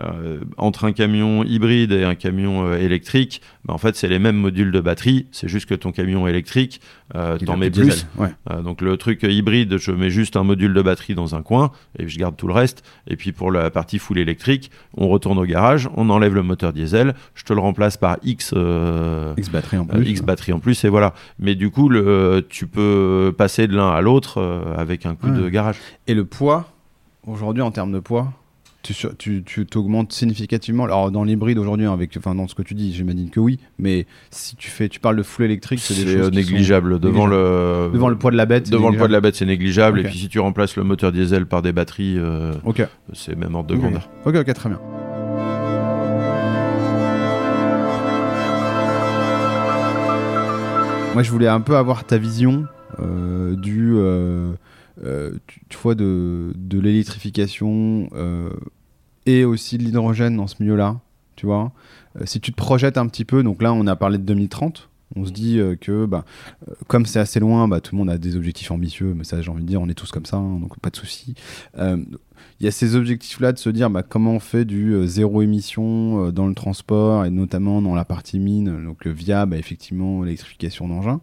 euh, 0.00 0.40
entre 0.56 0.84
un 0.84 0.92
camion 0.92 1.42
hybride 1.44 1.92
et 1.92 2.04
un 2.04 2.14
camion 2.14 2.66
euh, 2.66 2.76
électrique, 2.78 3.40
bah, 3.64 3.74
en 3.74 3.78
fait, 3.78 3.96
c'est 3.96 4.08
les 4.08 4.18
mêmes 4.18 4.36
modules 4.36 4.70
de 4.72 4.80
batterie. 4.80 5.26
C'est 5.32 5.48
juste 5.48 5.66
que 5.66 5.74
ton 5.74 5.92
camion 5.92 6.26
électrique, 6.26 6.80
euh, 7.14 7.38
t'en 7.38 7.56
mets 7.56 7.70
plus. 7.70 7.82
diesel. 7.84 8.06
Ouais. 8.18 8.28
Euh, 8.50 8.62
donc 8.62 8.80
le 8.82 8.96
truc 8.96 9.22
hybride, 9.22 9.78
je 9.78 9.92
mets 9.92 10.10
juste 10.10 10.36
un 10.36 10.42
module 10.44 10.74
de 10.74 10.82
batterie 10.82 11.14
dans 11.14 11.34
un 11.34 11.42
coin 11.42 11.70
et 11.98 12.08
je 12.08 12.18
garde 12.18 12.36
tout 12.36 12.46
le 12.46 12.52
reste. 12.52 12.82
Et 13.08 13.16
puis 13.16 13.32
pour 13.32 13.50
la 13.50 13.70
partie 13.70 13.98
full 13.98 14.18
électrique, 14.18 14.70
on 14.96 15.08
retourne 15.08 15.38
au 15.38 15.44
garage, 15.44 15.88
on 15.96 16.10
enlève 16.10 16.34
le 16.34 16.42
moteur 16.42 16.72
diesel, 16.72 17.14
je 17.34 17.44
te 17.44 17.52
le 17.52 17.60
remplace 17.60 17.96
par 17.96 18.18
X, 18.22 18.54
X 19.36 19.50
batterie 19.50 19.78
en 19.78 19.84
plus. 19.86 20.04
X 20.08 20.22
batterie 20.22 20.52
en 20.52 20.58
plus 20.60 20.84
et 20.84 20.88
voilà. 20.88 21.14
Mais 21.38 21.54
du 21.54 21.70
coup, 21.70 21.88
le, 21.88 22.44
tu 22.48 22.66
peux 22.66 23.34
passer 23.36 23.66
de 23.66 23.76
l'un 23.76 23.88
à 23.90 24.00
l'autre 24.00 24.40
avec 24.76 25.06
un 25.06 25.14
coup 25.14 25.26
Ouais. 25.28 25.38
de 25.38 25.48
garage. 25.48 25.76
Et 26.06 26.14
le 26.14 26.24
poids, 26.24 26.70
aujourd'hui, 27.26 27.62
en 27.62 27.70
termes 27.72 27.90
de 27.92 27.98
poids, 27.98 28.32
tu, 28.94 29.06
tu, 29.18 29.42
tu 29.44 29.66
t'augmentes 29.66 30.12
significativement. 30.12 30.84
Alors, 30.84 31.10
dans 31.10 31.24
l'hybride 31.24 31.58
aujourd'hui, 31.58 31.86
avec, 31.86 32.16
enfin, 32.16 32.34
dans 32.34 32.46
ce 32.48 32.54
que 32.54 32.62
tu 32.62 32.74
dis, 32.74 32.92
j'imagine 32.94 33.30
que 33.30 33.40
oui. 33.40 33.58
Mais 33.78 34.06
si 34.30 34.56
tu 34.56 34.70
fais, 34.70 34.88
tu 34.88 35.00
parles 35.00 35.16
de 35.16 35.22
full 35.22 35.44
électrique, 35.44 35.80
c'est 35.80 35.94
C'est 35.94 36.04
des 36.04 36.12
choses 36.18 36.26
euh, 36.28 36.30
négligeable 36.30 36.98
devant 37.00 37.26
le 37.26 37.90
devant 37.92 38.08
le 38.08 38.16
poids 38.16 38.30
de 38.30 38.36
la 38.36 38.46
bête. 38.46 38.70
devant 38.70 38.90
le 38.90 38.96
poids 38.96 39.08
de 39.08 39.12
la 39.12 39.20
bête, 39.20 39.36
c'est 39.36 39.46
négligeable. 39.46 40.00
Et 40.00 40.04
puis 40.04 40.18
si 40.18 40.28
tu 40.28 40.38
remplaces 40.40 40.76
le 40.76 40.84
moteur 40.84 41.12
diesel 41.12 41.46
par 41.46 41.62
des 41.62 41.72
batteries, 41.72 42.16
euh, 42.18 42.52
c'est 43.12 43.36
même 43.36 43.54
ordre 43.54 43.68
de 43.68 43.74
Ok. 43.74 43.80
grandeur. 43.80 44.08
Ok, 44.24 44.34
ok, 44.36 44.52
très 44.54 44.68
bien. 44.68 44.80
Moi, 51.14 51.22
je 51.22 51.30
voulais 51.30 51.48
un 51.48 51.60
peu 51.62 51.76
avoir 51.76 52.04
ta 52.04 52.18
vision 52.18 52.66
euh, 53.00 53.56
du, 53.56 53.92
euh, 53.94 54.52
euh, 55.02 55.32
tu, 55.46 55.60
tu 55.70 55.78
vois, 55.78 55.94
de, 55.94 56.52
de 56.54 56.78
l'électrification 56.78 58.10
euh, 58.14 58.50
et 59.26 59.44
aussi 59.44 59.76
de 59.78 59.82
l'hydrogène 59.82 60.36
dans 60.36 60.46
ce 60.46 60.56
milieu-là. 60.60 61.00
Tu 61.36 61.46
vois, 61.46 61.72
Euh, 62.20 62.22
si 62.24 62.40
tu 62.40 62.50
te 62.50 62.56
projettes 62.56 62.98
un 62.98 63.06
petit 63.08 63.24
peu, 63.24 63.42
donc 63.42 63.62
là, 63.62 63.72
on 63.72 63.86
a 63.86 63.96
parlé 63.96 64.18
de 64.18 64.22
2030. 64.22 64.88
On 65.14 65.24
se 65.24 65.30
dit 65.30 65.58
euh, 65.58 65.76
que, 65.76 66.06
bah, 66.06 66.24
euh, 66.68 66.72
comme 66.88 67.06
c'est 67.06 67.20
assez 67.20 67.38
loin, 67.40 67.68
bah, 67.68 67.80
tout 67.80 67.94
le 67.94 67.98
monde 67.98 68.10
a 68.10 68.18
des 68.18 68.36
objectifs 68.36 68.70
ambitieux, 68.70 69.14
mais 69.14 69.24
ça, 69.24 69.40
j'ai 69.40 69.50
envie 69.50 69.62
de 69.62 69.68
dire, 69.68 69.80
on 69.80 69.88
est 69.88 69.94
tous 69.94 70.10
comme 70.10 70.26
ça, 70.26 70.36
hein, 70.38 70.58
donc 70.58 70.78
pas 70.80 70.90
de 70.90 70.96
souci. 70.96 71.34
Il 71.78 72.64
y 72.64 72.66
a 72.66 72.70
ces 72.70 72.96
objectifs-là 72.96 73.52
de 73.52 73.58
se 73.58 73.68
dire 73.68 73.90
bah, 73.90 74.02
comment 74.02 74.32
on 74.32 74.40
fait 74.40 74.64
du 74.64 75.06
zéro 75.06 75.42
émission 75.42 76.30
dans 76.30 76.46
le 76.46 76.54
transport 76.54 77.26
et 77.26 77.30
notamment 77.30 77.82
dans 77.82 77.94
la 77.94 78.06
partie 78.06 78.38
mine, 78.38 78.82
donc 78.84 79.06
via 79.06 79.44
bah, 79.44 79.58
effectivement 79.58 80.22
l'électrification 80.22 80.88
d'engins. 80.88 81.20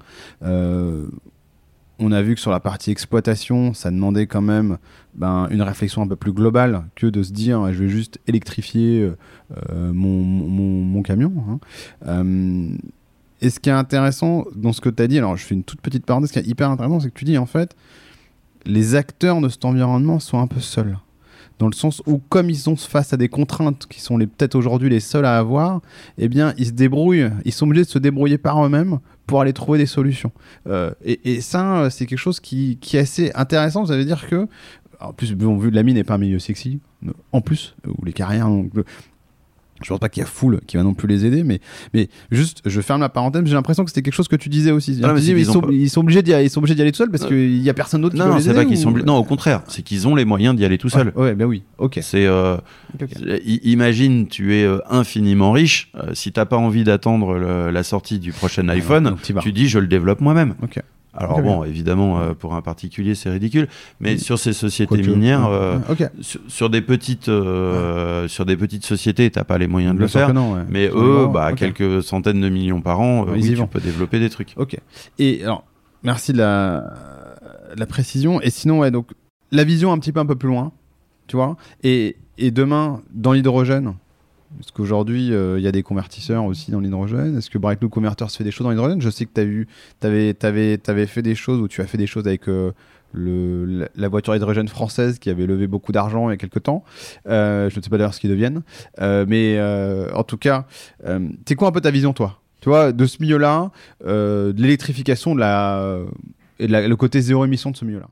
On 2.05 2.11
a 2.11 2.21
vu 2.21 2.35
que 2.35 2.41
sur 2.41 2.51
la 2.51 2.59
partie 2.59 2.91
exploitation, 2.91 3.73
ça 3.73 3.89
demandait 3.89 4.27
quand 4.27 4.41
même 4.41 4.77
ben, 5.15 5.47
une 5.51 5.61
réflexion 5.61 6.01
un 6.01 6.07
peu 6.07 6.17
plus 6.17 6.33
globale 6.33 6.83
que 6.95 7.07
de 7.07 7.23
se 7.23 7.31
dire 7.31 7.71
je 7.71 7.81
vais 7.81 7.87
juste 7.87 8.19
électrifier 8.27 8.99
euh, 8.99 9.17
euh, 9.69 9.93
mon 9.93 11.01
camion. 11.01 11.31
hein. 11.49 11.59
Euh, 12.07 12.75
et 13.39 13.49
ce 13.49 13.57
qui 13.61 13.69
est 13.69 13.73
intéressant 13.73 14.43
dans 14.53 14.73
ce 14.73 14.81
que 14.81 14.89
tu 14.89 15.01
as 15.01 15.07
dit, 15.07 15.17
alors 15.17 15.37
je 15.37 15.45
fais 15.45 15.55
une 15.55 15.63
toute 15.63 15.79
petite 15.79 16.05
parenthèse, 16.05 16.29
ce 16.29 16.33
qui 16.33 16.39
est 16.39 16.47
hyper 16.49 16.69
intéressant, 16.69 16.99
c'est 16.99 17.09
que 17.09 17.17
tu 17.17 17.23
dis 17.23 17.37
en 17.37 17.45
fait, 17.45 17.73
les 18.65 18.95
acteurs 18.95 19.39
de 19.39 19.47
cet 19.47 19.63
environnement 19.63 20.19
sont 20.19 20.39
un 20.39 20.47
peu 20.47 20.59
seuls. 20.59 20.97
Dans 21.59 21.67
le 21.67 21.73
sens 21.73 22.01
où, 22.05 22.19
comme 22.29 22.49
ils 22.49 22.57
sont 22.57 22.75
face 22.75 23.13
à 23.13 23.17
des 23.17 23.29
contraintes 23.29 23.85
qui 23.87 24.01
sont 24.01 24.17
peut-être 24.17 24.55
aujourd'hui 24.55 24.89
les 24.89 24.99
seuls 24.99 25.25
à 25.25 25.37
avoir, 25.37 25.81
eh 26.17 26.27
bien, 26.27 26.53
ils 26.57 26.67
se 26.67 26.71
débrouillent, 26.71 27.29
ils 27.45 27.51
sont 27.51 27.65
obligés 27.65 27.83
de 27.83 27.89
se 27.89 27.99
débrouiller 27.99 28.37
par 28.37 28.63
eux-mêmes 28.65 28.99
pour 29.27 29.41
aller 29.41 29.53
trouver 29.53 29.77
des 29.77 29.85
solutions. 29.85 30.31
Euh, 30.67 30.91
et, 31.03 31.41
ça, 31.41 31.83
euh, 31.83 31.89
c'est 31.89 32.05
quelque 32.05 32.19
chose 32.19 32.39
qui, 32.39 32.79
est 32.93 32.97
assez 32.97 33.31
intéressant. 33.35 33.85
Ça 33.85 33.95
veut 33.95 34.05
dire 34.05 34.27
que, 34.27 34.47
en 34.99 35.13
plus, 35.13 35.33
vu 35.33 35.69
que 35.69 35.75
la 35.75 35.83
mine 35.83 35.95
n'est 35.95 36.03
pas 36.03 36.15
un 36.15 36.19
milieu 36.19 36.39
sexy, 36.39 36.79
en 37.31 37.41
plus, 37.41 37.75
ou 37.87 38.03
les 38.05 38.13
carrières, 38.13 38.49
je 39.83 39.89
pense 39.89 39.99
pas 39.99 40.09
qu'il 40.09 40.21
y 40.21 40.23
a 40.23 40.27
foule 40.27 40.59
qui 40.67 40.77
va 40.77 40.83
non 40.83 40.93
plus 40.93 41.07
les 41.07 41.25
aider, 41.25 41.43
mais, 41.43 41.59
mais 41.93 42.09
juste, 42.31 42.61
je 42.65 42.81
ferme 42.81 43.01
la 43.01 43.09
parenthèse, 43.09 43.43
j'ai 43.45 43.53
l'impression 43.53 43.83
que 43.83 43.89
c'était 43.91 44.01
quelque 44.01 44.13
chose 44.13 44.27
que 44.27 44.35
tu 44.35 44.49
disais 44.49 44.71
aussi. 44.71 44.99
Ah 45.03 45.07
non, 45.07 45.13
Tu 45.15 45.19
disais, 45.21 45.33
ils, 45.33 45.45
sont, 45.45 45.61
pas- 45.61 45.71
ils 45.71 45.89
sont 45.89 46.01
obligés 46.01 46.21
d'y 46.21 46.33
aller, 46.33 46.45
ils 46.45 46.49
sont 46.49 46.59
obligés 46.59 46.75
d'y 46.75 46.81
aller 46.81 46.91
tout 46.91 46.97
seuls 46.97 47.11
parce 47.11 47.25
qu'il 47.25 47.61
y 47.61 47.69
a 47.69 47.73
personne 47.73 48.01
d'autre 48.01 48.15
qui 48.15 48.19
Non, 48.19 48.25
peut 48.25 48.31
non, 48.31 48.37
les 48.37 48.43
c'est 48.43 48.49
aider. 48.51 48.59
pas 48.59 48.65
qu'ils 48.65 48.77
sont 48.77 48.89
ou- 48.91 48.97
obli- 48.97 49.03
Non, 49.05 49.17
au 49.17 49.23
contraire, 49.23 49.61
c'est 49.67 49.81
qu'ils 49.81 50.07
ont 50.07 50.15
les 50.15 50.25
moyens 50.25 50.55
d'y 50.55 50.65
aller 50.65 50.77
tout 50.77 50.89
seuls. 50.89 51.11
Ouais, 51.15 51.23
ouais, 51.23 51.35
ben 51.35 51.45
oui, 51.45 51.63
ok. 51.77 51.99
C'est 52.01 52.25
euh, 52.25 52.57
imagine 53.63 54.27
tu 54.27 54.55
es 54.55 54.63
euh, 54.63 54.79
infiniment 54.89 55.51
riche 55.51 55.89
euh, 55.95 56.11
si 56.13 56.31
t'as 56.31 56.45
pas 56.45 56.57
envie 56.57 56.83
d'attendre 56.83 57.37
la 57.37 57.83
sortie 57.83 58.19
du 58.19 58.31
prochain 58.31 58.67
iPhone 58.69 59.15
tu 59.41 59.51
dis 59.51 59.67
je 59.67 59.79
le 59.79 59.87
développe 59.87 60.21
moi-même 60.21 60.55
Ok. 60.61 60.79
Alors 61.15 61.41
bon 61.41 61.63
évidemment 61.63 62.19
euh, 62.19 62.33
pour 62.33 62.55
un 62.55 62.61
particulier 62.61 63.13
c'est 63.15 63.29
ridicule 63.29 63.67
mais 63.99 64.17
sur 64.17 64.39
ces 64.39 64.53
sociétés 64.53 64.95
Quoique, 64.95 65.09
minières 65.09 65.41
ouais, 65.49 65.55
euh, 65.55 65.77
ouais, 65.89 66.09
sur, 66.21 66.39
sur 66.47 66.69
des 66.69 66.81
petites 66.81 67.29
euh, 67.29 68.27
sur 68.27 68.45
des 68.45 68.57
petites 68.57 68.85
sociétés 68.85 69.29
t'as 69.29 69.43
pas 69.43 69.57
les 69.57 69.67
moyens 69.67 69.95
de 69.95 69.99
le 69.99 70.07
faire 70.07 70.33
non, 70.33 70.53
ouais. 70.53 70.61
mais 70.69 70.85
Ils 70.85 70.97
eux 70.97 71.27
bah 71.31 71.53
quelques 71.53 72.01
centaines 72.01 72.41
de 72.41 72.49
millions 72.49 72.81
par 72.81 72.99
an 72.99 73.23
euh, 73.27 73.31
Ouais, 73.31 73.39
oui, 73.41 73.49
tu 73.49 73.55
vont. 73.55 73.67
peux 73.67 73.79
développer 73.79 74.19
des 74.19 74.29
trucs 74.29 74.53
Ok. 74.57 74.77
Et 75.19 75.43
alors, 75.43 75.63
merci 76.03 76.33
de 76.33 76.37
la, 76.37 76.93
la 77.75 77.85
précision. 77.85 78.41
Et 78.41 78.49
sinon, 78.49 78.79
ouais, 78.79 78.91
donc 78.91 79.11
la 79.51 79.63
vision 79.63 79.91
un 79.91 79.99
petit 79.99 80.11
peu 80.11 80.19
un 80.19 80.25
peu 80.25 80.35
plus 80.35 80.49
loin, 80.49 80.71
tu 81.27 81.35
vois. 81.35 81.55
Et, 81.83 82.17
et 82.37 82.51
demain, 82.51 83.01
dans 83.13 83.33
l'hydrogène, 83.33 83.93
parce 84.57 84.71
qu'aujourd'hui, 84.71 85.33
euh, 85.33 85.59
il 85.59 85.63
y 85.63 85.67
a 85.67 85.71
des 85.71 85.83
convertisseurs 85.83 86.45
aussi 86.45 86.71
dans 86.71 86.79
l'hydrogène? 86.79 87.37
Est-ce 87.37 87.49
que 87.49 87.57
Bright 87.57 87.79
Blue 87.79 87.89
Converters 87.89 88.31
fait 88.31 88.43
des 88.43 88.51
choses 88.51 88.65
dans 88.65 88.71
l'hydrogène? 88.71 89.01
Je 89.01 89.09
sais 89.09 89.25
que 89.25 89.31
tu 89.33 90.07
avais, 90.07 90.33
t'avais 90.33 91.05
fait 91.05 91.21
des 91.21 91.35
choses 91.35 91.59
ou 91.59 91.67
tu 91.67 91.81
as 91.81 91.87
fait 91.87 91.97
des 91.97 92.07
choses 92.07 92.27
avec 92.27 92.47
euh, 92.47 92.71
la, 93.13 94.07
voiture 94.07 94.35
hydrogène 94.35 94.67
française 94.67 95.19
qui 95.19 95.29
avait 95.29 95.45
levé 95.45 95.67
beaucoup 95.67 95.91
d'argent 95.91 96.29
il 96.29 96.33
y 96.33 96.35
a 96.35 96.37
quelques 96.37 96.63
temps. 96.63 96.83
Euh, 97.27 97.69
je 97.69 97.77
ne 97.77 97.83
sais 97.83 97.89
pas 97.89 97.97
d'ailleurs 97.97 98.13
ce 98.13 98.19
qu'ils 98.19 98.29
deviennent. 98.29 98.61
Mais 98.99 99.59
en 100.13 100.23
tout 100.23 100.37
cas, 100.37 100.65
c'est 101.45 101.55
quoi 101.55 101.69
un 101.69 101.71
peu 101.71 101.81
ta 101.81 101.91
vision, 101.91 102.13
toi? 102.13 102.39
De 102.93 103.05
ce 103.05 103.17
milieu-là, 103.21 103.71
de 104.05 104.53
l'électrification 104.57 105.37
et 105.37 106.67
le 106.67 106.95
côté 106.95 107.21
zéro 107.21 107.43
émission 107.43 107.71
de 107.71 107.77
ce 107.77 107.85
milieu-là. 107.85 108.07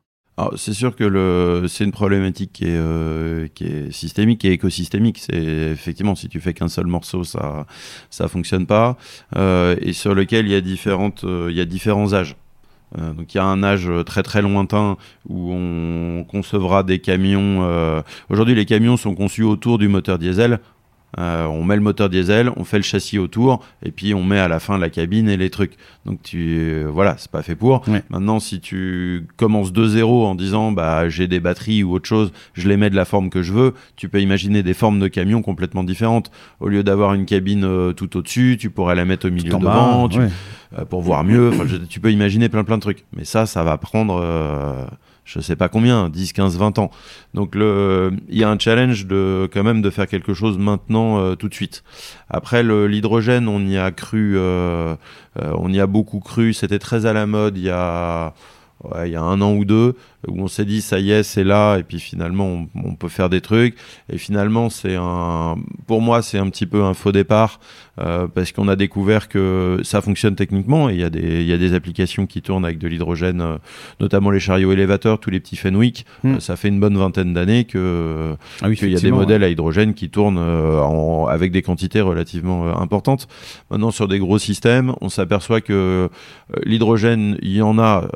C'est 0.55 0.73
sûr 0.73 0.95
que 0.95 1.03
le, 1.03 1.67
c'est 1.67 1.84
une 1.84 1.91
problématique 1.91 2.51
qui 2.53 2.65
est, 2.65 2.77
euh, 2.77 3.47
qui 3.53 3.65
est 3.65 3.91
systémique, 3.91 4.43
est 4.45 4.53
écosystémique. 4.53 5.19
C'est 5.19 5.36
effectivement 5.36 6.15
si 6.15 6.29
tu 6.29 6.39
fais 6.39 6.53
qu'un 6.53 6.67
seul 6.67 6.88
morceau, 6.88 7.23
ça 7.23 7.65
ça 8.09 8.27
fonctionne 8.27 8.65
pas, 8.65 8.97
euh, 9.36 9.75
et 9.82 9.93
sur 9.93 10.15
lequel 10.15 10.47
il 10.47 10.51
y 10.51 10.55
a 10.55 10.61
différentes, 10.61 11.23
euh, 11.23 11.47
il 11.51 11.57
y 11.57 11.61
a 11.61 11.65
différents 11.65 12.13
âges. 12.13 12.36
Donc 12.97 13.34
il 13.34 13.38
y 13.38 13.39
a 13.39 13.45
un 13.45 13.63
âge 13.63 13.89
très 14.05 14.21
très 14.21 14.41
lointain 14.41 14.97
où 15.29 15.53
on 15.53 16.25
concevra 16.25 16.84
des 16.84 16.99
camions. 16.99 18.03
Aujourd'hui, 18.29 18.53
les 18.53 18.65
camions 18.65 18.97
sont 18.97 19.15
conçus 19.15 19.43
autour 19.43 19.77
du 19.77 19.88
moteur 19.88 20.19
diesel. 20.19 20.59
Euh, 21.20 21.45
on 21.45 21.64
met 21.66 21.76
le 21.76 21.82
moteur 21.82 22.09
diesel, 22.09 22.51
on 22.55 22.64
fait 22.64 22.78
le 22.78 22.84
châssis 22.84 23.20
autour, 23.20 23.64
et 23.84 23.91
puis 23.91 24.14
on 24.14 24.24
met 24.24 24.39
à 24.39 24.47
la 24.47 24.59
fin 24.59 24.78
la 24.78 24.89
cabine 24.89 25.28
et 25.30 25.36
les 25.38 25.49
trucs. 25.49 25.74
Donc 26.05 26.22
tu, 26.24 26.57
euh, 26.59 26.89
voilà, 26.91 27.16
c'est 27.18 27.30
pas 27.30 27.41
fait 27.43 27.55
pour. 27.55 27.88
Ouais. 27.89 28.01
Maintenant, 28.09 28.39
si 28.39 28.62
tu 28.62 29.28
commences 29.36 29.74
de 29.74 29.86
zéro 29.88 30.26
en 30.26 30.36
disant, 30.36 30.72
bah 30.72 31.09
j'ai 31.09 31.28
des 31.28 31.39
batteries 31.41 31.84
ou 31.84 31.91
autre 31.93 32.07
chose, 32.07 32.32
je 32.53 32.68
les 32.70 32.78
mets 32.78 32.89
de 32.89 32.95
la 32.95 33.05
forme 33.05 33.30
que 33.30 33.41
je 33.43 33.51
veux, 33.51 33.74
tu 33.97 34.07
peux 34.07 34.22
imaginer 34.22 34.64
des 34.64 34.74
formes 34.74 34.99
de 34.99 35.07
camions 35.09 35.41
complètement 35.41 35.84
différentes. 35.84 36.32
Au 36.62 36.68
lieu 36.70 36.82
d'avoir 36.84 37.14
une 37.14 37.26
cabine 37.26 37.66
euh, 37.66 37.91
tout 37.93 38.16
au-dessus, 38.18 38.57
tu 38.59 38.70
pourrais 38.70 38.95
la 38.95 39.03
mettre 39.05 39.28
au 39.28 39.32
milieu 39.32 39.49
devant, 39.57 40.07
bas, 40.07 40.14
tu- 40.14 40.20
ouais. 40.20 40.86
pour 40.89 41.01
voir 41.01 41.24
mieux. 41.26 41.49
Enfin, 41.49 41.66
je- 41.68 41.76
tu 41.76 41.99
peux 41.99 42.12
imaginer 42.12 42.47
plein 42.47 42.64
plein 42.64 42.78
de 42.78 42.82
trucs. 42.82 43.03
Mais 43.16 43.26
ça, 43.26 43.45
ça 43.45 43.64
va 43.64 43.78
prendre, 43.78 44.22
je 45.26 45.39
sais 45.39 45.55
pas 45.55 45.69
combien, 45.69 46.09
10, 46.09 46.34
15, 46.34 46.57
20 46.57 46.80
ans. 46.80 46.91
Donc 47.34 47.53
il 47.55 48.38
y 48.38 48.43
a 48.43 48.49
un 48.49 48.59
challenge 48.59 49.05
de 49.05 49.49
quand 49.51 49.63
même 49.63 49.82
de 49.82 49.89
faire 49.89 50.07
quelque 50.07 50.34
chose 50.34 50.57
maintenant 50.57 51.19
euh, 51.19 51.36
tout 51.36 51.49
de 51.49 51.53
suite. 51.53 51.84
Après 52.30 52.63
l'hydrogène, 52.63 53.47
on 53.47 53.59
y 53.65 53.78
a 53.78 53.91
cru, 53.91 54.38
euh, 54.38 54.95
euh, 55.39 55.53
on 55.57 55.72
y 55.72 55.80
a 55.80 55.88
beaucoup 55.88 56.19
cru. 56.19 56.53
C'était 56.53 56.80
très 56.80 57.05
à 57.05 57.13
la 57.13 57.26
mode 57.26 57.57
il 57.57 57.63
y 57.63 57.69
a. 57.69 58.34
ouais, 58.84 59.09
il 59.09 59.13
y 59.13 59.15
a 59.15 59.21
un 59.21 59.41
an 59.41 59.53
ou 59.53 59.65
deux, 59.65 59.95
où 60.27 60.41
on 60.41 60.47
s'est 60.47 60.65
dit 60.65 60.82
ça 60.82 60.99
y 60.99 61.11
est, 61.11 61.23
c'est 61.23 61.43
là, 61.43 61.77
et 61.77 61.84
puis 61.84 61.99
finalement 61.99 62.45
on, 62.47 62.67
on 62.84 62.95
peut 62.95 63.09
faire 63.09 63.29
des 63.29 63.41
trucs. 63.41 63.75
Et 64.11 64.17
finalement, 64.17 64.69
c'est 64.69 64.95
un, 64.95 65.55
pour 65.88 66.01
moi, 66.01 66.21
c'est 66.21 66.38
un 66.38 66.49
petit 66.49 66.65
peu 66.65 66.84
un 66.84 66.93
faux 66.93 67.11
départ 67.11 67.59
euh, 67.99 68.27
parce 68.27 68.51
qu'on 68.51 68.67
a 68.67 68.75
découvert 68.75 69.27
que 69.29 69.79
ça 69.84 70.01
fonctionne 70.01 70.36
techniquement 70.36 70.89
et 70.89 70.93
il 70.93 70.99
y 70.99 71.03
a 71.03 71.09
des, 71.09 71.41
il 71.41 71.47
y 71.47 71.53
a 71.53 71.57
des 71.57 71.73
applications 71.73 72.25
qui 72.25 72.41
tournent 72.41 72.65
avec 72.65 72.77
de 72.77 72.88
l'hydrogène, 72.88 73.41
euh, 73.41 73.57
notamment 73.99 74.32
les 74.32 74.39
chariots 74.39 74.71
élévateurs, 74.71 75.19
tous 75.19 75.29
les 75.29 75.39
petits 75.39 75.55
Fenwick. 75.57 76.05
Hmm. 76.23 76.36
Euh, 76.36 76.39
ça 76.39 76.55
fait 76.55 76.67
une 76.69 76.79
bonne 76.79 76.97
vingtaine 76.97 77.34
d'années 77.34 77.65
que 77.65 78.36
Ah 78.61 78.67
oui, 78.69 78.75
qu'il 78.77 78.91
y 78.91 78.95
a 78.95 78.99
des 78.99 79.11
modèles 79.11 79.43
à 79.43 79.49
hydrogène 79.49 79.93
qui 79.93 80.09
tournent 80.09 80.38
en- 80.38 81.25
avec 81.27 81.51
des 81.51 81.61
quantités 81.61 82.01
relativement 82.01 82.79
importantes. 82.79 83.27
Maintenant, 83.69 83.91
sur 83.91 84.07
des 84.07 84.19
gros 84.19 84.38
systèmes, 84.39 84.93
on 85.01 85.09
s'aperçoit 85.09 85.61
que 85.61 86.09
l'hydrogène, 86.65 87.38
il 87.41 87.53
y 87.55 87.61
en 87.61 87.77
a. 87.79 88.07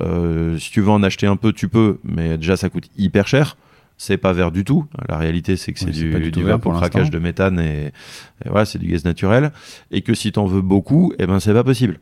si 0.58 0.72
tu 0.72 0.82
veux 0.82 0.90
en 0.90 1.04
acheter 1.04 1.28
un 1.28 1.36
peu, 1.36 1.54
tu 1.54 1.68
peux, 1.68 2.00
mais 2.04 2.38
déjà 2.38 2.58
ça 2.58 2.70
coûte 2.70 2.90
hyper 2.98 3.28
cher. 3.28 3.58
C'est 3.98 4.18
pas 4.18 4.34
vert 4.34 4.52
du 4.52 4.66
tout. 4.66 4.86
La 5.08 5.18
réalité, 5.18 5.56
c'est 5.56 5.72
que 5.72 5.80
c'est 5.80 5.86
Oui, 5.86 5.94
c'est 5.94 6.02
du, 6.02 6.20
du 6.20 6.32
du 6.32 6.44
pour 6.44 6.60
pour 6.60 6.74
craquage 6.74 7.10
de 7.12 7.20
méthane 7.20 7.60
et, 7.60 7.94
et 8.44 8.50
voilà, 8.50 8.66
c'est 8.66 8.78
du 8.78 8.88
gaz 8.88 9.06
naturel. 9.06 9.52
Et 9.90 10.02
que 10.02 10.14
si 10.14 10.34
t'en 10.34 10.46
veux 10.46 10.62
beaucoup, 10.62 11.14
eh 11.18 11.26
ben 11.26 11.40
c'est 11.40 11.54
pas 11.54 11.64
possible. 11.64 12.00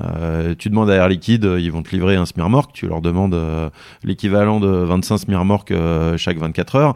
Euh, 0.00 0.54
tu 0.58 0.70
demandes 0.70 0.90
à 0.90 0.94
Air 0.94 1.08
Liquide, 1.08 1.48
ils 1.58 1.70
vont 1.70 1.82
te 1.82 1.90
livrer 1.90 2.16
un 2.16 2.26
smearmork, 2.26 2.72
tu 2.72 2.86
leur 2.86 3.00
demandes 3.00 3.34
euh, 3.34 3.68
l'équivalent 4.02 4.60
de 4.60 4.68
25 4.68 5.18
smearmork 5.18 5.70
euh, 5.70 6.16
chaque 6.16 6.38
24 6.38 6.76
heures. 6.76 6.94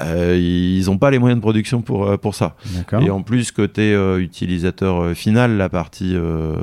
Euh, 0.00 0.36
ils 0.38 0.86
n'ont 0.86 0.98
pas 0.98 1.10
les 1.10 1.18
moyens 1.18 1.38
de 1.38 1.42
production 1.42 1.82
pour, 1.82 2.06
euh, 2.06 2.16
pour 2.16 2.34
ça. 2.34 2.54
Et 3.02 3.10
en 3.10 3.22
plus, 3.22 3.50
côté 3.50 3.92
euh, 3.92 4.18
utilisateur 4.20 5.02
euh, 5.02 5.14
final, 5.14 5.56
la 5.56 5.68
partie 5.68 6.14
euh, 6.14 6.54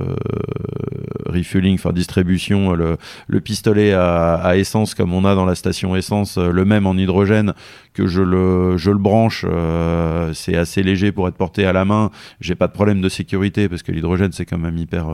refueling, 1.26 1.76
enfin 1.76 1.91
distribution, 1.91 2.74
le, 2.74 2.97
le 3.28 3.41
pistolet 3.41 3.91
à, 3.93 4.36
à 4.36 4.55
essence 4.55 4.95
comme 4.95 5.14
on 5.14 5.26
a 5.26 5.36
dans 5.36 5.45
la 5.45 5.55
station 5.55 5.95
essence, 5.95 6.38
le 6.38 6.66
même 6.66 6.88
en 6.88 6.93
hydrogène, 6.93 7.53
que 7.93 8.07
je 8.07 8.22
le, 8.22 8.78
je 8.78 8.91
le 8.91 8.97
branche, 8.97 9.45
euh, 9.47 10.34
c'est 10.34 10.55
assez 10.55 10.82
léger 10.82 11.12
pour 11.12 11.28
être 11.28 11.36
porté 11.36 11.66
à 11.66 11.74
la 11.74 11.84
main. 11.84 12.12
J'ai 12.39 12.55
pas 12.55 12.68
de 12.68 12.74
problème 12.74 13.01
de 13.01 13.09
sécurité 13.09 13.68
parce 13.68 13.84
que 13.84 13.91
l'hydrogène 13.91 14.32
c'est 14.32 14.45
quand 14.45 14.57
même 14.57 14.78
hyper, 14.78 15.07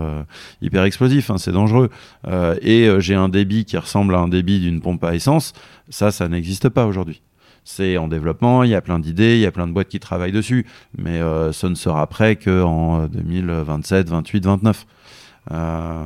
hyper 0.62 0.84
explosif, 0.84 1.32
hein, 1.32 1.38
c'est 1.39 1.52
dangereux. 1.52 1.89
Euh, 2.28 2.56
et 2.62 2.89
j'ai 3.00 3.16
un 3.16 3.30
débit 3.30 3.66
qui 3.66 3.78
ressemble 3.78 4.14
à 4.14 4.20
un 4.20 4.28
débit 4.28 4.60
d'une 4.60 4.82
pompe 4.82 5.04
à 5.04 5.16
essence. 5.16 5.54
Ça, 5.89 6.12
ça 6.12 6.28
n'existe 6.28 6.70
pas 6.70 6.86
aujourd'hui. 6.86 7.22
C'est 7.70 7.97
en 7.97 8.07
développement, 8.07 8.63
il 8.63 8.70
y 8.70 8.76
a 8.76 8.82
plein 8.82 8.97
d'idées, 8.97 9.36
il 9.36 9.41
y 9.41 9.45
a 9.45 9.51
plein 9.51 9.68
de 9.68 9.74
boîtes 9.74 9.89
qui 9.89 9.99
travaillent 9.99 10.32
dessus, 10.32 10.65
mais 10.97 11.20
euh, 11.22 11.51
ce 11.51 11.68
ne 11.68 11.76
sera 11.76 12.07
prêt 12.07 12.38
qu'en 12.38 13.07
2027, 13.07 14.09
28, 14.09 14.45
29. 14.45 14.86
Euh, 15.51 16.03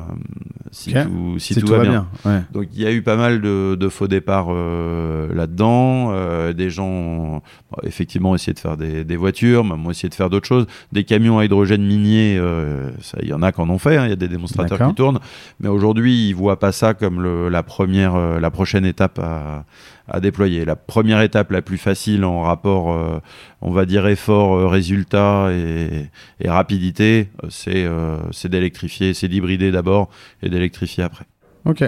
si 0.72 0.90
Ok. 0.96 1.04
tout, 1.04 1.38
si 1.38 1.54
Si 1.54 1.60
tout, 1.60 1.66
va, 1.68 1.80
bien. 1.80 2.06
Ouais. 2.24 2.42
Donc 2.52 2.66
il 2.72 2.80
y 2.80 2.86
a 2.86 2.92
eu 2.92 3.02
pas 3.02 3.16
mal 3.16 3.40
de, 3.40 3.76
de 3.76 3.88
faux 3.88 4.06
départs 4.08 4.48
euh, 4.50 5.32
là-dedans. 5.34 6.10
Euh, 6.12 6.52
des 6.52 6.70
gens 6.70 6.86
ont 6.86 7.32
bon, 7.70 7.78
effectivement 7.84 8.34
essayé 8.36 8.54
de 8.54 8.58
faire 8.60 8.76
des, 8.76 9.04
des 9.04 9.16
voitures, 9.16 9.64
même 9.64 9.84
ont 9.86 9.90
essayé 9.90 10.08
de 10.08 10.14
faire 10.14 10.30
d'autres 10.30 10.46
choses. 10.46 10.66
Des 10.92 11.02
camions 11.04 11.38
à 11.38 11.44
hydrogène 11.44 11.84
minier, 11.84 12.36
euh, 12.38 12.90
il 13.20 13.28
y 13.28 13.32
en 13.32 13.42
a 13.42 13.50
qui 13.52 13.60
en 13.60 13.68
ont 13.70 13.78
fait. 13.78 13.96
hein. 13.96 14.04
Il 14.06 14.10
y 14.10 14.12
a 14.12 14.16
des 14.16 14.28
démonstrateurs 14.28 14.78
qui 14.88 14.94
tournent. 14.94 15.18
Mais 15.60 15.68
aujourd'hui, 15.68 16.28
ils 16.28 16.34
voient 16.34 16.58
pas 16.60 16.72
ça 16.72 16.94
comme 16.94 17.20
le, 17.20 17.48
la 17.48 17.62
première, 17.64 18.16
la 18.40 18.50
prochaine 18.52 18.84
étape 18.84 19.18
à, 19.20 19.64
à 20.12 20.20
déployer. 20.20 20.64
La 20.64 20.76
première 20.76 21.22
étape 21.22 21.50
la 21.50 21.62
plus 21.62 21.78
facile 21.78 22.24
en 22.24 22.42
rapport, 22.42 22.92
euh, 22.92 23.18
on 23.62 23.72
va 23.72 23.86
dire 23.86 24.06
effort, 24.06 24.54
euh, 24.54 24.66
résultat 24.68 25.48
et, 25.52 26.10
et 26.38 26.50
rapidité, 26.50 27.30
euh, 27.42 27.48
c'est 27.50 27.88
c'est 28.30 28.48
d'électrifier, 28.50 29.14
c'est 29.14 29.28
d'hybrider 29.28 29.72
d'abord 29.72 30.10
et 30.42 30.50
d'électrifier 30.50 31.02
après. 31.02 31.24
Ok. 31.64 31.82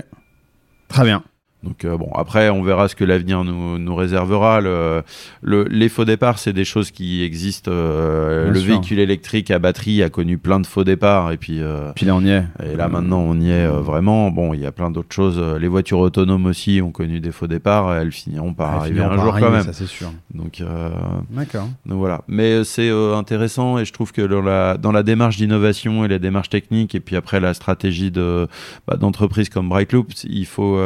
Très 0.88 1.04
bien. 1.04 1.22
Donc 1.64 1.84
euh, 1.84 1.96
bon, 1.96 2.10
après, 2.14 2.50
on 2.50 2.62
verra 2.62 2.88
ce 2.88 2.94
que 2.94 3.04
l'avenir 3.04 3.42
nous, 3.42 3.78
nous 3.78 3.94
réservera. 3.96 4.60
Le, 4.60 5.02
le- 5.42 5.64
les 5.64 5.88
faux 5.88 6.04
départs, 6.04 6.38
c'est 6.38 6.52
des 6.52 6.64
choses 6.64 6.90
qui 6.90 7.22
existent. 7.24 7.70
euh, 7.72 8.50
le 8.50 8.58
sûr. 8.60 8.68
véhicule 8.74 8.98
électrique 8.98 9.50
à 9.50 9.58
batterie 9.58 10.02
a 10.02 10.10
connu 10.10 10.36
plein 10.38 10.60
de 10.60 10.66
faux 10.66 10.84
départs. 10.84 11.32
Et 11.32 11.36
puis, 11.38 11.60
euh, 11.62 11.90
Puis 11.96 12.04
là, 12.06 12.14
on 12.14 12.20
y 12.24 12.30
est. 12.30 12.44
et 12.62 12.76
là 12.76 12.88
maintenant, 12.88 13.20
on 13.20 13.40
y 13.40 13.50
est 13.50 13.66
vraiment. 13.66 14.30
Bon, 14.30 14.52
il 14.54 14.60
y 14.60 14.66
a 14.66 14.72
plein 14.72 14.90
d'autres 14.90 15.14
choses. 15.14 15.40
Les 15.58 15.68
voitures 15.68 16.00
autonomes 16.00 16.46
aussi 16.46 16.80
ont 16.82 16.90
connu 16.92 17.20
des 17.20 17.32
faux 17.32 17.46
départs. 17.46 17.94
Elles 17.94 18.12
finiront 18.12 18.52
par 18.52 18.74
arriver 18.74 18.96
finiront 18.96 19.12
un 19.12 19.16
par 19.16 19.24
jour 19.24 19.32
arriver, 19.34 19.46
quand 19.48 19.52
même. 19.54 19.64
Ça, 19.64 19.72
c'est 19.72 19.86
sûr. 19.86 20.12
Donc, 20.34 20.60
euh, 20.60 20.90
D'accord. 21.30 21.68
donc 21.86 21.98
voilà. 21.98 22.22
Mais 22.28 22.62
c'est 22.64 22.90
intéressant 22.90 23.78
et 23.78 23.84
je 23.84 23.92
trouve 23.92 24.12
que 24.12 24.22
dans 24.22 24.42
la, 24.42 24.76
dans 24.76 24.92
la 24.92 25.02
démarche 25.02 25.36
d'innovation 25.38 26.04
et 26.04 26.08
la 26.08 26.18
démarche 26.18 26.50
technique 26.50 26.94
et 26.94 27.00
puis 27.00 27.16
après 27.16 27.40
la 27.40 27.54
stratégie 27.54 28.10
de 28.10 28.46
bah, 28.86 28.96
d'entreprise 28.96 29.48
comme 29.48 29.68
Brightloop, 29.68 30.12
il 30.24 30.46
faut 30.46 30.76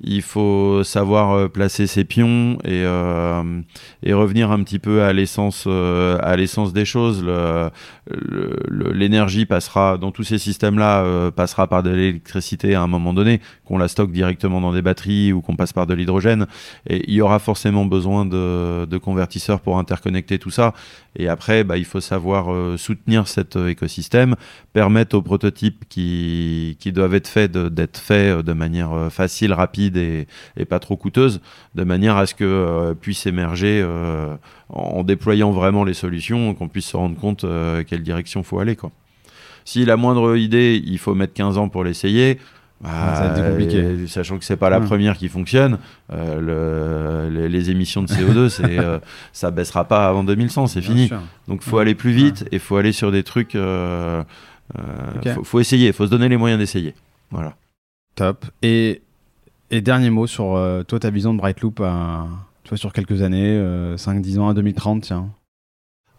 il 0.00 0.22
faut 0.22 0.82
savoir 0.84 1.32
euh, 1.32 1.48
placer 1.48 1.86
ses 1.86 2.04
pions 2.04 2.58
et 2.64 2.82
euh, 2.84 3.60
et 4.02 4.12
revenir 4.12 4.50
un 4.50 4.62
petit 4.62 4.78
peu 4.78 5.02
à 5.02 5.12
l'essence 5.12 5.64
euh, 5.66 6.18
à 6.22 6.36
l'essence 6.36 6.72
des 6.72 6.84
choses. 6.84 7.24
L'énergie 8.70 9.46
passera 9.46 9.98
dans 9.98 10.12
tous 10.12 10.24
ces 10.24 10.38
systèmes 10.38 10.78
là 10.78 11.30
passera 11.30 11.66
par 11.66 11.82
de 11.82 11.90
l'électricité 11.90 12.74
à 12.74 12.82
un 12.82 12.86
moment 12.86 13.12
donné, 13.12 13.40
qu'on 13.64 13.78
la 13.78 13.88
stocke 13.88 14.12
directement 14.12 14.60
dans 14.60 14.72
des 14.72 14.82
batteries 14.82 15.32
ou 15.32 15.40
qu'on 15.40 15.56
passe 15.56 15.72
par 15.72 15.86
de 15.86 15.94
l'hydrogène. 15.94 16.46
Et 16.88 17.04
il 17.08 17.14
y 17.14 17.20
aura 17.20 17.38
forcément 17.38 17.84
besoin 17.84 18.24
de, 18.24 18.98
convertisseurs 18.98 19.60
pour 19.60 19.78
interconnecter 19.78 20.38
tout 20.38 20.50
ça. 20.50 20.74
Et 21.16 21.28
après, 21.28 21.64
bah, 21.64 21.76
il 21.76 21.84
faut 21.84 22.00
savoir 22.00 22.78
soutenir 22.78 23.28
cet 23.28 23.56
écosystème, 23.56 24.36
permettre 24.72 25.16
aux 25.16 25.22
prototypes 25.22 25.84
qui, 25.88 26.76
qui 26.80 26.92
doivent 26.92 27.14
être 27.14 27.28
faits 27.28 27.52
d'être 27.52 27.98
faits 27.98 28.44
de 28.44 28.52
manière 28.52 29.08
facile, 29.10 29.52
rapide 29.52 29.77
et, 29.86 30.26
et 30.56 30.64
pas 30.64 30.78
trop 30.78 30.96
coûteuse, 30.96 31.40
de 31.74 31.84
manière 31.84 32.16
à 32.16 32.26
ce 32.26 32.34
que 32.34 32.44
euh, 32.44 32.94
puisse 32.94 33.26
émerger 33.26 33.80
euh, 33.84 34.34
en, 34.68 34.80
en 34.98 35.04
déployant 35.04 35.50
vraiment 35.52 35.84
les 35.84 35.94
solutions, 35.94 36.54
qu'on 36.54 36.68
puisse 36.68 36.86
se 36.86 36.96
rendre 36.96 37.16
compte 37.18 37.44
euh, 37.44 37.84
quelle 37.86 38.02
direction 38.02 38.42
faut 38.42 38.58
aller. 38.58 38.76
Quoi. 38.76 38.90
Si 39.64 39.84
la 39.84 39.96
moindre 39.96 40.36
idée, 40.36 40.82
il 40.84 40.98
faut 40.98 41.14
mettre 41.14 41.34
15 41.34 41.58
ans 41.58 41.68
pour 41.68 41.84
l'essayer, 41.84 42.38
bah, 42.80 42.90
Ça 43.16 43.28
va 43.28 43.38
être 43.40 43.50
compliqué. 43.50 43.76
euh, 43.78 44.06
sachant 44.06 44.38
que 44.38 44.44
c'est 44.44 44.56
pas 44.56 44.70
la 44.70 44.78
Ouais. 44.78 44.86
première 44.86 45.16
qui 45.16 45.28
fonctionne, 45.28 45.78
euh, 46.12 47.28
le- 47.28 47.34
les, 47.40 47.48
les 47.48 47.70
émissions 47.70 48.02
de 48.02 48.08
CO2, 48.08 48.48
c'est, 48.48 48.62
euh, 48.78 48.98
ça 49.32 49.50
baissera 49.50 49.84
pas 49.84 50.08
avant 50.08 50.22
2100, 50.24 50.68
c'est 50.68 50.80
fini. 50.80 51.08
sûr. 51.08 51.20
Donc 51.48 51.62
faut 51.62 51.76
Ouais. 51.76 51.82
aller 51.82 51.94
plus 51.96 52.12
vite 52.12 52.46
et 52.52 52.58
faut 52.60 52.76
aller 52.76 52.92
sur 52.92 53.10
des 53.10 53.24
trucs. 53.24 53.54
Euh, 53.56 54.22
faut, 55.34 55.44
faut 55.44 55.60
essayer, 55.60 55.92
faut 55.92 56.06
se 56.06 56.10
donner 56.10 56.28
les 56.28 56.36
moyens 56.36 56.58
d'essayer. 56.60 56.94
Voilà. 57.30 57.56
Top. 58.14 58.44
Et, 58.62 59.02
et 59.70 59.80
dernier 59.80 60.10
mot 60.10 60.26
sur 60.26 60.56
euh, 60.56 60.82
toi, 60.82 60.98
ta 60.98 61.10
vision 61.10 61.34
de 61.34 61.38
à, 61.82 62.26
tu 62.64 62.68
vois, 62.70 62.78
sur 62.78 62.92
quelques 62.92 63.22
années, 63.22 63.56
euh, 63.56 63.96
5-10 63.96 64.38
ans 64.38 64.48
à 64.48 64.54
2030, 64.54 65.02
tiens. 65.02 65.28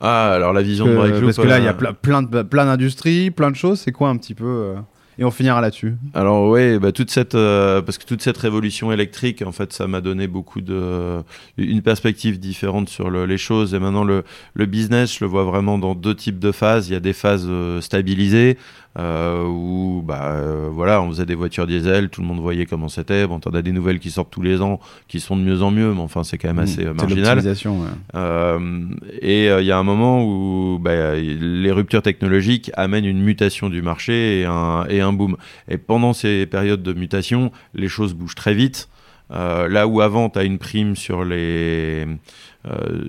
Ah, 0.02 0.32
alors 0.34 0.54
la 0.54 0.62
vision 0.62 0.86
de 0.86 0.91
Que- 0.91 0.95
Brightloop. 0.95 1.24
parce 1.26 1.38
que 1.38 1.41
là, 1.47 1.60
il 1.60 1.66
y 1.66 1.68
a 1.68 1.72
euh, 1.72 1.74
ple- 1.74 1.93
plein 1.93 2.22
de- 2.24 2.41
plein 2.43 2.66
d'industries, 2.66 3.32
plein 3.32 3.52
de 3.52 3.56
choses. 3.58 3.80
C'est 3.82 3.91
quoi 3.91 4.10
un 4.10 4.16
petit 4.16 4.34
peu 4.34 4.45
euh, 4.45 4.76
Et 5.18 5.26
on 5.26 5.32
finira 5.32 5.60
là-dessus. 5.60 5.95
Alors 6.14 6.50
oui, 6.50 6.80
bah, 6.80 6.93
toute 6.93 7.12
cette 7.12 7.34
parce 7.34 7.97
que 7.97 8.06
toute 8.06 8.22
cette 8.22 8.38
révolution 8.38 8.93
électrique, 8.93 9.43
en 9.45 9.52
fait, 9.52 9.74
ça 9.74 9.88
m'a 9.88 10.00
donné 10.00 10.28
beaucoup 10.28 10.62
de 10.62 11.22
une 11.58 11.82
perspective 11.82 12.39
différente 12.39 12.88
sur 12.88 13.10
le- 13.10 13.26
les 13.26 13.38
choses. 13.38 13.74
Et 13.74 13.80
maintenant, 13.80 14.06
le, 14.06 14.24
le 14.54 14.66
business, 14.66 15.14
je 15.18 15.26
le 15.26 15.30
vois 15.30 15.43
vraiment 15.43 15.78
dans 15.78 15.95
deux 15.95 16.16
types 16.16 16.39
de 16.39 16.54
phases. 16.54 16.88
Il 16.88 16.93
y 16.93 16.95
a 16.95 17.02
des 17.02 17.12
phases 17.14 17.50
stabilisées 17.82 18.58
euh, 18.97 19.43
où 19.45 20.01
bah 20.03 20.31
euh, 20.33 20.69
voilà, 20.71 21.01
on 21.01 21.09
faisait 21.09 21.25
des 21.25 21.35
voitures 21.35 21.67
diesel, 21.67 22.09
tout 22.09 22.21
le 22.21 22.27
monde 22.27 22.39
voyait 22.39 22.65
comment 22.65 22.89
c'était. 22.89 23.27
Bon, 23.27 23.39
t'en 23.39 23.51
as 23.51 23.61
des 23.61 23.71
nouvelles 23.71 23.99
qui 23.99 24.09
sortent 24.09 24.31
tous 24.31 24.41
les 24.41 24.61
ans, 24.61 24.79
qui 25.07 25.19
sont 25.19 25.37
de 25.37 25.41
mieux 25.43 25.61
en 25.61 25.71
mieux, 25.71 25.93
mais 25.93 26.01
enfin, 26.01 26.23
c'est 26.23 26.37
quand 26.37 26.47
même 26.47 26.59
assez 26.59 26.85
euh, 26.85 26.93
Mmh, 26.93 26.97
marginal. 26.97 27.39
ouais. 27.39 27.87
Euh, 28.15 28.85
et 29.21 29.47
il 29.47 29.65
y 29.65 29.71
a 29.71 29.77
un 29.77 29.83
moment 29.83 30.23
où 30.25 30.79
bah, 30.79 31.15
les 31.15 31.71
ruptures 31.71 32.01
technologiques 32.01 32.71
amènent 32.75 33.05
une 33.05 33.21
mutation 33.21 33.69
du 33.69 33.81
marché 33.81 34.41
et 34.41 34.45
un, 34.45 34.85
et 34.89 35.01
un 35.01 35.13
boom. 35.13 35.37
Et 35.69 35.77
pendant 35.77 36.13
ces 36.13 36.45
périodes 36.47 36.81
de 36.83 36.93
mutation, 36.93 37.51
les 37.73 37.87
choses 37.87 38.13
bougent 38.13 38.35
très 38.35 38.53
vite. 38.53 38.89
Euh, 39.31 39.67
là 39.67 39.87
où 39.87 40.01
avant, 40.01 40.29
tu 40.29 40.39
as 40.39 40.43
une 40.43 40.57
prime 40.57 40.95
sur, 40.95 41.23
les, 41.23 42.07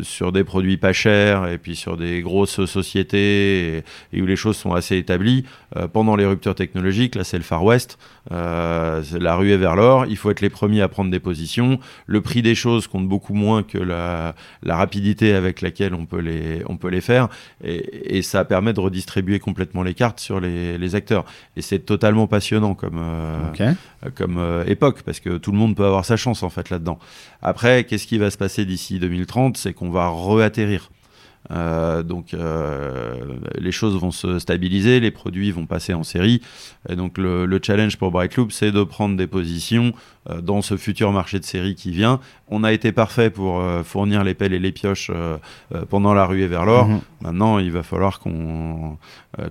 sur 0.02 0.32
des 0.32 0.44
produits 0.44 0.76
pas 0.76 0.92
chers 0.92 1.48
et 1.48 1.58
puis 1.58 1.74
sur 1.74 1.96
des 1.96 2.20
grosses 2.22 2.64
sociétés 2.66 3.78
et, 3.78 3.84
et 4.12 4.22
où 4.22 4.26
les 4.26 4.36
choses 4.36 4.56
sont 4.56 4.74
assez 4.74 4.96
établies, 4.96 5.44
euh, 5.76 5.88
pendant 5.88 6.16
les 6.16 6.26
ruptures 6.26 6.54
technologiques, 6.54 7.14
là 7.14 7.24
c'est 7.24 7.36
le 7.36 7.42
Far 7.42 7.64
West, 7.64 7.98
euh, 8.32 9.02
la 9.18 9.34
ruée 9.34 9.56
vers 9.56 9.76
l'or, 9.76 10.06
il 10.06 10.16
faut 10.16 10.30
être 10.30 10.40
les 10.40 10.50
premiers 10.50 10.82
à 10.82 10.88
prendre 10.88 11.10
des 11.10 11.20
positions, 11.20 11.78
le 12.06 12.20
prix 12.20 12.42
des 12.42 12.54
choses 12.54 12.86
compte 12.86 13.08
beaucoup 13.08 13.34
moins 13.34 13.62
que 13.62 13.78
la, 13.78 14.34
la 14.62 14.76
rapidité 14.76 15.34
avec 15.34 15.60
laquelle 15.60 15.94
on 15.94 16.06
peut 16.06 16.20
les, 16.20 16.62
on 16.66 16.76
peut 16.76 16.88
les 16.88 17.00
faire 17.00 17.28
et, 17.62 18.18
et 18.18 18.22
ça 18.22 18.44
permet 18.44 18.72
de 18.72 18.80
redistribuer 18.80 19.38
complètement 19.38 19.82
les 19.82 19.94
cartes 19.94 20.20
sur 20.20 20.40
les, 20.40 20.78
les 20.78 20.94
acteurs. 20.94 21.24
Et 21.56 21.62
c'est 21.62 21.80
totalement 21.80 22.26
passionnant 22.26 22.74
comme, 22.74 22.98
euh, 22.98 23.52
euh, 23.60 23.74
comme 24.14 24.38
euh, 24.38 24.64
époque, 24.66 25.02
parce 25.02 25.20
que 25.20 25.38
tout 25.38 25.52
le 25.52 25.58
monde 25.58 25.76
peut 25.76 25.84
avoir 25.84 26.04
sa 26.04 26.16
chance 26.16 26.42
en 26.42 26.50
fait 26.50 26.70
là-dedans. 26.70 26.98
Après, 27.42 27.84
qu'est-ce 27.84 28.06
qui 28.06 28.18
va 28.18 28.30
se 28.30 28.38
passer 28.38 28.64
d'ici 28.64 28.98
2030 28.98 29.39
C'est 29.54 29.72
qu'on 29.72 29.90
va 29.90 30.08
re-atterrir. 30.08 30.90
Euh, 31.50 32.02
donc 32.02 32.32
euh, 32.32 33.14
les 33.58 33.72
choses 33.72 33.98
vont 33.98 34.12
se 34.12 34.38
stabiliser, 34.38 35.00
les 35.00 35.10
produits 35.10 35.50
vont 35.50 35.66
passer 35.66 35.94
en 35.94 36.04
série. 36.04 36.42
Et 36.88 36.96
donc 36.96 37.18
le, 37.18 37.46
le 37.46 37.60
challenge 37.62 37.96
pour 37.96 38.10
Brightloop, 38.10 38.52
c'est 38.52 38.70
de 38.70 38.82
prendre 38.84 39.16
des 39.16 39.26
positions 39.26 39.92
euh, 40.28 40.40
dans 40.40 40.62
ce 40.62 40.76
futur 40.76 41.12
marché 41.12 41.40
de 41.40 41.44
série 41.44 41.74
qui 41.74 41.90
vient. 41.90 42.20
On 42.48 42.62
a 42.62 42.72
été 42.72 42.92
parfait 42.92 43.30
pour 43.30 43.60
euh, 43.60 43.82
fournir 43.82 44.22
les 44.22 44.34
pelles 44.34 44.52
et 44.52 44.58
les 44.58 44.72
pioches 44.72 45.10
pendant 45.88 46.14
la 46.14 46.26
ruée 46.26 46.46
vers 46.46 46.64
l'or. 46.64 46.88
Mhm. 46.88 47.00
Maintenant, 47.22 47.58
il 47.58 47.72
va 47.72 47.82
falloir 47.82 48.20
qu'on 48.20 48.98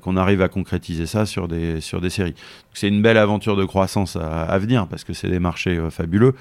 qu'on 0.02 0.18
arrive 0.18 0.42
à 0.42 0.50
concrétiser 0.50 1.06
ça 1.06 1.26
sur 1.26 1.48
des, 1.48 1.80
sur 1.80 2.02
des 2.02 2.10
séries. 2.10 2.36
C'est 2.74 2.90
une 2.90 3.02
belle 3.02 3.18
aventure 3.18 3.56
de 3.56 3.64
croissance 3.64 4.18
à, 4.18 4.44
à 4.44 4.58
venir 4.60 4.88
parce 4.88 5.04
que 5.06 5.14
c'est 5.14 5.30
des 5.30 5.40
marchés 5.40 5.80
fabuleux, 5.90 6.36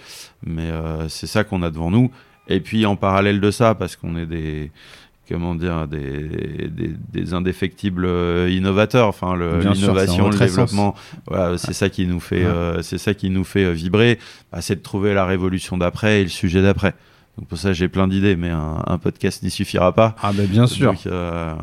mais 0.45 0.69
c'est 1.09 1.29
ça 1.29 1.45
qu'on 1.45 1.63
a 1.63 1.71
devant 1.71 1.91
nous. 1.91 2.11
Et 2.49 2.61
puis 2.61 2.87
en 2.87 2.97
parallèle 2.97 3.41
de 3.41 3.51
ça, 3.51 3.75
parce 3.75 3.97
qu'on 3.97 4.17
est 4.17 4.27
des 4.27 4.71
comment 5.29 5.55
dire 5.55 5.87
des, 5.87 6.69
des, 6.69 6.95
des 7.13 7.35
indéfectibles 7.35 8.07
euh, 8.07 8.49
innovateurs 8.51 9.09
enfin 9.09 9.37
l'innovation 9.37 10.31
le 10.31 10.39
développement 10.39 10.95
voilà 11.27 11.59
c'est 11.59 11.75
ça 11.75 11.91
qui 11.91 12.07
nous 12.07 12.19
fait 12.21 12.45
euh, 12.45 12.81
c'est 12.81 12.97
ça 12.97 13.13
qui 13.13 13.29
nous 13.29 13.45
fait 13.45 13.65
euh, 13.65 13.73
vibrer. 13.73 14.19
Bah, 14.51 14.63
c'est 14.63 14.77
de 14.77 14.83
trouver 14.83 15.13
la 15.13 15.27
révolution 15.27 15.77
d'après 15.77 16.21
et 16.21 16.23
le 16.23 16.31
sujet 16.31 16.63
d'après. 16.63 16.95
Donc 17.37 17.47
pour 17.47 17.59
ça 17.59 17.73
j'ai 17.75 17.89
plein 17.89 18.09
d'idées 18.09 18.37
mais 18.37 18.49
un, 18.49 18.83
un 18.87 18.99
podcast 18.99 19.43
n'y 19.43 19.51
suffira 19.51 19.93
pas. 19.93 20.17
Ah, 20.23 20.33
ben 20.33 20.47
bien 20.47 20.67
sûr. 20.67 20.93
donc, 20.93 21.07
euh, 21.07 21.55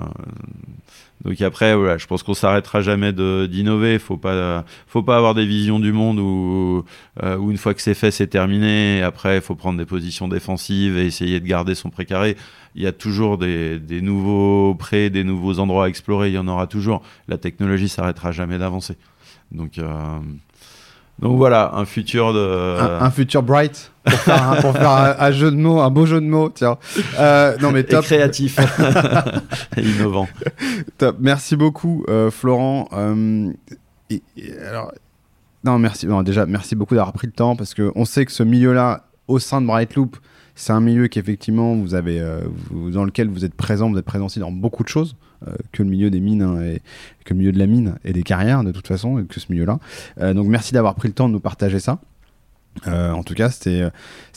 donc 1.26 1.42
après, 1.42 1.76
voilà, 1.76 1.98
je 1.98 2.06
pense 2.06 2.22
qu'on 2.22 2.36
s'arrêtera 2.36 2.82
jamais 2.82 3.12
d'innover. 3.12 3.98
Faut 3.98 4.16
pas, 4.16 4.64
faut 4.86 5.02
pas 5.02 5.18
avoir 5.18 5.34
des 5.34 5.46
visions 5.46 5.80
du 5.80 5.92
monde 5.92 6.20
où, 6.20 6.86
euh, 7.24 7.36
où 7.38 7.50
une 7.50 7.58
fois 7.58 7.74
que 7.74 7.82
c'est 7.82 7.96
fait, 7.96 8.12
c'est 8.12 8.28
terminé. 8.28 9.02
Après, 9.02 9.38
il 9.38 9.42
faut 9.42 9.56
prendre 9.56 9.80
des 9.80 9.86
positions 9.86 10.28
défensives 10.28 10.98
et 11.00 11.06
essayer 11.06 11.40
de 11.40 11.48
garder 11.48 11.74
son 11.74 11.90
précaré. 11.90 12.38
Il 12.76 12.84
y 12.84 12.88
a 12.88 12.92
toujours 12.92 13.40
des, 13.40 13.80
des 13.80 14.02
nouveaux 14.02 14.76
prés, 14.76 15.10
des 15.10 15.24
nouveaux 15.24 15.58
endroits 15.58 15.86
à 15.86 15.90
explorer. 15.90 16.30
Il 16.30 16.36
y 16.36 16.38
en 16.38 16.48
aura 16.48 16.68
toujours. 16.68 17.02
La 17.28 17.40
technologie 17.40 17.90
s'arrêtera 17.90 18.32
jamais 18.32 18.60
d'avancer. 18.60 18.96
Donc, 19.52 19.80
euh, 19.80 20.20
donc 21.20 21.38
voilà, 21.38 21.72
un 21.76 21.86
futur 21.86 22.34
de. 22.34 22.78
Un, 22.80 23.02
un 23.06 23.10
futur 23.12 23.42
bright 23.42 23.92
pour 24.04 24.14
faire, 24.20 24.52
un, 24.52 24.56
pour 24.62 24.74
faire 24.74 24.90
un, 24.90 25.16
un 25.18 25.32
jeu 25.32 25.50
de 25.50 25.56
mots, 25.56 25.80
un 25.80 25.90
beau 25.90 26.06
jeu 26.06 26.20
de 26.20 26.26
mots. 26.26 26.50
Tiens. 26.50 26.78
Euh, 27.20 27.56
non 27.62 27.72
mais 27.72 27.80
et 27.82 27.86
top. 27.86 28.04
créatif 28.06 28.60
et 29.78 29.82
innovant. 29.82 30.28
Top. 30.98 31.18
Merci 31.20 31.56
beaucoup, 31.56 32.04
euh, 32.10 32.30
Florent. 32.32 32.90
Euh, 32.94 33.52
et- 34.10 34.22
et 34.38 34.58
alors, 34.60 34.92
non, 35.64 35.80
merci. 35.80 36.06
non, 36.06 36.22
déjà, 36.22 36.46
merci 36.46 36.76
beaucoup 36.76 36.96
d'avoir 36.96 37.14
pris 37.14 37.28
le 37.28 37.34
temps 37.34 37.56
parce 37.56 37.74
que 37.74 37.92
on 37.96 38.06
sait 38.06 38.26
que 38.26 38.32
ce 38.32 38.44
milieu-là, 38.44 39.06
au 39.28 39.40
sein 39.40 39.62
de 39.62 39.68
Brightloop, 39.68 40.18
c'est 40.54 40.74
un 40.74 40.82
milieu 40.82 41.08
qu'effectivement 41.08 41.76
vous 41.76 41.96
avez, 41.96 42.24
vous- 42.70 42.92
dans 42.92 43.04
lequel 43.06 43.30
vous 43.30 43.44
êtes 43.46 43.56
présent. 43.56 43.90
Vous 43.90 43.98
êtes 43.98 44.06
présent 44.06 44.26
aussi 44.26 44.40
dans 44.40 44.52
beaucoup 44.52 44.84
de 44.84 44.90
choses 44.90 45.16
que 45.72 45.84
le 45.84 45.90
milieu 45.90 46.10
des 46.10 46.20
mines 46.20 46.42
hein, 46.42 46.62
et 46.62 46.82
que 47.24 47.34
le 47.34 47.40
milieu 47.40 47.52
de 47.52 47.60
la 47.60 47.68
mine 47.68 47.96
et 48.04 48.14
des 48.14 48.24
carrières 48.24 48.64
de 48.64 48.72
toute 48.72 48.88
façon, 48.88 49.20
et 49.20 49.26
que 49.26 49.40
ce 49.40 49.48
milieu-là. 49.50 49.80
Euh, 50.20 50.34
donc, 50.34 50.48
merci 50.48 50.74
d'avoir 50.74 50.96
pris 50.96 51.08
le 51.08 51.14
temps 51.14 51.28
de 51.28 51.34
nous 51.34 51.40
partager 51.40 51.80
ça. 51.80 52.00
Euh, 52.88 53.12
en 53.12 53.24
tout 53.24 53.34
cas, 53.34 53.50
c'était 53.50 53.82
euh, 53.82 53.90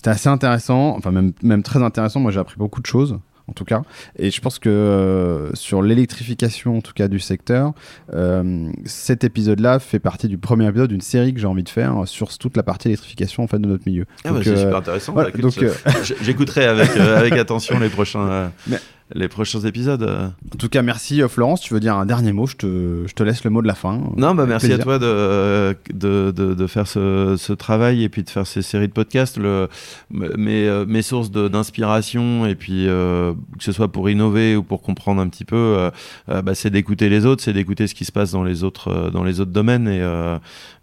assez 0.05 0.29
intéressant, 0.29 0.95
enfin 0.97 1.11
même, 1.11 1.33
même 1.43 1.63
très 1.63 1.83
intéressant. 1.83 2.21
Moi, 2.21 2.31
j'ai 2.31 2.39
appris 2.41 2.57
beaucoup 2.57 2.81
de 2.81 2.87
choses, 2.87 3.19
en 3.49 3.53
tout 3.53 3.65
cas. 3.65 3.83
Et 4.17 4.31
je 4.31 4.41
pense 4.41 4.61
que 4.61 4.69
euh, 4.69 5.53
sur 5.55 5.83
l'électrification, 5.83 6.79
en 6.79 6.81
tout 6.81 6.93
cas 6.93 7.09
du 7.09 7.19
secteur, 7.19 7.73
euh, 8.15 8.71
cet 8.85 9.25
épisode-là 9.25 9.81
fait 9.81 9.99
partie 9.99 10.29
du 10.29 10.39
premier 10.39 10.69
épisode 10.69 10.91
d'une 10.91 11.01
série 11.01 11.35
que 11.35 11.41
j'ai 11.41 11.47
envie 11.49 11.65
de 11.65 11.69
faire 11.69 12.03
sur 12.07 12.37
toute 12.39 12.57
la 12.57 12.63
partie 12.63 12.89
électrification 12.89 13.43
en 13.43 13.49
fait 13.49 13.59
de 13.59 13.67
notre 13.67 13.83
milieu. 13.87 14.07
Ah 14.25 14.31
bah, 14.33 14.41
c'est 14.45 14.51
euh, 14.51 14.57
super 14.57 14.77
intéressant. 14.77 15.13
voilà, 15.15 15.31
donc, 15.33 15.61
euh, 15.61 15.73
J'écouterai 16.23 16.65
avec, 16.67 16.97
euh, 16.97 17.19
avec 17.19 17.33
attention 17.33 17.81
les 17.81 17.89
prochains, 17.89 18.29
euh, 18.29 18.49
Mais- 18.69 18.79
les 19.15 19.29
prochains 19.29 19.61
épisodes. 19.61 20.03
euh. 20.03 20.29
En 20.53 20.57
tout 20.59 20.69
cas, 20.69 20.83
merci 20.83 21.23
euh, 21.23 21.29
Florence. 21.29 21.61
Tu 21.61 21.75
veux 21.75 21.81
dire 21.81 21.97
un 21.97 22.07
dernier 22.07 22.33
mot? 22.33 22.47
Je 22.47 22.57
te, 22.57 23.05
je 23.07 23.15
te 23.15 23.23
laisse 23.23 23.45
le 23.45 23.51
mot 23.51 23.63
de 23.63 23.67
la 23.67 23.75
fin. 23.75 24.01
Non, 24.17 24.35
bah 24.35 24.47
merci 24.47 24.67
plaisir. 24.67 24.81
à 24.83 24.85
toi 24.85 24.99
de, 24.99 25.77
de, 25.93 26.31
de, 26.31 26.55
de 26.55 26.67
faire 26.67 26.87
ce, 26.87 27.37
ce 27.39 27.53
travail 27.53 28.03
et 28.05 28.09
puis 28.09 28.23
de 28.23 28.31
faire 28.31 28.47
ces 28.47 28.63
séries 28.63 28.89
de 28.89 28.93
podcasts. 28.93 29.39
Le, 29.39 29.69
mes, 30.11 30.67
euh, 30.67 30.85
mes 30.87 31.03
sources 31.03 31.31
d'inspiration 31.31 32.47
et 32.47 32.55
puis 32.55 32.89
euh, 32.89 33.33
que 33.59 33.65
ce 33.65 33.73
soit 33.73 33.89
pour 33.89 34.11
innover 34.11 34.57
ou 34.57 34.63
pour 34.63 34.83
comprendre 34.83 35.21
un 35.21 35.29
petit 35.29 35.45
peu, 35.45 35.57
euh, 35.57 35.91
euh, 36.29 36.43
bah, 36.43 36.55
c'est 36.55 36.71
d'écouter 36.71 37.09
les 37.09 37.25
autres, 37.27 37.43
c'est 37.43 37.53
d'écouter 37.53 37.87
ce 37.87 37.95
qui 37.95 38.05
se 38.05 38.13
passe 38.13 38.33
dans 38.33 38.45
les 38.45 38.65
autres, 38.65 38.89
euh, 38.89 39.11
dans 39.11 39.25
les 39.25 39.41
autres 39.41 39.53
domaines 39.53 39.89
et, 39.89 40.01
euh, 40.01 40.39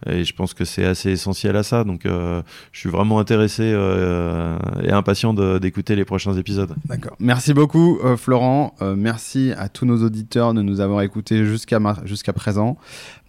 et 0.07 0.23
je 0.23 0.34
pense 0.34 0.53
que 0.53 0.65
c'est 0.65 0.86
assez 0.86 1.11
essentiel 1.11 1.55
à 1.55 1.63
ça. 1.63 1.84
Donc 1.84 2.05
euh, 2.05 2.41
je 2.71 2.80
suis 2.80 2.89
vraiment 2.89 3.19
intéressé 3.19 3.63
euh, 3.65 4.57
et 4.84 4.91
impatient 4.91 5.34
d'écouter 5.59 5.95
les 5.95 6.05
prochains 6.05 6.34
épisodes. 6.34 6.73
D'accord. 6.86 7.15
Merci 7.19 7.53
beaucoup, 7.53 7.99
Florent. 8.18 8.76
Euh, 8.82 8.95
merci 8.95 9.53
à 9.57 9.70
tous 9.70 9.86
nos 9.86 10.03
auditeurs 10.03 10.53
de 10.53 10.61
nous 10.61 10.80
avoir 10.80 11.01
écoutés 11.01 11.45
jusqu'à 11.45 11.80
jusqu'à 12.03 12.34
présent. 12.34 12.78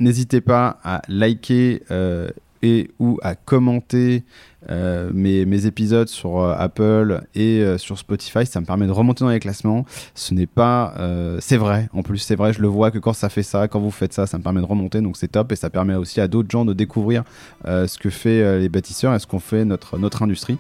N'hésitez 0.01 0.41
pas 0.41 0.79
à 0.83 1.03
liker 1.09 1.83
euh, 1.91 2.29
et 2.63 2.91
ou 2.99 3.19
à 3.23 3.35
commenter 3.35 4.25
euh, 4.71 5.11
mes, 5.13 5.67
épisodes 5.67 6.09
sur 6.09 6.41
euh, 6.41 6.55
Apple 6.59 7.23
et 7.35 7.61
euh, 7.61 7.79
sur 7.79 7.99
Spotify. 7.99 8.47
Ça 8.47 8.61
me 8.61 8.67
permet 8.67 8.87
de 8.87 8.93
remonter 8.93 9.25
dans 9.25 9.31
les 9.31 9.41
classements. 9.41 9.85
Ce 10.15 10.35
n'est 10.35 10.47
pas, 10.47 10.95
c'est 11.41 11.57
vrai. 11.57 11.89
En 11.93 12.03
plus, 12.03 12.19
c'est 12.19 12.37
vrai. 12.37 12.53
Je 12.53 12.61
le 12.61 12.69
vois 12.69 12.91
que 12.91 12.99
quand 12.99 13.13
ça 13.13 13.29
fait 13.29 13.43
ça, 13.43 13.69
quand 13.69 13.81
vous 13.81 13.91
faites 13.91 14.13
ça, 14.13 14.27
ça 14.27 14.39
me 14.39 14.43
permet 14.43 14.61
de 14.61 14.67
remonter. 14.67 15.01
Donc 15.01 15.17
c'est 15.17 15.29
top 15.29 15.53
et 15.53 15.57
ça 15.57 15.71
permet 15.71 15.95
aussi 15.95 16.21
à 16.21 16.29
d'autres 16.29 16.51
gens 16.51 16.65
de 16.65 16.73
découvrir 16.73 17.25
ce 17.65 17.99
que 17.99 18.11
fait 18.11 18.59
les 18.59 18.69
bâtisseurs 18.69 19.15
et 19.15 19.19
ce 19.19 19.27
qu'on 19.27 19.41
fait 19.41 19.65
notre 19.65 19.99
notre 19.99 20.23
industrie. 20.23 20.59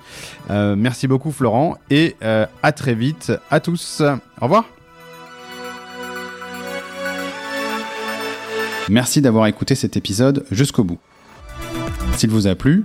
Merci 0.51 1.09
beaucoup 1.09 1.33
Florent 1.33 1.77
et 1.91 2.17
à 2.21 2.73
très 2.73 2.95
vite 2.95 3.33
à 3.51 3.61
tous. 3.61 4.03
Au 4.41 4.45
revoir. 4.45 4.65
Merci 8.89 9.21
d'avoir 9.21 9.47
écouté 9.47 9.75
cet 9.75 9.97
épisode 9.97 10.45
jusqu'au 10.51 10.85
bout. 10.85 10.99
S'il 12.17 12.31
vous 12.31 12.47
a 12.47 12.55
plu, 12.55 12.85